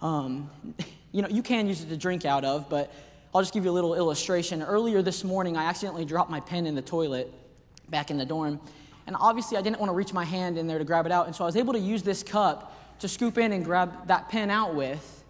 Um, 0.00 0.50
you 1.12 1.22
know, 1.22 1.28
you 1.28 1.42
can 1.42 1.66
use 1.66 1.82
it 1.82 1.88
to 1.88 1.96
drink 1.96 2.24
out 2.24 2.44
of, 2.44 2.68
but 2.68 2.92
I'll 3.34 3.42
just 3.42 3.54
give 3.54 3.64
you 3.64 3.70
a 3.70 3.72
little 3.72 3.94
illustration. 3.94 4.60
Earlier 4.62 5.02
this 5.02 5.22
morning, 5.22 5.56
I 5.56 5.64
accidentally 5.64 6.04
dropped 6.04 6.30
my 6.30 6.40
pen 6.40 6.66
in 6.66 6.74
the 6.74 6.82
toilet 6.82 7.32
back 7.88 8.10
in 8.10 8.18
the 8.18 8.24
dorm. 8.24 8.60
And 9.06 9.16
obviously, 9.18 9.56
I 9.56 9.62
didn't 9.62 9.78
want 9.78 9.90
to 9.90 9.94
reach 9.94 10.12
my 10.12 10.24
hand 10.24 10.58
in 10.58 10.66
there 10.66 10.78
to 10.78 10.84
grab 10.84 11.06
it 11.06 11.12
out. 11.12 11.26
And 11.26 11.34
so 11.34 11.44
I 11.44 11.46
was 11.46 11.56
able 11.56 11.72
to 11.72 11.78
use 11.78 12.02
this 12.02 12.22
cup 12.24 12.98
to 12.98 13.08
scoop 13.08 13.38
in 13.38 13.52
and 13.52 13.64
grab 13.64 14.08
that 14.08 14.28
pen 14.28 14.50
out 14.50 14.74
with. 14.74 15.24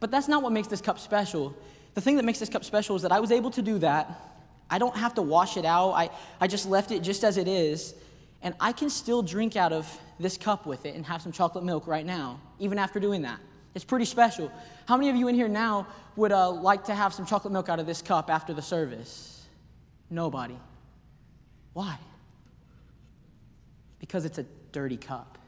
But 0.00 0.10
that's 0.10 0.28
not 0.28 0.42
what 0.42 0.52
makes 0.52 0.68
this 0.68 0.82
cup 0.82 0.98
special. 0.98 1.56
The 1.94 2.00
thing 2.00 2.16
that 2.16 2.24
makes 2.24 2.38
this 2.38 2.48
cup 2.48 2.64
special 2.64 2.94
is 2.94 3.02
that 3.02 3.12
I 3.12 3.20
was 3.20 3.32
able 3.32 3.50
to 3.52 3.62
do 3.62 3.78
that. 3.78 4.20
I 4.68 4.78
don't 4.78 4.96
have 4.96 5.14
to 5.14 5.22
wash 5.22 5.56
it 5.56 5.64
out, 5.64 5.90
I, 5.92 6.10
I 6.40 6.46
just 6.46 6.64
left 6.64 6.92
it 6.92 7.02
just 7.02 7.24
as 7.24 7.36
it 7.36 7.48
is. 7.48 7.94
And 8.42 8.54
I 8.60 8.72
can 8.72 8.88
still 8.88 9.20
drink 9.20 9.56
out 9.56 9.72
of 9.72 9.98
this 10.18 10.36
cup 10.36 10.64
with 10.64 10.86
it 10.86 10.94
and 10.94 11.04
have 11.06 11.20
some 11.20 11.32
chocolate 11.32 11.64
milk 11.64 11.86
right 11.86 12.06
now, 12.06 12.40
even 12.58 12.78
after 12.78 13.00
doing 13.00 13.22
that. 13.22 13.40
It's 13.74 13.84
pretty 13.84 14.04
special. 14.04 14.50
How 14.86 14.96
many 14.96 15.10
of 15.10 15.16
you 15.16 15.28
in 15.28 15.34
here 15.34 15.48
now 15.48 15.86
would 16.16 16.32
uh, 16.32 16.50
like 16.50 16.84
to 16.86 16.94
have 16.94 17.14
some 17.14 17.24
chocolate 17.24 17.52
milk 17.52 17.68
out 17.68 17.78
of 17.78 17.86
this 17.86 18.02
cup 18.02 18.30
after 18.30 18.52
the 18.52 18.62
service? 18.62 19.46
Nobody. 20.10 20.56
Why? 21.72 21.98
Because 24.00 24.24
it's 24.24 24.38
a 24.38 24.46
dirty 24.72 24.96
cup. 24.96 25.38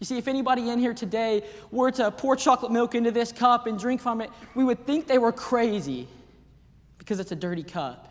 You 0.00 0.06
see, 0.06 0.18
if 0.18 0.26
anybody 0.26 0.70
in 0.70 0.80
here 0.80 0.94
today 0.94 1.44
were 1.70 1.90
to 1.92 2.10
pour 2.10 2.34
chocolate 2.34 2.72
milk 2.72 2.94
into 2.94 3.12
this 3.12 3.30
cup 3.30 3.66
and 3.66 3.78
drink 3.78 4.00
from 4.00 4.20
it, 4.20 4.30
we 4.54 4.64
would 4.64 4.84
think 4.84 5.06
they 5.06 5.18
were 5.18 5.32
crazy 5.32 6.08
because 6.98 7.20
it's 7.20 7.32
a 7.32 7.36
dirty 7.36 7.62
cup. 7.62 8.08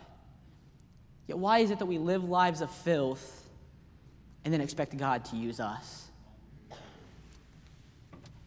Yet, 1.26 1.38
why 1.38 1.58
is 1.58 1.70
it 1.70 1.78
that 1.78 1.86
we 1.86 1.98
live 1.98 2.24
lives 2.24 2.62
of 2.62 2.70
filth 2.70 3.48
and 4.44 4.52
then 4.52 4.60
expect 4.60 4.96
God 4.96 5.24
to 5.26 5.36
use 5.36 5.60
us? 5.60 6.03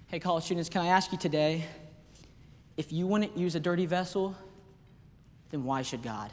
Hey, 0.09 0.21
college 0.21 0.45
students, 0.45 0.69
can 0.69 0.83
I 0.83 0.87
ask 0.87 1.11
you 1.11 1.17
today 1.17 1.65
if 2.77 2.93
you 2.93 3.05
wouldn't 3.05 3.35
use 3.35 3.55
a 3.55 3.59
dirty 3.59 3.85
vessel, 3.85 4.37
then 5.49 5.65
why 5.65 5.81
should 5.81 6.01
God? 6.01 6.31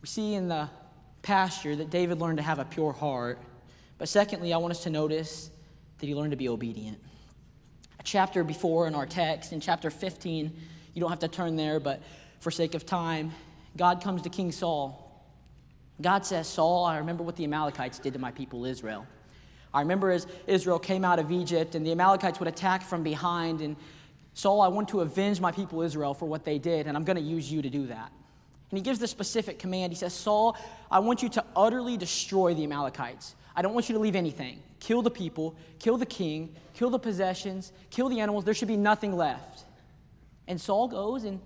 We 0.00 0.08
see 0.08 0.32
in 0.32 0.48
the 0.48 0.70
pasture 1.20 1.76
that 1.76 1.90
David 1.90 2.20
learned 2.20 2.38
to 2.38 2.42
have 2.42 2.58
a 2.58 2.64
pure 2.64 2.94
heart. 2.94 3.38
But 3.98 4.08
secondly, 4.08 4.54
I 4.54 4.56
want 4.56 4.70
us 4.70 4.82
to 4.84 4.90
notice 4.90 5.50
that 5.98 6.06
he 6.06 6.14
learned 6.14 6.30
to 6.30 6.38
be 6.38 6.48
obedient. 6.48 6.98
A 8.00 8.02
chapter 8.02 8.44
before 8.44 8.86
in 8.86 8.94
our 8.94 9.04
text, 9.04 9.52
in 9.52 9.60
chapter 9.60 9.90
15, 9.90 10.56
you 10.94 11.00
don't 11.02 11.10
have 11.10 11.18
to 11.18 11.28
turn 11.28 11.54
there, 11.54 11.80
but 11.80 12.00
for 12.40 12.50
sake 12.50 12.74
of 12.74 12.86
time, 12.86 13.30
God 13.76 14.02
comes 14.02 14.22
to 14.22 14.30
King 14.30 14.52
Saul. 14.52 15.22
God 16.00 16.24
says, 16.24 16.48
Saul, 16.48 16.86
I 16.86 16.96
remember 16.96 17.22
what 17.22 17.36
the 17.36 17.44
Amalekites 17.44 17.98
did 17.98 18.14
to 18.14 18.18
my 18.18 18.30
people 18.30 18.64
Israel. 18.64 19.06
I 19.74 19.80
remember 19.80 20.12
as 20.12 20.26
Israel 20.46 20.78
came 20.78 21.04
out 21.04 21.18
of 21.18 21.32
Egypt 21.32 21.74
and 21.74 21.84
the 21.84 21.90
Amalekites 21.90 22.38
would 22.38 22.48
attack 22.48 22.82
from 22.82 23.02
behind. 23.02 23.60
And 23.60 23.76
Saul, 24.32 24.60
I 24.60 24.68
want 24.68 24.88
to 24.90 25.00
avenge 25.00 25.40
my 25.40 25.50
people 25.50 25.82
Israel 25.82 26.14
for 26.14 26.26
what 26.26 26.44
they 26.44 26.58
did, 26.58 26.86
and 26.86 26.96
I'm 26.96 27.04
going 27.04 27.16
to 27.16 27.22
use 27.22 27.50
you 27.50 27.60
to 27.60 27.68
do 27.68 27.88
that. 27.88 28.12
And 28.70 28.78
he 28.78 28.82
gives 28.82 29.00
the 29.00 29.08
specific 29.08 29.58
command. 29.58 29.92
He 29.92 29.98
says, 29.98 30.14
Saul, 30.14 30.56
I 30.90 31.00
want 31.00 31.22
you 31.22 31.28
to 31.30 31.44
utterly 31.56 31.96
destroy 31.96 32.54
the 32.54 32.64
Amalekites. 32.64 33.34
I 33.56 33.62
don't 33.62 33.74
want 33.74 33.88
you 33.88 33.94
to 33.94 34.00
leave 34.00 34.16
anything. 34.16 34.62
Kill 34.80 35.02
the 35.02 35.10
people, 35.10 35.56
kill 35.78 35.96
the 35.96 36.06
king, 36.06 36.54
kill 36.72 36.90
the 36.90 36.98
possessions, 36.98 37.72
kill 37.90 38.08
the 38.08 38.20
animals. 38.20 38.44
There 38.44 38.54
should 38.54 38.68
be 38.68 38.76
nothing 38.76 39.16
left. 39.16 39.64
And 40.46 40.60
Saul 40.60 40.88
goes 40.88 41.24
and 41.24 41.40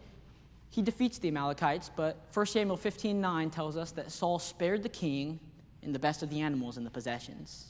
he 0.70 0.83
defeats 0.83 1.18
the 1.18 1.29
Amalekites, 1.29 1.91
but 1.95 2.16
1 2.35 2.47
Samuel 2.47 2.76
15 2.76 3.20
9 3.20 3.51
tells 3.51 3.76
us 3.76 3.91
that 3.93 4.11
Saul 4.11 4.39
spared 4.39 4.83
the 4.83 4.89
king 4.89 5.41
and 5.83 5.95
the 5.95 5.99
best 5.99 6.22
of 6.22 6.31
the 6.31 6.41
animals 6.41 6.76
and 6.76 6.85
the 6.85 6.91
possessions. 6.91 7.66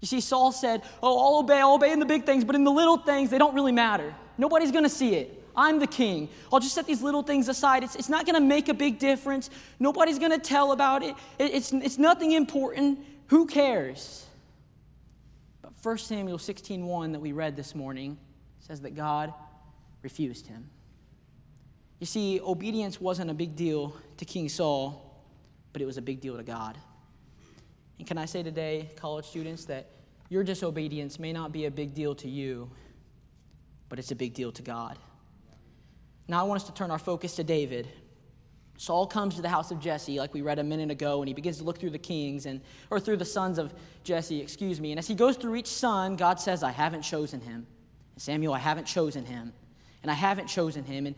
You 0.00 0.08
see, 0.08 0.20
Saul 0.20 0.52
said, 0.52 0.82
Oh, 1.02 1.18
I'll 1.18 1.40
obey, 1.40 1.60
I'll 1.60 1.74
obey 1.74 1.92
in 1.92 2.00
the 2.00 2.06
big 2.06 2.24
things, 2.24 2.44
but 2.44 2.54
in 2.54 2.64
the 2.64 2.70
little 2.70 2.96
things, 2.96 3.30
they 3.30 3.38
don't 3.38 3.54
really 3.54 3.72
matter. 3.72 4.14
Nobody's 4.38 4.72
going 4.72 4.84
to 4.84 4.90
see 4.90 5.14
it. 5.14 5.36
I'm 5.56 5.78
the 5.78 5.86
king. 5.86 6.28
I'll 6.52 6.60
just 6.60 6.74
set 6.74 6.86
these 6.86 7.02
little 7.02 7.22
things 7.22 7.48
aside. 7.48 7.84
It's, 7.84 7.96
it's 7.96 8.08
not 8.08 8.24
going 8.24 8.34
to 8.34 8.40
make 8.40 8.68
a 8.68 8.74
big 8.74 8.98
difference. 8.98 9.50
Nobody's 9.78 10.18
going 10.18 10.30
to 10.30 10.38
tell 10.38 10.72
about 10.72 11.02
it. 11.02 11.14
it. 11.38 11.52
It's, 11.52 11.72
it's 11.72 11.98
nothing 11.98 12.32
important. 12.32 13.00
Who 13.26 13.46
cares? 13.46 14.26
But 15.60 15.72
1 15.82 15.98
Samuel 15.98 16.38
16:1 16.38 17.12
that 17.12 17.20
we 17.20 17.32
read 17.32 17.56
this 17.56 17.74
morning 17.74 18.16
says 18.60 18.80
that 18.82 18.94
God 18.94 19.34
refused 20.02 20.46
him. 20.46 20.70
You 21.98 22.06
see, 22.06 22.40
obedience 22.40 23.00
wasn't 23.00 23.30
a 23.30 23.34
big 23.34 23.56
deal 23.56 23.94
to 24.16 24.24
King 24.24 24.48
Saul, 24.48 25.22
but 25.72 25.82
it 25.82 25.84
was 25.84 25.98
a 25.98 26.02
big 26.02 26.20
deal 26.20 26.36
to 26.38 26.42
God. 26.42 26.78
And 28.00 28.06
can 28.06 28.16
I 28.16 28.24
say 28.24 28.42
today, 28.42 28.88
college 28.96 29.26
students, 29.26 29.66
that 29.66 29.90
your 30.30 30.42
disobedience 30.42 31.18
may 31.18 31.34
not 31.34 31.52
be 31.52 31.66
a 31.66 31.70
big 31.70 31.92
deal 31.92 32.14
to 32.14 32.30
you, 32.30 32.70
but 33.90 33.98
it's 33.98 34.10
a 34.10 34.16
big 34.16 34.32
deal 34.32 34.50
to 34.52 34.62
God. 34.62 34.98
Now, 36.26 36.40
I 36.40 36.44
want 36.44 36.62
us 36.62 36.66
to 36.68 36.72
turn 36.72 36.90
our 36.90 36.98
focus 36.98 37.36
to 37.36 37.44
David. 37.44 37.86
Saul 38.78 39.06
comes 39.06 39.34
to 39.34 39.42
the 39.42 39.50
house 39.50 39.70
of 39.70 39.80
Jesse, 39.80 40.18
like 40.18 40.32
we 40.32 40.40
read 40.40 40.58
a 40.58 40.64
minute 40.64 40.90
ago, 40.90 41.20
and 41.20 41.28
he 41.28 41.34
begins 41.34 41.58
to 41.58 41.64
look 41.64 41.76
through 41.76 41.90
the 41.90 41.98
kings 41.98 42.46
and 42.46 42.62
or 42.88 42.98
through 42.98 43.18
the 43.18 43.24
sons 43.26 43.58
of 43.58 43.74
Jesse, 44.02 44.40
excuse 44.40 44.80
me. 44.80 44.92
And 44.92 44.98
as 44.98 45.06
he 45.06 45.14
goes 45.14 45.36
through 45.36 45.56
each 45.56 45.66
son, 45.66 46.16
God 46.16 46.40
says, 46.40 46.62
"I 46.62 46.70
haven't 46.70 47.02
chosen 47.02 47.42
him." 47.42 47.66
And 48.14 48.22
Samuel, 48.22 48.54
I 48.54 48.60
haven't 48.60 48.86
chosen 48.86 49.26
him, 49.26 49.52
and 50.00 50.10
I 50.10 50.14
haven't 50.14 50.46
chosen 50.46 50.84
him. 50.84 51.04
And 51.04 51.14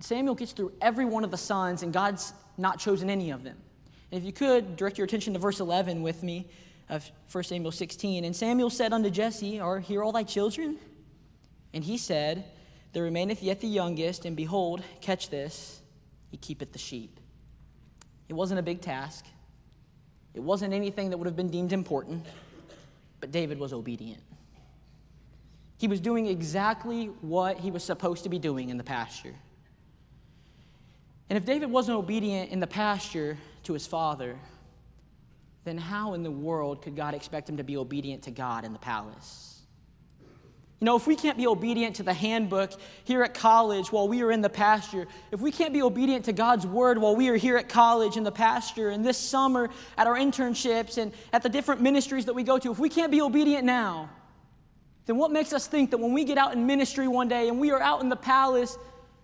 Samuel 0.00 0.34
gets 0.34 0.52
through 0.52 0.74
every 0.82 1.06
one 1.06 1.24
of 1.24 1.30
the 1.30 1.38
sons, 1.38 1.82
and 1.82 1.94
God's 1.94 2.34
not 2.58 2.78
chosen 2.78 3.08
any 3.08 3.30
of 3.30 3.42
them. 3.42 3.56
And 4.14 4.22
if 4.22 4.26
you 4.26 4.32
could, 4.32 4.76
direct 4.76 4.96
your 4.96 5.06
attention 5.06 5.32
to 5.32 5.40
verse 5.40 5.58
11 5.58 6.00
with 6.00 6.22
me 6.22 6.46
of 6.88 7.10
1 7.32 7.42
Samuel 7.42 7.72
16. 7.72 8.24
And 8.24 8.36
Samuel 8.36 8.70
said 8.70 8.92
unto 8.92 9.10
Jesse, 9.10 9.58
Are 9.58 9.80
here 9.80 10.04
all 10.04 10.12
thy 10.12 10.22
children? 10.22 10.78
And 11.72 11.82
he 11.82 11.98
said, 11.98 12.44
There 12.92 13.02
remaineth 13.02 13.42
yet 13.42 13.60
the 13.60 13.66
youngest, 13.66 14.24
and 14.24 14.36
behold, 14.36 14.84
catch 15.00 15.30
this, 15.30 15.80
he 16.30 16.36
keepeth 16.36 16.70
the 16.70 16.78
sheep. 16.78 17.18
It 18.28 18.34
wasn't 18.34 18.60
a 18.60 18.62
big 18.62 18.80
task. 18.80 19.26
It 20.32 20.44
wasn't 20.44 20.74
anything 20.74 21.10
that 21.10 21.18
would 21.18 21.26
have 21.26 21.34
been 21.34 21.50
deemed 21.50 21.72
important, 21.72 22.24
but 23.18 23.32
David 23.32 23.58
was 23.58 23.72
obedient. 23.72 24.22
He 25.76 25.88
was 25.88 25.98
doing 25.98 26.28
exactly 26.28 27.06
what 27.20 27.58
he 27.58 27.72
was 27.72 27.82
supposed 27.82 28.22
to 28.22 28.28
be 28.28 28.38
doing 28.38 28.68
in 28.68 28.76
the 28.76 28.84
pasture. 28.84 29.34
And 31.28 31.36
if 31.36 31.44
David 31.44 31.68
wasn't 31.68 31.98
obedient 31.98 32.52
in 32.52 32.60
the 32.60 32.68
pasture 32.68 33.36
to 33.64 33.72
his 33.72 33.86
father, 33.86 34.36
then 35.64 35.78
how 35.78 36.14
in 36.14 36.22
the 36.22 36.30
world 36.30 36.82
could 36.82 36.96
God 36.96 37.14
expect 37.14 37.48
him 37.48 37.56
to 37.56 37.64
be 37.64 37.76
obedient 37.76 38.24
to 38.24 38.30
God 38.30 38.64
in 38.64 38.72
the 38.72 38.78
palace? 38.78 39.54
You 40.80 40.86
know, 40.86 40.96
if 40.96 41.06
we 41.06 41.16
can't 41.16 41.38
be 41.38 41.46
obedient 41.46 41.96
to 41.96 42.02
the 42.02 42.12
handbook 42.12 42.72
here 43.04 43.22
at 43.22 43.32
college 43.32 43.90
while 43.90 44.06
we 44.06 44.22
are 44.22 44.30
in 44.30 44.42
the 44.42 44.50
pasture, 44.50 45.06
if 45.30 45.40
we 45.40 45.50
can't 45.50 45.72
be 45.72 45.80
obedient 45.80 46.26
to 46.26 46.32
God's 46.32 46.66
word 46.66 46.98
while 46.98 47.16
we 47.16 47.28
are 47.28 47.36
here 47.36 47.56
at 47.56 47.70
college 47.70 48.18
in 48.18 48.22
the 48.24 48.32
pasture, 48.32 48.90
and 48.90 49.02
this 49.02 49.16
summer 49.16 49.70
at 49.96 50.06
our 50.06 50.16
internships 50.16 50.98
and 50.98 51.12
at 51.32 51.42
the 51.42 51.48
different 51.48 51.80
ministries 51.80 52.26
that 52.26 52.34
we 52.34 52.42
go 52.42 52.58
to, 52.58 52.70
if 52.70 52.78
we 52.78 52.90
can't 52.90 53.10
be 53.10 53.22
obedient 53.22 53.64
now, 53.64 54.10
then 55.06 55.16
what 55.16 55.30
makes 55.30 55.54
us 55.54 55.66
think 55.66 55.90
that 55.90 55.98
when 55.98 56.12
we 56.12 56.24
get 56.24 56.36
out 56.36 56.52
in 56.52 56.66
ministry 56.66 57.08
one 57.08 57.28
day 57.28 57.48
and 57.48 57.58
we 57.58 57.70
are 57.70 57.80
out 57.80 58.02
in 58.02 58.10
the 58.10 58.16
palace, 58.16 58.76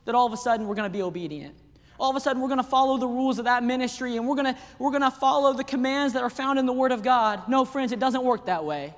that 0.07 0.15
all 0.15 0.27
of 0.27 0.33
a 0.33 0.39
sudden 0.39 0.67
we're 0.67 0.75
going 0.75 0.91
to 0.91 0.97
be 0.97 1.03
obedient? 1.03 1.55
All 2.01 2.11
of 2.11 2.17
a 2.17 2.21
sudden 2.21 2.41
we're 2.41 2.49
going 2.49 2.59
to 2.59 2.65
follow 2.65 2.97
the 2.97 3.07
rules 3.07 3.39
of 3.39 3.45
that 3.45 3.63
ministry 3.63 4.17
and 4.17 4.27
we're 4.27 4.35
going 4.35 4.55
to, 4.55 4.61
we're 4.79 4.91
going 4.91 5.03
to 5.03 5.11
follow 5.11 5.53
the 5.53 5.65
commands 5.65 6.15
that 6.15 6.23
are 6.23 6.31
found 6.31 6.59
in 6.59 6.65
the 6.65 6.73
Word 6.73 6.93
of 6.93 7.03
God. 7.03 7.47
No, 7.47 7.65
friends, 7.67 7.93
it 7.93 7.99
doesn't 7.99 8.25
work 8.25 8.47
that 8.47 8.65
way. 8.65 8.95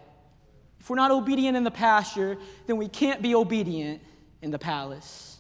If 0.79 0.89
we're 0.89 0.97
not 0.97 1.11
obedient 1.11 1.57
in 1.57 1.65
the 1.65 1.71
pasture, 1.71 2.39
then 2.67 2.77
we 2.77 2.89
can't 2.89 3.21
be 3.21 3.35
obedient 3.35 4.01
in 4.41 4.53
the 4.53 4.59
palace. 4.59 5.39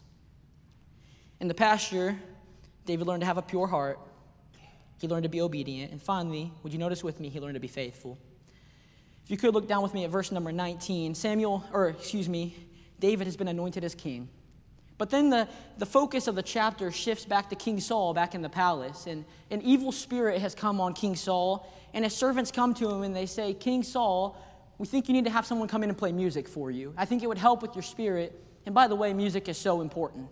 In 1.41 1.49
the 1.49 1.55
pasture, 1.55 2.19
David 2.85 3.07
learned 3.07 3.21
to 3.23 3.27
have 3.27 3.39
a 3.39 3.43
pure 3.43 3.67
heart. 3.67 3.99
He 4.99 5.09
learned 5.09 5.25
to 5.25 5.29
be 5.29 5.41
obedient. 5.41 5.93
And 5.93 6.03
finally, 6.03 6.53
would 6.63 6.73
you 6.73 6.79
notice 6.79 7.03
with 7.03 7.21
me, 7.21 7.29
he 7.29 7.41
learned 7.41 7.55
to 7.55 7.61
be 7.61 7.69
faithful. 7.69 8.19
If 9.25 9.31
you 9.31 9.37
could 9.37 9.55
look 9.55 9.69
down 9.69 9.83
with 9.83 9.95
me 9.95 10.05
at 10.05 10.11
verse 10.11 10.33
number 10.33 10.51
19, 10.51 11.15
Samuel, 11.15 11.65
or 11.73 11.89
excuse 11.89 12.29
me, 12.29 12.57
David 12.99 13.27
has 13.27 13.37
been 13.37 13.49
anointed 13.49 13.85
as 13.85 13.95
king. 13.95 14.29
But 15.03 15.11
then 15.11 15.31
the, 15.31 15.49
the 15.79 15.85
focus 15.85 16.29
of 16.29 16.37
the 16.37 16.45
chapter 16.45 16.93
shifts 16.93 17.25
back 17.25 17.51
to 17.51 17.57
King 17.57 17.81
Saul 17.81 18.15
back 18.15 18.37
in 18.37 18.41
the 18.41 18.49
palace. 18.49 19.09
And 19.09 19.25
an 19.51 19.61
evil 19.63 19.91
spirit 19.91 20.41
has 20.41 20.55
come 20.55 20.81
on 20.81 20.95
King 20.95 21.17
Saul. 21.17 21.69
And 21.93 22.05
his 22.05 22.15
servants 22.15 22.53
come 22.53 22.73
to 22.75 22.89
him 22.89 23.03
and 23.03 23.17
they 23.17 23.27
say, 23.27 23.53
King 23.53 23.83
Saul, 23.83 24.37
we 24.79 24.87
think 24.87 25.09
you 25.09 25.13
need 25.13 25.25
to 25.25 25.31
have 25.33 25.45
someone 25.45 25.67
come 25.67 25.83
in 25.83 25.89
and 25.89 25.99
play 25.99 26.13
music 26.13 26.47
for 26.47 26.71
you. 26.71 26.95
I 26.97 27.05
think 27.05 27.25
it 27.25 27.27
would 27.27 27.37
help 27.37 27.63
with 27.63 27.75
your 27.75 27.83
spirit. 27.83 28.41
And 28.65 28.77
by 28.77 28.87
the 28.87 28.95
way, 28.95 29.13
music 29.13 29.49
is 29.49 29.59
so 29.59 29.81
important. 29.81 30.29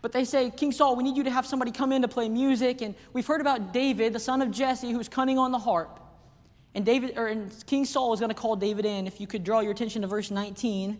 But 0.00 0.12
they 0.12 0.24
say, 0.24 0.48
King 0.48 0.72
Saul, 0.72 0.96
we 0.96 1.04
need 1.04 1.18
you 1.18 1.24
to 1.24 1.30
have 1.30 1.44
somebody 1.44 1.70
come 1.70 1.92
in 1.92 2.00
to 2.00 2.08
play 2.08 2.30
music. 2.30 2.80
And 2.80 2.94
we've 3.12 3.26
heard 3.26 3.42
about 3.42 3.74
David, 3.74 4.14
the 4.14 4.18
son 4.18 4.40
of 4.40 4.50
Jesse, 4.50 4.92
who's 4.92 5.10
cunning 5.10 5.36
on 5.36 5.52
the 5.52 5.58
harp. 5.58 6.00
And 6.74 6.86
David, 6.86 7.18
or 7.18 7.26
and 7.26 7.52
King 7.66 7.84
Saul 7.84 8.14
is 8.14 8.20
going 8.20 8.30
to 8.30 8.34
call 8.34 8.56
David 8.56 8.86
in. 8.86 9.06
If 9.06 9.20
you 9.20 9.26
could 9.26 9.44
draw 9.44 9.60
your 9.60 9.72
attention 9.72 10.00
to 10.00 10.08
verse 10.08 10.30
19. 10.30 10.98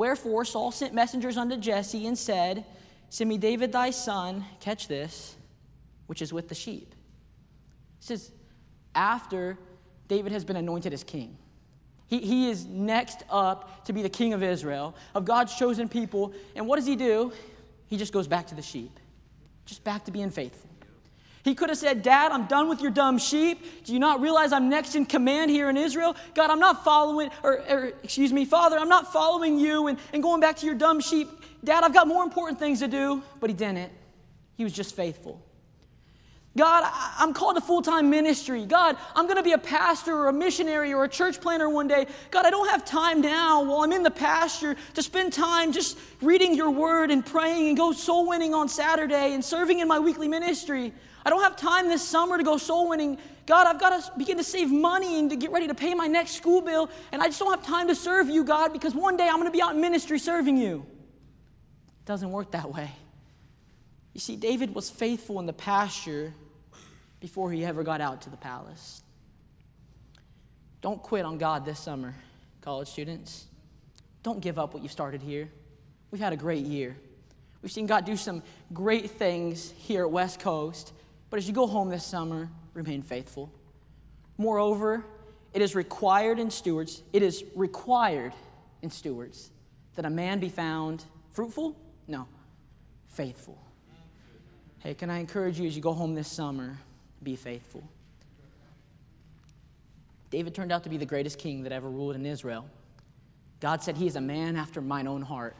Wherefore 0.00 0.46
Saul 0.46 0.72
sent 0.72 0.94
messengers 0.94 1.36
unto 1.36 1.58
Jesse 1.58 2.06
and 2.06 2.16
said, 2.16 2.64
Send 3.10 3.28
me 3.28 3.36
David 3.36 3.70
thy 3.70 3.90
son, 3.90 4.46
catch 4.58 4.88
this, 4.88 5.36
which 6.06 6.22
is 6.22 6.32
with 6.32 6.48
the 6.48 6.54
sheep. 6.54 6.94
He 7.98 8.06
says, 8.06 8.32
after 8.94 9.58
David 10.08 10.32
has 10.32 10.42
been 10.42 10.56
anointed 10.56 10.94
as 10.94 11.04
king. 11.04 11.36
He, 12.06 12.20
he 12.20 12.48
is 12.48 12.64
next 12.64 13.24
up 13.28 13.84
to 13.84 13.92
be 13.92 14.00
the 14.00 14.08
king 14.08 14.32
of 14.32 14.42
Israel, 14.42 14.96
of 15.14 15.26
God's 15.26 15.54
chosen 15.54 15.86
people. 15.86 16.32
And 16.56 16.66
what 16.66 16.76
does 16.76 16.86
he 16.86 16.96
do? 16.96 17.30
He 17.86 17.98
just 17.98 18.14
goes 18.14 18.26
back 18.26 18.46
to 18.46 18.54
the 18.54 18.62
sheep, 18.62 18.98
just 19.66 19.84
back 19.84 20.06
to 20.06 20.10
being 20.10 20.30
faithful. 20.30 20.69
He 21.42 21.54
could 21.54 21.70
have 21.70 21.78
said, 21.78 22.02
Dad, 22.02 22.32
I'm 22.32 22.46
done 22.46 22.68
with 22.68 22.82
your 22.82 22.90
dumb 22.90 23.18
sheep. 23.18 23.84
Do 23.84 23.92
you 23.92 23.98
not 23.98 24.20
realize 24.20 24.52
I'm 24.52 24.68
next 24.68 24.94
in 24.94 25.06
command 25.06 25.50
here 25.50 25.70
in 25.70 25.76
Israel? 25.76 26.14
God, 26.34 26.50
I'm 26.50 26.58
not 26.58 26.84
following, 26.84 27.30
or, 27.42 27.62
or 27.68 27.92
excuse 28.02 28.32
me, 28.32 28.44
Father, 28.44 28.78
I'm 28.78 28.90
not 28.90 29.12
following 29.12 29.58
you 29.58 29.86
and, 29.86 29.98
and 30.12 30.22
going 30.22 30.40
back 30.40 30.56
to 30.58 30.66
your 30.66 30.74
dumb 30.74 31.00
sheep. 31.00 31.28
Dad, 31.64 31.82
I've 31.82 31.94
got 31.94 32.08
more 32.08 32.22
important 32.22 32.58
things 32.58 32.80
to 32.80 32.88
do. 32.88 33.22
But 33.40 33.50
he 33.50 33.56
didn't. 33.56 33.92
He 34.56 34.64
was 34.64 34.72
just 34.72 34.94
faithful. 34.94 35.42
God, 36.56 36.90
I'm 37.16 37.32
called 37.32 37.54
to 37.54 37.60
full 37.60 37.80
time 37.80 38.10
ministry. 38.10 38.66
God, 38.66 38.96
I'm 39.14 39.26
going 39.26 39.36
to 39.36 39.42
be 39.42 39.52
a 39.52 39.58
pastor 39.58 40.14
or 40.14 40.28
a 40.28 40.32
missionary 40.32 40.92
or 40.92 41.04
a 41.04 41.08
church 41.08 41.40
planter 41.40 41.68
one 41.68 41.86
day. 41.86 42.06
God, 42.32 42.44
I 42.44 42.50
don't 42.50 42.68
have 42.68 42.84
time 42.84 43.20
now 43.20 43.62
while 43.62 43.82
I'm 43.82 43.92
in 43.92 44.02
the 44.02 44.10
pasture 44.10 44.74
to 44.94 45.02
spend 45.02 45.32
time 45.32 45.72
just 45.72 45.96
reading 46.20 46.54
your 46.54 46.70
word 46.70 47.12
and 47.12 47.24
praying 47.24 47.68
and 47.68 47.76
go 47.76 47.92
soul 47.92 48.28
winning 48.28 48.52
on 48.52 48.68
Saturday 48.68 49.32
and 49.32 49.44
serving 49.44 49.78
in 49.78 49.86
my 49.86 50.00
weekly 50.00 50.26
ministry. 50.26 50.92
I 51.24 51.30
don't 51.30 51.42
have 51.42 51.56
time 51.56 51.88
this 51.88 52.06
summer 52.06 52.38
to 52.38 52.44
go 52.44 52.56
soul 52.56 52.88
winning. 52.88 53.18
God, 53.46 53.66
I've 53.66 53.80
got 53.80 54.02
to 54.02 54.18
begin 54.18 54.36
to 54.38 54.44
save 54.44 54.70
money 54.70 55.18
and 55.18 55.30
to 55.30 55.36
get 55.36 55.50
ready 55.50 55.66
to 55.66 55.74
pay 55.74 55.94
my 55.94 56.06
next 56.06 56.32
school 56.32 56.60
bill. 56.60 56.88
And 57.12 57.22
I 57.22 57.26
just 57.26 57.38
don't 57.38 57.50
have 57.50 57.64
time 57.64 57.88
to 57.88 57.94
serve 57.94 58.28
you, 58.28 58.44
God, 58.44 58.72
because 58.72 58.94
one 58.94 59.16
day 59.16 59.28
I'm 59.28 59.36
going 59.36 59.46
to 59.46 59.50
be 59.50 59.62
out 59.62 59.74
in 59.74 59.80
ministry 59.80 60.18
serving 60.18 60.56
you. 60.56 60.86
It 61.88 62.06
doesn't 62.06 62.30
work 62.30 62.52
that 62.52 62.72
way. 62.72 62.90
You 64.14 64.20
see, 64.20 64.36
David 64.36 64.74
was 64.74 64.90
faithful 64.90 65.38
in 65.40 65.46
the 65.46 65.52
pasture 65.52 66.32
before 67.20 67.52
he 67.52 67.64
ever 67.64 67.82
got 67.82 68.00
out 68.00 68.22
to 68.22 68.30
the 68.30 68.36
palace. 68.36 69.02
Don't 70.80 71.02
quit 71.02 71.24
on 71.24 71.38
God 71.38 71.64
this 71.64 71.78
summer, 71.78 72.14
college 72.62 72.88
students. 72.88 73.46
Don't 74.22 74.40
give 74.40 74.58
up 74.58 74.74
what 74.74 74.82
you 74.82 74.88
started 74.88 75.22
here. 75.22 75.50
We've 76.10 76.20
had 76.20 76.32
a 76.32 76.36
great 76.36 76.64
year. 76.64 76.96
We've 77.62 77.70
seen 77.70 77.86
God 77.86 78.04
do 78.04 78.16
some 78.16 78.42
great 78.72 79.10
things 79.10 79.70
here 79.76 80.04
at 80.04 80.10
West 80.10 80.40
Coast, 80.40 80.92
but 81.30 81.38
as 81.38 81.46
you 81.46 81.54
go 81.54 81.66
home 81.66 81.88
this 81.88 82.04
summer, 82.04 82.50
remain 82.74 83.02
faithful. 83.02 83.50
Moreover, 84.36 85.04
it 85.54 85.62
is 85.62 85.74
required 85.74 86.38
in 86.38 86.50
stewards, 86.50 87.02
it 87.12 87.22
is 87.22 87.44
required 87.54 88.32
in 88.82 88.90
stewards 88.90 89.50
that 89.94 90.04
a 90.04 90.10
man 90.10 90.40
be 90.40 90.48
found 90.48 91.04
fruitful? 91.30 91.76
No, 92.06 92.26
faithful. 93.08 93.58
Hey, 94.80 94.94
can 94.94 95.10
I 95.10 95.18
encourage 95.18 95.60
you 95.60 95.66
as 95.66 95.76
you 95.76 95.82
go 95.82 95.92
home 95.92 96.14
this 96.14 96.28
summer, 96.28 96.78
be 97.22 97.36
faithful? 97.36 97.82
David 100.30 100.54
turned 100.54 100.72
out 100.72 100.84
to 100.84 100.88
be 100.88 100.96
the 100.96 101.06
greatest 101.06 101.38
king 101.38 101.64
that 101.64 101.72
ever 101.72 101.90
ruled 101.90 102.14
in 102.14 102.24
Israel. 102.24 102.64
God 103.58 103.82
said, 103.82 103.96
He 103.96 104.06
is 104.06 104.16
a 104.16 104.20
man 104.20 104.56
after 104.56 104.80
mine 104.80 105.06
own 105.06 105.22
heart. 105.22 105.56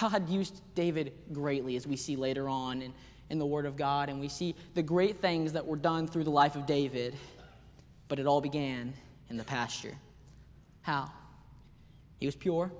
God 0.00 0.28
used 0.28 0.60
David 0.74 1.12
greatly, 1.32 1.76
as 1.76 1.86
we 1.86 1.96
see 1.96 2.16
later 2.16 2.48
on 2.48 2.82
in, 2.82 2.92
in 3.30 3.38
the 3.38 3.46
Word 3.46 3.66
of 3.66 3.76
God, 3.76 4.08
and 4.08 4.20
we 4.20 4.28
see 4.28 4.54
the 4.74 4.82
great 4.82 5.20
things 5.20 5.52
that 5.52 5.66
were 5.66 5.76
done 5.76 6.06
through 6.06 6.24
the 6.24 6.30
life 6.30 6.54
of 6.56 6.66
David. 6.66 7.16
But 8.08 8.18
it 8.18 8.26
all 8.26 8.40
began 8.40 8.94
in 9.30 9.36
the 9.36 9.44
pasture. 9.44 9.94
How? 10.82 11.10
He 12.20 12.26
was 12.26 12.36
pure, 12.36 12.70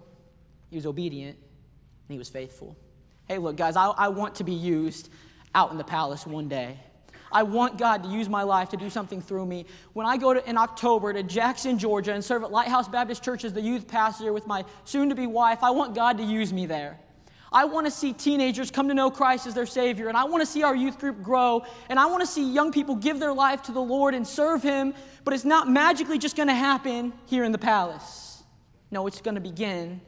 he 0.70 0.76
was 0.76 0.86
obedient, 0.86 1.36
and 1.36 2.14
he 2.14 2.18
was 2.18 2.28
faithful. 2.28 2.76
Hey, 3.26 3.38
look, 3.38 3.56
guys, 3.56 3.76
I, 3.76 3.86
I 3.86 4.08
want 4.08 4.36
to 4.36 4.44
be 4.44 4.52
used 4.52 5.10
out 5.54 5.72
in 5.72 5.78
the 5.78 5.84
palace 5.84 6.26
one 6.26 6.48
day. 6.48 6.78
I 7.32 7.42
want 7.42 7.76
God 7.76 8.04
to 8.04 8.08
use 8.08 8.28
my 8.28 8.44
life 8.44 8.68
to 8.68 8.76
do 8.76 8.88
something 8.88 9.20
through 9.20 9.46
me. 9.46 9.66
When 9.94 10.06
I 10.06 10.16
go 10.16 10.32
to, 10.32 10.48
in 10.48 10.56
October 10.56 11.12
to 11.12 11.24
Jackson, 11.24 11.78
Georgia, 11.78 12.12
and 12.12 12.24
serve 12.24 12.44
at 12.44 12.52
Lighthouse 12.52 12.88
Baptist 12.88 13.24
Church 13.24 13.44
as 13.44 13.52
the 13.52 13.60
youth 13.60 13.88
pastor 13.88 14.32
with 14.32 14.46
my 14.46 14.64
soon 14.84 15.08
to 15.08 15.16
be 15.16 15.26
wife, 15.26 15.58
I 15.62 15.70
want 15.70 15.94
God 15.94 16.18
to 16.18 16.24
use 16.24 16.52
me 16.52 16.66
there. 16.66 17.00
I 17.52 17.64
want 17.64 17.86
to 17.86 17.90
see 17.90 18.12
teenagers 18.12 18.70
come 18.70 18.88
to 18.88 18.94
know 18.94 19.10
Christ 19.10 19.46
as 19.46 19.54
their 19.54 19.66
Savior, 19.66 20.08
and 20.08 20.16
I 20.16 20.24
want 20.24 20.42
to 20.42 20.46
see 20.46 20.62
our 20.62 20.74
youth 20.74 20.98
group 20.98 21.22
grow, 21.22 21.64
and 21.88 21.98
I 21.98 22.06
want 22.06 22.20
to 22.20 22.26
see 22.26 22.52
young 22.52 22.72
people 22.72 22.96
give 22.96 23.20
their 23.20 23.32
life 23.32 23.62
to 23.64 23.72
the 23.72 23.80
Lord 23.80 24.14
and 24.14 24.26
serve 24.26 24.62
Him, 24.62 24.94
but 25.24 25.32
it's 25.34 25.44
not 25.44 25.68
magically 25.68 26.18
just 26.18 26.36
going 26.36 26.48
to 26.48 26.54
happen 26.54 27.12
here 27.26 27.44
in 27.44 27.52
the 27.52 27.58
palace. 27.58 28.42
No, 28.90 29.06
it's 29.06 29.20
going 29.20 29.36
to 29.36 29.40
begin 29.40 30.00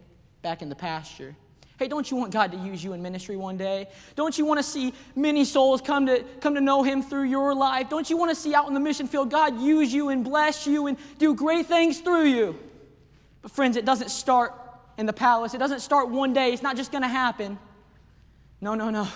back 0.43 0.63
in 0.63 0.69
the 0.69 0.75
pasture. 0.75 1.35
Hey, 1.79 1.87
don't 1.87 2.11
you 2.11 2.17
want 2.17 2.33
God 2.33 2.51
to 2.51 2.59
use 2.59 2.83
you 2.83 2.93
in 2.93 3.03
ministry 3.03 3.37
one 3.37 3.57
day? 3.57 3.89
Don't 4.17 4.37
you 4.37 4.45
want 4.45 4.59
to 4.59 4.65
see 4.65 4.93
many 5.15 5.45
souls 5.45 5.81
come 5.81 6.07
to, 6.07 6.25
come 6.41 6.57
to 6.57 6.61
know 6.61 6.83
Him 6.83 7.03
through 7.03 7.25
your 7.25 7.55
life? 7.55 7.89
Don't 7.89 8.11
you 8.11 8.17
want 8.17 8.31
to 8.31 8.35
see 8.35 8.53
out 8.53 8.67
in 8.67 8.75
the 8.75 8.81
mission 8.81 9.07
field 9.07 9.31
God 9.31 9.61
use 9.61 9.93
you 9.93 10.09
and 10.09 10.25
bless 10.25 10.67
you 10.67 10.89
and 10.89 10.99
do 11.19 11.35
great 11.37 11.67
things 11.67 12.01
through 12.01 12.25
you? 12.25 12.59
But, 13.43 13.53
friends, 13.53 13.77
it 13.77 13.85
doesn't 13.85 14.11
start 14.11 14.55
in 14.99 15.07
the 15.07 15.13
palace. 15.13 15.55
It 15.55 15.59
doesn't 15.59 15.81
start 15.81 16.11
one 16.11 16.35
day. 16.35 16.53
It's 16.53 16.63
not 16.63 16.77
just 16.77 16.93
going 16.93 17.03
to 17.03 17.09
happen. 17.09 17.59
No, 18.61 18.75
no, 18.75 18.91
no. 18.91 19.09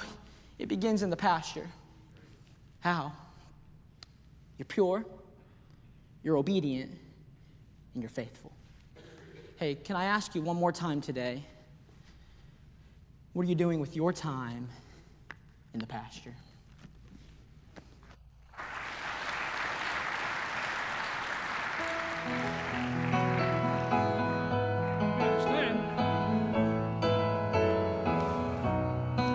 It 0.58 0.68
begins 0.68 1.02
in 1.02 1.10
the 1.10 1.16
pasture. 1.16 1.68
How? 2.80 3.12
You're 4.58 4.66
pure, 4.66 5.04
you're 6.22 6.36
obedient, 6.36 6.92
and 7.94 8.02
you're 8.02 8.10
faithful. 8.10 8.52
Hey, 9.56 9.74
can 9.74 9.96
I 9.96 10.04
ask 10.04 10.34
you 10.34 10.40
one 10.40 10.56
more 10.56 10.72
time 10.72 11.00
today? 11.00 11.42
What 13.32 13.44
are 13.44 13.48
you 13.48 13.54
doing 13.54 13.80
with 13.80 13.96
your 13.96 14.12
time 14.12 14.68
in 15.74 15.80
the 15.80 15.86
pasture? 15.86 16.34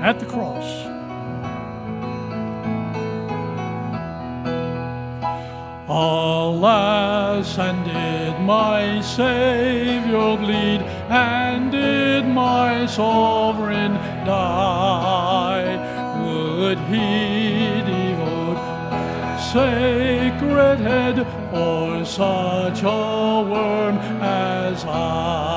At 0.07 0.19
the 0.21 0.25
cross. 0.25 0.69
Alas, 5.89 7.57
and 7.57 7.83
did 7.83 8.39
my 8.39 9.01
Savior 9.01 10.37
bleed, 10.37 10.81
and 11.09 11.73
did 11.73 12.25
my 12.25 12.85
sovereign 12.85 13.95
die? 14.25 15.75
Would 16.23 16.79
he 16.91 17.81
devote 17.91 18.61
sacred 19.51 20.79
head 20.89 21.17
for 21.51 22.05
such 22.05 22.81
a 22.83 23.43
worm 23.51 23.97
as 24.21 24.85
I? 24.85 25.56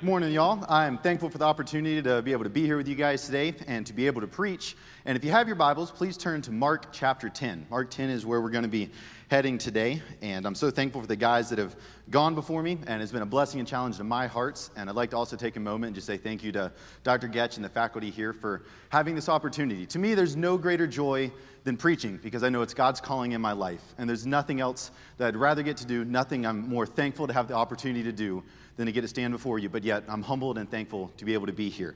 Good 0.00 0.06
morning, 0.06 0.32
y'all. 0.32 0.64
I'm 0.66 0.96
thankful 0.96 1.28
for 1.28 1.36
the 1.36 1.44
opportunity 1.44 2.00
to 2.00 2.22
be 2.22 2.32
able 2.32 2.44
to 2.44 2.48
be 2.48 2.64
here 2.64 2.78
with 2.78 2.88
you 2.88 2.94
guys 2.94 3.26
today 3.26 3.54
and 3.66 3.86
to 3.86 3.92
be 3.92 4.06
able 4.06 4.22
to 4.22 4.26
preach. 4.26 4.74
And 5.04 5.14
if 5.14 5.22
you 5.22 5.30
have 5.30 5.46
your 5.46 5.56
Bibles, 5.56 5.90
please 5.90 6.16
turn 6.16 6.40
to 6.40 6.50
Mark 6.50 6.90
chapter 6.90 7.28
10. 7.28 7.66
Mark 7.68 7.90
10 7.90 8.08
is 8.08 8.24
where 8.24 8.40
we're 8.40 8.48
going 8.48 8.62
to 8.62 8.68
be 8.68 8.88
heading 9.30 9.58
today. 9.58 10.02
And 10.22 10.44
I'm 10.44 10.56
so 10.56 10.72
thankful 10.72 11.00
for 11.00 11.06
the 11.06 11.14
guys 11.14 11.50
that 11.50 11.58
have 11.60 11.76
gone 12.10 12.34
before 12.34 12.64
me, 12.64 12.78
and 12.88 13.00
it's 13.00 13.12
been 13.12 13.22
a 13.22 13.26
blessing 13.26 13.60
and 13.60 13.68
challenge 13.68 13.98
to 13.98 14.04
my 14.04 14.26
hearts. 14.26 14.70
And 14.74 14.90
I'd 14.90 14.96
like 14.96 15.10
to 15.10 15.16
also 15.16 15.36
take 15.36 15.54
a 15.54 15.60
moment 15.60 15.90
and 15.90 15.94
just 15.94 16.08
say 16.08 16.16
thank 16.16 16.42
you 16.42 16.50
to 16.50 16.72
Dr. 17.04 17.28
Goetsch 17.28 17.54
and 17.54 17.64
the 17.64 17.68
faculty 17.68 18.10
here 18.10 18.32
for 18.32 18.62
having 18.88 19.14
this 19.14 19.28
opportunity. 19.28 19.86
To 19.86 20.00
me, 20.00 20.14
there's 20.14 20.34
no 20.34 20.58
greater 20.58 20.84
joy 20.84 21.30
than 21.62 21.76
preaching 21.76 22.18
because 22.20 22.42
I 22.42 22.48
know 22.48 22.62
it's 22.62 22.74
God's 22.74 23.00
calling 23.00 23.30
in 23.30 23.40
my 23.40 23.52
life. 23.52 23.84
And 23.98 24.08
there's 24.08 24.26
nothing 24.26 24.60
else 24.60 24.90
that 25.18 25.28
I'd 25.28 25.36
rather 25.36 25.62
get 25.62 25.76
to 25.76 25.86
do, 25.86 26.04
nothing 26.04 26.44
I'm 26.44 26.68
more 26.68 26.84
thankful 26.84 27.28
to 27.28 27.32
have 27.32 27.46
the 27.46 27.54
opportunity 27.54 28.02
to 28.02 28.12
do 28.12 28.42
than 28.78 28.86
to 28.86 28.92
get 28.92 29.02
to 29.02 29.08
stand 29.08 29.32
before 29.32 29.60
you. 29.60 29.68
But 29.68 29.84
yet, 29.84 30.02
I'm 30.08 30.22
humbled 30.22 30.58
and 30.58 30.68
thankful 30.68 31.12
to 31.18 31.24
be 31.24 31.34
able 31.34 31.46
to 31.46 31.52
be 31.52 31.68
here. 31.68 31.94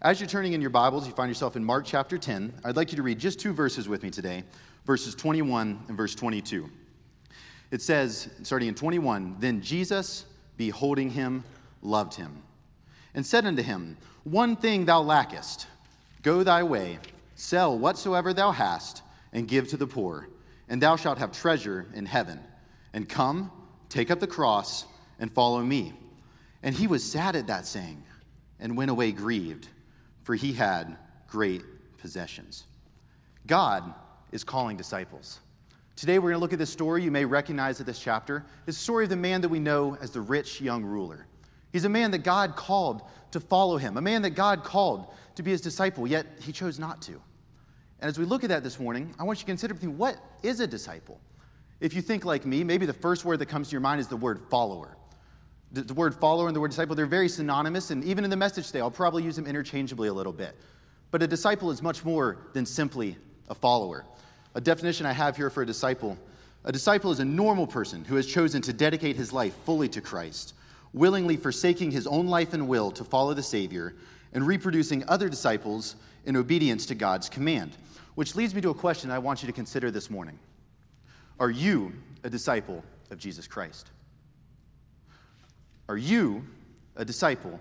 As 0.00 0.20
you're 0.20 0.28
turning 0.28 0.52
in 0.52 0.60
your 0.60 0.70
Bibles, 0.70 1.08
you 1.08 1.12
find 1.12 1.28
yourself 1.28 1.56
in 1.56 1.64
Mark 1.64 1.84
chapter 1.84 2.18
10. 2.18 2.60
I'd 2.64 2.76
like 2.76 2.92
you 2.92 2.96
to 2.98 3.02
read 3.02 3.18
just 3.18 3.40
two 3.40 3.52
verses 3.52 3.88
with 3.88 4.04
me 4.04 4.10
today 4.10 4.44
verses 4.88 5.14
21 5.14 5.78
and 5.88 5.96
verse 5.98 6.14
22. 6.14 6.66
It 7.70 7.82
says, 7.82 8.30
starting 8.42 8.68
in 8.68 8.74
21, 8.74 9.36
Then 9.38 9.60
Jesus, 9.60 10.24
beholding 10.56 11.10
him, 11.10 11.44
loved 11.82 12.14
him, 12.14 12.42
and 13.12 13.24
said 13.24 13.44
unto 13.44 13.62
him, 13.62 13.98
One 14.24 14.56
thing 14.56 14.86
thou 14.86 15.02
lackest. 15.02 15.66
Go 16.22 16.42
thy 16.42 16.62
way, 16.62 16.98
sell 17.34 17.78
whatsoever 17.78 18.32
thou 18.32 18.50
hast, 18.50 19.02
and 19.34 19.46
give 19.46 19.68
to 19.68 19.76
the 19.76 19.86
poor, 19.86 20.26
and 20.70 20.82
thou 20.82 20.96
shalt 20.96 21.18
have 21.18 21.32
treasure 21.32 21.84
in 21.92 22.06
heaven. 22.06 22.40
And 22.94 23.06
come, 23.06 23.52
take 23.90 24.10
up 24.10 24.20
the 24.20 24.26
cross, 24.26 24.86
and 25.20 25.30
follow 25.30 25.62
me. 25.62 25.92
And 26.62 26.74
he 26.74 26.86
was 26.86 27.04
sad 27.04 27.36
at 27.36 27.48
that 27.48 27.66
saying, 27.66 28.02
and 28.58 28.74
went 28.74 28.90
away 28.90 29.12
grieved, 29.12 29.68
for 30.22 30.34
he 30.34 30.54
had 30.54 30.96
great 31.28 31.62
possessions. 31.98 32.64
God 33.46 33.94
is 34.32 34.44
calling 34.44 34.76
disciples. 34.76 35.40
Today, 35.96 36.18
we're 36.18 36.30
going 36.30 36.34
to 36.34 36.40
look 36.40 36.52
at 36.52 36.58
this 36.58 36.70
story 36.70 37.02
you 37.02 37.10
may 37.10 37.24
recognize 37.24 37.80
at 37.80 37.86
this 37.86 37.98
chapter. 37.98 38.44
It's 38.66 38.76
the 38.76 38.82
story 38.82 39.04
of 39.04 39.10
the 39.10 39.16
man 39.16 39.40
that 39.40 39.48
we 39.48 39.58
know 39.58 39.96
as 40.00 40.10
the 40.10 40.20
rich 40.20 40.60
young 40.60 40.84
ruler. 40.84 41.26
He's 41.72 41.84
a 41.84 41.88
man 41.88 42.10
that 42.12 42.18
God 42.18 42.56
called 42.56 43.02
to 43.32 43.40
follow 43.40 43.76
him, 43.76 43.96
a 43.96 44.00
man 44.00 44.22
that 44.22 44.30
God 44.30 44.64
called 44.64 45.08
to 45.34 45.42
be 45.42 45.50
his 45.50 45.60
disciple, 45.60 46.06
yet 46.06 46.26
he 46.40 46.52
chose 46.52 46.78
not 46.78 47.02
to. 47.02 47.20
And 48.00 48.08
as 48.08 48.18
we 48.18 48.24
look 48.24 48.44
at 48.44 48.48
that 48.50 48.62
this 48.62 48.78
morning, 48.78 49.14
I 49.18 49.24
want 49.24 49.38
you 49.38 49.42
to 49.42 49.46
consider 49.46 49.74
what 49.74 50.16
is 50.42 50.60
a 50.60 50.66
disciple? 50.66 51.20
If 51.80 51.94
you 51.94 52.02
think 52.02 52.24
like 52.24 52.46
me, 52.46 52.64
maybe 52.64 52.86
the 52.86 52.92
first 52.92 53.24
word 53.24 53.38
that 53.40 53.46
comes 53.46 53.68
to 53.68 53.72
your 53.72 53.80
mind 53.80 54.00
is 54.00 54.08
the 54.08 54.16
word 54.16 54.40
follower. 54.50 54.96
The, 55.72 55.82
the 55.82 55.94
word 55.94 56.14
follower 56.14 56.46
and 56.46 56.56
the 56.56 56.60
word 56.60 56.70
disciple, 56.70 56.94
they're 56.94 57.06
very 57.06 57.28
synonymous, 57.28 57.90
and 57.90 58.02
even 58.04 58.24
in 58.24 58.30
the 58.30 58.36
message 58.36 58.68
today, 58.68 58.80
I'll 58.80 58.90
probably 58.90 59.22
use 59.22 59.36
them 59.36 59.46
interchangeably 59.46 60.08
a 60.08 60.12
little 60.12 60.32
bit. 60.32 60.56
But 61.10 61.22
a 61.22 61.26
disciple 61.26 61.70
is 61.70 61.82
much 61.82 62.04
more 62.04 62.38
than 62.52 62.64
simply 62.64 63.16
a 63.48 63.54
follower. 63.54 64.04
A 64.54 64.60
definition 64.60 65.06
I 65.06 65.12
have 65.12 65.36
here 65.36 65.50
for 65.50 65.62
a 65.62 65.66
disciple 65.66 66.18
a 66.64 66.72
disciple 66.72 67.12
is 67.12 67.20
a 67.20 67.24
normal 67.24 67.66
person 67.66 68.04
who 68.04 68.16
has 68.16 68.26
chosen 68.26 68.60
to 68.62 68.72
dedicate 68.72 69.16
his 69.16 69.32
life 69.32 69.54
fully 69.64 69.88
to 69.90 70.00
Christ, 70.00 70.54
willingly 70.92 71.36
forsaking 71.36 71.90
his 71.90 72.06
own 72.06 72.26
life 72.26 72.52
and 72.52 72.68
will 72.68 72.90
to 72.92 73.04
follow 73.04 73.32
the 73.32 73.42
Savior, 73.42 73.94
and 74.32 74.46
reproducing 74.46 75.08
other 75.08 75.28
disciples 75.28 75.96
in 76.26 76.36
obedience 76.36 76.84
to 76.86 76.94
God's 76.94 77.28
command. 77.28 77.76
Which 78.16 78.34
leads 78.34 78.54
me 78.54 78.60
to 78.62 78.70
a 78.70 78.74
question 78.74 79.10
I 79.10 79.18
want 79.18 79.42
you 79.42 79.46
to 79.46 79.52
consider 79.52 79.90
this 79.90 80.10
morning 80.10 80.38
Are 81.38 81.50
you 81.50 81.92
a 82.24 82.30
disciple 82.30 82.84
of 83.10 83.18
Jesus 83.18 83.46
Christ? 83.46 83.88
Are 85.88 85.96
you 85.96 86.44
a 86.96 87.04
disciple 87.04 87.58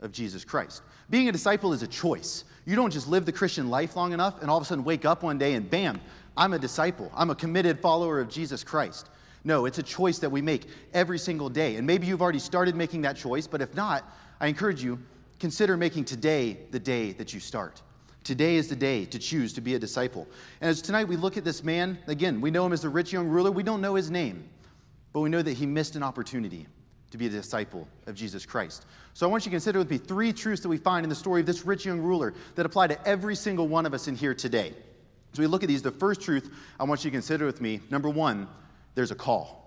of 0.00 0.12
Jesus 0.12 0.44
Christ? 0.44 0.82
Being 1.10 1.28
a 1.28 1.32
disciple 1.32 1.72
is 1.72 1.82
a 1.82 1.86
choice. 1.86 2.44
You 2.66 2.76
don't 2.76 2.92
just 2.92 3.08
live 3.08 3.26
the 3.26 3.32
Christian 3.32 3.68
life 3.68 3.96
long 3.96 4.12
enough 4.12 4.40
and 4.40 4.50
all 4.50 4.56
of 4.56 4.62
a 4.62 4.66
sudden 4.66 4.84
wake 4.84 5.04
up 5.04 5.22
one 5.22 5.38
day 5.38 5.54
and 5.54 5.68
bam, 5.68 6.00
I'm 6.36 6.52
a 6.52 6.58
disciple. 6.58 7.10
I'm 7.14 7.30
a 7.30 7.34
committed 7.34 7.80
follower 7.80 8.20
of 8.20 8.28
Jesus 8.28 8.62
Christ. 8.62 9.10
No, 9.42 9.64
it's 9.64 9.78
a 9.78 9.82
choice 9.82 10.18
that 10.18 10.30
we 10.30 10.42
make 10.42 10.66
every 10.92 11.18
single 11.18 11.48
day. 11.48 11.76
And 11.76 11.86
maybe 11.86 12.06
you've 12.06 12.22
already 12.22 12.38
started 12.38 12.76
making 12.76 13.02
that 13.02 13.16
choice, 13.16 13.46
but 13.46 13.60
if 13.60 13.74
not, 13.74 14.04
I 14.40 14.46
encourage 14.46 14.82
you, 14.82 14.98
consider 15.38 15.76
making 15.76 16.04
today 16.04 16.58
the 16.70 16.78
day 16.78 17.12
that 17.12 17.32
you 17.32 17.40
start. 17.40 17.82
Today 18.22 18.56
is 18.56 18.68
the 18.68 18.76
day 18.76 19.06
to 19.06 19.18
choose 19.18 19.54
to 19.54 19.62
be 19.62 19.74
a 19.74 19.78
disciple. 19.78 20.28
And 20.60 20.68
as 20.68 20.82
tonight 20.82 21.08
we 21.08 21.16
look 21.16 21.38
at 21.38 21.44
this 21.44 21.64
man, 21.64 21.98
again, 22.06 22.40
we 22.40 22.50
know 22.50 22.66
him 22.66 22.72
as 22.72 22.82
the 22.82 22.88
rich 22.90 23.12
young 23.12 23.28
ruler. 23.28 23.50
We 23.50 23.62
don't 23.62 23.80
know 23.80 23.94
his 23.94 24.10
name, 24.10 24.48
but 25.14 25.20
we 25.20 25.30
know 25.30 25.40
that 25.40 25.54
he 25.54 25.64
missed 25.64 25.96
an 25.96 26.02
opportunity 26.02 26.66
to 27.10 27.18
be 27.18 27.26
a 27.26 27.30
disciple 27.30 27.88
of 28.06 28.14
Jesus 28.14 28.46
Christ. 28.46 28.86
So 29.14 29.26
I 29.26 29.30
want 29.30 29.44
you 29.44 29.50
to 29.50 29.54
consider 29.54 29.78
with 29.78 29.90
me 29.90 29.98
three 29.98 30.32
truths 30.32 30.62
that 30.62 30.68
we 30.68 30.76
find 30.76 31.04
in 31.04 31.10
the 31.10 31.16
story 31.16 31.40
of 31.40 31.46
this 31.46 31.66
rich 31.66 31.84
young 31.84 32.00
ruler 32.00 32.34
that 32.54 32.66
apply 32.66 32.88
to 32.88 33.08
every 33.08 33.34
single 33.34 33.68
one 33.68 33.86
of 33.86 33.94
us 33.94 34.08
in 34.08 34.14
here 34.14 34.34
today. 34.34 34.74
As 35.32 35.38
we 35.38 35.46
look 35.46 35.62
at 35.62 35.68
these, 35.68 35.82
the 35.82 35.90
first 35.90 36.20
truth 36.20 36.50
I 36.78 36.84
want 36.84 37.04
you 37.04 37.10
to 37.10 37.14
consider 37.14 37.46
with 37.46 37.60
me 37.60 37.80
number 37.90 38.08
one, 38.08 38.48
there's 38.94 39.10
a 39.10 39.16
call. 39.16 39.60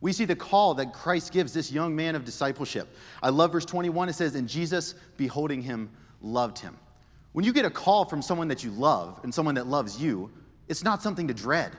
We 0.00 0.12
see 0.12 0.24
the 0.24 0.36
call 0.36 0.74
that 0.74 0.92
Christ 0.92 1.32
gives 1.32 1.52
this 1.52 1.72
young 1.72 1.96
man 1.96 2.14
of 2.14 2.24
discipleship. 2.24 2.88
I 3.22 3.30
love 3.30 3.52
verse 3.52 3.64
21. 3.64 4.08
It 4.08 4.12
says, 4.12 4.34
And 4.34 4.48
Jesus, 4.48 4.94
beholding 5.16 5.62
him, 5.62 5.90
loved 6.20 6.58
him. 6.58 6.76
When 7.32 7.44
you 7.44 7.52
get 7.52 7.64
a 7.64 7.70
call 7.70 8.04
from 8.04 8.22
someone 8.22 8.48
that 8.48 8.62
you 8.62 8.70
love 8.70 9.20
and 9.22 9.34
someone 9.34 9.54
that 9.54 9.66
loves 9.66 10.00
you, 10.00 10.30
it's 10.68 10.84
not 10.84 11.02
something 11.02 11.28
to 11.28 11.34
dread. 11.34 11.72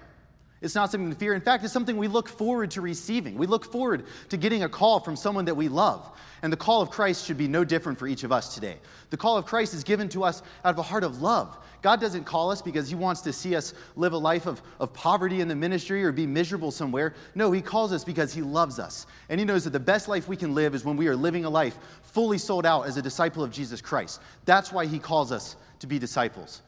It's 0.62 0.74
not 0.74 0.90
something 0.90 1.12
to 1.12 1.16
fear. 1.16 1.34
In 1.34 1.42
fact, 1.42 1.64
it's 1.64 1.74
something 1.74 1.98
we 1.98 2.08
look 2.08 2.28
forward 2.28 2.72
to 2.72 2.82
receiving. 2.82 3.38
We 3.38 3.46
look 3.46 3.64
forward 3.64 4.06
to 4.30 4.38
getting 4.38 4.64
a 4.64 4.70
call 4.70 5.00
from 5.00 5.16
someone 5.16 5.46
that 5.46 5.56
we 5.56 5.68
love. 5.68 6.10
And 6.42 6.52
the 6.52 6.58
call 6.58 6.82
of 6.82 6.90
Christ 6.90 7.26
should 7.26 7.38
be 7.38 7.48
no 7.48 7.64
different 7.64 8.00
for 8.00 8.08
each 8.08 8.24
of 8.24 8.32
us 8.32 8.56
today. 8.56 8.78
The 9.12 9.18
call 9.18 9.38
of 9.38 9.46
Christ 9.46 9.74
is 9.76 9.84
given 9.84 10.10
to 10.10 10.24
us 10.24 10.42
out 10.66 10.74
of 10.74 10.80
a 10.80 10.84
heart 10.84 11.04
of 11.04 11.22
love. 11.22 11.58
God 11.84 12.02
doesn't 12.02 12.24
call 12.24 12.52
us 12.52 12.62
because 12.62 12.90
He 12.90 12.96
wants 12.96 13.22
to 13.22 13.34
see 13.34 13.56
us 13.56 13.76
live 13.96 14.14
a 14.14 14.18
life 14.18 14.48
of, 14.48 14.62
of 14.80 14.94
poverty 14.94 15.42
in 15.42 15.48
the 15.48 15.56
ministry 15.56 16.04
or 16.04 16.12
be 16.12 16.26
miserable 16.26 16.72
somewhere. 16.72 17.14
No, 17.36 17.52
He 17.52 17.62
calls 17.62 17.94
us 17.94 18.04
because 18.04 18.34
He 18.34 18.42
loves 18.42 18.80
us. 18.80 19.06
And 19.30 19.40
He 19.40 19.46
knows 19.46 19.64
that 19.64 19.72
the 19.72 19.80
best 19.80 20.08
life 20.08 20.28
we 20.28 20.36
can 20.36 20.56
live 20.56 20.74
is 20.74 20.84
when 20.84 20.98
we 20.98 21.08
are 21.08 21.16
living 21.16 21.46
a 21.46 21.50
life 21.50 21.78
fully 22.02 22.40
sold 22.40 22.66
out 22.66 22.88
as 22.88 22.98
a 22.98 23.02
disciple 23.02 23.44
of 23.44 23.52
Jesus 23.52 23.80
Christ. 23.80 24.22
That's 24.46 24.72
why 24.72 24.88
He 24.88 24.98
calls 24.98 25.32
us 25.32 25.56
to 25.80 25.88
be 25.88 26.00
disciples. 26.00 26.62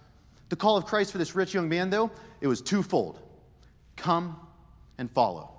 The 0.50 0.56
call 0.56 0.78
of 0.78 0.86
Christ 0.86 1.12
for 1.12 1.18
this 1.18 1.36
rich 1.36 1.54
young 1.54 1.70
man, 1.70 1.90
though, 1.90 2.12
it 2.42 2.48
was 2.48 2.62
twofold. 2.62 3.20
Come 4.00 4.40
and 4.98 5.12
follow. 5.12 5.52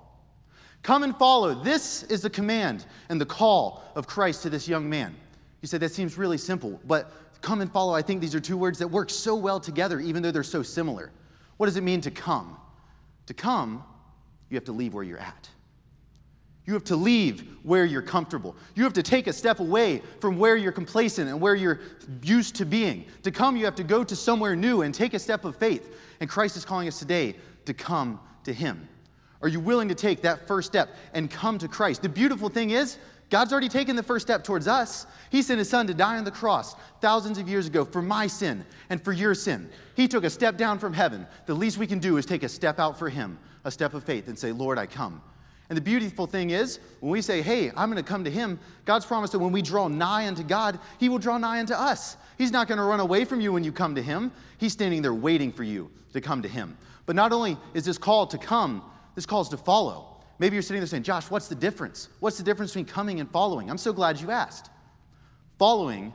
Come 0.81 1.03
and 1.03 1.15
follow. 1.15 1.53
This 1.53 2.03
is 2.03 2.21
the 2.21 2.29
command 2.29 2.85
and 3.09 3.21
the 3.21 3.25
call 3.25 3.83
of 3.95 4.07
Christ 4.07 4.41
to 4.43 4.49
this 4.49 4.67
young 4.67 4.89
man. 4.89 5.15
You 5.61 5.67
say 5.67 5.77
that 5.77 5.91
seems 5.91 6.17
really 6.17 6.39
simple, 6.39 6.81
but 6.85 7.11
come 7.41 7.61
and 7.61 7.71
follow, 7.71 7.93
I 7.93 8.01
think 8.01 8.19
these 8.19 8.33
are 8.33 8.39
two 8.39 8.57
words 8.57 8.79
that 8.79 8.87
work 8.87 9.11
so 9.11 9.35
well 9.35 9.59
together, 9.59 9.99
even 9.99 10.23
though 10.23 10.31
they're 10.31 10.41
so 10.41 10.63
similar. 10.63 11.11
What 11.57 11.67
does 11.67 11.77
it 11.77 11.83
mean 11.83 12.01
to 12.01 12.09
come? 12.09 12.57
To 13.27 13.33
come, 13.35 13.83
you 14.49 14.55
have 14.55 14.65
to 14.65 14.71
leave 14.71 14.95
where 14.95 15.03
you're 15.03 15.19
at. 15.19 15.47
You 16.65 16.73
have 16.73 16.83
to 16.85 16.95
leave 16.95 17.57
where 17.61 17.85
you're 17.85 18.01
comfortable. 18.01 18.55
You 18.73 18.83
have 18.83 18.93
to 18.93 19.03
take 19.03 19.27
a 19.27 19.33
step 19.33 19.59
away 19.59 20.01
from 20.19 20.39
where 20.39 20.55
you're 20.55 20.71
complacent 20.71 21.29
and 21.29 21.39
where 21.39 21.53
you're 21.53 21.79
used 22.23 22.55
to 22.55 22.65
being. 22.65 23.05
To 23.21 23.31
come, 23.31 23.55
you 23.55 23.65
have 23.65 23.75
to 23.75 23.83
go 23.83 24.03
to 24.03 24.15
somewhere 24.15 24.55
new 24.55 24.81
and 24.81 24.95
take 24.95 25.13
a 25.13 25.19
step 25.19 25.45
of 25.45 25.55
faith. 25.55 25.95
And 26.19 26.29
Christ 26.29 26.57
is 26.57 26.65
calling 26.65 26.87
us 26.87 26.97
today 26.97 27.35
to 27.65 27.73
come 27.73 28.19
to 28.45 28.53
Him? 28.53 28.87
Are 29.41 29.47
you 29.47 29.59
willing 29.59 29.87
to 29.87 29.95
take 29.95 30.21
that 30.21 30.47
first 30.47 30.67
step 30.67 30.89
and 31.13 31.29
come 31.29 31.57
to 31.57 31.67
Christ? 31.67 32.01
The 32.01 32.09
beautiful 32.09 32.49
thing 32.49 32.71
is, 32.71 32.97
God's 33.31 33.53
already 33.53 33.69
taken 33.69 33.95
the 33.95 34.03
first 34.03 34.27
step 34.27 34.43
towards 34.43 34.67
us. 34.67 35.07
He 35.29 35.41
sent 35.41 35.59
his 35.59 35.69
son 35.69 35.87
to 35.87 35.93
die 35.93 36.17
on 36.17 36.25
the 36.25 36.31
cross 36.31 36.75
thousands 36.99 37.37
of 37.37 37.47
years 37.47 37.65
ago 37.65 37.85
for 37.85 38.01
my 38.01 38.27
sin 38.27 38.65
and 38.89 39.01
for 39.01 39.13
your 39.13 39.33
sin. 39.33 39.69
He 39.95 40.07
took 40.09 40.25
a 40.25 40.29
step 40.29 40.57
down 40.57 40.79
from 40.79 40.93
heaven. 40.93 41.25
The 41.45 41.53
least 41.53 41.77
we 41.77 41.87
can 41.87 41.99
do 41.99 42.17
is 42.17 42.25
take 42.25 42.43
a 42.43 42.49
step 42.49 42.77
out 42.77 42.99
for 42.99 43.09
him, 43.09 43.39
a 43.63 43.71
step 43.71 43.93
of 43.93 44.03
faith, 44.03 44.27
and 44.27 44.37
say, 44.37 44.51
Lord, 44.51 44.77
I 44.77 44.85
come. 44.85 45.21
And 45.69 45.77
the 45.77 45.81
beautiful 45.81 46.27
thing 46.27 46.49
is, 46.49 46.81
when 46.99 47.13
we 47.13 47.21
say, 47.21 47.41
hey, 47.41 47.71
I'm 47.77 47.89
going 47.89 48.03
to 48.03 48.07
come 48.07 48.25
to 48.25 48.29
him, 48.29 48.59
God's 48.83 49.05
promised 49.05 49.31
that 49.31 49.39
when 49.39 49.53
we 49.53 49.61
draw 49.61 49.87
nigh 49.87 50.27
unto 50.27 50.43
God, 50.43 50.77
he 50.99 51.07
will 51.07 51.17
draw 51.17 51.37
nigh 51.37 51.61
unto 51.61 51.73
us. 51.73 52.17
He's 52.37 52.51
not 52.51 52.67
going 52.67 52.79
to 52.79 52.83
run 52.83 52.99
away 52.99 53.23
from 53.23 53.39
you 53.39 53.53
when 53.53 53.63
you 53.63 53.71
come 53.71 53.95
to 53.95 54.01
him. 54.01 54.33
He's 54.57 54.73
standing 54.73 55.01
there 55.01 55.13
waiting 55.13 55.53
for 55.53 55.63
you 55.63 55.89
to 56.11 56.19
come 56.19 56.41
to 56.41 56.49
him. 56.49 56.77
But 57.05 57.15
not 57.15 57.31
only 57.31 57.57
is 57.73 57.85
this 57.85 57.97
call 57.97 58.27
to 58.27 58.37
come, 58.37 58.83
this 59.15 59.25
call 59.25 59.41
is 59.41 59.49
to 59.49 59.57
follow. 59.57 60.07
Maybe 60.39 60.55
you're 60.55 60.63
sitting 60.63 60.79
there 60.79 60.87
saying, 60.87 61.03
Josh, 61.03 61.29
what's 61.29 61.47
the 61.47 61.55
difference? 61.55 62.09
What's 62.19 62.37
the 62.37 62.43
difference 62.43 62.71
between 62.71 62.85
coming 62.85 63.19
and 63.19 63.29
following? 63.29 63.69
I'm 63.69 63.77
so 63.77 63.93
glad 63.93 64.19
you 64.19 64.31
asked. 64.31 64.69
Following 65.59 66.13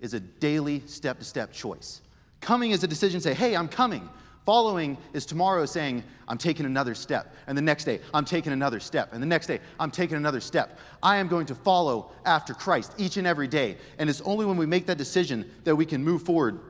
is 0.00 0.14
a 0.14 0.20
daily 0.20 0.82
step 0.86 1.18
to 1.18 1.24
step 1.24 1.52
choice. 1.52 2.02
Coming 2.40 2.70
is 2.70 2.84
a 2.84 2.86
decision 2.86 3.20
say, 3.20 3.34
hey, 3.34 3.56
I'm 3.56 3.68
coming. 3.68 4.08
Following 4.44 4.96
is 5.12 5.26
tomorrow 5.26 5.66
saying, 5.66 6.02
I'm 6.26 6.38
taking 6.38 6.64
another 6.64 6.94
step. 6.94 7.34
And 7.46 7.56
the 7.56 7.62
next 7.62 7.84
day, 7.84 8.00
I'm 8.14 8.24
taking 8.24 8.52
another 8.52 8.80
step. 8.80 9.12
And 9.12 9.22
the 9.22 9.26
next 9.26 9.46
day, 9.46 9.60
I'm 9.78 9.90
taking 9.90 10.16
another 10.16 10.40
step. 10.40 10.78
I 11.02 11.16
am 11.16 11.28
going 11.28 11.46
to 11.46 11.54
follow 11.54 12.12
after 12.24 12.54
Christ 12.54 12.94
each 12.96 13.18
and 13.18 13.26
every 13.26 13.48
day. 13.48 13.76
And 13.98 14.08
it's 14.08 14.20
only 14.22 14.46
when 14.46 14.56
we 14.56 14.64
make 14.64 14.86
that 14.86 14.96
decision 14.96 15.50
that 15.64 15.76
we 15.76 15.84
can 15.84 16.02
move 16.02 16.22
forward 16.22 16.60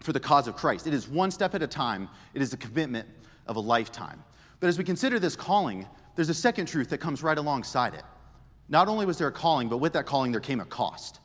for 0.00 0.12
the 0.12 0.20
cause 0.20 0.48
of 0.48 0.56
Christ. 0.56 0.86
It 0.86 0.94
is 0.94 1.08
one 1.08 1.30
step 1.30 1.54
at 1.54 1.62
a 1.62 1.66
time, 1.66 2.08
it 2.34 2.42
is 2.42 2.52
a 2.52 2.56
commitment 2.56 3.08
of 3.46 3.56
a 3.56 3.60
lifetime. 3.60 4.22
But 4.60 4.68
as 4.68 4.78
we 4.78 4.84
consider 4.84 5.18
this 5.18 5.36
calling, 5.36 5.86
there's 6.16 6.28
a 6.28 6.34
second 6.34 6.66
truth 6.66 6.90
that 6.90 6.98
comes 6.98 7.22
right 7.22 7.38
alongside 7.38 7.94
it. 7.94 8.02
Not 8.68 8.88
only 8.88 9.06
was 9.06 9.18
there 9.18 9.28
a 9.28 9.32
calling, 9.32 9.68
but 9.68 9.78
with 9.78 9.92
that 9.94 10.06
calling, 10.06 10.32
there 10.32 10.40
came 10.40 10.60
a 10.60 10.64
cost. 10.64 11.20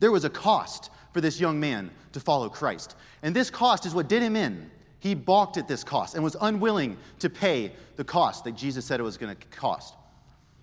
There 0.00 0.12
was 0.12 0.24
a 0.24 0.30
cost 0.30 0.90
for 1.12 1.20
this 1.20 1.40
young 1.40 1.58
man 1.58 1.90
to 2.12 2.20
follow 2.20 2.48
Christ. 2.48 2.96
And 3.22 3.34
this 3.34 3.50
cost 3.50 3.86
is 3.86 3.94
what 3.94 4.08
did 4.08 4.22
him 4.22 4.36
in. 4.36 4.70
He 5.00 5.14
balked 5.14 5.56
at 5.56 5.66
this 5.66 5.82
cost 5.82 6.14
and 6.14 6.22
was 6.22 6.36
unwilling 6.40 6.96
to 7.18 7.28
pay 7.28 7.72
the 7.96 8.04
cost 8.04 8.44
that 8.44 8.52
Jesus 8.52 8.84
said 8.84 9.00
it 9.00 9.02
was 9.02 9.16
going 9.16 9.34
to 9.34 9.46
cost. 9.48 9.94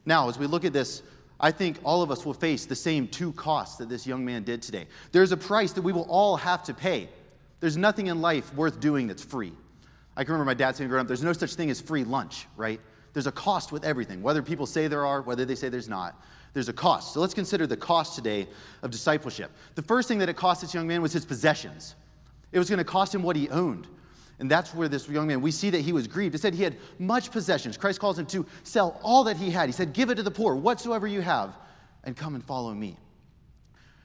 Now, 0.06 0.30
as 0.30 0.40
we 0.40 0.48
look 0.48 0.64
at 0.64 0.74
this, 0.74 1.04
I 1.40 1.52
think 1.52 1.78
all 1.84 2.02
of 2.02 2.12
us 2.12 2.26
will 2.26 2.34
face 2.34 2.66
the 2.66 2.76
same 2.76 3.08
two 3.08 3.32
costs 3.34 3.78
that 3.78 3.90
this 3.90 4.08
young 4.08 4.26
man 4.26 4.44
did 4.44 4.62
today. 4.62 4.88
There's 5.12 5.32
a 5.32 5.38
price 5.38 5.72
that 5.74 5.82
we 5.82 5.92
will 5.92 6.08
all 6.10 6.38
have 6.38 6.64
to 6.64 6.74
pay. 6.74 7.10
There's 7.60 7.78
nothing 7.78 8.08
in 8.08 8.22
life 8.22 8.54
worth 8.54 8.80
doing 8.80 9.08
that's 9.08 9.24
free. 9.24 9.54
I 10.16 10.24
can 10.24 10.34
remember 10.34 10.50
my 10.50 10.54
dad 10.54 10.76
saying 10.76 10.90
growing 10.90 11.02
up, 11.02 11.08
there's 11.08 11.24
no 11.24 11.34
such 11.34 11.56
thing 11.56 11.70
as 11.70 11.80
free 11.80 12.04
lunch, 12.04 12.48
right? 12.58 12.80
There's 13.14 13.28
a 13.28 13.32
cost 13.32 13.72
with 13.72 13.84
everything, 13.84 14.22
whether 14.22 14.42
people 14.42 14.66
say 14.66 14.88
there 14.88 15.06
are, 15.06 15.22
whether 15.22 15.46
they 15.46 15.56
say 15.56 15.70
there's 15.70 15.90
not. 15.90 16.22
There's 16.54 16.70
a 16.70 16.74
cost. 16.74 17.14
So 17.14 17.20
let's 17.20 17.34
consider 17.34 17.68
the 17.68 17.78
cost 17.78 18.16
today 18.16 18.48
of 18.82 18.92
discipleship. 18.92 19.52
The 19.76 19.82
first 19.82 20.08
thing 20.08 20.20
that 20.20 20.30
it 20.30 20.36
cost 20.36 20.62
this 20.62 20.74
young 20.74 20.88
man 20.88 21.02
was 21.02 21.14
his 21.14 21.26
possessions. 21.26 21.96
It 22.52 22.60
was 22.60 22.70
going 22.70 22.80
to 22.80 22.84
cost 22.84 23.14
him 23.14 23.24
what 23.24 23.36
he 23.36 23.50
owned. 23.50 23.88
And 24.40 24.50
that's 24.50 24.74
where 24.74 24.88
this 24.88 25.08
young 25.08 25.28
man, 25.28 25.42
we 25.42 25.52
see 25.52 25.70
that 25.70 25.82
he 25.82 25.92
was 25.92 26.08
grieved. 26.08 26.34
It 26.34 26.40
said 26.40 26.54
he 26.54 26.64
had 26.64 26.78
much 26.98 27.30
possessions. 27.30 27.78
Christ 27.78 28.00
calls 28.00 28.18
him 28.18 28.26
to 28.28 28.46
sell 28.64 29.00
all 29.04 29.26
that 29.26 29.38
he 29.38 29.52
had. 29.52 29.68
He 29.68 29.74
said, 29.74 29.94
Give 29.94 30.10
it 30.10 30.16
to 30.16 30.24
the 30.24 30.32
poor, 30.32 30.56
whatsoever 30.56 31.08
you 31.08 31.22
have, 31.22 31.54
and 32.06 32.16
come 32.16 32.36
and 32.36 32.44
follow 32.44 32.74
me. 32.74 32.98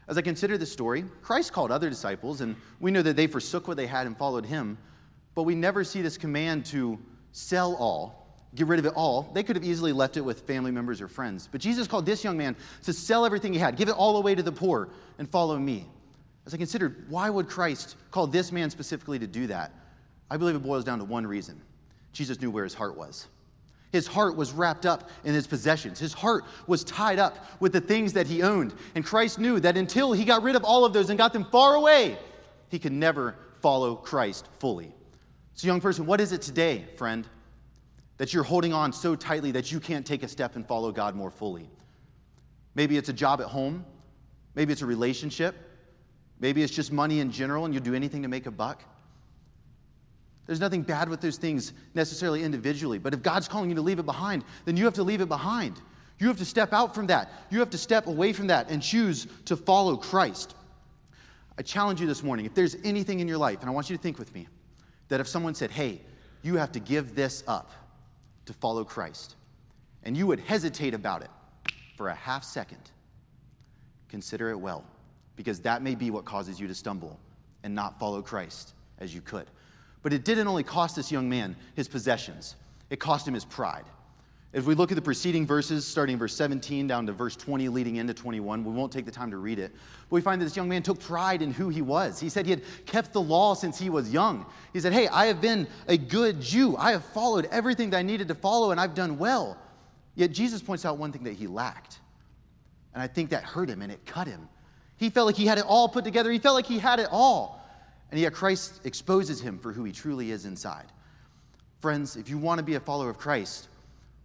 As 0.09 0.19
I 0.19 0.23
consider 0.23 0.59
this 0.59 0.73
story, 0.73 1.05
Christ 1.23 1.53
called 1.53 1.71
other 1.71 1.89
disciples, 1.89 2.41
and 2.41 2.57
we 2.81 2.91
know 2.91 3.03
that 3.03 3.17
they 3.17 3.27
forsook 3.27 3.69
what 3.69 3.77
they 3.77 3.87
had 3.87 4.07
and 4.07 4.17
followed 4.17 4.45
him, 4.45 4.79
but 5.35 5.45
we 5.45 5.55
never 5.55 5.85
see 5.85 6.03
this 6.03 6.19
command 6.19 6.67
to 6.67 6.99
sell 7.33 7.75
all 7.77 8.25
get 8.55 8.67
rid 8.67 8.79
of 8.79 8.87
it 8.87 8.93
all. 8.95 9.31
They 9.35 9.43
could 9.43 9.57
have 9.57 9.65
easily 9.65 9.93
left 9.93 10.17
it 10.17 10.21
with 10.21 10.41
family 10.43 10.71
members 10.71 11.01
or 11.01 11.09
friends. 11.09 11.49
But 11.51 11.61
Jesus 11.61 11.87
called 11.87 12.07
this 12.07 12.23
young 12.23 12.37
man 12.37 12.57
to 12.85 12.93
sell 12.93 13.27
everything 13.27 13.53
he 13.53 13.59
had, 13.59 13.77
give 13.77 13.89
it 13.89 13.95
all 13.95 14.17
away 14.17 14.35
to 14.35 14.43
the 14.43 14.53
poor, 14.53 14.91
and 15.19 15.29
follow 15.29 15.59
me. 15.59 15.87
As 16.47 16.55
I 16.55 16.57
considered, 16.57 17.07
why 17.09 17.31
would 17.31 17.49
Christ 17.49 17.97
call 18.11 18.27
this 18.27 18.53
man 18.53 18.71
specifically 18.71 19.19
to 19.19 19.27
do 19.27 19.47
that? 19.49 19.73
I 20.31 20.37
believe 20.37 20.55
it 20.55 20.63
boils 20.63 20.85
down 20.85 20.99
to 20.99 21.05
one 21.05 21.27
reason 21.27 21.61
Jesus 22.13 22.41
knew 22.41 22.51
where 22.51 22.65
his 22.65 22.75
heart 22.75 22.97
was. 22.97 23.27
His 23.95 24.07
heart 24.07 24.35
was 24.37 24.53
wrapped 24.53 24.87
up 24.87 25.09
in 25.23 25.33
his 25.33 25.47
possessions. 25.47 26.01
His 26.01 26.13
heart 26.13 26.45
was 26.67 26.83
tied 26.83 27.19
up 27.19 27.47
with 27.61 27.73
the 27.73 27.81
things 27.81 28.13
that 28.15 28.27
he 28.27 28.43
owned. 28.43 28.75
And 28.95 29.05
Christ 29.05 29.39
knew 29.39 29.61
that 29.61 29.77
until 29.77 30.13
he 30.13 30.25
got 30.25 30.43
rid 30.43 30.57
of 30.57 30.65
all 30.65 30.85
of 30.85 30.93
those 30.93 31.11
and 31.11 31.17
got 31.17 31.33
them 31.33 31.45
far 31.45 31.77
away, 31.77 32.19
he 32.71 32.81
could 32.81 32.93
never 32.93 33.37
follow 33.61 33.95
Christ 33.95 34.49
fully. 34.59 34.93
So, 35.55 35.69
young 35.69 35.81
person, 35.81 36.07
what 36.07 36.21
is 36.21 36.33
it 36.33 36.43
today, 36.43 36.87
friend? 36.97 37.29
that 38.17 38.33
you're 38.33 38.45
holding 38.45 38.73
on 38.73 38.93
so 38.93 39.17
tightly 39.17 39.51
that 39.53 39.73
you 39.73 39.81
can't 39.81 40.07
take 40.07 40.23
a 40.23 40.29
step 40.29 40.57
and 40.57 40.67
follow 40.67 40.93
God 40.93 41.15
more 41.15 41.31
fully. 41.31 41.69
Maybe 42.75 42.97
it's 42.97 43.09
a 43.09 43.13
job 43.13 43.41
at 43.41 43.49
home, 43.49 43.85
maybe 44.55 44.73
it's 44.73 44.83
a 44.83 44.87
relationship, 44.87 45.57
maybe 46.39 46.63
it's 46.63 46.75
just 46.75 46.93
money 46.93 47.21
in 47.21 47.31
general 47.31 47.65
and 47.65 47.75
you'll 47.75 47.83
do 47.83 47.95
anything 47.95 48.23
to 48.23 48.29
make 48.29 48.47
a 48.47 48.51
buck. 48.51 48.83
There's 50.47 50.61
nothing 50.61 50.83
bad 50.83 51.09
with 51.09 51.21
those 51.21 51.37
things 51.37 51.73
necessarily 51.95 52.43
individually, 52.43 52.99
but 52.99 53.15
if 53.15 53.23
God's 53.23 53.49
calling 53.49 53.71
you 53.71 53.77
to 53.77 53.83
leave 53.83 53.99
it 53.99 54.07
behind, 54.07 54.45
then 54.65 54.77
you 54.77 54.85
have 54.85 54.95
to 54.95 55.03
leave 55.03 55.21
it 55.21 55.29
behind. 55.29 55.81
You 56.19 56.29
have 56.29 56.39
to 56.39 56.45
step 56.45 56.73
out 56.73 56.95
from 56.95 57.07
that. 57.07 57.33
You 57.51 57.59
have 57.61 57.71
to 57.71 57.79
step 57.79 58.07
away 58.07 58.33
from 58.33 58.49
that 58.49 58.71
and 58.71 58.83
choose 58.83 59.27
to 59.47 59.57
follow 59.57 59.97
Christ. 59.97 60.55
I 61.59 61.63
challenge 61.63 62.01
you 62.01 62.07
this 62.07 62.23
morning 62.23 62.47
if 62.47 62.55
there's 62.55 62.77
anything 62.85 63.21
in 63.21 63.29
your 63.29 63.39
life, 63.39 63.61
and 63.61 63.71
I 63.71 63.73
want 63.73 63.89
you 63.89 63.97
to 63.97 64.03
think 64.03 64.19
with 64.19 64.35
me, 64.35 64.49
that 65.09 65.21
if 65.21 65.29
someone 65.29 65.55
said, 65.55 65.71
hey, 65.71 66.01
you 66.43 66.57
have 66.57 66.73
to 66.73 66.81
give 66.81 67.15
this 67.15 67.43
up, 67.47 67.71
to 68.47 68.53
follow 68.53 68.85
Christ, 68.85 69.37
and 70.03 70.17
you 70.17 70.27
would 70.27 70.41
hesitate 70.41 70.93
about 70.93 71.23
it 71.23 71.31
for 71.97 72.09
a 72.09 72.15
half 72.15 72.45
second, 72.45 72.91
consider 74.09 74.51
it 74.51 74.57
well, 74.57 74.85
because 75.37 75.61
that 75.61 75.83
may 75.83 75.95
be 75.95 76.11
what 76.11 76.25
causes 76.25 76.61
you 76.61 76.67
to 76.69 76.75
stumble 76.75 77.19
and 77.63 77.75
not 77.75 77.99
follow 77.99 78.21
Christ 78.21 78.75
as 78.99 79.15
you 79.15 79.21
could. 79.23 79.47
But 80.05 80.13
it 80.13 80.25
didn't 80.25 80.47
only 80.47 80.63
cost 80.63 80.95
this 80.95 81.11
young 81.11 81.29
man 81.29 81.57
his 81.75 81.89
possessions, 81.89 82.55
it 82.91 83.01
cost 83.01 83.27
him 83.27 83.35
his 83.35 83.45
pride. 83.45 83.87
If 84.53 84.67
we 84.67 84.77
look 84.77 84.93
at 84.93 84.95
the 84.95 85.03
preceding 85.03 85.49
verses, 85.49 85.85
starting 85.85 86.17
verse 86.17 86.37
17 86.37 86.87
down 86.87 87.07
to 87.07 87.13
verse 87.13 87.35
20, 87.35 87.69
leading 87.71 87.97
into 87.97 88.15
21, 88.15 88.63
we 88.63 88.71
won't 88.71 88.93
take 88.93 89.05
the 89.05 89.11
time 89.11 89.33
to 89.33 89.39
read 89.39 89.59
it. 89.59 89.73
But 90.09 90.15
we 90.15 90.21
find 90.21 90.41
that 90.41 90.45
this 90.45 90.57
young 90.57 90.69
man 90.69 90.81
took 90.85 91.01
pride 91.01 91.43
in 91.43 91.51
who 91.51 91.71
he 91.71 91.83
was. 91.83 92.21
He 92.21 92.29
said 92.29 92.45
he 92.45 92.53
had 92.53 92.63
kept 92.87 93.13
the 93.13 93.21
law 93.21 93.55
since 93.55 93.81
he 93.81 93.91
was 93.91 94.13
young. 94.13 94.47
He 94.73 94.79
said, 94.79 94.93
Hey, 94.93 95.09
I 95.09 95.27
have 95.27 95.41
been 95.41 95.67
a 95.89 95.97
good 95.97 96.41
Jew. 96.41 96.77
I 96.77 96.93
have 96.93 97.05
followed 97.07 97.49
everything 97.51 97.91
that 97.91 97.97
I 97.97 98.03
needed 98.03 98.29
to 98.29 98.37
follow, 98.37 98.71
and 98.71 98.81
I've 98.81 98.95
done 98.95 99.19
well. 99.19 99.59
Yet 100.15 100.31
Jesus 100.31 100.63
points 100.63 100.85
out 100.85 100.99
one 100.99 101.11
thing 101.11 101.25
that 101.25 101.35
he 101.35 101.49
lacked. 101.49 101.99
And 102.93 103.03
I 103.03 103.09
think 103.09 103.31
that 103.31 103.43
hurt 103.43 103.69
him 103.69 103.83
and 103.83 103.91
it 103.91 104.07
cut 104.07 104.29
him. 104.29 104.49
He 104.99 105.11
felt 105.11 105.27
like 105.27 105.35
he 105.35 105.47
had 105.47 105.59
it 105.59 105.65
all 105.67 105.89
put 105.89 106.05
together, 106.05 106.31
he 106.31 106.39
felt 106.39 106.55
like 106.55 106.67
he 106.67 106.79
had 106.79 107.01
it 107.01 107.09
all. 107.11 107.64
And 108.11 108.21
yet 108.21 108.33
Christ 108.33 108.81
exposes 108.85 109.41
him 109.41 109.59
for 109.59 109.73
who 109.73 109.85
he 109.85 109.93
truly 109.93 110.31
is 110.31 110.45
inside. 110.45 110.87
Friends, 111.81 112.17
if 112.17 112.29
you 112.29 112.39
want 112.39 112.59
to 112.59 112.65
be 112.65 112.77
a 112.77 112.81
follower 112.81 113.11
of 113.11 113.19
Christ, 113.19 113.69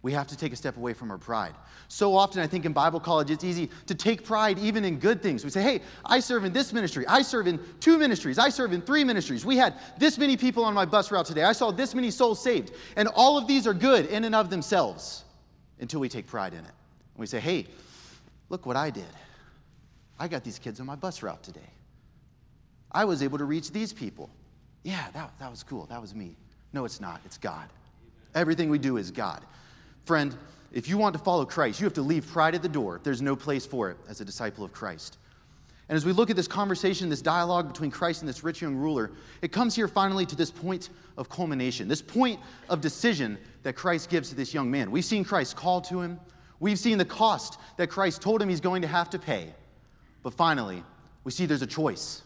we 0.02 0.12
have 0.12 0.26
to 0.28 0.36
take 0.36 0.52
a 0.52 0.56
step 0.56 0.76
away 0.78 0.94
from 0.94 1.10
our 1.10 1.18
pride. 1.18 1.54
So 1.88 2.16
often, 2.16 2.40
I 2.40 2.46
think 2.46 2.64
in 2.64 2.72
Bible 2.72 3.00
college, 3.00 3.30
it's 3.30 3.44
easy 3.44 3.68
to 3.86 3.94
take 3.94 4.24
pride 4.24 4.58
even 4.58 4.84
in 4.84 4.98
good 4.98 5.22
things. 5.22 5.44
We 5.44 5.50
say, 5.50 5.62
hey, 5.62 5.80
I 6.06 6.20
serve 6.20 6.44
in 6.44 6.52
this 6.52 6.72
ministry. 6.72 7.04
I 7.06 7.20
serve 7.20 7.46
in 7.46 7.60
two 7.80 7.98
ministries. 7.98 8.38
I 8.38 8.48
serve 8.48 8.72
in 8.72 8.80
three 8.80 9.04
ministries. 9.04 9.44
We 9.44 9.58
had 9.58 9.74
this 9.98 10.16
many 10.16 10.38
people 10.38 10.64
on 10.64 10.72
my 10.72 10.86
bus 10.86 11.10
route 11.10 11.26
today. 11.26 11.42
I 11.42 11.52
saw 11.52 11.70
this 11.70 11.94
many 11.94 12.10
souls 12.10 12.42
saved. 12.42 12.72
And 12.96 13.08
all 13.08 13.36
of 13.36 13.46
these 13.46 13.66
are 13.66 13.74
good 13.74 14.06
in 14.06 14.24
and 14.24 14.34
of 14.34 14.48
themselves 14.48 15.24
until 15.80 16.00
we 16.00 16.08
take 16.08 16.26
pride 16.26 16.54
in 16.54 16.60
it. 16.60 16.64
And 16.64 17.18
we 17.18 17.26
say, 17.26 17.40
hey, 17.40 17.66
look 18.48 18.64
what 18.64 18.76
I 18.76 18.88
did. 18.88 19.04
I 20.18 20.28
got 20.28 20.44
these 20.44 20.58
kids 20.58 20.80
on 20.80 20.86
my 20.86 20.96
bus 20.96 21.22
route 21.22 21.42
today. 21.42 21.60
I 22.92 23.04
was 23.04 23.22
able 23.22 23.38
to 23.38 23.44
reach 23.44 23.70
these 23.70 23.92
people. 23.92 24.30
Yeah, 24.82 25.06
that, 25.12 25.32
that 25.38 25.50
was 25.50 25.62
cool. 25.62 25.86
That 25.86 26.00
was 26.00 26.14
me. 26.14 26.36
No, 26.72 26.84
it's 26.84 27.00
not. 27.00 27.20
It's 27.24 27.38
God. 27.38 27.68
Everything 28.34 28.70
we 28.70 28.78
do 28.78 28.96
is 28.96 29.10
God. 29.10 29.44
Friend, 30.04 30.34
if 30.72 30.88
you 30.88 30.96
want 30.98 31.14
to 31.16 31.22
follow 31.22 31.44
Christ, 31.44 31.80
you 31.80 31.84
have 31.84 31.94
to 31.94 32.02
leave 32.02 32.26
pride 32.26 32.54
at 32.54 32.62
the 32.62 32.68
door. 32.68 33.00
There's 33.02 33.22
no 33.22 33.34
place 33.34 33.66
for 33.66 33.90
it 33.90 33.96
as 34.08 34.20
a 34.20 34.24
disciple 34.24 34.64
of 34.64 34.72
Christ. 34.72 35.18
And 35.88 35.96
as 35.96 36.04
we 36.04 36.12
look 36.12 36.30
at 36.30 36.36
this 36.36 36.46
conversation, 36.46 37.08
this 37.08 37.20
dialogue 37.20 37.66
between 37.66 37.90
Christ 37.90 38.22
and 38.22 38.28
this 38.28 38.44
rich 38.44 38.62
young 38.62 38.76
ruler, 38.76 39.10
it 39.42 39.50
comes 39.50 39.74
here 39.74 39.88
finally 39.88 40.24
to 40.26 40.36
this 40.36 40.50
point 40.50 40.90
of 41.16 41.28
culmination, 41.28 41.88
this 41.88 42.00
point 42.00 42.38
of 42.68 42.80
decision 42.80 43.36
that 43.64 43.74
Christ 43.74 44.08
gives 44.08 44.28
to 44.28 44.36
this 44.36 44.54
young 44.54 44.70
man. 44.70 44.92
We've 44.92 45.04
seen 45.04 45.24
Christ 45.24 45.56
call 45.56 45.80
to 45.82 46.00
him, 46.00 46.20
we've 46.60 46.78
seen 46.78 46.96
the 46.96 47.04
cost 47.04 47.58
that 47.76 47.88
Christ 47.88 48.22
told 48.22 48.40
him 48.40 48.48
he's 48.48 48.60
going 48.60 48.82
to 48.82 48.88
have 48.88 49.10
to 49.10 49.18
pay. 49.18 49.52
But 50.22 50.32
finally, 50.34 50.84
we 51.24 51.32
see 51.32 51.44
there's 51.44 51.62
a 51.62 51.66
choice. 51.66 52.22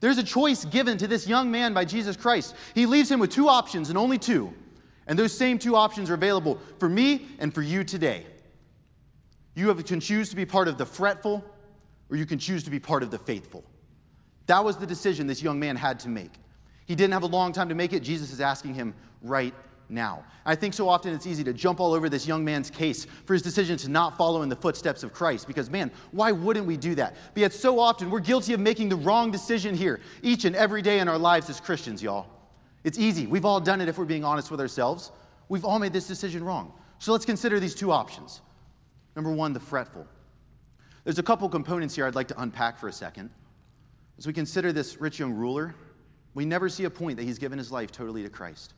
There's 0.00 0.18
a 0.18 0.22
choice 0.22 0.64
given 0.64 0.96
to 0.98 1.06
this 1.06 1.28
young 1.28 1.50
man 1.50 1.74
by 1.74 1.84
Jesus 1.84 2.16
Christ. 2.16 2.54
He 2.74 2.86
leaves 2.86 3.10
him 3.10 3.20
with 3.20 3.30
two 3.30 3.48
options 3.48 3.90
and 3.90 3.98
only 3.98 4.18
two. 4.18 4.52
And 5.06 5.18
those 5.18 5.32
same 5.32 5.58
two 5.58 5.76
options 5.76 6.08
are 6.08 6.14
available 6.14 6.58
for 6.78 6.88
me 6.88 7.26
and 7.38 7.54
for 7.54 7.62
you 7.62 7.84
today. 7.84 8.26
You 9.54 9.74
can 9.74 10.00
choose 10.00 10.30
to 10.30 10.36
be 10.36 10.46
part 10.46 10.68
of 10.68 10.78
the 10.78 10.86
fretful, 10.86 11.44
or 12.08 12.16
you 12.16 12.24
can 12.24 12.38
choose 12.38 12.64
to 12.64 12.70
be 12.70 12.80
part 12.80 13.02
of 13.02 13.10
the 13.10 13.18
faithful. 13.18 13.64
That 14.46 14.64
was 14.64 14.76
the 14.76 14.86
decision 14.86 15.26
this 15.26 15.42
young 15.42 15.60
man 15.60 15.76
had 15.76 16.00
to 16.00 16.08
make. 16.08 16.32
He 16.86 16.94
didn't 16.94 17.12
have 17.12 17.22
a 17.22 17.26
long 17.26 17.52
time 17.52 17.68
to 17.68 17.74
make 17.74 17.92
it. 17.92 18.00
Jesus 18.00 18.32
is 18.32 18.40
asking 18.40 18.74
him 18.74 18.94
right 19.22 19.54
now. 19.90 20.24
I 20.44 20.54
think 20.54 20.74
so 20.74 20.88
often 20.88 21.12
it's 21.12 21.26
easy 21.26 21.44
to 21.44 21.52
jump 21.52 21.80
all 21.80 21.92
over 21.92 22.08
this 22.08 22.26
young 22.26 22.44
man's 22.44 22.70
case 22.70 23.06
for 23.24 23.34
his 23.34 23.42
decision 23.42 23.76
to 23.78 23.88
not 23.88 24.16
follow 24.16 24.42
in 24.42 24.48
the 24.48 24.56
footsteps 24.56 25.02
of 25.02 25.12
Christ 25.12 25.46
because, 25.46 25.68
man, 25.70 25.90
why 26.12 26.32
wouldn't 26.32 26.66
we 26.66 26.76
do 26.76 26.94
that? 26.96 27.16
But 27.34 27.40
yet, 27.40 27.52
so 27.52 27.78
often 27.78 28.10
we're 28.10 28.20
guilty 28.20 28.52
of 28.52 28.60
making 28.60 28.88
the 28.88 28.96
wrong 28.96 29.30
decision 29.30 29.74
here 29.74 30.00
each 30.22 30.44
and 30.44 30.56
every 30.56 30.82
day 30.82 31.00
in 31.00 31.08
our 31.08 31.18
lives 31.18 31.50
as 31.50 31.60
Christians, 31.60 32.02
y'all. 32.02 32.26
It's 32.84 32.98
easy. 32.98 33.26
We've 33.26 33.44
all 33.44 33.60
done 33.60 33.80
it 33.80 33.88
if 33.88 33.98
we're 33.98 34.04
being 34.04 34.24
honest 34.24 34.50
with 34.50 34.60
ourselves. 34.60 35.12
We've 35.48 35.64
all 35.64 35.78
made 35.78 35.92
this 35.92 36.06
decision 36.06 36.44
wrong. 36.44 36.72
So 36.98 37.12
let's 37.12 37.26
consider 37.26 37.60
these 37.60 37.74
two 37.74 37.92
options. 37.92 38.40
Number 39.16 39.30
one, 39.30 39.52
the 39.52 39.60
fretful. 39.60 40.06
There's 41.04 41.18
a 41.18 41.22
couple 41.22 41.48
components 41.48 41.94
here 41.94 42.06
I'd 42.06 42.14
like 42.14 42.28
to 42.28 42.40
unpack 42.40 42.78
for 42.78 42.88
a 42.88 42.92
second. 42.92 43.30
As 44.18 44.26
we 44.26 44.32
consider 44.32 44.72
this 44.72 45.00
rich 45.00 45.18
young 45.18 45.32
ruler, 45.32 45.74
we 46.34 46.44
never 46.44 46.68
see 46.68 46.84
a 46.84 46.90
point 46.90 47.16
that 47.16 47.24
he's 47.24 47.38
given 47.38 47.58
his 47.58 47.72
life 47.72 47.90
totally 47.90 48.22
to 48.22 48.28
Christ. 48.28 48.74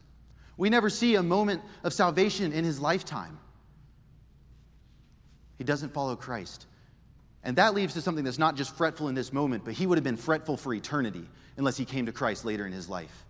We 0.57 0.71
never 0.71 0.91
see 0.91 1.15
a 1.15 1.23
moment 1.23 1.63
of 1.83 1.93
salvation 1.93 2.53
in 2.53 2.65
his 2.65 2.81
lifetime. 2.81 3.39
He 5.59 5.65
doesn't 5.65 5.93
follow 5.93 6.17
Christ. 6.17 6.67
And 7.45 7.57
that 7.57 7.75
leads 7.75 7.95
to 7.95 8.01
something 8.01 8.25
that's 8.25 8.39
not 8.39 8.57
just 8.57 8.77
fretful 8.77 9.09
in 9.09 9.15
this 9.15 9.33
moment, 9.33 9.65
but 9.65 9.75
he 9.75 9.87
would 9.87 9.99
have 9.99 10.05
been 10.05 10.17
fretful 10.17 10.57
for 10.57 10.75
eternity 10.75 11.29
unless 11.57 11.77
he 11.77 11.85
came 11.85 12.07
to 12.07 12.13
Christ 12.13 12.45
later 12.45 12.67
in 12.67 12.73
his 12.73 12.89
life. 12.89 13.25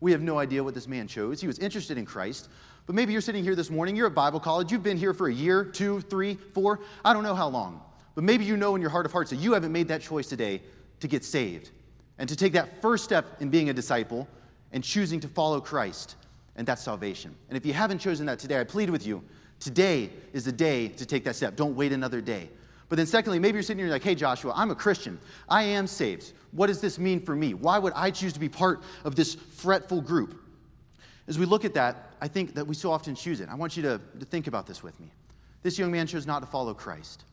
We 0.00 0.10
have 0.12 0.22
no 0.22 0.38
idea 0.38 0.64
what 0.64 0.74
this 0.74 0.88
man 0.88 1.06
chose. 1.06 1.40
He 1.40 1.46
was 1.46 1.58
interested 1.58 1.96
in 1.96 2.04
Christ, 2.04 2.48
but 2.86 2.96
maybe 2.96 3.12
you're 3.12 3.22
sitting 3.22 3.44
here 3.44 3.54
this 3.54 3.70
morning, 3.70 3.94
you're 3.94 4.08
at 4.08 4.14
Bible 4.14 4.40
college, 4.40 4.72
you've 4.72 4.82
been 4.82 4.96
here 4.96 5.14
for 5.14 5.28
a 5.28 5.32
year, 5.32 5.64
two, 5.64 6.00
three, 6.00 6.34
four, 6.34 6.80
I 7.04 7.12
don't 7.12 7.22
know 7.22 7.34
how 7.34 7.48
long. 7.48 7.80
But 8.14 8.24
maybe 8.24 8.44
you 8.44 8.56
know 8.56 8.74
in 8.74 8.80
your 8.80 8.90
heart 8.90 9.06
of 9.06 9.12
hearts 9.12 9.30
that 9.30 9.36
you 9.36 9.52
haven't 9.52 9.72
made 9.72 9.88
that 9.88 10.02
choice 10.02 10.28
today 10.28 10.62
to 11.00 11.08
get 11.08 11.24
saved 11.24 11.70
and 12.18 12.28
to 12.28 12.36
take 12.36 12.52
that 12.54 12.82
first 12.82 13.04
step 13.04 13.40
in 13.40 13.48
being 13.48 13.70
a 13.70 13.72
disciple 13.72 14.26
and 14.72 14.82
choosing 14.82 15.20
to 15.20 15.28
follow 15.28 15.60
Christ, 15.60 16.16
and 16.56 16.66
that's 16.66 16.82
salvation. 16.82 17.34
And 17.48 17.56
if 17.56 17.64
you 17.64 17.72
haven't 17.72 17.98
chosen 17.98 18.26
that 18.26 18.38
today, 18.38 18.60
I 18.60 18.64
plead 18.64 18.90
with 18.90 19.06
you 19.06 19.22
today 19.60 20.10
is 20.32 20.44
the 20.44 20.52
day 20.52 20.88
to 20.88 21.06
take 21.06 21.24
that 21.24 21.36
step. 21.36 21.56
Don't 21.56 21.76
wait 21.76 21.92
another 21.92 22.20
day. 22.20 22.50
But 22.88 22.96
then, 22.96 23.06
secondly, 23.06 23.38
maybe 23.38 23.56
you're 23.56 23.62
sitting 23.62 23.82
here 23.82 23.90
like, 23.90 24.02
hey, 24.02 24.14
Joshua, 24.14 24.52
I'm 24.54 24.70
a 24.70 24.74
Christian. 24.74 25.18
I 25.48 25.62
am 25.62 25.86
saved. 25.86 26.32
What 26.50 26.66
does 26.66 26.80
this 26.80 26.98
mean 26.98 27.20
for 27.20 27.34
me? 27.34 27.54
Why 27.54 27.78
would 27.78 27.94
I 27.96 28.10
choose 28.10 28.34
to 28.34 28.40
be 28.40 28.50
part 28.50 28.82
of 29.04 29.16
this 29.16 29.34
fretful 29.34 30.02
group? 30.02 30.38
As 31.26 31.38
we 31.38 31.46
look 31.46 31.64
at 31.64 31.72
that, 31.74 32.12
I 32.20 32.28
think 32.28 32.54
that 32.54 32.66
we 32.66 32.74
so 32.74 32.90
often 32.90 33.14
choose 33.14 33.40
it. 33.40 33.48
I 33.48 33.54
want 33.54 33.76
you 33.76 33.82
to, 33.84 34.00
to 34.18 34.24
think 34.26 34.46
about 34.46 34.66
this 34.66 34.82
with 34.82 34.98
me. 35.00 35.10
This 35.62 35.78
young 35.78 35.90
man 35.90 36.06
chose 36.06 36.26
not 36.26 36.40
to 36.40 36.46
follow 36.46 36.74
Christ. 36.74 37.24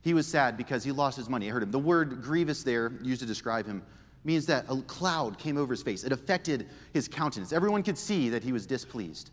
He 0.00 0.14
was 0.14 0.26
sad 0.26 0.56
because 0.56 0.82
he 0.82 0.90
lost 0.90 1.16
his 1.16 1.28
money. 1.28 1.48
I 1.48 1.52
heard 1.52 1.62
him. 1.62 1.70
The 1.70 1.78
word 1.78 2.22
grievous 2.22 2.64
there, 2.64 2.92
used 3.02 3.20
to 3.20 3.26
describe 3.26 3.66
him, 3.66 3.82
means 4.24 4.46
that 4.46 4.64
a 4.68 4.80
cloud 4.82 5.38
came 5.38 5.56
over 5.56 5.72
his 5.72 5.82
face. 5.82 6.04
It 6.04 6.12
affected 6.12 6.68
his 6.92 7.08
countenance. 7.08 7.52
Everyone 7.52 7.82
could 7.82 7.98
see 7.98 8.28
that 8.30 8.42
he 8.44 8.52
was 8.52 8.66
displeased. 8.66 9.30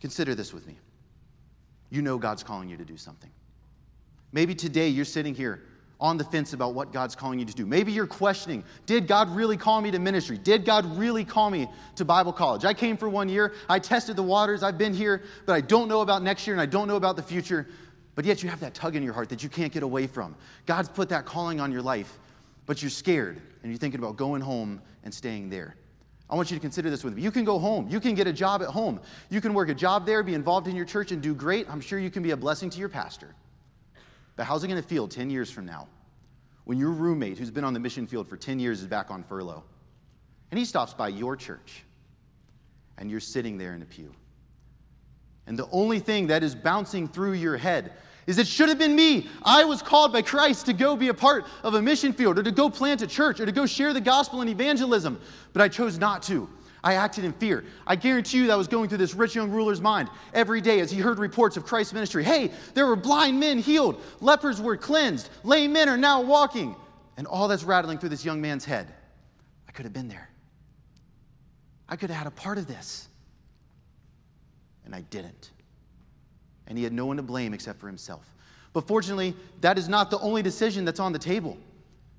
Consider 0.00 0.34
this 0.34 0.52
with 0.52 0.66
me. 0.66 0.78
You 1.90 2.02
know 2.02 2.18
God's 2.18 2.42
calling 2.42 2.68
you 2.68 2.76
to 2.76 2.84
do 2.84 2.96
something. 2.96 3.30
Maybe 4.32 4.54
today 4.54 4.88
you're 4.88 5.04
sitting 5.04 5.34
here 5.34 5.62
on 6.00 6.16
the 6.16 6.24
fence 6.24 6.54
about 6.54 6.74
what 6.74 6.92
God's 6.92 7.14
calling 7.14 7.38
you 7.38 7.44
to 7.44 7.52
do. 7.52 7.66
Maybe 7.66 7.92
you're 7.92 8.06
questioning 8.06 8.64
Did 8.86 9.06
God 9.06 9.28
really 9.34 9.56
call 9.56 9.80
me 9.80 9.90
to 9.90 9.98
ministry? 9.98 10.38
Did 10.38 10.64
God 10.64 10.86
really 10.96 11.24
call 11.24 11.50
me 11.50 11.68
to 11.96 12.04
Bible 12.04 12.32
college? 12.32 12.64
I 12.64 12.72
came 12.72 12.96
for 12.96 13.08
one 13.08 13.28
year, 13.28 13.52
I 13.68 13.78
tested 13.78 14.16
the 14.16 14.22
waters, 14.22 14.62
I've 14.62 14.78
been 14.78 14.94
here, 14.94 15.22
but 15.44 15.52
I 15.52 15.60
don't 15.60 15.88
know 15.88 16.00
about 16.00 16.22
next 16.22 16.46
year 16.46 16.54
and 16.54 16.60
I 16.60 16.66
don't 16.66 16.88
know 16.88 16.96
about 16.96 17.16
the 17.16 17.22
future. 17.22 17.66
But 18.14 18.24
yet 18.24 18.42
you 18.42 18.48
have 18.48 18.60
that 18.60 18.74
tug 18.74 18.96
in 18.96 19.02
your 19.02 19.12
heart 19.12 19.28
that 19.28 19.42
you 19.42 19.48
can't 19.48 19.72
get 19.72 19.82
away 19.82 20.06
from. 20.06 20.34
God's 20.66 20.88
put 20.88 21.08
that 21.10 21.26
calling 21.26 21.60
on 21.60 21.70
your 21.70 21.82
life, 21.82 22.18
but 22.70 22.80
you're 22.80 22.88
scared 22.88 23.36
and 23.64 23.72
you're 23.72 23.80
thinking 23.80 23.98
about 23.98 24.16
going 24.16 24.40
home 24.40 24.80
and 25.02 25.12
staying 25.12 25.50
there. 25.50 25.74
I 26.30 26.36
want 26.36 26.52
you 26.52 26.56
to 26.56 26.60
consider 26.60 26.88
this 26.88 27.02
with 27.02 27.14
me. 27.14 27.22
You 27.22 27.32
can 27.32 27.42
go 27.44 27.58
home. 27.58 27.88
You 27.88 27.98
can 27.98 28.14
get 28.14 28.28
a 28.28 28.32
job 28.32 28.62
at 28.62 28.68
home. 28.68 29.00
You 29.28 29.40
can 29.40 29.54
work 29.54 29.70
a 29.70 29.74
job 29.74 30.06
there, 30.06 30.22
be 30.22 30.34
involved 30.34 30.68
in 30.68 30.76
your 30.76 30.84
church, 30.84 31.10
and 31.10 31.20
do 31.20 31.34
great. 31.34 31.68
I'm 31.68 31.80
sure 31.80 31.98
you 31.98 32.12
can 32.12 32.22
be 32.22 32.30
a 32.30 32.36
blessing 32.36 32.70
to 32.70 32.78
your 32.78 32.88
pastor. 32.88 33.34
But 34.36 34.44
how's 34.44 34.62
it 34.62 34.68
going 34.68 34.80
to 34.80 34.88
feel 34.88 35.08
10 35.08 35.30
years 35.30 35.50
from 35.50 35.66
now 35.66 35.88
when 36.62 36.78
your 36.78 36.90
roommate, 36.90 37.38
who's 37.38 37.50
been 37.50 37.64
on 37.64 37.74
the 37.74 37.80
mission 37.80 38.06
field 38.06 38.28
for 38.28 38.36
10 38.36 38.60
years, 38.60 38.82
is 38.82 38.86
back 38.86 39.10
on 39.10 39.24
furlough? 39.24 39.64
And 40.52 40.58
he 40.60 40.64
stops 40.64 40.94
by 40.94 41.08
your 41.08 41.34
church, 41.34 41.82
and 42.98 43.10
you're 43.10 43.18
sitting 43.18 43.58
there 43.58 43.74
in 43.74 43.82
a 43.82 43.86
pew. 43.86 44.14
And 45.48 45.58
the 45.58 45.68
only 45.72 45.98
thing 45.98 46.28
that 46.28 46.44
is 46.44 46.54
bouncing 46.54 47.08
through 47.08 47.32
your 47.32 47.56
head 47.56 47.94
is 48.30 48.38
it 48.38 48.46
should 48.46 48.68
have 48.68 48.78
been 48.78 48.94
me. 48.94 49.26
I 49.42 49.64
was 49.64 49.82
called 49.82 50.12
by 50.12 50.22
Christ 50.22 50.66
to 50.66 50.72
go 50.72 50.96
be 50.96 51.08
a 51.08 51.14
part 51.14 51.44
of 51.64 51.74
a 51.74 51.82
mission 51.82 52.12
field 52.12 52.38
or 52.38 52.42
to 52.44 52.52
go 52.52 52.70
plant 52.70 53.02
a 53.02 53.06
church 53.06 53.40
or 53.40 53.46
to 53.46 53.52
go 53.52 53.66
share 53.66 53.92
the 53.92 54.00
gospel 54.00 54.40
and 54.40 54.48
evangelism, 54.48 55.20
but 55.52 55.60
I 55.60 55.68
chose 55.68 55.98
not 55.98 56.22
to. 56.24 56.48
I 56.82 56.94
acted 56.94 57.24
in 57.24 57.32
fear. 57.34 57.64
I 57.86 57.96
guarantee 57.96 58.38
you 58.38 58.46
that 58.46 58.56
was 58.56 58.68
going 58.68 58.88
through 58.88 58.98
this 58.98 59.14
rich 59.14 59.34
young 59.34 59.50
ruler's 59.50 59.80
mind 59.80 60.08
every 60.32 60.60
day 60.60 60.80
as 60.80 60.90
he 60.90 60.98
heard 60.98 61.18
reports 61.18 61.56
of 61.56 61.66
Christ's 61.66 61.92
ministry. 61.92 62.24
Hey, 62.24 62.52
there 62.72 62.86
were 62.86 62.96
blind 62.96 63.38
men 63.38 63.58
healed, 63.58 64.00
lepers 64.20 64.60
were 64.60 64.76
cleansed, 64.76 65.28
lame 65.42 65.72
men 65.72 65.88
are 65.88 65.98
now 65.98 66.22
walking. 66.22 66.76
And 67.16 67.26
all 67.26 67.48
that's 67.48 67.64
rattling 67.64 67.98
through 67.98 68.08
this 68.10 68.24
young 68.24 68.40
man's 68.40 68.64
head. 68.64 68.94
I 69.68 69.72
could 69.72 69.84
have 69.84 69.92
been 69.92 70.08
there. 70.08 70.30
I 71.86 71.96
could 71.96 72.08
have 72.08 72.18
had 72.18 72.26
a 72.26 72.30
part 72.30 72.56
of 72.56 72.66
this. 72.66 73.08
And 74.86 74.94
I 74.94 75.02
didn't 75.02 75.50
and 76.70 76.78
he 76.78 76.84
had 76.84 76.92
no 76.92 77.04
one 77.04 77.18
to 77.18 77.22
blame 77.22 77.52
except 77.52 77.78
for 77.78 77.88
himself. 77.88 78.24
But 78.72 78.86
fortunately, 78.86 79.34
that 79.60 79.76
is 79.76 79.88
not 79.88 80.08
the 80.08 80.20
only 80.20 80.40
decision 80.40 80.84
that's 80.84 81.00
on 81.00 81.12
the 81.12 81.18
table. 81.18 81.58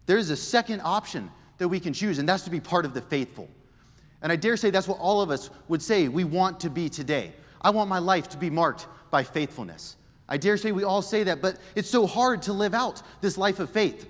There 0.06 0.18
is 0.18 0.30
a 0.30 0.36
second 0.36 0.82
option 0.82 1.32
that 1.58 1.70
we 1.70 1.80
can 1.80 1.94
choose, 1.94 2.20
and 2.20 2.28
that's 2.28 2.44
to 2.44 2.50
be 2.50 2.60
part 2.60 2.84
of 2.84 2.94
the 2.94 3.02
faithful. 3.02 3.50
And 4.22 4.32
I 4.32 4.36
dare 4.36 4.58
say 4.58 4.70
that's 4.70 4.90
what 4.90 5.00
all 5.00 5.22
of 5.22 5.32
us 5.32 5.50
would 5.70 5.82
say 5.82 6.10
we 6.10 6.26
want 6.26 6.60
to 6.60 6.70
be 6.70 6.90
today. 6.90 7.32
I 7.62 7.70
want 7.70 7.90
my 7.90 8.00
life 8.00 8.28
to 8.30 8.38
be 8.38 8.50
marked 8.50 8.88
by 9.10 9.24
faithfulness. 9.24 9.96
I 10.28 10.36
dare 10.36 10.58
say 10.58 10.74
we 10.74 10.84
all 10.84 11.02
say 11.02 11.24
that, 11.24 11.42
but 11.42 11.58
it's 11.76 11.90
so 11.90 12.06
hard 12.06 12.42
to 12.44 12.54
live 12.54 12.74
out 12.74 13.02
this 13.22 13.38
life 13.38 13.60
of 13.60 13.70
faith. 13.70 14.10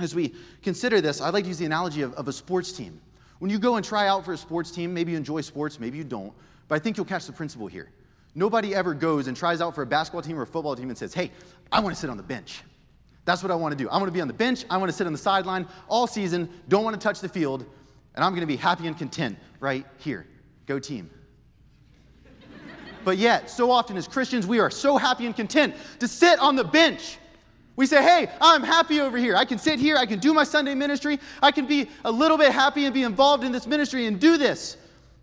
As 0.00 0.12
we 0.12 0.34
consider 0.62 1.00
this, 1.00 1.20
I'd 1.20 1.34
like 1.34 1.44
to 1.44 1.48
use 1.48 1.58
the 1.58 1.66
analogy 1.66 2.02
of, 2.02 2.14
of 2.14 2.26
a 2.26 2.32
sports 2.32 2.72
team. 2.72 3.00
When 3.38 3.50
you 3.50 3.60
go 3.60 3.76
and 3.76 3.84
try 3.84 4.08
out 4.08 4.24
for 4.24 4.32
a 4.32 4.38
sports 4.38 4.72
team, 4.72 4.92
maybe 4.92 5.12
you 5.12 5.18
enjoy 5.18 5.40
sports, 5.42 5.78
maybe 5.78 5.98
you 5.98 6.04
don't, 6.04 6.32
but 6.66 6.74
I 6.74 6.78
think 6.80 6.96
you'll 6.96 7.06
catch 7.06 7.26
the 7.26 7.32
principle 7.32 7.68
here. 7.68 7.90
Nobody 8.38 8.72
ever 8.72 8.94
goes 8.94 9.26
and 9.26 9.36
tries 9.36 9.60
out 9.60 9.74
for 9.74 9.82
a 9.82 9.86
basketball 9.86 10.22
team 10.22 10.38
or 10.38 10.42
a 10.42 10.46
football 10.46 10.76
team 10.76 10.90
and 10.90 10.96
says, 10.96 11.12
hey, 11.12 11.32
I 11.72 11.80
want 11.80 11.92
to 11.92 12.00
sit 12.00 12.08
on 12.08 12.16
the 12.16 12.22
bench. 12.22 12.62
That's 13.24 13.42
what 13.42 13.50
I 13.50 13.56
want 13.56 13.76
to 13.76 13.76
do. 13.76 13.90
I 13.90 13.96
want 13.96 14.06
to 14.06 14.12
be 14.12 14.20
on 14.20 14.28
the 14.28 14.32
bench. 14.32 14.64
I 14.70 14.76
want 14.76 14.88
to 14.88 14.96
sit 14.96 15.08
on 15.08 15.12
the 15.12 15.18
sideline 15.18 15.66
all 15.88 16.06
season, 16.06 16.48
don't 16.68 16.84
want 16.84 16.94
to 16.94 17.02
touch 17.02 17.20
the 17.20 17.28
field, 17.28 17.66
and 18.14 18.24
I'm 18.24 18.30
going 18.30 18.42
to 18.42 18.46
be 18.46 18.54
happy 18.54 18.86
and 18.86 18.96
content 18.96 19.36
right 19.58 19.84
here. 19.96 20.24
Go 20.66 20.78
team. 20.78 21.10
but 23.04 23.18
yet, 23.18 23.50
so 23.50 23.72
often 23.72 23.96
as 23.96 24.06
Christians, 24.06 24.46
we 24.46 24.60
are 24.60 24.70
so 24.70 24.96
happy 24.98 25.26
and 25.26 25.34
content 25.34 25.74
to 25.98 26.06
sit 26.06 26.38
on 26.38 26.54
the 26.54 26.62
bench. 26.62 27.18
We 27.74 27.86
say, 27.86 28.04
hey, 28.04 28.30
I'm 28.40 28.62
happy 28.62 29.00
over 29.00 29.18
here. 29.18 29.34
I 29.34 29.46
can 29.46 29.58
sit 29.58 29.80
here. 29.80 29.96
I 29.96 30.06
can 30.06 30.20
do 30.20 30.32
my 30.32 30.44
Sunday 30.44 30.76
ministry. 30.76 31.18
I 31.42 31.50
can 31.50 31.66
be 31.66 31.90
a 32.04 32.12
little 32.12 32.38
bit 32.38 32.52
happy 32.52 32.84
and 32.84 32.94
be 32.94 33.02
involved 33.02 33.42
in 33.42 33.50
this 33.50 33.66
ministry 33.66 34.06
and 34.06 34.20
do 34.20 34.38
this. 34.38 34.76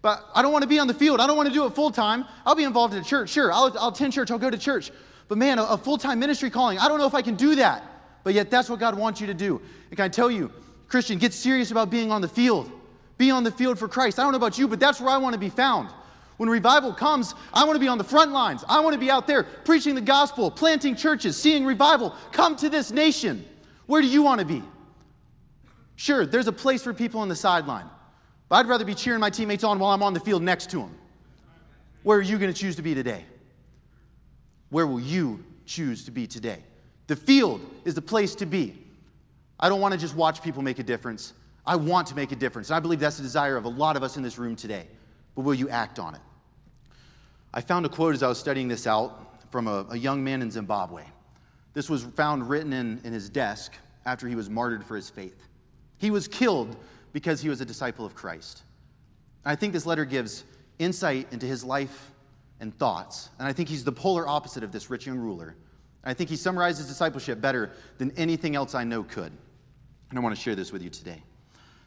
But 0.05 0.23
I 0.35 0.43
don't 0.43 0.51
want 0.51 0.61
to 0.61 0.67
be 0.67 0.77
on 0.77 0.85
the 0.85 0.93
field. 0.93 1.19
I 1.19 1.25
don't 1.25 1.35
want 1.35 1.49
to 1.49 1.53
do 1.53 1.65
it 1.65 1.73
full 1.73 1.89
time. 1.89 2.25
I'll 2.45 2.53
be 2.53 2.63
involved 2.63 2.93
in 2.93 3.01
a 3.01 3.03
church. 3.03 3.31
Sure, 3.31 3.51
I'll, 3.51 3.75
I'll 3.79 3.87
attend 3.87 4.13
church. 4.13 4.29
I'll 4.29 4.37
go 4.37 4.51
to 4.51 4.57
church. 4.57 4.91
But 5.27 5.39
man, 5.39 5.57
a, 5.57 5.63
a 5.63 5.77
full 5.79 5.97
time 5.97 6.19
ministry 6.19 6.51
calling, 6.51 6.77
I 6.77 6.87
don't 6.87 6.99
know 6.99 7.07
if 7.07 7.15
I 7.15 7.23
can 7.23 7.33
do 7.33 7.55
that. 7.55 7.83
But 8.23 8.35
yet, 8.35 8.51
that's 8.51 8.69
what 8.69 8.79
God 8.79 8.95
wants 8.95 9.19
you 9.19 9.25
to 9.25 9.33
do. 9.33 9.59
And 9.89 9.97
can 9.97 10.05
I 10.05 10.09
tell 10.09 10.29
you, 10.29 10.51
Christian, 10.89 11.17
get 11.17 11.33
serious 11.33 11.71
about 11.71 11.89
being 11.89 12.11
on 12.11 12.21
the 12.21 12.27
field. 12.27 12.71
Be 13.17 13.31
on 13.31 13.43
the 13.43 13.49
field 13.49 13.79
for 13.79 13.87
Christ. 13.87 14.19
I 14.19 14.21
don't 14.21 14.31
know 14.31 14.37
about 14.37 14.59
you, 14.59 14.67
but 14.67 14.79
that's 14.79 15.01
where 15.01 15.09
I 15.09 15.17
want 15.17 15.33
to 15.33 15.39
be 15.39 15.49
found. 15.49 15.89
When 16.37 16.49
revival 16.49 16.93
comes, 16.93 17.33
I 17.51 17.63
want 17.63 17.75
to 17.75 17.79
be 17.79 17.87
on 17.87 17.97
the 17.97 18.03
front 18.03 18.31
lines. 18.31 18.63
I 18.69 18.81
want 18.81 18.93
to 18.93 18.99
be 18.99 19.09
out 19.09 19.25
there 19.25 19.41
preaching 19.41 19.95
the 19.95 20.01
gospel, 20.01 20.51
planting 20.51 20.95
churches, 20.95 21.35
seeing 21.35 21.65
revival 21.65 22.13
come 22.31 22.55
to 22.57 22.69
this 22.69 22.91
nation. 22.91 23.43
Where 23.87 24.03
do 24.03 24.07
you 24.07 24.21
want 24.21 24.39
to 24.39 24.45
be? 24.45 24.61
Sure, 25.95 26.27
there's 26.27 26.47
a 26.47 26.53
place 26.53 26.83
for 26.83 26.93
people 26.93 27.21
on 27.21 27.27
the 27.27 27.35
sideline. 27.35 27.89
But 28.49 28.57
I'd 28.57 28.67
rather 28.67 28.85
be 28.85 28.93
cheering 28.93 29.19
my 29.19 29.29
teammates 29.29 29.63
on 29.63 29.79
while 29.79 29.91
I'm 29.91 30.03
on 30.03 30.13
the 30.13 30.19
field 30.19 30.43
next 30.43 30.69
to 30.71 30.77
them. 30.77 30.95
Where 32.03 32.17
are 32.17 32.21
you 32.21 32.37
going 32.37 32.53
to 32.53 32.59
choose 32.59 32.75
to 32.75 32.81
be 32.81 32.93
today? 32.93 33.25
Where 34.69 34.85
will 34.85 34.99
you 34.99 35.43
choose 35.65 36.05
to 36.05 36.11
be 36.11 36.27
today? 36.27 36.59
The 37.07 37.15
field 37.15 37.61
is 37.85 37.95
the 37.95 38.01
place 38.01 38.35
to 38.35 38.45
be. 38.45 38.77
I 39.59 39.69
don't 39.69 39.81
want 39.81 39.93
to 39.93 39.99
just 39.99 40.15
watch 40.15 40.43
people 40.43 40.61
make 40.61 40.79
a 40.79 40.83
difference. 40.83 41.33
I 41.65 41.75
want 41.75 42.07
to 42.07 42.15
make 42.15 42.31
a 42.31 42.35
difference. 42.35 42.69
And 42.69 42.75
I 42.75 42.79
believe 42.79 42.99
that's 42.99 43.17
the 43.17 43.23
desire 43.23 43.57
of 43.57 43.65
a 43.65 43.69
lot 43.69 43.95
of 43.95 44.03
us 44.03 44.17
in 44.17 44.23
this 44.23 44.37
room 44.37 44.55
today. 44.55 44.87
But 45.33 45.41
will 45.41 45.53
you 45.53 45.69
act 45.69 45.97
on 45.97 46.15
it? 46.15 46.21
I 47.53 47.61
found 47.61 47.85
a 47.85 47.89
quote 47.89 48.13
as 48.13 48.21
I 48.21 48.27
was 48.27 48.37
studying 48.37 48.67
this 48.67 48.85
out 48.85 49.41
from 49.49 49.67
a, 49.67 49.85
a 49.89 49.97
young 49.97 50.23
man 50.23 50.41
in 50.41 50.51
Zimbabwe. 50.51 51.03
This 51.73 51.89
was 51.89 52.03
found 52.03 52.49
written 52.49 52.73
in, 52.73 53.01
in 53.03 53.13
his 53.13 53.29
desk 53.29 53.73
after 54.05 54.27
he 54.27 54.35
was 54.35 54.49
martyred 54.49 54.85
for 54.85 54.95
his 54.95 55.09
faith. 55.09 55.47
He 55.97 56.11
was 56.11 56.27
killed 56.27 56.75
because 57.15 57.39
he 57.39 57.47
was 57.47 57.61
a 57.61 57.65
disciple 57.65 58.05
of 58.05 58.13
Christ. 58.13 58.63
I 59.45 59.55
think 59.55 59.71
this 59.71 59.85
letter 59.85 60.03
gives 60.03 60.43
insight 60.79 61.31
into 61.31 61.45
his 61.45 61.63
life 61.63 62.11
and 62.59 62.77
thoughts. 62.77 63.29
And 63.39 63.47
I 63.47 63.53
think 63.53 63.69
he's 63.69 63.85
the 63.85 63.91
polar 63.93 64.27
opposite 64.27 64.63
of 64.63 64.73
this 64.73 64.89
rich 64.89 65.07
young 65.07 65.17
ruler. 65.17 65.55
I 66.03 66.13
think 66.13 66.29
he 66.29 66.35
summarizes 66.35 66.87
discipleship 66.87 67.39
better 67.39 67.71
than 67.99 68.11
anything 68.17 68.57
else 68.57 68.75
I 68.75 68.83
know 68.83 69.01
could. 69.01 69.31
And 70.09 70.19
I 70.19 70.21
want 70.21 70.35
to 70.35 70.41
share 70.41 70.55
this 70.55 70.73
with 70.73 70.83
you 70.83 70.89
today. 70.89 71.23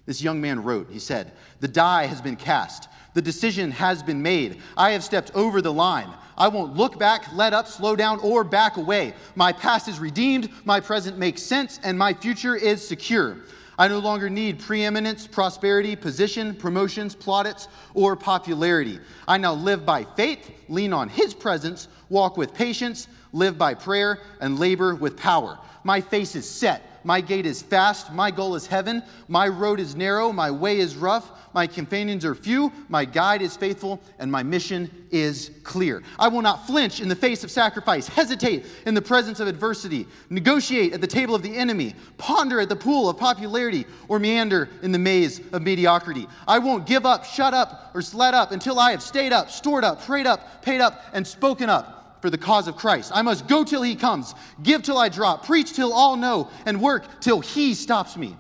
This 0.07 0.23
young 0.23 0.41
man 0.41 0.63
wrote, 0.63 0.89
he 0.91 0.99
said, 0.99 1.33
The 1.61 1.69
die 1.69 2.07
has 2.07 2.23
been 2.23 2.37
cast. 2.37 2.89
The 3.13 3.21
decision 3.21 3.71
has 3.73 4.03
been 4.03 4.23
made. 4.23 4.63
I 4.79 4.93
have 4.93 5.05
stepped 5.05 5.31
over 5.35 5.61
the 5.61 5.75
line. 5.75 6.09
I 6.39 6.49
won't 6.49 6.75
look 6.75 6.99
back, 6.99 7.35
let 7.35 7.53
up, 7.53 7.69
slow 7.69 7.97
down, 7.97 8.19
or 8.21 8.45
back 8.45 8.79
away. 8.79 9.13
My 9.35 9.53
past 9.53 9.89
is 9.89 9.99
redeemed, 9.99 10.49
my 10.65 10.81
present 10.81 11.19
makes 11.19 11.43
sense, 11.43 11.81
and 11.85 11.99
my 11.99 12.15
future 12.15 12.57
is 12.57 12.87
secure. 12.87 13.37
I 13.79 13.87
no 13.87 14.01
longer 14.01 14.29
need 14.29 14.59
preeminence, 14.59 15.29
prosperity, 15.29 15.95
position, 15.95 16.57
promotions, 16.57 17.15
plaudits, 17.15 17.69
or 17.95 18.17
popularity. 18.17 18.99
I 19.29 19.39
now 19.39 19.55
live 19.55 19.87
by 19.87 20.03
faith, 20.03 20.51
lean 20.69 20.93
on 20.93 21.09
His 21.09 21.33
presence, 21.33 21.87
walk 22.09 22.37
with 22.37 22.53
patience, 22.53 23.07
live 23.33 23.57
by 23.57 23.75
prayer, 23.75 24.21
and 24.41 24.59
labor 24.59 24.97
with 24.97 25.17
power. 25.17 25.59
My 25.85 26.01
face 26.01 26.35
is 26.35 26.49
set. 26.49 26.98
My 27.05 27.21
gait 27.21 27.47
is 27.47 27.63
fast. 27.63 28.13
My 28.13 28.31
goal 28.31 28.55
is 28.55 28.67
heaven. 28.67 29.03
My 29.29 29.49
road 29.49 29.81
is 29.81 29.97
narrow. 29.97 30.33
My 30.33 30.51
way 30.51 30.79
is 30.79 30.97
rough. 30.97 31.31
My 31.55 31.67
companions 31.67 32.25
are 32.25 32.35
few. 32.35 32.73
My 32.89 33.05
guide 33.05 33.43
is 33.43 33.57
faithful. 33.57 34.01
And 34.19 34.31
my 34.31 34.43
mission 34.43 34.91
is 35.11 35.51
clear. 35.65 36.03
I 36.19 36.29
will 36.29 36.43
not 36.43 36.67
flinch 36.67 37.01
in 37.01 37.09
the 37.09 37.17
face 37.17 37.45
of 37.45 37.51
sacrifice, 37.51 38.09
hesitate 38.09 38.67
in 38.87 38.95
the 38.95 39.03
presence 39.03 39.41
of 39.41 39.49
adversity, 39.49 40.07
negotiate 40.31 40.93
at 40.93 41.01
the 41.01 41.07
table 41.07 41.35
of 41.35 41.43
the 41.43 41.55
enemy, 41.55 41.95
ponder 42.19 42.61
at 42.61 42.69
the 42.69 42.77
pool 42.77 43.09
of 43.09 43.17
popularity, 43.17 43.87
or 44.09 44.19
meander 44.19 44.69
in 44.83 44.93
the 44.93 44.99
maze 44.99 45.41
of 45.53 45.63
mediocrity. 45.63 46.27
I 46.47 46.59
won't 46.59 46.87
give 46.87 47.07
up, 47.07 47.25
shut 47.25 47.55
up, 47.55 47.91
or 47.95 48.03
let 48.13 48.35
up 48.35 48.53
until 48.53 48.79
I 48.79 48.91
have 48.91 49.03
stayed 49.03 49.33
up, 49.33 49.51
stored 49.51 49.85
up, 49.85 50.03
prayed 50.05 50.27
up, 50.27 50.63
paid 50.63 50.81
up, 50.81 51.05
and 51.13 51.27
spoken 51.27 51.69
up 51.69 51.98
for 52.21 52.31
the 52.31 52.39
cause 52.39 52.69
of 52.69 52.77
Christ. 52.77 53.13
I 53.15 53.23
must 53.23 53.47
go 53.47 53.65
till 53.65 53.83
he 53.83 53.95
comes, 53.95 54.35
give 54.63 54.83
till 54.83 54.99
I 54.99 55.09
drop, 55.09 55.47
preach 55.47 55.73
till 55.73 55.93
all 55.93 56.17
know, 56.17 56.51
and 56.67 56.81
work 56.81 57.21
till 57.21 57.41
he 57.41 57.75
stops 57.75 58.17
me. 58.17 58.37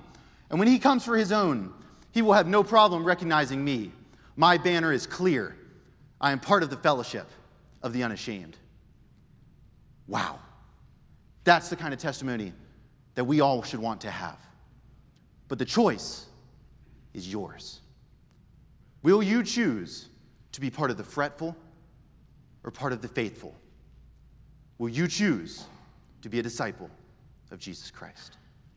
And 0.50 0.58
when 0.58 0.68
he 0.68 0.78
comes 0.78 1.04
for 1.04 1.16
his 1.16 1.32
own, 1.32 1.72
he 2.12 2.22
will 2.22 2.32
have 2.32 2.46
no 2.46 2.64
problem 2.64 3.04
recognizing 3.04 3.64
me. 3.64 3.92
My 4.36 4.58
banner 4.58 4.92
is 4.92 5.06
clear. 5.06 5.56
I 6.20 6.32
am 6.32 6.40
part 6.40 6.62
of 6.62 6.70
the 6.70 6.76
fellowship 6.76 7.28
of 7.82 7.92
the 7.92 8.02
unashamed. 8.02 8.56
Wow. 10.06 10.38
That's 11.44 11.68
the 11.68 11.76
kind 11.76 11.94
of 11.94 12.00
testimony 12.00 12.52
that 13.14 13.24
we 13.24 13.40
all 13.40 13.62
should 13.62 13.80
want 13.80 14.00
to 14.02 14.10
have. 14.10 14.38
But 15.48 15.58
the 15.58 15.64
choice 15.64 16.26
is 17.14 17.30
yours. 17.30 17.80
Will 19.02 19.22
you 19.22 19.42
choose 19.42 20.08
to 20.52 20.60
be 20.60 20.70
part 20.70 20.90
of 20.90 20.96
the 20.96 21.04
fretful 21.04 21.56
or 22.64 22.70
part 22.70 22.92
of 22.92 23.00
the 23.00 23.08
faithful? 23.08 23.54
Will 24.78 24.88
you 24.88 25.08
choose 25.08 25.64
to 26.22 26.28
be 26.28 26.38
a 26.38 26.42
disciple 26.42 26.88
of 27.50 27.58
Jesus 27.58 27.90
Christ? 27.90 28.38